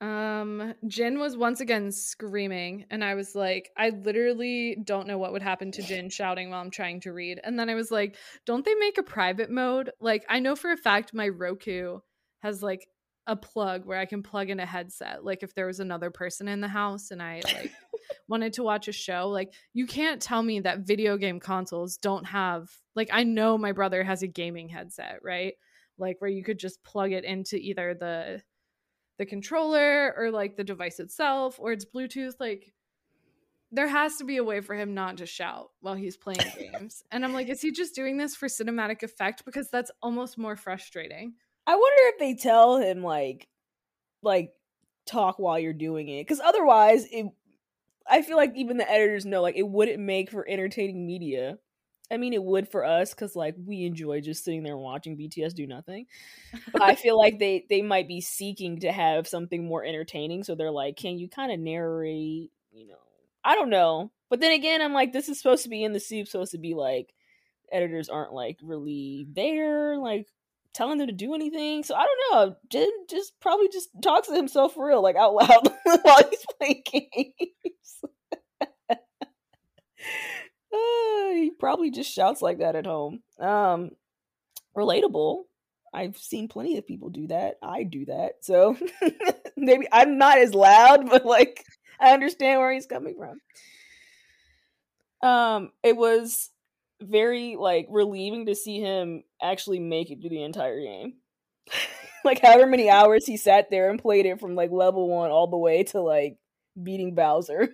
Um 0.01 0.73
Jin 0.87 1.19
was 1.19 1.35
once 1.35 1.59
again 1.59 1.91
screaming 1.91 2.85
and 2.89 3.03
I 3.03 3.15
was 3.15 3.35
like 3.35 3.69
I 3.75 3.89
literally 3.89 4.77
don't 4.83 5.07
know 5.07 5.17
what 5.17 5.33
would 5.33 5.41
happen 5.41 5.71
to 5.73 5.81
Jin 5.81 6.09
shouting 6.09 6.49
while 6.49 6.61
I'm 6.61 6.71
trying 6.71 7.01
to 7.01 7.11
read. 7.11 7.41
And 7.43 7.59
then 7.59 7.69
I 7.69 7.75
was 7.75 7.91
like, 7.91 8.15
don't 8.45 8.63
they 8.63 8.75
make 8.75 8.97
a 8.97 9.03
private 9.03 9.49
mode? 9.49 9.91
Like 9.99 10.25
I 10.29 10.39
know 10.39 10.55
for 10.55 10.71
a 10.71 10.77
fact 10.77 11.13
my 11.13 11.27
Roku 11.27 11.99
has 12.39 12.63
like 12.63 12.87
a 13.27 13.35
plug 13.35 13.85
where 13.85 13.99
I 13.99 14.05
can 14.05 14.23
plug 14.23 14.49
in 14.49 14.59
a 14.59 14.65
headset. 14.65 15.23
Like 15.23 15.43
if 15.43 15.53
there 15.53 15.67
was 15.67 15.79
another 15.79 16.09
person 16.09 16.47
in 16.47 16.61
the 16.61 16.67
house 16.67 17.11
and 17.11 17.21
I 17.21 17.41
like 17.53 17.71
wanted 18.27 18.53
to 18.53 18.63
watch 18.63 18.87
a 18.87 18.93
show, 18.93 19.29
like 19.29 19.53
you 19.73 19.85
can't 19.85 20.21
tell 20.21 20.41
me 20.41 20.61
that 20.61 20.87
video 20.87 21.17
game 21.17 21.39
consoles 21.39 21.97
don't 21.97 22.25
have 22.25 22.69
like 22.95 23.09
I 23.11 23.23
know 23.23 23.57
my 23.57 23.73
brother 23.73 24.03
has 24.03 24.23
a 24.23 24.27
gaming 24.27 24.69
headset, 24.69 25.19
right? 25.23 25.53
Like 25.97 26.15
where 26.19 26.29
you 26.29 26.43
could 26.43 26.57
just 26.57 26.81
plug 26.83 27.11
it 27.11 27.25
into 27.25 27.57
either 27.57 27.93
the 27.93 28.41
the 29.19 29.25
controller 29.25 30.15
or 30.17 30.31
like 30.31 30.55
the 30.55 30.63
device 30.63 30.99
itself 30.99 31.59
or 31.59 31.71
it's 31.73 31.85
Bluetooth 31.85 32.33
like 32.39 32.73
there 33.71 33.87
has 33.87 34.15
to 34.15 34.23
be 34.23 34.37
a 34.37 34.43
way 34.43 34.61
for 34.61 34.73
him 34.73 34.95
not 34.95 35.17
to 35.17 35.27
shout 35.27 35.69
while 35.81 35.93
he's 35.93 36.17
playing 36.17 36.39
games. 36.57 37.03
And 37.11 37.23
I'm 37.23 37.33
like, 37.33 37.49
is 37.49 37.61
he 37.61 37.71
just 37.71 37.93
doing 37.93 38.17
this 38.17 38.35
for 38.35 38.47
cinematic 38.47 39.03
effect? 39.03 39.45
Because 39.45 39.69
that's 39.69 39.91
almost 40.01 40.39
more 40.39 40.55
frustrating. 40.55 41.33
I 41.67 41.75
wonder 41.75 42.01
if 42.05 42.17
they 42.17 42.33
tell 42.33 42.77
him 42.77 43.03
like 43.03 43.47
like 44.23 44.51
talk 45.05 45.37
while 45.37 45.59
you're 45.59 45.73
doing 45.73 46.07
it 46.07 46.27
cuz 46.27 46.39
otherwise 46.39 47.05
it 47.11 47.27
I 48.07 48.21
feel 48.21 48.37
like 48.37 48.53
even 48.55 48.77
the 48.77 48.89
editors 48.89 49.25
know 49.25 49.41
like 49.41 49.57
it 49.57 49.67
wouldn't 49.67 49.99
make 49.99 50.31
for 50.31 50.47
entertaining 50.47 51.05
media. 51.05 51.59
I 52.11 52.17
mean 52.17 52.33
it 52.33 52.43
would 52.43 52.69
for 52.69 52.85
us 52.85 53.13
cuz 53.13 53.35
like 53.35 53.55
we 53.63 53.85
enjoy 53.85 54.21
just 54.21 54.43
sitting 54.43 54.63
there 54.63 54.73
and 54.73 54.81
watching 54.81 55.17
BTS 55.17 55.53
do 55.53 55.67
nothing. 55.67 56.07
But 56.73 56.81
I 56.81 56.95
feel 56.95 57.17
like 57.17 57.39
they 57.39 57.65
they 57.69 57.81
might 57.81 58.07
be 58.07 58.21
seeking 58.21 58.79
to 58.79 58.91
have 58.91 59.27
something 59.27 59.65
more 59.65 59.83
entertaining 59.83 60.43
so 60.43 60.55
they're 60.55 60.71
like 60.71 60.95
can 60.97 61.17
you 61.19 61.29
kind 61.29 61.51
of 61.51 61.59
narrate, 61.59 62.51
you 62.71 62.87
know. 62.87 62.95
I 63.43 63.55
don't 63.55 63.69
know. 63.69 64.11
But 64.29 64.39
then 64.39 64.51
again 64.51 64.81
I'm 64.81 64.93
like 64.93 65.13
this 65.13 65.29
is 65.29 65.37
supposed 65.37 65.63
to 65.63 65.69
be 65.69 65.83
in 65.83 65.93
the 65.93 65.99
SOOP 65.99 66.27
supposed 66.27 66.51
to 66.51 66.57
be 66.57 66.73
like 66.73 67.13
editors 67.71 68.09
aren't 68.09 68.33
like 68.33 68.59
really 68.63 69.27
there 69.31 69.97
like 69.97 70.27
telling 70.73 70.97
them 70.97 71.07
to 71.07 71.13
do 71.13 71.33
anything. 71.33 71.83
So 71.83 71.95
I 71.95 72.05
don't 72.05 72.19
know. 72.31 72.55
Jin 72.69 72.89
just 73.09 73.39
probably 73.39 73.69
just 73.69 73.89
talks 74.01 74.27
to 74.27 74.35
himself 74.35 74.73
for 74.73 74.87
real, 74.87 75.01
like 75.01 75.15
out 75.15 75.33
loud 75.33 75.67
while 76.01 76.23
he's 76.29 76.45
playing 76.57 76.83
games. 76.85 78.03
uh, 80.73 81.33
he 81.33 81.51
probably 81.51 81.91
just 81.91 82.11
shouts 82.11 82.41
like 82.41 82.59
that 82.59 82.75
at 82.75 82.85
home. 82.85 83.21
Um, 83.39 83.91
relatable. 84.75 85.43
I've 85.93 86.17
seen 86.17 86.47
plenty 86.47 86.77
of 86.77 86.85
people 86.85 87.09
do 87.09 87.27
that. 87.27 87.55
I 87.63 87.83
do 87.83 88.05
that. 88.05 88.37
So 88.41 88.77
maybe 89.57 89.87
I'm 89.91 90.17
not 90.17 90.37
as 90.37 90.53
loud, 90.53 91.05
but 91.09 91.25
like 91.25 91.65
I 91.99 92.13
understand 92.13 92.59
where 92.59 92.71
he's 92.71 92.85
coming 92.85 93.15
from. 93.17 93.41
Um, 95.27 95.71
it 95.83 95.97
was 95.97 96.51
very 97.01 97.55
like 97.55 97.87
relieving 97.89 98.45
to 98.45 98.55
see 98.55 98.79
him 98.79 99.23
actually 99.41 99.79
make 99.79 100.11
it 100.11 100.21
through 100.21 100.29
the 100.29 100.43
entire 100.43 100.79
game. 100.79 101.13
like 102.25 102.41
however 102.41 102.67
many 102.67 102.89
hours 102.89 103.25
he 103.25 103.37
sat 103.37 103.69
there 103.69 103.89
and 103.89 104.01
played 104.01 104.25
it 104.25 104.39
from 104.39 104.55
like 104.55 104.71
level 104.71 105.09
one 105.09 105.31
all 105.31 105.47
the 105.47 105.57
way 105.57 105.83
to 105.83 106.01
like 106.01 106.37
beating 106.81 107.15
Bowser. 107.15 107.69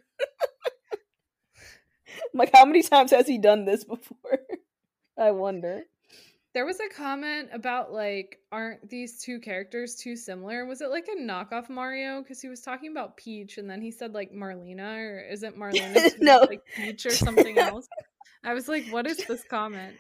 like 2.33 2.51
how 2.53 2.65
many 2.65 2.83
times 2.83 3.11
has 3.11 3.27
he 3.27 3.37
done 3.37 3.65
this 3.65 3.83
before? 3.83 4.39
I 5.17 5.31
wonder. 5.31 5.83
There 6.53 6.65
was 6.65 6.79
a 6.79 6.87
comment 6.87 7.49
about 7.51 7.91
like, 7.91 8.39
aren't 8.51 8.89
these 8.89 9.21
two 9.21 9.39
characters 9.39 9.95
too 9.95 10.15
similar? 10.15 10.65
Was 10.65 10.81
it 10.81 10.89
like 10.89 11.07
a 11.09 11.21
knockoff 11.21 11.69
Mario? 11.69 12.21
Because 12.21 12.41
he 12.41 12.47
was 12.47 12.61
talking 12.61 12.91
about 12.91 13.17
Peach, 13.17 13.57
and 13.57 13.69
then 13.69 13.81
he 13.81 13.91
said 13.91 14.13
like 14.13 14.31
Marlena, 14.31 14.97
or 14.97 15.19
isn't 15.19 15.57
Marlena 15.57 16.17
no. 16.19 16.45
like 16.49 16.61
Peach 16.75 17.05
or 17.05 17.11
something 17.11 17.57
else? 17.57 17.87
I 18.43 18.53
was 18.53 18.69
like, 18.69 18.87
what 18.87 19.05
is 19.05 19.17
this 19.17 19.43
comment? 19.49 19.95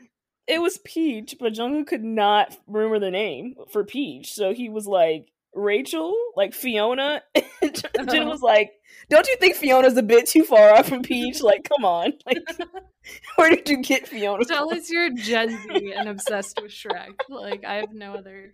It 0.47 0.61
was 0.61 0.77
Peach, 0.77 1.35
but 1.39 1.53
Jungkook 1.53 1.87
could 1.87 2.03
not 2.03 2.55
remember 2.67 2.99
the 2.99 3.11
name 3.11 3.55
for 3.71 3.83
Peach, 3.83 4.33
so 4.33 4.53
he 4.53 4.69
was 4.69 4.85
like 4.87 5.27
Rachel, 5.55 6.13
like 6.35 6.53
Fiona. 6.53 7.23
Jin 7.61 7.73
uh-huh. 7.97 8.29
was 8.29 8.41
like, 8.41 8.73
"Don't 9.09 9.27
you 9.27 9.37
think 9.37 9.55
Fiona's 9.55 9.97
a 9.97 10.03
bit 10.03 10.27
too 10.27 10.43
far 10.43 10.73
off 10.73 10.87
from 10.87 11.01
Peach? 11.01 11.41
Like, 11.41 11.67
come 11.67 11.85
on, 11.85 12.13
like, 12.25 12.37
where 13.35 13.49
did 13.49 13.69
you 13.69 13.81
get 13.81 14.07
Fiona?" 14.07 14.45
Tell 14.45 14.73
us 14.73 14.89
you're 14.89 15.11
Gen 15.11 15.49
Z 15.49 15.93
and 15.93 16.09
obsessed 16.09 16.59
with 16.61 16.71
Shrek. 16.71 17.15
Like, 17.29 17.65
I 17.65 17.75
have 17.75 17.93
no 17.93 18.13
other. 18.13 18.53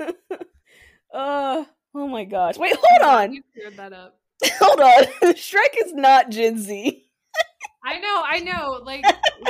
uh, 1.12 1.64
oh 1.94 2.08
my 2.08 2.24
gosh! 2.24 2.56
Wait, 2.58 2.76
hold 2.76 3.02
on. 3.02 3.32
You 3.32 3.42
cleared 3.52 3.76
that 3.76 3.92
up. 3.92 4.18
Hold 4.60 4.80
on. 4.80 5.04
Shrek 5.34 5.74
is 5.84 5.94
not 5.94 6.30
Gen 6.30 6.58
Z. 6.58 7.04
I 7.84 7.98
know, 7.98 8.22
I 8.24 8.38
know. 8.40 8.80
Like 8.82 9.04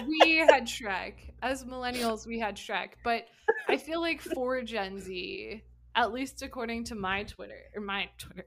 we 0.07 0.37
had 0.39 0.67
Shrek. 0.67 1.15
As 1.43 1.65
millennials, 1.65 2.27
we 2.27 2.39
had 2.39 2.57
Shrek. 2.57 2.91
But 3.05 3.27
I 3.69 3.77
feel 3.77 4.01
like 4.01 4.21
for 4.21 4.61
Gen 4.63 5.01
Z, 5.01 5.63
at 5.95 6.13
least 6.13 6.43
according 6.43 6.85
to 6.85 6.95
my 6.95 7.23
Twitter 7.25 7.63
or 7.75 7.81
my 7.81 8.09
Twitter, 8.19 8.47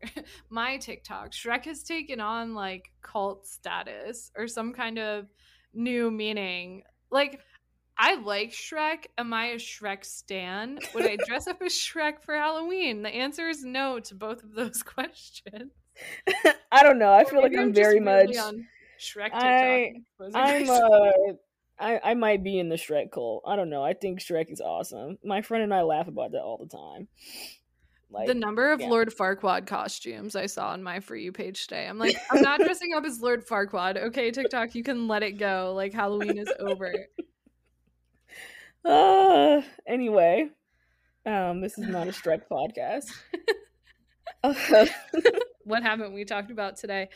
my 0.50 0.78
TikTok, 0.78 1.32
Shrek 1.32 1.66
has 1.66 1.84
taken 1.84 2.20
on 2.20 2.54
like 2.54 2.92
cult 3.02 3.48
status 3.48 4.32
or 4.36 4.48
some 4.48 4.74
kind 4.74 5.00
of 5.00 5.28
new 5.74 6.12
meaning. 6.12 6.84
Like 7.10 7.40
I 7.98 8.16
like 8.16 8.52
Shrek. 8.52 9.06
Am 9.18 9.34
I 9.34 9.48
a 9.48 9.56
Shrek 9.56 10.06
stan? 10.06 10.80
Would 10.94 11.06
I 11.06 11.18
dress 11.26 11.48
up 11.48 11.62
as 11.62 11.74
Shrek 11.74 12.22
for 12.22 12.36
Halloween? 12.36 13.02
The 13.02 13.10
answer 13.10 13.50
is 13.50 13.64
no 13.64 14.00
to 14.02 14.16
both 14.16 14.44
of 14.44 14.54
those 14.54 14.84
questions. 14.84 15.72
I 16.72 16.84
don't 16.84 17.00
know. 17.00 17.12
I 17.12 17.24
feel 17.24 17.42
like 17.42 17.58
I'm 17.58 17.74
very 17.74 18.00
much 18.00 18.30
Shrek. 19.00 19.30
I 19.34 19.94
I'm 20.36 20.70
uh, 20.70 21.34
I 21.80 22.00
I 22.04 22.14
might 22.14 22.44
be 22.44 22.60
in 22.60 22.70
the 22.70 22.76
Shrek 22.76 23.12
cult. 23.12 23.44
I 23.46 23.56
don't 23.56 23.70
know. 23.70 23.84
I 23.84 23.94
think 23.94 24.20
Shrek 24.20 24.52
is 24.52 24.62
awesome. 24.62 25.18
My 25.24 25.42
friend 25.42 25.64
and 25.64 25.74
I 25.74 25.82
laugh 25.82 26.08
about 26.08 26.32
that 26.32 26.42
all 26.42 26.58
the 26.58 26.68
time. 26.68 27.08
Like, 28.10 28.28
the 28.28 28.36
number 28.36 28.72
of 28.72 28.80
yeah. 28.80 28.88
Lord 28.88 29.14
Farquaad 29.14 29.68
costumes 29.68 30.36
I 30.38 30.46
saw 30.46 30.70
on 30.70 30.82
my 30.82 31.02
for 31.02 31.16
you 31.16 31.34
page 31.34 31.68
today. 31.68 31.88
I'm 31.88 32.00
like, 32.00 32.16
I'm 32.32 32.42
not 32.42 32.62
dressing 32.62 32.94
up 32.94 33.04
as 33.04 33.20
Lord 33.20 33.46
Farquaad. 33.46 33.98
Okay, 33.98 34.32
TikTok, 34.32 34.76
you 34.76 34.84
can 34.84 35.10
let 35.10 35.24
it 35.24 35.34
go. 35.34 35.74
Like 35.76 35.94
Halloween 35.94 36.38
is 36.38 36.50
over. 36.60 36.94
Uh 38.86 39.62
anyway. 39.86 40.50
Um, 41.26 41.60
this 41.60 41.78
is 41.78 41.88
not 41.90 42.08
a 42.08 42.12
Shrek 42.12 42.44
podcast. 42.50 43.12
what 45.68 45.84
haven't 45.84 46.14
we 46.14 46.26
talked 46.26 46.50
about 46.50 46.78
today? 46.78 47.10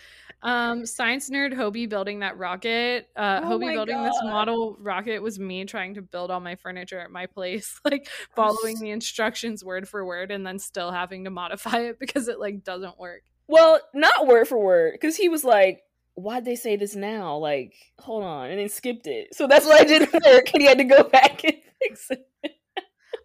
Um, 0.44 0.86
science 0.86 1.30
nerd 1.30 1.54
Hobi 1.54 1.88
building 1.88 2.20
that 2.20 2.38
rocket. 2.38 3.08
Uh, 3.16 3.42
oh 3.44 3.48
Hobi 3.48 3.74
building 3.74 3.96
God. 3.96 4.08
this 4.08 4.20
model 4.24 4.78
rocket 4.80 5.20
was 5.22 5.40
me 5.40 5.66
trying 5.66 5.96
to 5.96 6.02
build 6.02 6.32
all 6.32 6.40
my 6.40 6.56
furniture 6.56 7.00
at 7.00 7.12
my 7.12 7.26
place, 7.28 7.80
like 7.86 8.10
following 8.36 8.80
the 8.80 8.90
instructions 8.90 9.64
word 9.64 9.88
for 9.88 10.06
word, 10.06 10.32
and 10.32 10.46
then 10.46 10.60
still 10.60 10.92
having 10.92 11.24
to 11.24 11.30
modify 11.30 11.80
it 11.80 12.00
because 12.00 12.28
it 12.28 12.40
like 12.40 12.64
doesn't 12.64 13.00
work. 13.00 13.24
Well, 13.48 13.80
not 13.94 14.28
word 14.28 14.48
for 14.48 14.60
word, 14.60 14.94
because 14.94 15.16
he 15.16 15.30
was 15.30 15.44
like, 15.44 15.82
"Why'd 16.16 16.46
they 16.46 16.56
say 16.56 16.76
this 16.76 16.96
now?" 16.96 17.38
Like, 17.38 17.74
hold 18.00 18.24
on, 18.24 18.50
and 18.50 18.60
then 18.60 18.70
skipped 18.70 19.08
it. 19.08 19.36
So 19.36 19.48
that's 19.48 19.66
why 19.66 19.80
I 19.80 19.84
didn't 19.84 20.14
work, 20.14 20.52
and 20.54 20.62
he 20.62 20.68
had 20.68 20.78
to 20.78 20.84
go 20.84 21.04
back 21.12 21.44
and 21.44 21.56
fix 21.80 22.10
it. 22.12 22.28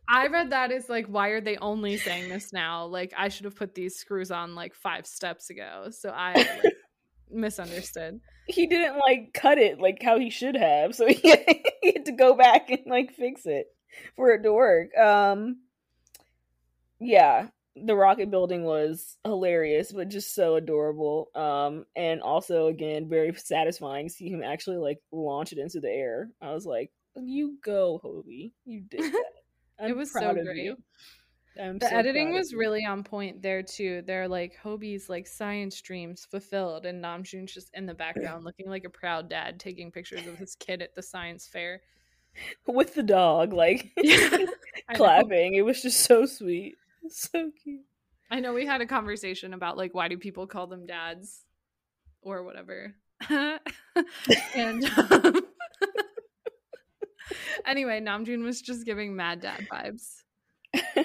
I 0.09 0.28
read 0.28 0.51
that 0.51 0.70
as 0.70 0.89
like, 0.89 1.07
why 1.07 1.28
are 1.28 1.41
they 1.41 1.57
only 1.57 1.97
saying 1.97 2.28
this 2.28 2.53
now? 2.53 2.87
Like, 2.87 3.12
I 3.16 3.28
should 3.28 3.45
have 3.45 3.57
put 3.57 3.74
these 3.74 3.97
screws 3.97 4.31
on 4.31 4.55
like 4.55 4.74
five 4.74 5.07
steps 5.07 5.51
ago. 5.51 5.89
So 5.91 6.11
I 6.11 6.35
like, 6.35 6.74
misunderstood. 7.31 8.20
He 8.47 8.66
didn't 8.66 8.99
like 8.99 9.33
cut 9.35 9.59
it 9.59 9.81
like 9.81 10.03
how 10.03 10.19
he 10.19 10.31
should 10.31 10.57
have, 10.57 10.95
so 10.95 11.07
he 11.09 11.28
had 11.28 12.05
to 12.07 12.12
go 12.12 12.35
back 12.35 12.70
and 12.70 12.83
like 12.87 13.15
fix 13.15 13.47
it 13.47 13.66
for 14.15 14.31
it 14.31 14.43
to 14.43 14.53
work. 14.53 14.97
Um, 14.97 15.59
yeah, 17.01 17.49
the 17.74 17.97
rocket 17.97 18.31
building 18.31 18.65
was 18.65 19.19
hilarious, 19.24 19.93
but 19.93 20.09
just 20.09 20.35
so 20.35 20.55
adorable. 20.55 21.28
Um, 21.35 21.85
and 21.97 22.23
also 22.23 22.66
again 22.66 23.09
very 23.09 23.35
satisfying 23.35 24.09
to 24.09 24.15
see 24.15 24.28
him 24.28 24.43
actually 24.43 24.78
like 24.78 24.99
launch 25.11 25.53
it 25.53 25.59
into 25.59 25.81
the 25.81 25.91
air. 25.91 26.31
I 26.41 26.53
was 26.53 26.65
like, 26.65 26.91
"You 27.16 27.59
go, 27.65 28.01
Hobi, 28.05 28.53
you 28.65 28.83
did 28.83 29.01
that." 29.12 29.36
I'm 29.78 29.90
it 29.90 29.97
was 29.97 30.12
so 30.12 30.32
great. 30.32 30.77
The 31.57 31.78
so 31.81 31.97
editing 31.97 32.35
was 32.35 32.53
really 32.53 32.85
on 32.85 33.03
point 33.03 33.40
there 33.40 33.62
too. 33.62 34.03
They're 34.07 34.28
like 34.28 34.59
Hobi's 34.62 35.09
like 35.09 35.27
science 35.27 35.81
dreams 35.81 36.27
fulfilled, 36.31 36.85
and 36.85 37.03
Namjoon's 37.03 37.53
just 37.53 37.70
in 37.73 37.86
the 37.86 37.94
background 37.94 38.44
looking 38.44 38.69
like 38.69 38.85
a 38.85 38.90
proud 38.90 39.31
dad 39.31 39.59
taking 39.59 39.90
pictures 39.90 40.27
of 40.27 40.36
his 40.36 40.55
kid 40.57 40.82
at 40.82 40.94
the 40.94 41.03
science 41.03 41.47
fair 41.47 41.81
with 42.66 42.94
the 42.94 43.03
dog, 43.03 43.55
like 43.55 43.90
clapping. 44.94 45.55
It 45.55 45.65
was 45.65 45.81
just 45.81 46.01
so 46.01 46.27
sweet, 46.27 46.74
so 47.09 47.51
cute. 47.62 47.85
I 48.31 48.40
know 48.40 48.53
we 48.53 48.66
had 48.66 48.82
a 48.82 48.86
conversation 48.86 49.55
about 49.55 49.78
like 49.78 49.94
why 49.94 50.09
do 50.09 50.19
people 50.19 50.47
call 50.47 50.66
them 50.66 50.85
dads 50.86 51.44
or 52.20 52.44
whatever, 52.44 52.94
and. 53.31 54.85
Um, 54.85 55.40
anyway, 57.66 58.01
Namjoon 58.01 58.43
was 58.43 58.61
just 58.62 58.85
giving 58.85 59.15
mad 59.16 59.40
dad 59.40 59.66
vibes. 59.70 60.23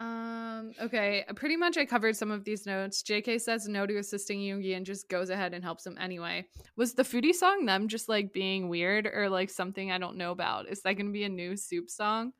um, 0.00 0.72
okay, 0.80 1.24
pretty 1.34 1.56
much 1.56 1.76
I 1.76 1.84
covered 1.84 2.16
some 2.16 2.30
of 2.30 2.44
these 2.44 2.66
notes. 2.66 3.02
JK 3.02 3.40
says 3.40 3.68
no 3.68 3.86
to 3.86 3.96
assisting 3.98 4.38
Yoongi 4.40 4.76
and 4.76 4.86
just 4.86 5.08
goes 5.08 5.30
ahead 5.30 5.54
and 5.54 5.64
helps 5.64 5.86
him 5.86 5.96
anyway. 6.00 6.46
Was 6.76 6.94
the 6.94 7.02
foodie 7.02 7.34
song 7.34 7.66
them 7.66 7.88
just 7.88 8.08
like 8.08 8.32
being 8.32 8.68
weird 8.68 9.06
or 9.06 9.28
like 9.28 9.50
something 9.50 9.90
I 9.90 9.98
don't 9.98 10.16
know 10.16 10.30
about? 10.30 10.68
Is 10.68 10.82
that 10.82 10.94
gonna 10.94 11.10
be 11.10 11.24
a 11.24 11.28
new 11.28 11.56
SOOP 11.56 11.88
song? 11.90 12.32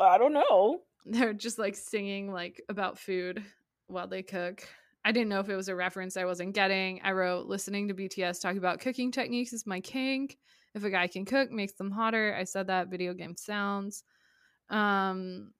I 0.00 0.18
don't 0.18 0.34
know. 0.34 0.80
They're 1.06 1.32
just 1.32 1.58
like 1.58 1.76
singing 1.76 2.32
like 2.32 2.62
about 2.68 2.98
food 2.98 3.42
while 3.86 4.06
they 4.06 4.22
cook. 4.22 4.66
I 5.04 5.12
didn't 5.12 5.30
know 5.30 5.40
if 5.40 5.48
it 5.48 5.56
was 5.56 5.68
a 5.68 5.74
reference 5.74 6.16
I 6.16 6.26
wasn't 6.26 6.54
getting. 6.54 7.00
I 7.02 7.12
wrote 7.12 7.46
listening 7.46 7.88
to 7.88 7.94
BTS 7.94 8.40
talk 8.40 8.56
about 8.56 8.80
cooking 8.80 9.10
techniques 9.10 9.52
is 9.52 9.66
my 9.66 9.80
kink. 9.80 10.36
If 10.74 10.84
a 10.84 10.90
guy 10.90 11.08
can 11.08 11.24
cook, 11.24 11.50
makes 11.50 11.74
them 11.74 11.90
hotter. 11.90 12.34
I 12.38 12.44
said 12.44 12.68
that 12.68 12.88
video 12.88 13.14
game 13.14 13.36
sounds. 13.36 14.04
Um 14.68 15.52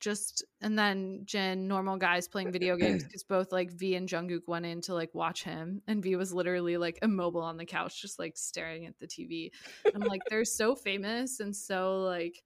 just 0.00 0.44
and 0.60 0.78
then 0.78 1.22
Jin, 1.24 1.66
normal 1.66 1.96
guys 1.96 2.28
playing 2.28 2.52
video 2.52 2.76
games 2.76 3.02
because 3.04 3.24
both 3.24 3.52
like 3.52 3.72
V 3.72 3.94
and 3.96 4.08
Jungkook 4.08 4.46
went 4.46 4.66
in 4.66 4.80
to 4.82 4.94
like 4.94 5.14
watch 5.14 5.42
him, 5.42 5.82
and 5.86 6.02
V 6.02 6.16
was 6.16 6.32
literally 6.32 6.76
like 6.76 6.98
immobile 7.02 7.42
on 7.42 7.56
the 7.56 7.64
couch, 7.64 8.00
just 8.00 8.18
like 8.18 8.36
staring 8.36 8.86
at 8.86 8.98
the 8.98 9.06
TV. 9.06 9.50
I'm 9.94 10.02
like, 10.02 10.22
they're 10.28 10.44
so 10.44 10.74
famous 10.74 11.40
and 11.40 11.54
so 11.54 12.00
like 12.02 12.42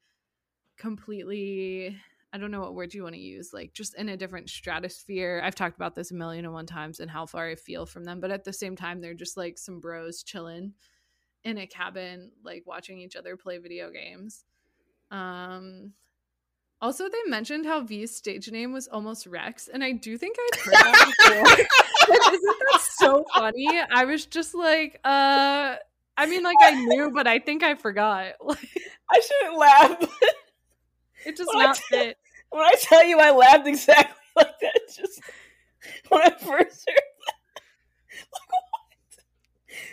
completely 0.78 1.96
I 2.32 2.38
don't 2.38 2.50
know 2.50 2.60
what 2.60 2.74
word 2.74 2.94
you 2.94 3.02
want 3.02 3.14
to 3.14 3.20
use, 3.20 3.52
like 3.52 3.74
just 3.74 3.94
in 3.94 4.08
a 4.08 4.16
different 4.16 4.48
stratosphere. 4.48 5.42
I've 5.44 5.54
talked 5.54 5.76
about 5.76 5.94
this 5.94 6.10
a 6.10 6.14
million 6.14 6.44
and 6.44 6.54
one 6.54 6.66
times 6.66 6.98
and 7.00 7.10
how 7.10 7.26
far 7.26 7.48
I 7.48 7.54
feel 7.54 7.84
from 7.84 8.04
them, 8.04 8.20
but 8.20 8.30
at 8.30 8.44
the 8.44 8.52
same 8.52 8.74
time, 8.74 9.00
they're 9.00 9.14
just 9.14 9.36
like 9.36 9.58
some 9.58 9.80
bros 9.80 10.22
chilling 10.22 10.72
in 11.44 11.58
a 11.58 11.66
cabin, 11.66 12.30
like 12.44 12.62
watching 12.66 12.98
each 12.98 13.16
other 13.16 13.36
play 13.36 13.58
video 13.58 13.90
games. 13.90 14.44
Um, 15.10 15.92
also, 16.80 17.08
they 17.08 17.30
mentioned 17.30 17.66
how 17.66 17.80
V's 17.80 18.16
stage 18.16 18.50
name 18.50 18.72
was 18.72 18.88
almost 18.88 19.26
Rex, 19.26 19.68
and 19.68 19.84
I 19.84 19.92
do 19.92 20.16
think 20.18 20.36
I've 20.38 20.60
heard 20.60 20.74
that 20.74 21.12
before. 21.18 22.14
Isn't 22.34 22.42
that 22.42 22.80
so 22.80 23.24
funny? 23.34 23.80
I 23.94 24.04
was 24.04 24.26
just 24.26 24.54
like, 24.54 24.98
uh, 25.04 25.76
I 26.16 26.26
mean, 26.26 26.42
like 26.42 26.56
I 26.60 26.72
knew, 26.84 27.10
but 27.10 27.26
I 27.26 27.38
think 27.38 27.62
I 27.62 27.74
forgot. 27.74 28.34
I 29.10 29.20
shouldn't 29.20 29.58
laugh. 29.58 30.18
it 31.26 31.36
just 31.36 31.50
not 31.54 31.76
fit. 31.76 32.16
When 32.52 32.62
I 32.62 32.74
tell 32.80 33.04
you 33.04 33.18
I 33.18 33.30
laughed 33.32 33.66
exactly 33.66 34.16
like 34.36 34.58
that, 34.60 34.80
just 34.94 35.20
when 36.08 36.22
I 36.22 36.30
first 36.30 36.88
heard 36.88 37.08
that, 37.26 37.34
like 38.32 38.48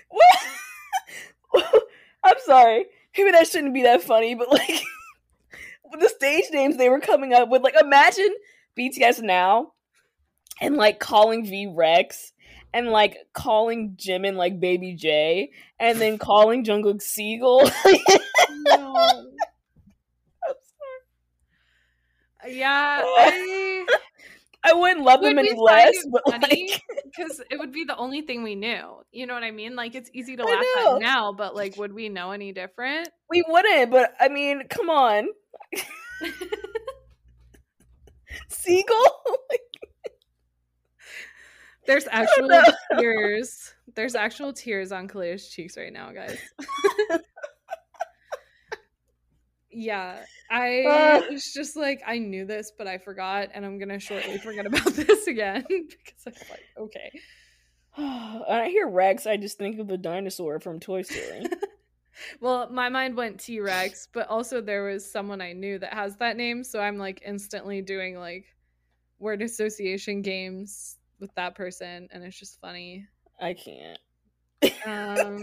what? 0.10 1.64
What? 1.72 1.84
I'm 2.24 2.36
sorry. 2.46 2.86
Maybe 3.18 3.32
that 3.32 3.48
shouldn't 3.48 3.74
be 3.74 3.84
that 3.84 4.04
funny, 4.04 4.36
but 4.36 4.52
like 4.52 4.84
the 6.00 6.10
stage 6.10 6.46
names 6.52 6.78
they 6.78 6.90
were 6.90 7.00
coming 7.00 7.34
up 7.34 7.50
with, 7.50 7.64
like 7.64 7.76
imagine 7.80 8.30
BTS 8.78 9.22
now 9.22 9.74
and 10.62 10.76
like 10.76 11.00
calling 11.00 11.46
V 11.46 11.72
Rex 11.74 12.34
and 12.74 12.90
like 12.90 13.18
calling 13.34 13.96
Jimin 13.98 14.36
like 14.36 14.60
Baby 14.60 14.94
J 14.94 15.52
and 15.80 16.00
then 16.00 16.18
calling 16.18 16.64
Jungkook 16.64 17.02
Seagull. 17.02 17.70
No. 18.50 18.94
I'm 18.96 20.54
sorry. 20.54 21.02
Yeah, 22.50 23.02
I 23.04 23.86
I 24.64 24.74
wouldn't 24.74 25.06
love 25.06 25.22
would 25.22 25.32
them 25.32 25.40
any 25.40 25.58
less, 25.58 25.96
but 26.12 26.28
like 26.28 26.84
because 27.06 27.42
it 27.50 27.58
would 27.58 27.72
be 27.72 27.86
the 27.86 27.96
only 27.96 28.22
thing 28.22 28.44
we 28.44 28.56
knew. 28.56 29.02
You 29.12 29.26
know 29.26 29.34
what 29.34 29.44
I 29.44 29.52
mean? 29.52 29.76
Like 29.76 29.96
it's 29.96 30.10
easy 30.14 30.36
to 30.36 30.44
laugh 30.44 30.64
at 30.88 31.02
now, 31.02 31.32
but 31.32 31.56
like, 31.56 31.78
would 31.78 31.94
we 31.94 32.10
know 32.10 32.32
any 32.32 32.52
different? 32.52 33.10
we 33.30 33.44
wouldn't. 33.48 33.92
But 33.92 34.14
I 34.20 34.28
mean, 34.28 34.64
come 34.70 34.90
on, 34.90 35.30
Seagull. 38.50 39.24
There's 41.86 42.08
actual 42.12 42.50
tears. 43.00 43.74
There's 43.96 44.16
actual 44.16 44.54
tears 44.54 44.92
on 44.92 45.08
Kalea's 45.08 45.50
cheeks 45.50 45.78
right 45.78 45.92
now, 45.92 46.12
guys. 46.12 46.38
Yeah, 49.72 50.24
I 50.50 50.84
Uh. 50.84 51.22
was 51.32 51.52
just 51.54 51.76
like, 51.76 52.02
I 52.06 52.18
knew 52.18 52.46
this, 52.46 52.72
but 52.78 52.88
I 52.88 52.98
forgot, 52.98 53.50
and 53.54 53.66
I'm 53.66 53.78
gonna 53.80 54.00
shortly 54.00 54.38
forget 54.38 54.66
about 54.68 54.86
this 54.94 55.28
again 55.28 55.66
because 55.70 56.26
I'm 56.28 56.34
like, 56.50 56.66
okay. 56.78 57.12
when 57.96 58.60
I 58.62 58.70
hear 58.70 58.88
Rex, 58.88 59.26
I 59.28 59.38
just 59.38 59.58
think 59.58 59.80
of 59.80 59.88
the 59.88 59.98
dinosaur 59.98 60.60
from 60.60 60.80
Toy 60.80 61.02
Story. 61.04 61.46
Well, 62.42 62.70
my 62.70 62.90
mind 62.90 63.16
went 63.16 63.40
T 63.40 63.62
Rex, 63.62 64.10
but 64.12 64.28
also 64.28 64.60
there 64.60 64.84
was 64.84 65.10
someone 65.10 65.40
I 65.40 65.54
knew 65.54 65.80
that 65.80 65.94
has 65.94 66.18
that 66.18 66.36
name, 66.36 66.66
so 66.66 66.82
I'm 66.82 66.98
like 66.98 67.22
instantly 67.26 67.82
doing 67.82 68.18
like 68.20 68.44
word 69.20 69.42
association 69.42 70.22
games 70.22 70.98
with 71.22 71.34
that 71.36 71.56
person, 71.56 72.10
and 72.12 72.22
it's 72.26 72.38
just 72.38 72.60
funny. 72.60 73.08
I 73.40 73.54
can't. 73.54 74.00
Um, 74.86 75.42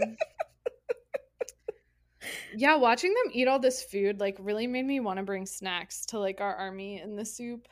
yeah, 2.55 2.75
watching 2.75 3.13
them 3.13 3.31
eat 3.33 3.47
all 3.47 3.59
this 3.59 3.83
food 3.83 4.19
like 4.19 4.37
really 4.39 4.67
made 4.67 4.85
me 4.85 4.99
want 4.99 5.17
to 5.17 5.23
bring 5.23 5.45
snacks 5.45 6.05
to 6.07 6.19
like 6.19 6.41
our 6.41 6.55
army 6.55 7.01
in 7.01 7.15
the 7.15 7.25
SOOP. 7.25 7.67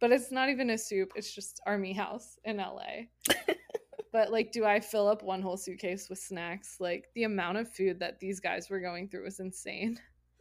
But 0.00 0.12
it's 0.12 0.30
not 0.30 0.48
even 0.48 0.70
a 0.70 0.78
SOOP, 0.78 1.12
it's 1.16 1.34
just 1.34 1.60
army 1.66 1.92
house 1.92 2.38
in 2.44 2.58
LA. 2.58 3.06
but 4.12 4.30
like 4.30 4.52
do 4.52 4.64
I 4.64 4.80
fill 4.80 5.08
up 5.08 5.22
one 5.22 5.42
whole 5.42 5.56
suitcase 5.56 6.08
with 6.08 6.18
snacks? 6.18 6.76
Like 6.80 7.08
the 7.14 7.24
amount 7.24 7.58
of 7.58 7.72
food 7.72 8.00
that 8.00 8.20
these 8.20 8.40
guys 8.40 8.70
were 8.70 8.80
going 8.80 9.08
through 9.08 9.24
was 9.24 9.40
insane. 9.40 9.98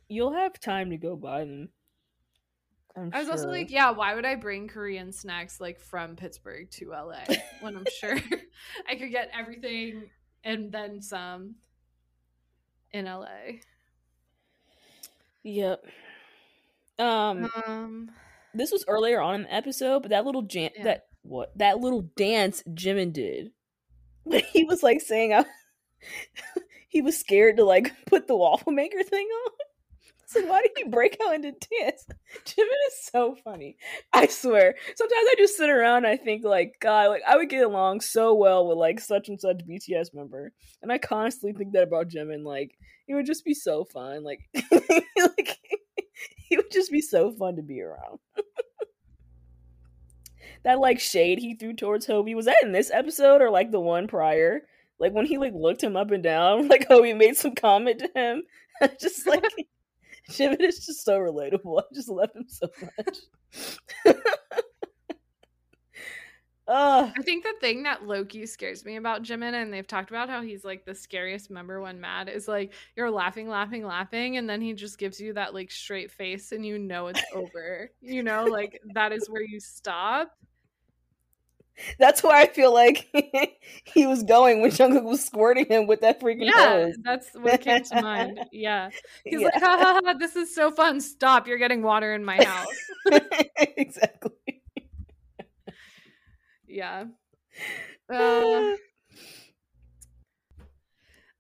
You'll 0.10 0.34
have 0.34 0.60
time 0.60 0.90
to 0.92 0.98
go 0.98 1.16
buy 1.16 1.40
them. 1.40 1.70
I'm 2.98 3.12
I 3.14 3.20
was 3.20 3.30
also 3.30 3.50
like, 3.50 3.70
yeah, 3.70 3.92
why 3.92 4.16
would 4.16 4.26
I 4.26 4.36
bring 4.36 4.68
Korean 4.68 5.12
snacks 5.12 5.62
like 5.62 5.80
from 5.80 6.16
Pittsburgh 6.16 6.70
to 6.72 6.90
LA 6.92 7.36
when 7.62 7.78
I'm 7.78 7.86
sure 8.00 8.18
I 8.90 8.96
could 8.96 9.12
get 9.12 9.30
everything 9.38 10.10
and 10.44 10.72
then 10.72 11.02
some 11.02 11.56
in 12.98 13.06
LA? 13.06 13.60
Yep. 15.44 15.86
Um, 17.00 17.50
Um, 17.66 18.12
this 18.54 18.72
was 18.72 18.84
earlier 18.88 19.22
on 19.22 19.36
in 19.36 19.42
the 19.44 19.54
episode, 19.54 20.02
but 20.02 20.10
that 20.10 20.26
little 20.26 20.42
jam 20.42 20.72
Yeah. 20.76 20.84
that 20.84 21.08
what 21.22 21.58
that 21.58 21.80
little 21.80 22.02
dance 22.16 22.64
Jimin 22.70 23.12
did 23.14 23.52
when 24.24 24.42
he 24.52 24.64
was 24.64 24.82
like 24.84 25.02
saying 25.02 25.34
uh, 25.34 25.44
he 26.90 27.02
was 27.02 27.18
scared 27.18 27.58
to 27.58 27.64
like 27.66 27.94
put 28.08 28.28
the 28.28 28.36
waffle 28.36 28.72
maker 28.72 29.04
thing 29.04 29.28
on. 29.28 29.52
So 30.30 30.46
why 30.46 30.62
did 30.62 30.72
he 30.76 30.84
break 30.84 31.18
out 31.26 31.36
into 31.36 31.52
dance? 31.54 32.06
Jimin 32.44 32.88
is 32.90 33.02
so 33.14 33.36
funny. 33.46 33.78
I 34.12 34.28
swear. 34.28 34.76
Sometimes 34.96 35.28
I 35.32 35.36
just 35.38 35.56
sit 35.56 35.70
around 35.70 35.98
and 36.04 36.08
I 36.08 36.18
think 36.18 36.44
like, 36.44 36.76
God, 36.82 37.08
like 37.10 37.22
I 37.26 37.38
would 37.38 37.50
get 37.50 37.64
along 37.66 38.02
so 38.02 38.34
well 38.34 38.68
with 38.68 38.78
like 38.78 39.00
such 39.00 39.30
and 39.30 39.40
such 39.40 39.66
BTS 39.66 40.14
member. 40.14 40.52
And 40.82 40.92
I 40.92 40.98
constantly 40.98 41.58
think 41.58 41.72
that 41.74 41.84
about 41.84 42.10
Jimin. 42.10 42.44
Like, 42.44 42.78
it 43.08 43.16
would 43.16 43.26
just 43.26 43.46
be 43.46 43.54
so 43.54 43.86
fun. 43.86 44.24
Like 44.24 44.42
like 44.72 45.58
he 46.50 46.58
would 46.58 46.72
just 46.72 46.92
be 46.92 47.02
so 47.02 47.32
fun 47.32 47.56
to 47.56 47.62
be 47.62 47.82
around. 47.82 48.20
that 50.64 50.80
like 50.80 51.00
shade 51.00 51.40
he 51.40 51.56
threw 51.56 51.74
towards 51.74 52.08
Hobi 52.08 52.36
was 52.36 52.46
that 52.46 52.64
in 52.64 52.72
this 52.72 52.92
episode 52.92 53.42
or 53.42 53.50
like 53.50 53.72
the 53.72 53.80
one 53.80 54.08
prior? 54.08 54.62
Like 55.00 55.14
when 55.14 55.26
he 55.26 55.38
like 55.38 55.54
looked 55.54 55.84
him 55.84 55.96
up 55.96 56.12
and 56.12 56.24
down, 56.24 56.68
like 56.68 56.90
Hobi 56.90 57.16
made 57.16 57.38
some 57.38 57.56
comment 57.56 58.00
to 58.00 58.10
him. 58.16 58.44
just 59.00 59.28
like 59.28 59.44
Jimin 60.30 60.62
is 60.62 60.86
just 60.86 61.06
so 61.06 61.18
relatable. 61.18 61.80
I 61.80 61.84
just 61.94 62.10
love 62.10 62.30
him 62.36 62.46
so 62.48 62.68
much. 62.98 64.16
Uh, 66.68 67.12
I 67.18 67.22
think 67.24 67.44
the 67.44 67.54
thing 67.62 67.84
that 67.84 68.06
Loki 68.06 68.46
scares 68.46 68.86
me 68.86 68.96
about 68.98 69.24
Jimin, 69.24 69.54
and 69.54 69.74
they've 69.74 69.88
talked 69.88 70.10
about 70.10 70.30
how 70.30 70.42
he's 70.42 70.64
like 70.64 70.86
the 70.86 70.94
scariest 70.96 71.50
member 71.50 71.82
when 71.82 72.00
mad, 72.00 72.30
is 72.30 72.48
like 72.48 72.74
you're 72.96 73.10
laughing, 73.12 73.48
laughing, 73.50 73.86
laughing, 73.86 74.38
and 74.38 74.50
then 74.50 74.62
he 74.62 74.74
just 74.74 74.98
gives 74.98 75.20
you 75.20 75.34
that 75.34 75.54
like 75.54 75.72
straight 75.72 76.12
face, 76.12 76.52
and 76.52 76.66
you 76.66 76.78
know 76.80 77.08
it's 77.08 77.26
over. 77.34 77.92
you 78.02 78.24
know, 78.24 78.48
like 78.50 78.82
that 78.94 79.12
is 79.14 79.30
where 79.30 79.42
you 79.44 79.60
stop. 79.60 80.32
that's 82.00 82.24
where 82.24 82.36
I 82.36 82.48
feel 82.48 82.74
like 82.74 83.08
he 83.84 84.08
was 84.08 84.24
going 84.24 84.62
when 84.62 84.72
Jungkook 84.72 85.04
was 85.04 85.24
squirting 85.24 85.66
him 85.68 85.88
with 85.88 86.02
that 86.02 86.20
freaking 86.20 86.46
Yeah, 86.46 86.54
hose. 86.56 86.96
that's 87.04 87.30
what 87.34 87.60
came 87.62 87.84
to 87.84 87.96
mind. 87.98 88.40
Yeah, 88.52 88.92
he's 89.24 89.42
Yeah. 89.42 89.46
like, 89.46 89.54
ha, 89.60 89.78
ha, 89.80 90.02
ha, 90.04 90.14
this 90.20 90.36
is 90.36 90.54
so 90.54 90.72
fun. 90.72 91.00
Stop! 91.02 91.48
You're 91.48 91.58
getting 91.60 91.84
water 91.84 92.14
in 92.14 92.26
my 92.26 92.42
house. 92.42 92.94
exactly. 93.58 94.32
Yeah. 96.68 97.06
Uh, 98.10 98.76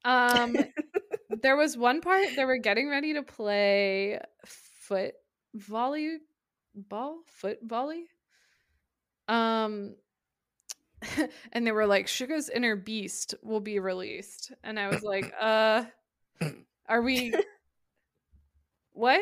Um, 0.04 0.56
there 1.42 1.56
was 1.56 1.78
one 1.78 2.02
part 2.02 2.36
they 2.36 2.46
were 2.46 2.58
getting 2.58 2.90
ready 2.90 3.14
to 3.14 3.24
play 3.24 4.20
foot 4.46 5.14
volley 5.54 6.20
ball, 6.76 7.20
foot 7.28 7.60
volley. 7.64 8.06
Um, 9.28 9.96
and 11.52 11.66
they 11.66 11.72
were 11.72 11.86
like, 11.88 12.08
"Suga's 12.08 12.50
Inner 12.50 12.76
Beast 12.76 13.36
will 13.44 13.60
be 13.60 13.80
released," 13.80 14.52
and 14.64 14.80
I 14.80 14.90
was 14.90 15.04
like, 15.04 15.34
"Uh, 15.40 15.86
are 16.88 17.02
we? 17.02 17.40
What?" 18.94 19.22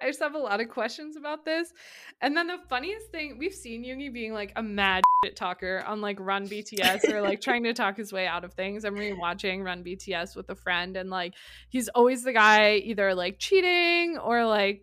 I 0.00 0.06
just 0.06 0.20
have 0.20 0.34
a 0.34 0.38
lot 0.38 0.60
of 0.60 0.68
questions 0.68 1.16
about 1.16 1.44
this. 1.44 1.72
And 2.20 2.36
then 2.36 2.46
the 2.46 2.58
funniest 2.68 3.10
thing, 3.10 3.36
we've 3.38 3.54
seen 3.54 3.84
Yoongi 3.84 4.12
being 4.12 4.32
like 4.32 4.52
a 4.56 4.62
mad 4.62 5.02
talker 5.34 5.82
on 5.86 6.00
like 6.00 6.18
Run 6.20 6.48
BTS 6.48 7.08
or 7.12 7.20
like 7.22 7.40
trying 7.40 7.64
to 7.64 7.74
talk 7.74 7.96
his 7.96 8.12
way 8.12 8.26
out 8.26 8.44
of 8.44 8.54
things. 8.54 8.84
I'm 8.84 8.96
rewatching 8.96 9.64
Run 9.64 9.84
BTS 9.84 10.36
with 10.36 10.48
a 10.50 10.54
friend, 10.54 10.96
and 10.96 11.10
like 11.10 11.34
he's 11.68 11.88
always 11.88 12.24
the 12.24 12.32
guy 12.32 12.74
either 12.76 13.14
like 13.14 13.38
cheating 13.38 14.18
or 14.18 14.44
like 14.46 14.82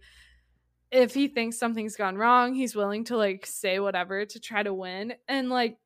if 0.92 1.14
he 1.14 1.28
thinks 1.28 1.58
something's 1.58 1.96
gone 1.96 2.16
wrong, 2.16 2.54
he's 2.54 2.76
willing 2.76 3.04
to 3.06 3.18
like 3.18 3.46
say 3.46 3.80
whatever 3.80 4.26
to 4.26 4.40
try 4.40 4.64
to 4.64 4.74
win. 4.74 5.14
And 5.28 5.50
like 5.50 5.78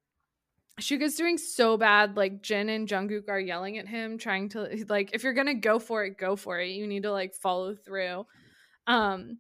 Suga's 0.80 1.16
doing 1.16 1.38
so 1.38 1.78
bad. 1.78 2.18
Like 2.18 2.42
Jin 2.42 2.70
and 2.70 2.88
Jungkook 2.88 3.30
are 3.30 3.40
yelling 3.40 3.78
at 3.78 3.88
him, 3.88 4.18
trying 4.18 4.50
to 4.50 4.86
like, 4.90 5.12
if 5.14 5.24
you're 5.24 5.34
gonna 5.34 5.56
go 5.56 5.80
for 5.80 6.04
it, 6.04 6.18
go 6.18 6.36
for 6.36 6.60
it. 6.60 6.70
You 6.70 6.88
need 6.88 7.04
to 7.04 7.12
like 7.12 7.34
follow 7.34 7.76
through. 7.76 8.26
Um, 8.92 9.38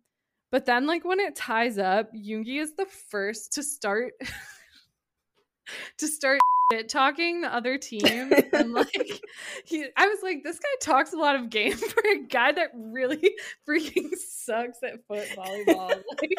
but 0.49 0.65
then 0.65 0.87
like 0.87 1.03
when 1.03 1.19
it 1.19 1.35
ties 1.35 1.77
up, 1.77 2.13
Yoongi 2.13 2.61
is 2.61 2.73
the 2.75 2.85
first 2.85 3.53
to 3.53 3.63
start 3.63 4.13
to 5.97 6.07
start 6.07 6.39
shit 6.71 6.87
talking 6.87 7.41
the 7.41 7.53
other 7.53 7.77
team 7.77 8.31
and 8.53 8.71
like 8.73 9.21
he 9.65 9.85
I 9.97 10.07
was 10.07 10.19
like 10.23 10.43
this 10.43 10.57
guy 10.57 10.69
talks 10.81 11.11
a 11.11 11.17
lot 11.17 11.35
of 11.35 11.49
game 11.49 11.73
for 11.75 12.01
a 12.13 12.25
guy 12.29 12.53
that 12.53 12.69
really 12.73 13.35
freaking 13.67 14.09
sucks 14.15 14.77
at 14.83 15.05
foot 15.05 15.27
volleyball. 15.35 16.01
Like 16.21 16.35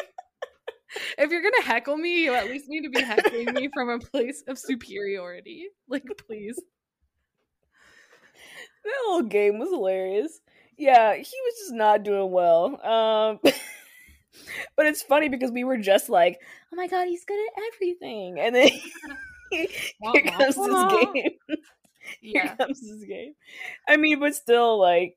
if 1.19 1.29
you're 1.29 1.43
gonna 1.43 1.63
heckle 1.63 1.97
me, 1.97 2.23
you 2.23 2.33
at 2.33 2.47
least 2.47 2.65
need 2.67 2.81
to 2.81 2.89
be 2.89 3.01
heckling 3.01 3.53
me 3.53 3.69
from 3.71 3.89
a 3.89 3.99
place 3.99 4.43
of 4.47 4.57
superiority. 4.57 5.67
Like 5.87 6.05
please. 6.27 6.59
That 8.83 8.95
whole 9.05 9.21
game 9.21 9.59
was 9.59 9.69
hilarious. 9.69 10.39
Yeah, 10.77 11.13
he 11.15 11.21
was 11.21 11.53
just 11.59 11.73
not 11.73 12.03
doing 12.03 12.31
well. 12.31 12.85
Um 12.85 13.39
but 14.75 14.85
it's 14.85 15.01
funny 15.03 15.29
because 15.29 15.51
we 15.51 15.63
were 15.63 15.77
just 15.77 16.09
like, 16.09 16.39
"Oh 16.71 16.75
my 16.75 16.87
god, 16.87 17.07
he's 17.07 17.25
good 17.25 17.39
at 17.39 17.63
everything," 17.73 18.39
and 18.39 18.55
then 18.55 18.69
here 19.51 19.67
comes 20.31 20.55
this 20.55 21.13
game. 21.13 21.31
Yeah. 22.21 22.41
Here 22.41 22.55
comes 22.57 22.81
this 22.81 23.05
game. 23.05 23.33
I 23.87 23.95
mean, 23.95 24.19
but 24.19 24.35
still, 24.35 24.77
like, 24.77 25.15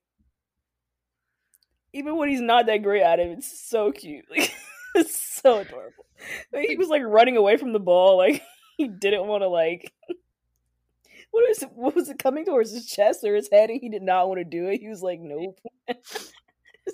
even 1.92 2.16
when 2.16 2.28
he's 2.28 2.40
not 2.40 2.66
that 2.66 2.84
great 2.84 3.02
at 3.02 3.18
it, 3.18 3.26
it's 3.26 3.68
so 3.68 3.90
cute. 3.90 4.24
Like, 4.30 4.54
it's 4.94 5.18
so 5.18 5.58
adorable. 5.58 6.06
Like, 6.52 6.68
he 6.68 6.76
was 6.76 6.88
like 6.88 7.02
running 7.02 7.36
away 7.36 7.56
from 7.56 7.72
the 7.72 7.80
ball, 7.80 8.16
like 8.16 8.40
he 8.76 8.86
didn't 8.88 9.26
want 9.26 9.42
to 9.42 9.48
like. 9.48 9.92
What 11.36 11.50
is 11.50 11.62
it? 11.62 11.70
What 11.74 11.94
was 11.94 12.08
it 12.08 12.18
coming 12.18 12.46
towards 12.46 12.72
his 12.72 12.86
chest 12.86 13.22
or 13.22 13.34
his 13.34 13.50
head? 13.52 13.68
And 13.68 13.78
he 13.78 13.90
did 13.90 14.00
not 14.00 14.26
want 14.26 14.38
to 14.38 14.44
do 14.44 14.68
it. 14.68 14.80
He 14.80 14.88
was 14.88 15.02
like, 15.02 15.20
"Nope." 15.20 15.60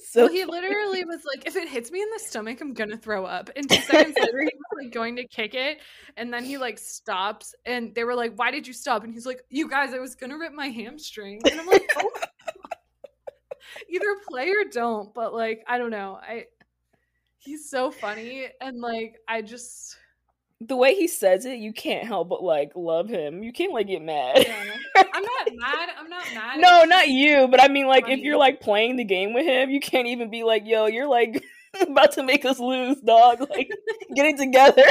so 0.03 0.25
well, 0.25 0.29
he 0.33 0.45
literally 0.45 1.05
was 1.05 1.25
like, 1.25 1.47
"If 1.47 1.55
it 1.55 1.69
hits 1.69 1.93
me 1.93 2.03
in 2.03 2.09
the 2.13 2.19
stomach, 2.19 2.61
I'm 2.61 2.75
gonna 2.75 2.97
throw 2.97 3.25
up." 3.25 3.51
And 3.55 3.71
two 3.71 3.81
seconds 3.83 4.17
later, 4.19 4.41
he 4.41 4.47
was 4.47 4.85
like 4.85 4.93
going 4.93 5.15
to 5.15 5.29
kick 5.29 5.55
it, 5.55 5.79
and 6.17 6.35
then 6.35 6.45
he 6.45 6.59
like 6.59 6.81
stops, 6.81 7.55
and 7.65 7.95
they 7.95 8.03
were 8.03 8.17
like, 8.17 8.37
"Why 8.37 8.51
did 8.51 8.67
you 8.67 8.73
stop?" 8.73 9.05
And 9.05 9.15
he's 9.15 9.27
like, 9.27 9.45
"You 9.49 9.71
guys, 9.71 9.95
I 9.95 10.01
was 10.01 10.17
gonna 10.17 10.37
rip 10.37 10.53
my 10.53 10.71
hamstring." 10.71 11.41
And 11.49 11.61
I'm 11.61 11.67
like, 11.69 11.89
"Oh." 11.99 12.11
Either 13.89 14.07
play 14.29 14.51
or 14.51 14.65
don't, 14.73 15.15
but 15.15 15.35
like 15.35 15.63
I 15.69 15.79
don't 15.79 15.93
know. 15.93 16.19
I 16.21 16.47
he's 17.39 17.71
so 17.71 17.93
funny, 17.93 18.49
and 18.61 18.81
like 18.81 19.21
I 19.29 19.41
just 19.41 19.99
the 20.67 20.77
way 20.77 20.95
he 20.95 21.09
says 21.09 21.45
it, 21.45 21.59
you 21.59 21.73
can't 21.73 22.07
help 22.07 22.29
but 22.29 22.43
like 22.43 22.73
love 22.75 23.09
him. 23.09 23.43
You 23.43 23.53
can't 23.53 23.73
like 23.73 23.87
get 23.87 24.03
mad. 24.03 24.47
I'm 24.97 25.23
not 25.23 25.49
mad. 25.55 25.89
I'm 25.99 26.09
not 26.09 26.25
mad. 26.35 26.61
no, 26.61 26.85
not 26.85 27.09
you. 27.09 27.49
But 27.49 27.63
I 27.63 27.69
mean, 27.69 27.87
like, 27.87 28.09
if 28.09 28.21
you're 28.21 28.37
like 28.37 28.61
playing 28.61 28.97
the 28.97 29.05
game 29.05 29.35
with 29.35 29.47
him, 29.47 29.71
you 29.71 29.81
can't 29.81 30.09
even 30.09 30.31
be 30.31 30.45
like, 30.45 30.63
"Yo, 30.67 30.87
you're 30.87 31.09
like 31.09 31.45
about 31.81 32.13
to 32.13 32.23
make 32.23 32.45
us 32.45 32.59
lose, 32.59 33.01
dog." 33.01 33.41
Like, 33.51 33.71
getting 34.15 34.37
together. 34.37 34.85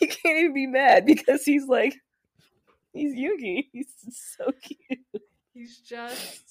you 0.00 0.08
can't 0.08 0.38
even 0.38 0.54
be 0.54 0.66
mad 0.66 1.06
because 1.06 1.44
he's 1.44 1.66
like, 1.66 1.94
he's 2.92 3.14
Yoongi. 3.16 3.68
He's 3.72 3.86
so 4.38 4.50
cute. 4.62 5.00
He's 5.54 5.78
just 5.78 6.45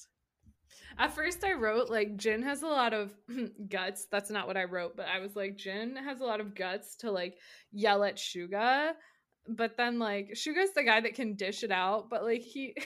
at 0.98 1.14
first, 1.14 1.44
I 1.44 1.52
wrote 1.54 1.90
like 1.90 2.16
Jin 2.16 2.42
has 2.42 2.62
a 2.62 2.68
lot 2.68 2.92
of 2.92 3.12
guts. 3.68 4.06
That's 4.10 4.30
not 4.30 4.46
what 4.46 4.56
I 4.56 4.64
wrote, 4.64 4.96
but 4.96 5.06
I 5.06 5.20
was 5.20 5.36
like, 5.36 5.56
Jin 5.56 5.96
has 5.96 6.20
a 6.20 6.24
lot 6.24 6.40
of 6.40 6.54
guts 6.54 6.96
to 6.96 7.10
like 7.10 7.36
yell 7.72 8.04
at 8.04 8.16
Suga. 8.16 8.92
But 9.48 9.76
then, 9.76 10.00
like, 10.00 10.32
Suga's 10.34 10.72
the 10.74 10.82
guy 10.82 11.00
that 11.00 11.14
can 11.14 11.36
dish 11.36 11.62
it 11.62 11.70
out, 11.70 12.10
but 12.10 12.24
like, 12.24 12.42
he. 12.42 12.74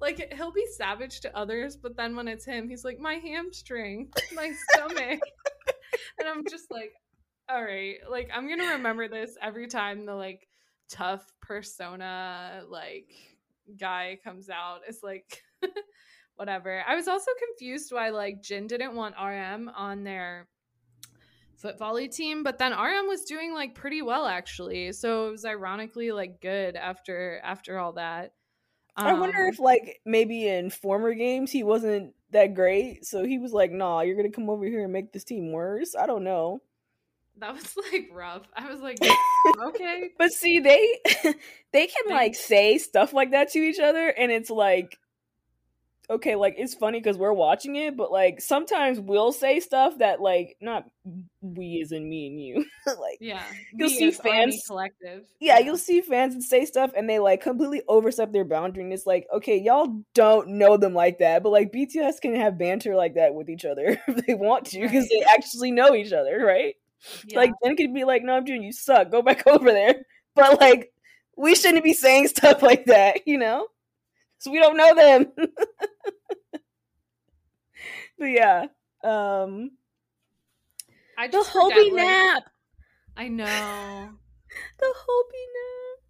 like 0.00 0.32
he'll 0.34 0.52
be 0.52 0.66
savage 0.76 1.20
to 1.20 1.36
others, 1.36 1.76
but 1.76 1.96
then 1.96 2.16
when 2.16 2.28
it's 2.28 2.44
him, 2.44 2.68
he's 2.68 2.84
like, 2.84 2.98
my 2.98 3.14
hamstring, 3.14 4.10
my 4.34 4.52
stomach. 4.70 5.20
and 6.18 6.28
I'm 6.28 6.44
just 6.50 6.70
like, 6.70 6.92
all 7.48 7.62
right, 7.62 7.96
like 8.10 8.28
I'm 8.34 8.48
gonna 8.48 8.72
remember 8.72 9.08
this 9.08 9.36
every 9.40 9.68
time 9.68 10.04
the 10.04 10.14
like 10.14 10.48
tough 10.90 11.24
persona 11.40 12.62
like 12.68 13.10
guy 13.78 14.18
comes 14.24 14.50
out. 14.50 14.80
It's 14.88 15.02
like 15.02 15.42
whatever. 16.36 16.82
I 16.86 16.94
was 16.94 17.08
also 17.08 17.30
confused 17.46 17.92
why 17.92 18.10
like 18.10 18.42
Jin 18.42 18.66
didn't 18.66 18.94
want 18.94 19.14
RM 19.20 19.70
on 19.74 20.04
their 20.04 20.48
foot 21.56 21.78
volley 21.78 22.08
team, 22.08 22.42
but 22.42 22.58
then 22.58 22.72
RM 22.72 23.08
was 23.08 23.24
doing 23.24 23.54
like 23.54 23.74
pretty 23.74 24.02
well 24.02 24.26
actually. 24.26 24.92
So 24.92 25.28
it 25.28 25.30
was 25.32 25.44
ironically 25.44 26.12
like 26.12 26.40
good 26.40 26.76
after 26.76 27.40
after 27.42 27.78
all 27.78 27.92
that. 27.94 28.32
Um, 28.96 29.06
I 29.06 29.12
wonder 29.14 29.42
um, 29.42 29.52
if 29.52 29.58
like 29.58 30.00
maybe 30.04 30.48
in 30.48 30.70
former 30.70 31.14
games 31.14 31.50
he 31.50 31.62
wasn't 31.62 32.14
that 32.30 32.54
great, 32.54 33.04
so 33.04 33.24
he 33.24 33.38
was 33.38 33.52
like, 33.52 33.70
"Nah, 33.70 34.00
you're 34.00 34.16
gonna 34.16 34.30
come 34.30 34.48
over 34.48 34.64
here 34.64 34.84
and 34.84 34.92
make 34.92 35.12
this 35.12 35.24
team 35.24 35.52
worse." 35.52 35.94
I 35.94 36.06
don't 36.06 36.24
know. 36.24 36.60
That 37.38 37.54
was 37.54 37.76
like 37.92 38.08
rough. 38.12 38.48
I 38.56 38.70
was 38.70 38.80
like, 38.80 38.98
okay. 39.62 40.10
but 40.18 40.32
see, 40.32 40.60
they 40.60 40.98
they 41.72 41.86
can 41.86 42.14
like 42.14 42.34
say 42.34 42.78
stuff 42.78 43.12
like 43.12 43.32
that 43.32 43.50
to 43.52 43.58
each 43.58 43.78
other, 43.78 44.08
and 44.08 44.32
it's 44.32 44.50
like 44.50 44.98
okay, 46.08 46.36
like 46.36 46.54
it's 46.58 46.74
funny 46.74 47.00
because 47.00 47.16
we're 47.16 47.32
watching 47.32 47.76
it, 47.76 47.96
but 47.96 48.12
like 48.12 48.40
sometimes 48.40 49.00
we'll 49.00 49.32
say 49.32 49.60
stuff 49.60 49.98
that 49.98 50.20
like 50.20 50.56
not 50.60 50.84
we 51.40 51.80
as 51.82 51.92
in 51.92 52.08
me 52.08 52.26
and 52.28 52.40
you. 52.40 52.64
like 52.86 53.18
yeah, 53.20 53.42
you'll 53.74 53.88
see 53.88 54.10
fans 54.10 54.62
collective. 54.66 55.24
Yeah, 55.40 55.58
yeah, 55.58 55.64
you'll 55.64 55.78
see 55.78 56.00
fans 56.00 56.34
and 56.34 56.42
say 56.42 56.64
stuff 56.64 56.92
and 56.96 57.08
they 57.08 57.18
like 57.18 57.42
completely 57.42 57.82
overstep 57.88 58.32
their 58.32 58.44
boundary. 58.44 58.84
And 58.84 58.92
it's 58.92 59.06
like, 59.06 59.26
okay, 59.32 59.58
y'all 59.58 60.02
don't 60.14 60.48
know 60.50 60.76
them 60.76 60.94
like 60.94 61.18
that, 61.18 61.42
but 61.42 61.50
like 61.50 61.72
BTS 61.72 62.20
can 62.20 62.34
have 62.34 62.58
banter 62.58 62.94
like 62.94 63.14
that 63.14 63.34
with 63.34 63.48
each 63.48 63.64
other 63.64 64.00
if 64.08 64.26
they 64.26 64.34
want 64.34 64.66
to 64.66 64.80
because 64.80 65.08
right. 65.10 65.10
they 65.10 65.24
actually 65.28 65.70
know 65.72 65.94
each 65.94 66.12
other, 66.12 66.44
right? 66.44 66.76
Yeah. 67.26 67.38
Like 67.38 67.52
then 67.62 67.76
could 67.76 67.94
be 67.94 68.04
like, 68.04 68.22
no, 68.22 68.36
I'm 68.36 68.46
June, 68.46 68.62
you 68.62 68.72
suck. 68.72 69.10
Go 69.10 69.22
back 69.22 69.46
over 69.46 69.72
there. 69.72 70.02
But 70.34 70.60
like 70.60 70.92
we 71.36 71.54
shouldn't 71.54 71.84
be 71.84 71.92
saying 71.92 72.28
stuff 72.28 72.62
like 72.62 72.86
that, 72.86 73.26
you 73.26 73.38
know? 73.38 73.68
So 74.38 74.50
we 74.50 74.58
don't 74.58 74.76
know 74.76 74.94
them. 74.94 75.32
but 78.18 78.26
yeah. 78.26 78.66
Um 79.02 79.70
I 81.18 81.28
just 81.28 81.52
the 81.52 81.58
Hobi 81.58 81.94
nap. 81.94 82.44
I 83.16 83.28
know. 83.28 83.46
the 84.78 84.94
Hobi 84.94 85.44
nap. 85.56 86.02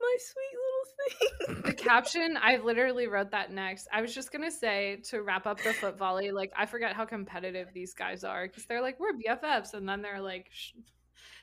My 0.00 0.16
sweet 0.18 0.56
little 0.64 1.62
thing. 1.62 1.62
the 1.62 1.72
caption, 1.72 2.36
I 2.40 2.56
literally 2.58 3.06
wrote 3.06 3.30
that 3.30 3.50
next. 3.52 3.88
I 3.92 4.02
was 4.02 4.14
just 4.14 4.32
gonna 4.32 4.50
say 4.50 5.00
to 5.10 5.22
wrap 5.22 5.46
up 5.46 5.62
the 5.62 5.72
foot 5.72 5.96
volley, 5.96 6.30
like 6.30 6.52
I 6.56 6.66
forget 6.66 6.94
how 6.94 7.06
competitive 7.06 7.68
these 7.72 7.94
guys 7.94 8.24
are 8.24 8.46
because 8.46 8.66
they're 8.66 8.82
like 8.82 8.98
we're 9.00 9.12
BFFs, 9.12 9.72
and 9.72 9.88
then 9.88 10.02
they're 10.02 10.20
like 10.20 10.50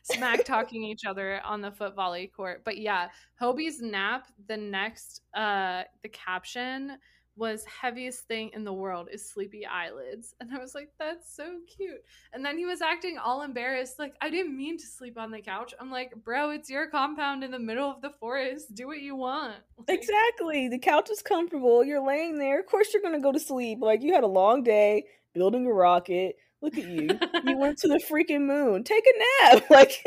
smack 0.04 0.44
talking 0.46 0.84
each 0.84 1.06
other 1.06 1.42
on 1.44 1.62
the 1.62 1.72
foot 1.72 1.96
volley 1.96 2.28
court. 2.28 2.62
But 2.64 2.78
yeah, 2.78 3.10
Hobi's 3.40 3.82
nap. 3.82 4.28
The 4.48 4.58
next, 4.58 5.22
uh, 5.34 5.84
the 6.04 6.10
caption 6.10 6.98
was 7.38 7.64
heaviest 7.66 8.28
thing 8.28 8.52
in 8.54 8.64
the 8.64 8.74
world 8.74 9.08
is 9.12 9.28
sleepy 9.28 9.66
eyelids. 9.66 10.36
And 10.40 10.52
i 10.54 10.60
was 10.60 10.76
like 10.76 10.90
that's 11.00 11.34
so 11.34 11.60
cute. 11.76 12.04
And 12.34 12.44
then 12.46 12.58
he 12.58 12.66
was 12.66 12.82
acting 12.82 13.18
all 13.18 13.42
embarrassed 13.42 14.00
like 14.00 14.16
i 14.22 14.30
didn't 14.30 14.56
mean 14.56 14.78
to 14.78 14.86
sleep 14.86 15.18
on 15.18 15.32
the 15.32 15.42
couch. 15.42 15.74
I'm 15.80 15.92
like 15.92 16.14
bro 16.24 16.52
it's 16.52 16.70
your 16.70 16.88
compound 16.88 17.44
in 17.44 17.52
the 17.52 17.60
middle 17.60 17.90
of 17.90 18.02
the 18.02 18.12
forest. 18.12 18.76
Do 18.76 18.88
what 18.88 19.02
you 19.02 19.16
want. 19.16 19.56
Like, 19.88 19.98
exactly. 19.98 20.68
The 20.68 20.78
couch 20.78 21.10
is 21.10 21.24
comfortable. 21.24 21.84
You're 21.84 22.06
laying 22.06 22.38
there. 22.38 22.60
Of 22.60 22.68
course 22.68 22.94
you're 22.94 23.02
gonna 23.02 23.20
go 23.20 23.32
to 23.32 23.40
sleep. 23.40 23.80
Like 23.82 24.04
you 24.04 24.14
had 24.14 24.24
a 24.24 24.28
long 24.28 24.62
day 24.62 25.06
building 25.34 25.66
a 25.66 25.74
rocket 25.74 26.36
look 26.62 26.78
at 26.78 26.86
you. 26.86 27.10
You 27.46 27.58
went 27.58 27.78
to 27.80 27.88
the 27.88 27.98
freaking 27.98 28.46
moon. 28.46 28.84
Take 28.84 29.06
a 29.06 29.50
nap. 29.50 29.64
Like 29.70 30.04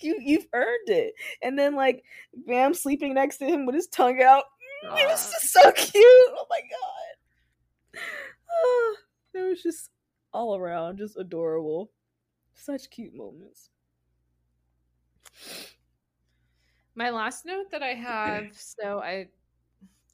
you 0.00 0.18
you've 0.20 0.46
earned 0.52 0.88
it. 0.88 1.14
And 1.42 1.58
then 1.58 1.74
like 1.74 2.04
bam 2.46 2.74
sleeping 2.74 3.14
next 3.14 3.38
to 3.38 3.46
him 3.46 3.66
with 3.66 3.74
his 3.74 3.86
tongue 3.86 4.20
out. 4.22 4.44
God. 4.82 4.98
it 4.98 5.06
was 5.06 5.30
just 5.30 5.52
so 5.52 5.70
cute. 5.72 5.94
Oh 5.96 6.46
my 6.50 6.60
god. 6.60 8.02
Oh, 8.50 8.96
it 9.34 9.42
was 9.42 9.62
just 9.62 9.90
all 10.32 10.56
around 10.56 10.98
just 10.98 11.16
adorable. 11.16 11.90
Such 12.54 12.90
cute 12.90 13.14
moments. 13.14 13.70
My 16.94 17.10
last 17.10 17.46
note 17.46 17.70
that 17.70 17.82
i 17.82 17.88
have 17.94 18.48
so 18.52 19.00
i 19.00 19.26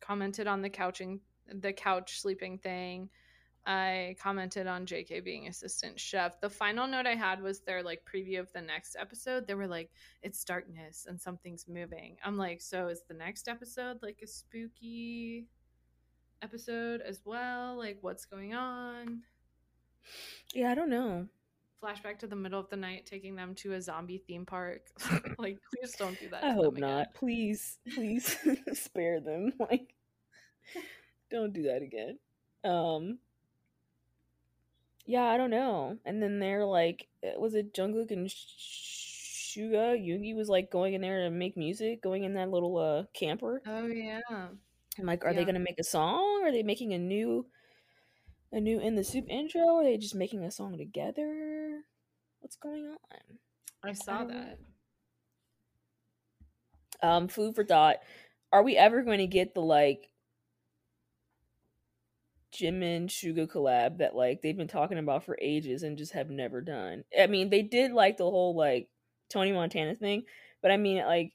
commented 0.01 0.47
on 0.47 0.63
the 0.63 0.71
couching 0.71 1.21
the 1.53 1.73
couch 1.73 2.21
sleeping 2.21 2.59
thing 2.59 3.09
I 3.69 4.17
commented 4.19 4.67
on 4.67 4.87
JK 4.87 5.23
being 5.23 5.47
assistant 5.47 6.01
chef. 6.01 6.41
The 6.41 6.49
final 6.49 6.87
note 6.87 7.07
I 7.07 7.15
had 7.15 7.43
was 7.43 7.61
their 7.61 7.83
like 7.83 8.01
preview 8.11 8.41
of 8.41 8.51
the 8.55 8.63
next 8.63 8.97
episode. 8.99 9.47
They 9.47 9.55
were 9.55 9.67
like, 9.67 9.91
it's 10.23 10.43
darkness 10.43 11.05
and 11.07 11.21
something's 11.21 11.69
moving. 11.69 12.17
I'm 12.25 12.39
like, 12.39 12.63
so 12.63 12.89
is 12.89 13.03
the 13.07 13.13
next 13.13 13.47
episode 13.47 13.99
like 14.01 14.21
a 14.25 14.27
spooky 14.27 15.49
episode 16.41 17.03
as 17.03 17.21
well? 17.27 17.77
Like, 17.77 17.99
what's 18.01 18.25
going 18.25 18.55
on? 18.55 19.21
Yeah, 20.55 20.71
I 20.71 20.75
don't 20.75 20.89
know. 20.89 21.27
Flashback 21.85 22.19
to 22.21 22.27
the 22.27 22.37
middle 22.37 22.59
of 22.59 22.71
the 22.71 22.77
night, 22.77 23.05
taking 23.05 23.37
them 23.37 23.55
to 23.57 23.75
a 23.75 23.83
zombie 23.83 24.25
theme 24.27 24.47
park. 24.47 24.89
like, 25.39 25.59
please 25.75 25.93
don't 25.93 26.19
do 26.19 26.31
that. 26.31 26.43
I 26.43 26.53
hope 26.53 26.79
not. 26.79 27.13
Please, 27.13 27.79
please 27.95 28.35
spare 28.73 29.21
them. 29.21 29.53
Like, 29.61 29.95
don't 31.31 31.53
do 31.53 31.65
that 31.65 31.83
again. 31.83 32.19
Um, 32.65 33.19
yeah, 35.09 35.25
I 35.25 35.39
don't 35.39 35.51
know. 35.51 35.97
And 36.05 36.23
then 36.23 36.39
they're 36.39 36.67
like, 36.67 37.09
eh, 37.23 37.33
was 37.39 37.55
it 37.55 37.73
Jungkook 37.73 38.11
and 38.11 38.29
Suga? 38.29 39.97
Yoongi 39.97 40.37
was 40.37 40.51
like 40.51 40.71
going 40.71 40.93
in 40.93 41.01
there 41.01 41.25
to 41.25 41.31
make 41.31 41.57
music, 41.57 42.03
going 42.03 42.25
in 42.25 42.35
that 42.35 42.51
little 42.51 42.77
uh 42.77 43.05
camper. 43.15 43.63
Oh 43.67 43.87
yeah. 43.87 44.21
I'm 44.31 45.07
like, 45.07 45.25
are 45.25 45.31
yeah. 45.31 45.37
they 45.37 45.45
gonna 45.47 45.61
make 45.61 45.79
a 45.81 45.85
song? 45.85 46.43
Are 46.45 46.53
they 46.53 46.63
making 46.63 46.93
a 46.93 46.99
new, 46.99 47.47
a 48.53 48.61
new 48.61 48.81
in 48.81 48.97
the 48.97 49.03
SOOP 49.03 49.25
intro? 49.31 49.77
Are 49.77 49.85
they 49.85 49.97
just 49.97 50.15
making 50.15 50.45
a 50.45 50.51
song 50.51 50.77
together? 50.77 51.81
What's 52.41 52.57
going 52.57 52.87
on? 52.87 53.39
I 53.83 53.95
saw 53.95 54.21
I 54.21 54.27
that. 54.27 54.59
Um, 57.03 57.29
food 57.29 57.55
for 57.55 57.65
thought. 57.65 57.97
Are 58.53 58.63
we 58.63 58.77
ever 58.77 59.03
going 59.03 59.19
to 59.19 59.27
get 59.27 59.55
the 59.55 59.63
like 59.63 60.11
Jimin 62.53 63.09
Suga 63.09 63.47
collab 63.47 63.99
that 63.99 64.15
like 64.15 64.41
they've 64.41 64.57
been 64.57 64.69
talking 64.69 64.99
about 64.99 65.25
for 65.25 65.39
ages 65.41 65.83
and 65.83 65.99
just 65.99 66.13
have 66.13 66.31
never 66.31 66.61
done. 66.61 67.05
I 67.19 67.27
mean, 67.27 67.51
they 67.51 67.63
did 67.63 67.93
like 67.93 68.17
the 68.17 68.25
whole 68.25 68.57
like 68.57 68.89
Tony 69.31 69.53
Montana 69.53 69.95
thing, 69.95 70.25
but 70.63 70.71
I 70.71 70.77
mean 70.77 70.99
like 71.05 71.33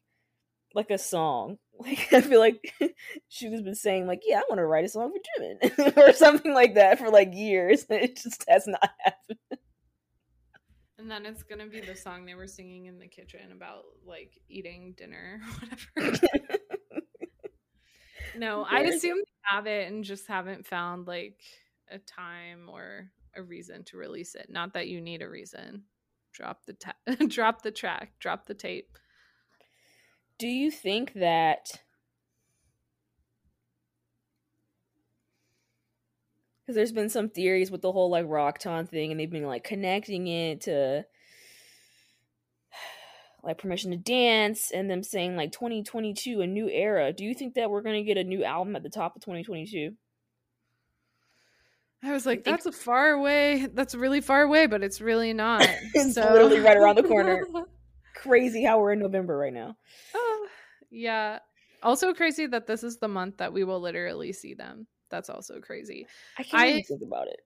like 0.73 0.91
a 0.91 0.97
song. 0.97 1.57
Like 1.79 2.13
I 2.13 2.21
feel 2.21 2.39
like 2.39 2.71
she 3.29 3.51
has 3.51 3.63
been 3.63 3.73
saying 3.73 4.05
like, 4.05 4.21
"Yeah, 4.27 4.37
I 4.37 4.43
want 4.47 4.59
to 4.59 4.65
write 4.65 4.85
a 4.85 4.87
song 4.87 5.11
for 5.11 5.41
Jimin" 5.41 5.97
or 5.97 6.13
something 6.13 6.53
like 6.53 6.75
that 6.75 6.99
for 6.99 7.09
like 7.09 7.33
years. 7.33 7.83
It 7.89 8.15
just 8.15 8.45
has 8.47 8.67
not 8.67 8.91
happened. 8.99 9.59
And 10.99 11.09
then 11.09 11.25
it's 11.25 11.41
gonna 11.41 11.65
be 11.65 11.81
the 11.81 11.95
song 11.95 12.25
they 12.27 12.35
were 12.35 12.47
singing 12.47 12.85
in 12.85 12.99
the 12.99 13.07
kitchen 13.07 13.51
about 13.51 13.85
like 14.05 14.39
eating 14.47 14.93
dinner 14.95 15.41
or 15.97 16.03
whatever. 16.03 16.57
No, 18.37 18.65
I 18.69 18.81
assume 18.81 19.17
they 19.17 19.55
have 19.55 19.67
it 19.67 19.91
and 19.91 20.03
just 20.03 20.27
haven't 20.27 20.65
found 20.65 21.07
like 21.07 21.39
a 21.89 21.99
time 21.99 22.69
or 22.69 23.09
a 23.35 23.43
reason 23.43 23.83
to 23.85 23.97
release 23.97 24.35
it. 24.35 24.47
Not 24.49 24.73
that 24.73 24.87
you 24.87 25.01
need 25.01 25.21
a 25.21 25.29
reason. 25.29 25.83
Drop 26.33 26.65
the 26.65 26.73
ta- 26.73 26.95
drop 27.27 27.61
the 27.61 27.71
track, 27.71 28.13
drop 28.19 28.45
the 28.45 28.53
tape 28.53 28.97
do 30.43 30.47
you 30.47 30.71
think 30.71 31.13
that 31.13 31.81
because 36.61 36.75
there's 36.75 36.91
been 36.91 37.09
some 37.09 37.29
theories 37.29 37.71
with 37.71 37.81
the 37.81 37.91
whole 37.91 38.09
like 38.09 38.25
Rocktan 38.25 38.89
thing 38.89 39.11
and 39.11 39.19
they've 39.19 39.29
been 39.29 39.45
like 39.45 39.63
connecting 39.63 40.27
it 40.27 40.61
to 40.61 41.05
like 43.43 43.57
permission 43.57 43.91
to 43.91 43.97
dance 43.97 44.71
and 44.71 44.89
them 44.89 45.03
saying 45.03 45.35
like 45.35 45.51
2022 45.51 46.41
a 46.41 46.47
new 46.47 46.69
era 46.69 47.11
do 47.11 47.23
you 47.23 47.33
think 47.33 47.55
that 47.55 47.69
we're 47.69 47.81
going 47.81 47.95
to 47.95 48.07
get 48.07 48.17
a 48.17 48.23
new 48.23 48.43
album 48.43 48.75
at 48.75 48.83
the 48.83 48.89
top 48.89 49.15
of 49.15 49.21
2022 49.21 49.91
I 52.05 52.11
was 52.11 52.25
like, 52.25 52.43
that's 52.43 52.65
a 52.65 52.71
far 52.73 53.11
away. 53.11 53.65
That's 53.73 53.95
really 53.95 54.19
far 54.19 54.41
away, 54.41 54.67
but 54.67 54.83
it's 54.83 54.99
really 54.99 55.31
not. 55.31 55.61
it's 55.93 56.15
so. 56.15 56.33
literally 56.33 56.59
right 56.59 56.75
around 56.75 56.97
the 56.97 57.03
corner. 57.03 57.47
Crazy 58.13 58.61
how 58.61 58.79
we're 58.79 58.91
in 58.91 58.99
November 58.99 59.37
right 59.37 59.53
now. 59.53 59.77
Yeah. 60.93 61.39
Also 61.81 62.13
crazy 62.13 62.45
that 62.45 62.67
this 62.67 62.83
is 62.83 62.97
the 62.97 63.07
month 63.07 63.37
that 63.37 63.51
we 63.51 63.65
will 63.65 63.81
literally 63.81 64.31
see 64.31 64.53
them. 64.53 64.87
That's 65.09 65.29
also 65.29 65.59
crazy. 65.59 66.07
I 66.37 66.43
can't 66.43 66.63
I, 66.63 66.69
even 66.69 66.83
think 66.83 67.01
about 67.01 67.27
it. 67.27 67.39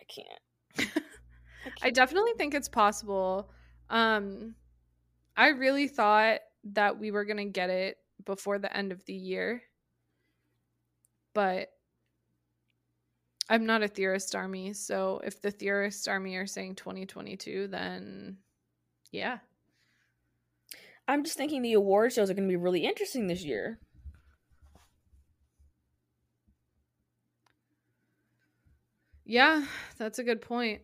I 0.00 0.04
can't. 0.12 0.90
I, 0.96 1.68
can't. 1.68 1.76
I 1.82 1.90
definitely 1.90 2.32
think 2.36 2.54
it's 2.54 2.68
possible. 2.68 3.50
Um 3.90 4.54
I 5.36 5.48
really 5.48 5.88
thought 5.88 6.40
that 6.72 6.98
we 6.98 7.10
were 7.10 7.24
going 7.24 7.36
to 7.36 7.44
get 7.44 7.70
it 7.70 7.98
before 8.24 8.58
the 8.58 8.74
end 8.74 8.92
of 8.92 9.04
the 9.04 9.14
year. 9.14 9.62
But 11.34 11.68
I'm 13.48 13.66
not 13.66 13.82
a 13.82 13.88
theorist 13.88 14.34
army, 14.34 14.72
so 14.72 15.20
if 15.22 15.40
the 15.40 15.50
theorist 15.50 16.08
army 16.08 16.36
are 16.36 16.46
saying 16.46 16.76
2022, 16.76 17.68
then 17.68 18.38
yeah, 19.12 19.38
I'm 21.06 21.22
just 21.22 21.36
thinking 21.36 21.62
the 21.62 21.74
award 21.74 22.12
shows 22.12 22.30
are 22.30 22.34
going 22.34 22.48
to 22.48 22.52
be 22.52 22.56
really 22.56 22.84
interesting 22.84 23.26
this 23.26 23.44
year. 23.44 23.78
Yeah, 29.24 29.64
that's 29.98 30.18
a 30.18 30.24
good 30.24 30.40
point. 30.40 30.82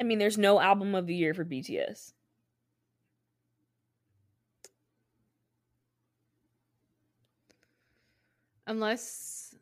I 0.00 0.04
mean, 0.04 0.18
there's 0.18 0.38
no 0.38 0.60
album 0.60 0.94
of 0.94 1.06
the 1.06 1.14
year 1.14 1.34
for 1.34 1.44
BTS. 1.44 2.12
Unless, 8.68 9.54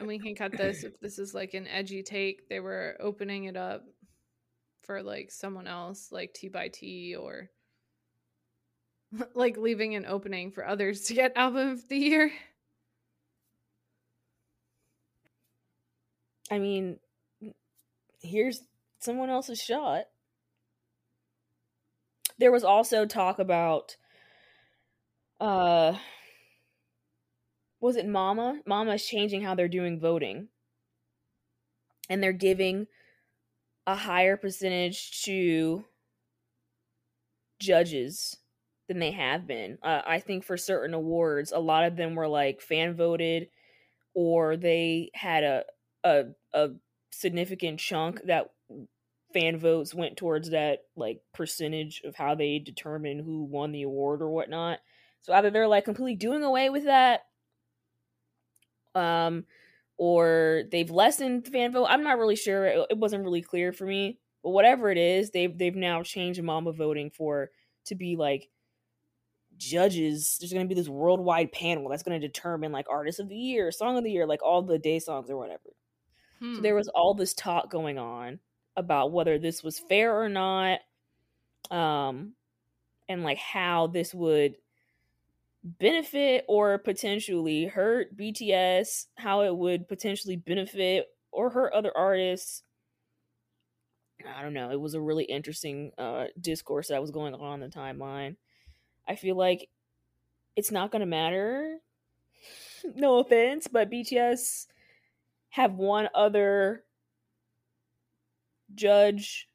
and 0.00 0.08
we 0.08 0.18
can 0.18 0.34
cut 0.34 0.50
this 0.50 0.82
if 0.82 0.98
this 0.98 1.20
is 1.20 1.32
like 1.32 1.54
an 1.54 1.68
edgy 1.68 2.02
take, 2.02 2.48
they 2.48 2.58
were 2.58 2.96
opening 2.98 3.44
it 3.44 3.56
up 3.56 3.84
for 4.82 5.00
like 5.00 5.30
someone 5.30 5.68
else, 5.68 6.10
like 6.10 6.34
T 6.34 6.48
by 6.48 6.66
T 6.66 7.14
or 7.14 7.50
like 9.34 9.56
leaving 9.56 9.94
an 9.94 10.04
opening 10.06 10.50
for 10.50 10.66
others 10.66 11.02
to 11.02 11.14
get 11.14 11.36
album 11.36 11.68
of 11.68 11.88
the 11.88 11.96
year. 11.96 12.32
I 16.50 16.58
mean, 16.58 16.98
here's 18.20 18.62
someone 18.98 19.30
else's 19.30 19.60
shot. 19.60 20.06
There 22.38 22.50
was 22.50 22.64
also 22.64 23.06
talk 23.06 23.38
about 23.38 23.96
uh 25.40 25.94
was 27.80 27.96
it 27.96 28.06
Mama? 28.06 28.60
Mama's 28.66 29.04
changing 29.04 29.42
how 29.42 29.54
they're 29.54 29.68
doing 29.68 30.00
voting. 30.00 30.48
And 32.10 32.22
they're 32.22 32.32
giving 32.32 32.86
a 33.86 33.94
higher 33.94 34.36
percentage 34.36 35.22
to 35.22 35.84
judges 37.60 38.36
than 38.88 38.98
they 38.98 39.12
have 39.12 39.46
been. 39.46 39.78
Uh, 39.82 40.02
I 40.06 40.20
think 40.20 40.44
for 40.44 40.56
certain 40.56 40.94
awards, 40.94 41.52
a 41.52 41.58
lot 41.58 41.84
of 41.84 41.96
them 41.96 42.14
were 42.14 42.28
like 42.28 42.60
fan 42.60 42.94
voted, 42.94 43.48
or 44.14 44.56
they 44.56 45.10
had 45.14 45.44
a 45.44 45.64
a 46.04 46.24
a 46.54 46.68
significant 47.10 47.80
chunk 47.80 48.22
that 48.24 48.50
fan 49.32 49.58
votes 49.58 49.94
went 49.94 50.16
towards 50.16 50.50
that 50.50 50.80
like 50.96 51.20
percentage 51.34 52.00
of 52.04 52.14
how 52.14 52.34
they 52.34 52.58
determine 52.58 53.18
who 53.18 53.44
won 53.44 53.72
the 53.72 53.82
award 53.82 54.22
or 54.22 54.30
whatnot. 54.30 54.78
So 55.22 55.32
either 55.34 55.50
they're 55.50 55.68
like 55.68 55.84
completely 55.84 56.16
doing 56.16 56.42
away 56.42 56.70
with 56.70 56.84
that, 56.84 57.22
um, 58.94 59.44
or 59.96 60.64
they've 60.70 60.90
lessened 60.90 61.46
fan 61.48 61.72
vote. 61.72 61.86
I'm 61.86 62.04
not 62.04 62.18
really 62.18 62.36
sure. 62.36 62.66
It, 62.66 62.86
it 62.90 62.98
wasn't 62.98 63.24
really 63.24 63.42
clear 63.42 63.72
for 63.72 63.84
me. 63.84 64.18
But 64.42 64.50
whatever 64.50 64.90
it 64.90 64.98
is, 64.98 65.30
they've 65.30 65.56
they've 65.56 65.74
now 65.74 66.02
changed 66.02 66.42
Mama 66.42 66.72
voting 66.72 67.10
for 67.10 67.50
to 67.86 67.94
be 67.94 68.16
like 68.16 68.48
judges 69.58 70.36
there's 70.38 70.52
going 70.52 70.64
to 70.64 70.72
be 70.72 70.80
this 70.80 70.88
worldwide 70.88 71.52
panel 71.52 71.88
that's 71.88 72.02
going 72.04 72.18
to 72.18 72.26
determine 72.26 72.72
like 72.72 72.86
artist 72.88 73.20
of 73.20 73.28
the 73.28 73.36
year 73.36 73.70
song 73.70 73.98
of 73.98 74.04
the 74.04 74.10
year 74.10 74.26
like 74.26 74.42
all 74.42 74.62
the 74.62 74.78
daesangs 74.78 75.28
or 75.28 75.36
whatever 75.36 75.74
hmm. 76.38 76.54
so 76.54 76.60
there 76.60 76.74
was 76.74 76.88
all 76.88 77.12
this 77.12 77.34
talk 77.34 77.70
going 77.70 77.98
on 77.98 78.38
about 78.76 79.12
whether 79.12 79.38
this 79.38 79.62
was 79.62 79.78
fair 79.78 80.22
or 80.22 80.28
not 80.28 80.78
um 81.70 82.32
and 83.08 83.24
like 83.24 83.38
how 83.38 83.88
this 83.88 84.14
would 84.14 84.54
benefit 85.78 86.44
or 86.48 86.78
potentially 86.78 87.66
hurt 87.66 88.16
BTS 88.16 89.06
how 89.16 89.42
it 89.42 89.56
would 89.56 89.88
potentially 89.88 90.36
benefit 90.36 91.06
or 91.30 91.50
hurt 91.50 91.72
other 91.72 91.92
artists 91.96 92.62
I 94.36 94.42
don't 94.42 94.54
know. 94.54 94.70
It 94.70 94.80
was 94.80 94.94
a 94.94 95.00
really 95.00 95.24
interesting 95.24 95.92
uh, 95.96 96.26
discourse 96.40 96.88
that 96.88 97.00
was 97.00 97.10
going 97.10 97.34
on 97.34 97.40
on 97.40 97.60
the 97.60 97.68
timeline. 97.68 98.36
I 99.06 99.14
feel 99.14 99.36
like 99.36 99.68
it's 100.56 100.72
not 100.72 100.90
going 100.90 101.00
to 101.00 101.06
matter. 101.06 101.78
no 102.94 103.18
offense, 103.18 103.68
but 103.68 103.90
BTS 103.90 104.66
have 105.50 105.74
won 105.74 106.08
other 106.14 106.84
judge 108.74 109.48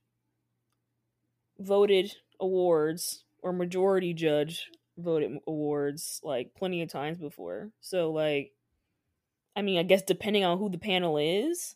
voted 1.60 2.11
awards 2.40 3.26
or 3.41 3.53
majority 3.53 4.14
judge 4.14 4.69
voted 4.97 5.39
awards 5.47 6.19
like 6.23 6.53
plenty 6.55 6.81
of 6.81 6.89
times 6.89 7.17
before. 7.17 7.71
So 7.81 8.11
like 8.11 8.51
I 9.55 9.61
mean, 9.61 9.77
I 9.77 9.83
guess 9.83 10.01
depending 10.01 10.43
on 10.43 10.57
who 10.57 10.69
the 10.69 10.79
panel 10.79 11.17
is, 11.17 11.75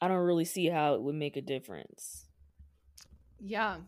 I 0.00 0.08
don't 0.08 0.18
really 0.18 0.46
see 0.46 0.66
how 0.66 0.94
it 0.94 1.02
would 1.02 1.14
make 1.14 1.36
a 1.36 1.42
difference. 1.42 2.26
Yeah, 3.38 3.78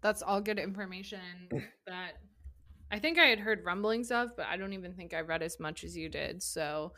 that's 0.00 0.22
all 0.22 0.40
good 0.40 0.58
information 0.58 1.20
that 1.86 2.14
I 2.90 2.98
think 2.98 3.18
I 3.18 3.26
had 3.26 3.38
heard 3.38 3.64
rumblings 3.64 4.10
of, 4.10 4.36
but 4.36 4.46
I 4.46 4.56
don't 4.56 4.72
even 4.72 4.94
think 4.94 5.14
I 5.14 5.20
read 5.20 5.42
as 5.42 5.60
much 5.60 5.84
as 5.84 5.96
you 5.96 6.08
did. 6.08 6.42
So 6.42 6.92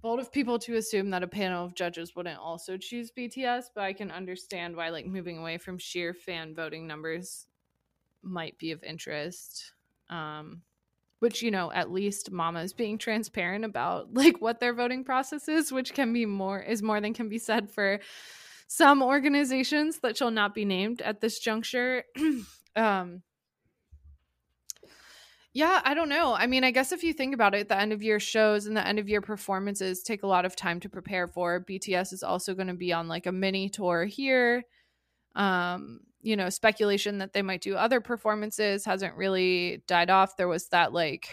bold 0.00 0.20
of 0.20 0.32
people 0.32 0.58
to 0.60 0.76
assume 0.76 1.10
that 1.10 1.22
a 1.22 1.28
panel 1.28 1.64
of 1.64 1.74
judges 1.74 2.14
wouldn't 2.14 2.38
also 2.38 2.76
choose 2.76 3.10
BTS, 3.10 3.66
but 3.74 3.82
I 3.82 3.92
can 3.92 4.10
understand 4.12 4.76
why 4.76 4.90
like 4.90 5.06
moving 5.06 5.38
away 5.38 5.58
from 5.58 5.78
sheer 5.78 6.14
fan 6.14 6.54
voting 6.54 6.86
numbers 6.86 7.46
might 8.24 8.58
be 8.58 8.72
of 8.72 8.82
interest. 8.82 9.72
Um 10.10 10.62
which 11.20 11.40
you 11.40 11.50
know 11.50 11.72
at 11.72 11.90
least 11.90 12.30
mama 12.30 12.60
is 12.60 12.74
being 12.74 12.98
transparent 12.98 13.64
about 13.64 14.12
like 14.14 14.40
what 14.40 14.60
their 14.60 14.74
voting 14.74 15.04
process 15.04 15.48
is 15.48 15.72
which 15.72 15.94
can 15.94 16.12
be 16.12 16.26
more 16.26 16.60
is 16.60 16.82
more 16.82 17.00
than 17.00 17.14
can 17.14 17.28
be 17.28 17.38
said 17.38 17.70
for 17.70 18.00
some 18.66 19.02
organizations 19.02 20.00
that 20.00 20.16
shall 20.16 20.30
not 20.30 20.54
be 20.54 20.64
named 20.64 21.02
at 21.02 21.20
this 21.20 21.38
juncture. 21.38 22.04
um, 22.76 23.22
yeah, 25.52 25.80
I 25.84 25.94
don't 25.94 26.08
know. 26.08 26.34
I 26.34 26.48
mean, 26.48 26.64
I 26.64 26.72
guess 26.72 26.90
if 26.90 27.04
you 27.04 27.12
think 27.12 27.34
about 27.34 27.54
it, 27.54 27.68
the 27.68 27.78
end 27.78 27.92
of 27.92 28.02
year 28.02 28.18
shows 28.18 28.66
and 28.66 28.76
the 28.76 28.86
end 28.86 28.98
of 28.98 29.08
year 29.08 29.20
performances 29.20 30.02
take 30.02 30.24
a 30.24 30.26
lot 30.26 30.44
of 30.44 30.56
time 30.56 30.80
to 30.80 30.88
prepare 30.88 31.28
for. 31.28 31.64
BTS 31.64 32.12
is 32.12 32.24
also 32.24 32.54
going 32.54 32.66
to 32.66 32.74
be 32.74 32.92
on 32.92 33.06
like 33.06 33.26
a 33.26 33.32
mini 33.32 33.68
tour 33.68 34.04
here. 34.04 34.64
Um, 35.34 36.00
you 36.20 36.36
know, 36.36 36.48
speculation 36.48 37.18
that 37.18 37.32
they 37.32 37.42
might 37.42 37.60
do 37.60 37.76
other 37.76 38.00
performances 38.00 38.84
hasn't 38.84 39.14
really 39.14 39.82
died 39.86 40.10
off. 40.10 40.36
There 40.36 40.48
was 40.48 40.68
that 40.68 40.92
like 40.92 41.28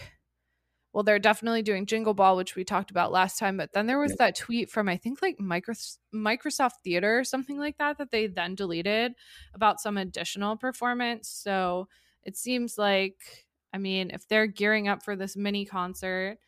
well, 0.94 1.04
they're 1.04 1.20
definitely 1.20 1.62
doing 1.62 1.86
Jingle 1.86 2.14
Ball, 2.14 2.36
which 2.36 2.56
we 2.56 2.66
talked 2.66 2.92
about 2.92 3.14
last 3.14 3.40
time. 3.40 3.56
But 3.56 3.72
then 3.72 3.88
there 3.88 4.00
was 4.00 4.16
that 4.16 4.36
tweet 4.36 4.70
from 4.70 4.90
I 4.90 4.98
think 4.98 5.22
like 5.22 5.38
Microsoft 5.38 6.72
Theater 6.84 7.20
or 7.20 7.24
something 7.24 7.58
like 7.58 7.78
that 7.78 7.98
that 7.98 8.12
they 8.12 8.28
then 8.28 8.56
deleted 8.56 9.14
about 9.54 9.80
some 9.80 9.98
additional 9.98 10.58
performance. 10.58 11.30
So 11.30 11.88
it 12.24 12.36
seems 12.36 12.78
like, 12.78 13.48
I 13.74 13.78
mean, 13.78 14.12
if 14.12 14.28
they're 14.28 14.48
gearing 14.48 14.90
up 14.90 15.04
for 15.04 15.16
this 15.16 15.38
mini 15.38 15.66
concert, 15.66 16.40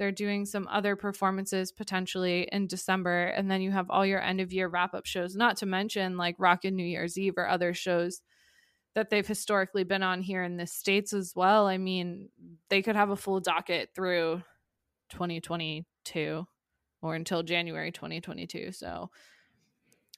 they're 0.00 0.10
doing 0.10 0.46
some 0.46 0.66
other 0.68 0.96
performances 0.96 1.72
potentially 1.72 2.48
in 2.50 2.66
December, 2.66 3.24
and 3.24 3.50
then 3.50 3.60
you 3.60 3.70
have 3.70 3.90
all 3.90 4.06
your 4.06 4.22
end 4.22 4.40
of 4.40 4.50
year 4.50 4.66
wrap 4.66 4.94
up 4.94 5.04
shows, 5.04 5.36
not 5.36 5.58
to 5.58 5.66
mention 5.66 6.16
like 6.16 6.36
Rockin' 6.38 6.74
New 6.74 6.86
Year's 6.86 7.18
Eve 7.18 7.34
or 7.36 7.46
other 7.46 7.74
shows 7.74 8.22
that 8.94 9.10
they've 9.10 9.26
historically 9.26 9.84
been 9.84 10.02
on 10.02 10.22
here 10.22 10.42
in 10.42 10.56
the 10.56 10.66
States 10.66 11.12
as 11.12 11.34
well. 11.36 11.66
I 11.66 11.76
mean, 11.76 12.30
they 12.70 12.80
could 12.80 12.96
have 12.96 13.10
a 13.10 13.16
full 13.16 13.40
docket 13.40 13.90
through 13.94 14.40
2022 15.10 16.46
or 17.02 17.14
until 17.14 17.42
January 17.42 17.92
2022. 17.92 18.72
So 18.72 19.10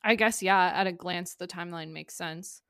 I 0.04 0.14
guess, 0.14 0.44
yeah, 0.44 0.70
at 0.76 0.86
a 0.86 0.92
glance, 0.92 1.34
the 1.34 1.48
timeline 1.48 1.90
makes 1.90 2.14
sense. 2.14 2.62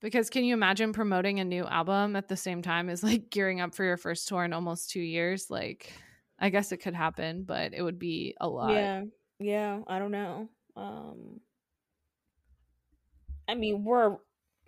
Because 0.00 0.30
can 0.30 0.44
you 0.44 0.54
imagine 0.54 0.92
promoting 0.92 1.40
a 1.40 1.44
new 1.44 1.64
album 1.64 2.16
at 2.16 2.28
the 2.28 2.36
same 2.36 2.62
time 2.62 2.88
as 2.88 3.02
like 3.02 3.30
gearing 3.30 3.60
up 3.60 3.74
for 3.74 3.84
your 3.84 3.96
first 3.96 4.28
tour 4.28 4.44
in 4.44 4.52
almost 4.52 4.90
two 4.90 5.00
years? 5.00 5.50
Like, 5.50 5.92
I 6.38 6.50
guess 6.50 6.72
it 6.72 6.78
could 6.78 6.94
happen, 6.94 7.44
but 7.44 7.72
it 7.72 7.82
would 7.82 7.98
be 7.98 8.34
a 8.40 8.48
lot. 8.48 8.72
Yeah, 8.72 9.04
yeah. 9.38 9.80
I 9.86 9.98
don't 9.98 10.10
know. 10.10 10.48
Um, 10.76 11.40
I 13.48 13.54
mean, 13.54 13.84
we're 13.84 14.16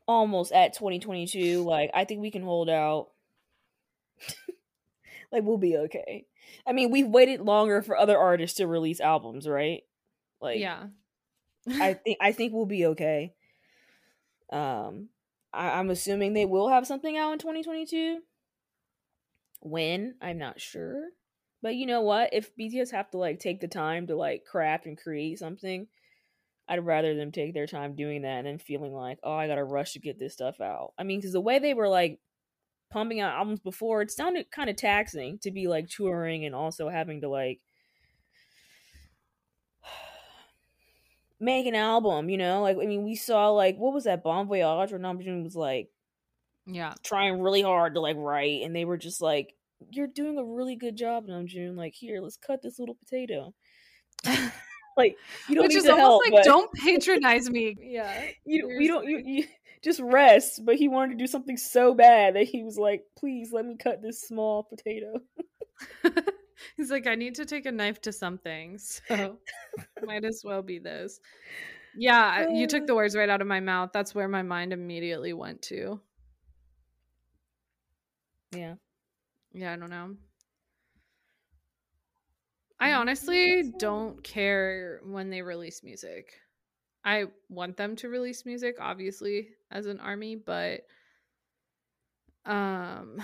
almost 0.06 0.52
at 0.52 0.72
2022. 0.74 1.62
Like, 1.62 1.90
I 1.94 2.04
think 2.04 2.20
we 2.20 2.30
can 2.30 2.42
hold 2.42 2.70
out. 2.70 3.08
like, 5.32 5.42
we'll 5.44 5.58
be 5.58 5.76
okay. 5.76 6.26
I 6.66 6.72
mean, 6.72 6.90
we've 6.90 7.06
waited 7.06 7.40
longer 7.40 7.82
for 7.82 7.96
other 7.96 8.16
artists 8.16 8.56
to 8.56 8.66
release 8.66 9.00
albums, 9.00 9.46
right? 9.46 9.82
Like, 10.40 10.60
yeah. 10.60 10.84
I 11.68 11.94
think 12.04 12.18
I 12.20 12.32
think 12.32 12.54
we'll 12.54 12.66
be 12.66 12.86
okay. 12.86 13.34
Um, 14.50 15.08
I, 15.58 15.78
I'm 15.78 15.90
assuming 15.90 16.32
they 16.32 16.46
will 16.46 16.68
have 16.68 16.86
something 16.86 17.16
out 17.16 17.32
in 17.32 17.38
2022. 17.38 18.20
When 19.60 20.14
I'm 20.22 20.38
not 20.38 20.60
sure, 20.60 21.08
but 21.62 21.74
you 21.74 21.84
know 21.84 22.02
what? 22.02 22.30
If 22.32 22.54
BTS 22.56 22.92
have 22.92 23.10
to 23.10 23.18
like 23.18 23.40
take 23.40 23.60
the 23.60 23.68
time 23.68 24.06
to 24.06 24.16
like 24.16 24.44
craft 24.44 24.86
and 24.86 24.96
create 24.96 25.38
something, 25.40 25.88
I'd 26.68 26.86
rather 26.86 27.16
them 27.16 27.32
take 27.32 27.54
their 27.54 27.66
time 27.66 27.96
doing 27.96 28.22
that 28.22 28.44
than 28.44 28.58
feeling 28.58 28.92
like, 28.92 29.18
oh, 29.24 29.34
I 29.34 29.48
gotta 29.48 29.64
rush 29.64 29.94
to 29.94 29.98
get 29.98 30.18
this 30.18 30.34
stuff 30.34 30.60
out. 30.60 30.92
I 30.96 31.02
mean, 31.02 31.18
because 31.18 31.32
the 31.32 31.40
way 31.40 31.58
they 31.58 31.74
were 31.74 31.88
like 31.88 32.20
pumping 32.92 33.20
out 33.20 33.34
albums 33.34 33.60
before, 33.60 34.00
it 34.00 34.12
sounded 34.12 34.52
kind 34.52 34.70
of 34.70 34.76
taxing 34.76 35.40
to 35.40 35.50
be 35.50 35.66
like 35.66 35.88
touring 35.88 36.44
and 36.44 36.54
also 36.54 36.88
having 36.88 37.22
to 37.22 37.28
like 37.28 37.60
make 41.40 41.66
an 41.66 41.74
album, 41.74 42.28
you 42.30 42.36
know? 42.38 42.62
Like 42.62 42.76
I 42.82 42.86
mean, 42.86 43.04
we 43.04 43.14
saw 43.16 43.50
like 43.50 43.76
what 43.76 43.92
was 43.94 44.04
that 44.04 44.22
Bon 44.24 44.46
Voyage 44.46 44.90
where 44.92 45.00
Namjoon 45.00 45.44
was 45.44 45.56
like 45.56 45.90
Yeah. 46.66 46.94
trying 47.02 47.40
really 47.40 47.62
hard 47.62 47.94
to 47.94 48.00
like 48.00 48.16
write 48.18 48.62
and 48.62 48.74
they 48.74 48.84
were 48.84 48.98
just 48.98 49.20
like 49.20 49.54
you're 49.90 50.08
doing 50.08 50.38
a 50.38 50.44
really 50.44 50.74
good 50.76 50.96
job, 50.96 51.26
Namjoon. 51.28 51.76
Like 51.76 51.94
here, 51.94 52.20
let's 52.20 52.36
cut 52.36 52.62
this 52.62 52.78
little 52.78 52.96
potato. 52.96 53.54
like 54.96 55.16
you 55.48 55.54
don't 55.54 55.64
Which 55.64 55.70
need 55.70 55.78
is 55.78 55.84
to 55.84 55.92
almost 55.92 56.02
help, 56.02 56.22
like, 56.24 56.32
but 56.32 56.44
don't 56.44 56.72
patronize 56.74 57.48
me. 57.50 57.76
Yeah. 57.80 58.30
you 58.44 58.66
we 58.76 58.88
don't 58.88 59.06
you, 59.06 59.18
you 59.24 59.44
just 59.82 60.00
rest. 60.00 60.64
But 60.64 60.76
he 60.76 60.88
wanted 60.88 61.12
to 61.12 61.24
do 61.24 61.26
something 61.28 61.56
so 61.56 61.94
bad 61.94 62.34
that 62.34 62.48
he 62.48 62.64
was 62.64 62.76
like, 62.78 63.04
please 63.16 63.52
let 63.52 63.64
me 63.64 63.76
cut 63.76 64.02
this 64.02 64.20
small 64.22 64.64
potato. 64.64 65.20
He's 66.76 66.90
like, 66.90 67.06
I 67.06 67.14
need 67.14 67.36
to 67.36 67.44
take 67.46 67.66
a 67.66 67.72
knife 67.72 68.00
to 68.02 68.12
something, 68.12 68.78
so 68.78 69.40
might 70.00 70.24
as 70.24 70.42
well 70.44 70.62
be 70.62 70.78
this. 70.78 71.20
Yeah, 71.94 72.46
you 72.48 72.66
took 72.66 72.86
the 72.86 72.94
words 72.94 73.16
right 73.16 73.28
out 73.28 73.40
of 73.40 73.46
my 73.48 73.60
mouth. 73.60 73.90
That's 73.92 74.14
where 74.14 74.28
my 74.28 74.42
mind 74.42 74.72
immediately 74.72 75.32
went 75.32 75.62
to. 75.62 76.00
Yeah. 78.52 78.76
Yeah, 79.52 79.72
I 79.72 79.76
don't 79.76 79.90
know. 79.90 80.16
I 82.80 82.92
Mm, 82.92 82.94
honestly 82.94 83.72
uh, 83.74 83.78
don't 83.78 84.22
care 84.22 85.00
when 85.04 85.30
they 85.30 85.42
release 85.42 85.82
music. 85.82 86.40
I 87.04 87.26
want 87.48 87.76
them 87.76 87.96
to 87.96 88.08
release 88.08 88.44
music, 88.46 88.76
obviously, 88.80 89.50
as 89.70 89.86
an 89.86 90.00
army, 90.00 90.36
but 90.36 90.86
um 92.44 93.20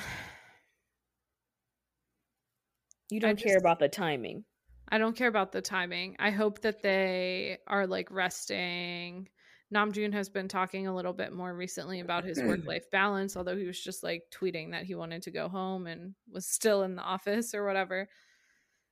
You 3.15 3.21
don't 3.21 3.39
care 3.39 3.55
just- 3.55 3.63
about 3.63 3.79
the 3.79 3.89
timing. 3.89 4.45
I 4.89 4.99
don't 4.99 5.17
care 5.17 5.29
about 5.29 5.53
the 5.53 5.63
timing. 5.63 6.17
I 6.19 6.31
hope 6.31 6.61
that 6.63 6.83
they 6.83 7.59
are 7.69 7.87
like 7.87 8.11
resting. 8.11 9.29
Namjoon 9.73 10.13
has 10.13 10.29
been 10.29 10.49
talking 10.49 10.89
a 10.89 10.95
little 10.95 11.13
bit 11.13 11.33
more 11.33 11.55
recently 11.55 12.01
about 12.01 12.25
his 12.25 12.41
hmm. 12.41 12.49
work 12.49 12.67
life 12.67 12.91
balance, 12.91 13.37
although 13.37 13.57
he 13.57 13.67
was 13.67 13.81
just 13.81 14.03
like 14.03 14.25
tweeting 14.33 14.73
that 14.73 14.83
he 14.83 14.97
wanted 14.97 15.23
to 15.23 15.31
go 15.31 15.49
home 15.49 15.87
and 15.87 16.15
was 16.29 16.47
still 16.47 16.83
in 16.83 16.97
the 16.97 17.03
office 17.03 17.55
or 17.55 17.65
whatever. 17.65 18.09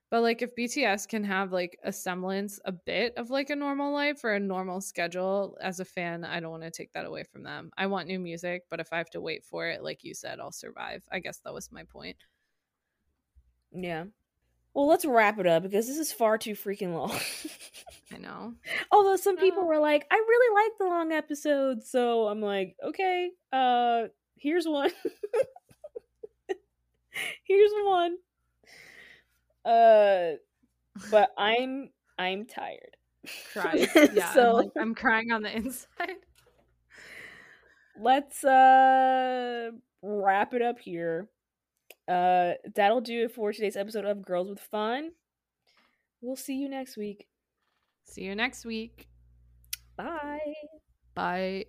But 0.09 0.23
like 0.23 0.41
if 0.41 0.55
BTS 0.55 1.09
can 1.09 1.25
have 1.25 1.53
like 1.53 1.77
a 1.83 1.93
semblance, 1.93 2.61
a 2.65 2.71
bit 2.71 3.15
of 3.17 3.31
like 3.31 3.51
a 3.51 3.57
normal 3.57 3.93
life 3.93 4.23
or 4.23 4.35
a 4.35 4.41
normal 4.41 4.81
schedule, 4.81 5.57
as 5.61 5.81
a 5.81 5.85
fan, 5.85 6.25
I 6.25 6.39
don't 6.39 6.53
want 6.53 6.63
to 6.63 6.71
take 6.71 6.93
that 6.93 7.07
away 7.07 7.25
from 7.25 7.43
them. 7.43 7.73
I 7.77 7.87
want 7.87 8.07
new 8.07 8.21
music, 8.21 8.67
but 8.71 8.79
if 8.79 8.93
I 8.93 8.99
have 8.99 9.11
to 9.11 9.21
wait 9.21 9.45
for 9.45 9.67
it, 9.67 9.83
like 9.83 10.05
you 10.05 10.15
said, 10.15 10.39
I'll 10.39 10.53
survive. 10.53 11.05
I 11.11 11.19
guess 11.19 11.41
that 11.41 11.53
was 11.53 11.73
my 11.73 11.83
point. 11.83 12.19
Yeah. 13.75 14.05
Well, 14.75 14.87
let's 14.87 15.05
wrap 15.05 15.39
it 15.39 15.47
up 15.47 15.65
because 15.65 15.87
this 15.87 15.99
is 15.99 16.13
far 16.13 16.39
too 16.39 16.53
freaking 16.53 16.95
long. 16.95 17.19
I 18.15 18.19
know. 18.19 18.55
Although 18.91 19.17
some 19.17 19.37
people 19.37 19.67
were 19.67 19.79
like, 19.79 20.07
I 20.11 20.17
really 20.17 20.65
like 20.65 20.79
the 20.79 20.87
long 20.87 21.13
episodes, 21.13 21.91
so 21.91 22.29
I'm 22.29 22.41
like, 22.41 22.77
okay, 22.83 23.31
uh, 23.53 24.05
here's 24.37 24.67
one. 24.67 24.91
here's 27.45 27.71
one. 27.85 28.17
Uh, 29.65 30.33
but 31.11 31.31
I'm 31.39 31.91
I'm 32.19 32.47
tired. 32.47 32.97
Crying. 33.53 33.89
Yeah. 33.95 34.29
I'm, 34.29 34.35
so 34.35 34.53
like, 34.53 34.71
I'm 34.79 34.95
crying 34.95 35.33
on 35.33 35.43
the 35.43 35.55
inside. 35.55 36.17
let's 38.01 38.43
uh 38.43 39.71
wrap 40.03 40.55
it 40.55 40.63
up 40.63 40.79
here. 40.79 41.29
Uh, 42.09 42.53
that'll 42.75 43.01
do 43.01 43.25
it 43.25 43.33
for 43.33 43.53
today's 43.53 43.77
episode 43.77 44.05
of 44.05 44.25
Girls 44.25 44.49
with 44.49 44.61
Fun. 44.61 45.13
We'll 46.21 46.37
see 46.37 46.57
you 46.57 46.69
next 46.69 46.97
week. 46.97 47.27
See 48.05 48.23
you 48.23 48.35
next 48.35 48.65
week. 48.65 49.09
Bye. 49.97 50.55
Bye. 51.15 51.67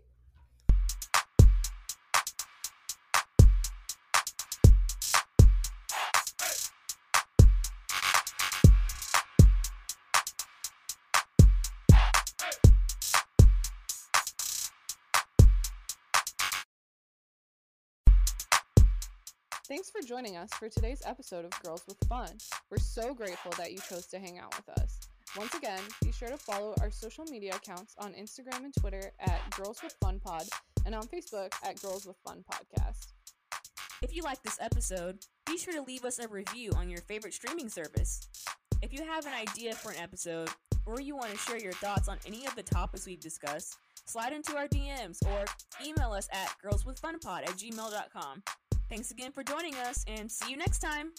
Thanks 19.73 19.89
for 19.89 20.07
joining 20.07 20.37
us 20.37 20.51
for 20.53 20.69
today's 20.69 21.01
episode 21.03 21.45
of 21.45 21.63
Girls 21.63 21.83
with 21.87 21.97
Fun. 22.07 22.29
We're 22.69 22.77
so 22.77 23.11
grateful 23.15 23.51
that 23.57 23.71
you 23.71 23.79
chose 23.89 24.05
to 24.05 24.19
hang 24.19 24.37
out 24.37 24.55
with 24.55 24.77
us. 24.77 24.99
Once 25.35 25.55
again, 25.55 25.79
be 26.03 26.11
sure 26.11 26.27
to 26.27 26.37
follow 26.37 26.75
our 26.79 26.91
social 26.91 27.25
media 27.25 27.55
accounts 27.55 27.95
on 27.97 28.13
Instagram 28.13 28.65
and 28.65 28.73
Twitter 28.75 29.11
at 29.19 29.41
Girls 29.57 29.81
with 29.81 29.95
Fun 29.99 30.19
Pod 30.23 30.43
and 30.85 30.93
on 30.93 31.07
Facebook 31.07 31.51
at 31.63 31.81
Girls 31.81 32.05
with 32.05 32.17
Fun 32.23 32.45
Podcast. 32.47 33.07
If 34.03 34.15
you 34.15 34.21
like 34.21 34.43
this 34.43 34.59
episode, 34.61 35.17
be 35.47 35.57
sure 35.57 35.73
to 35.73 35.81
leave 35.81 36.05
us 36.05 36.19
a 36.19 36.27
review 36.27 36.69
on 36.77 36.87
your 36.87 37.01
favorite 37.01 37.33
streaming 37.33 37.67
service. 37.67 38.29
If 38.83 38.93
you 38.93 39.03
have 39.03 39.25
an 39.25 39.33
idea 39.33 39.73
for 39.73 39.89
an 39.89 39.97
episode, 39.97 40.49
or 40.85 41.01
you 41.01 41.15
want 41.15 41.31
to 41.31 41.37
share 41.37 41.57
your 41.57 41.73
thoughts 41.73 42.07
on 42.07 42.17
any 42.27 42.45
of 42.45 42.55
the 42.55 42.61
topics 42.61 43.07
we've 43.07 43.19
discussed, 43.19 43.77
slide 44.05 44.33
into 44.33 44.55
our 44.55 44.67
DMs 44.67 45.25
or 45.25 45.45
email 45.83 46.11
us 46.11 46.27
at 46.31 46.53
girlswithfunpod 46.63 47.41
at 47.43 47.57
gmail.com. 47.57 48.43
Thanks 48.93 49.09
again 49.09 49.31
for 49.31 49.43
joining 49.43 49.73
us, 49.73 50.05
and 50.05 50.29
see 50.31 50.51
you 50.51 50.55
next 50.55 50.77
time! 50.77 51.13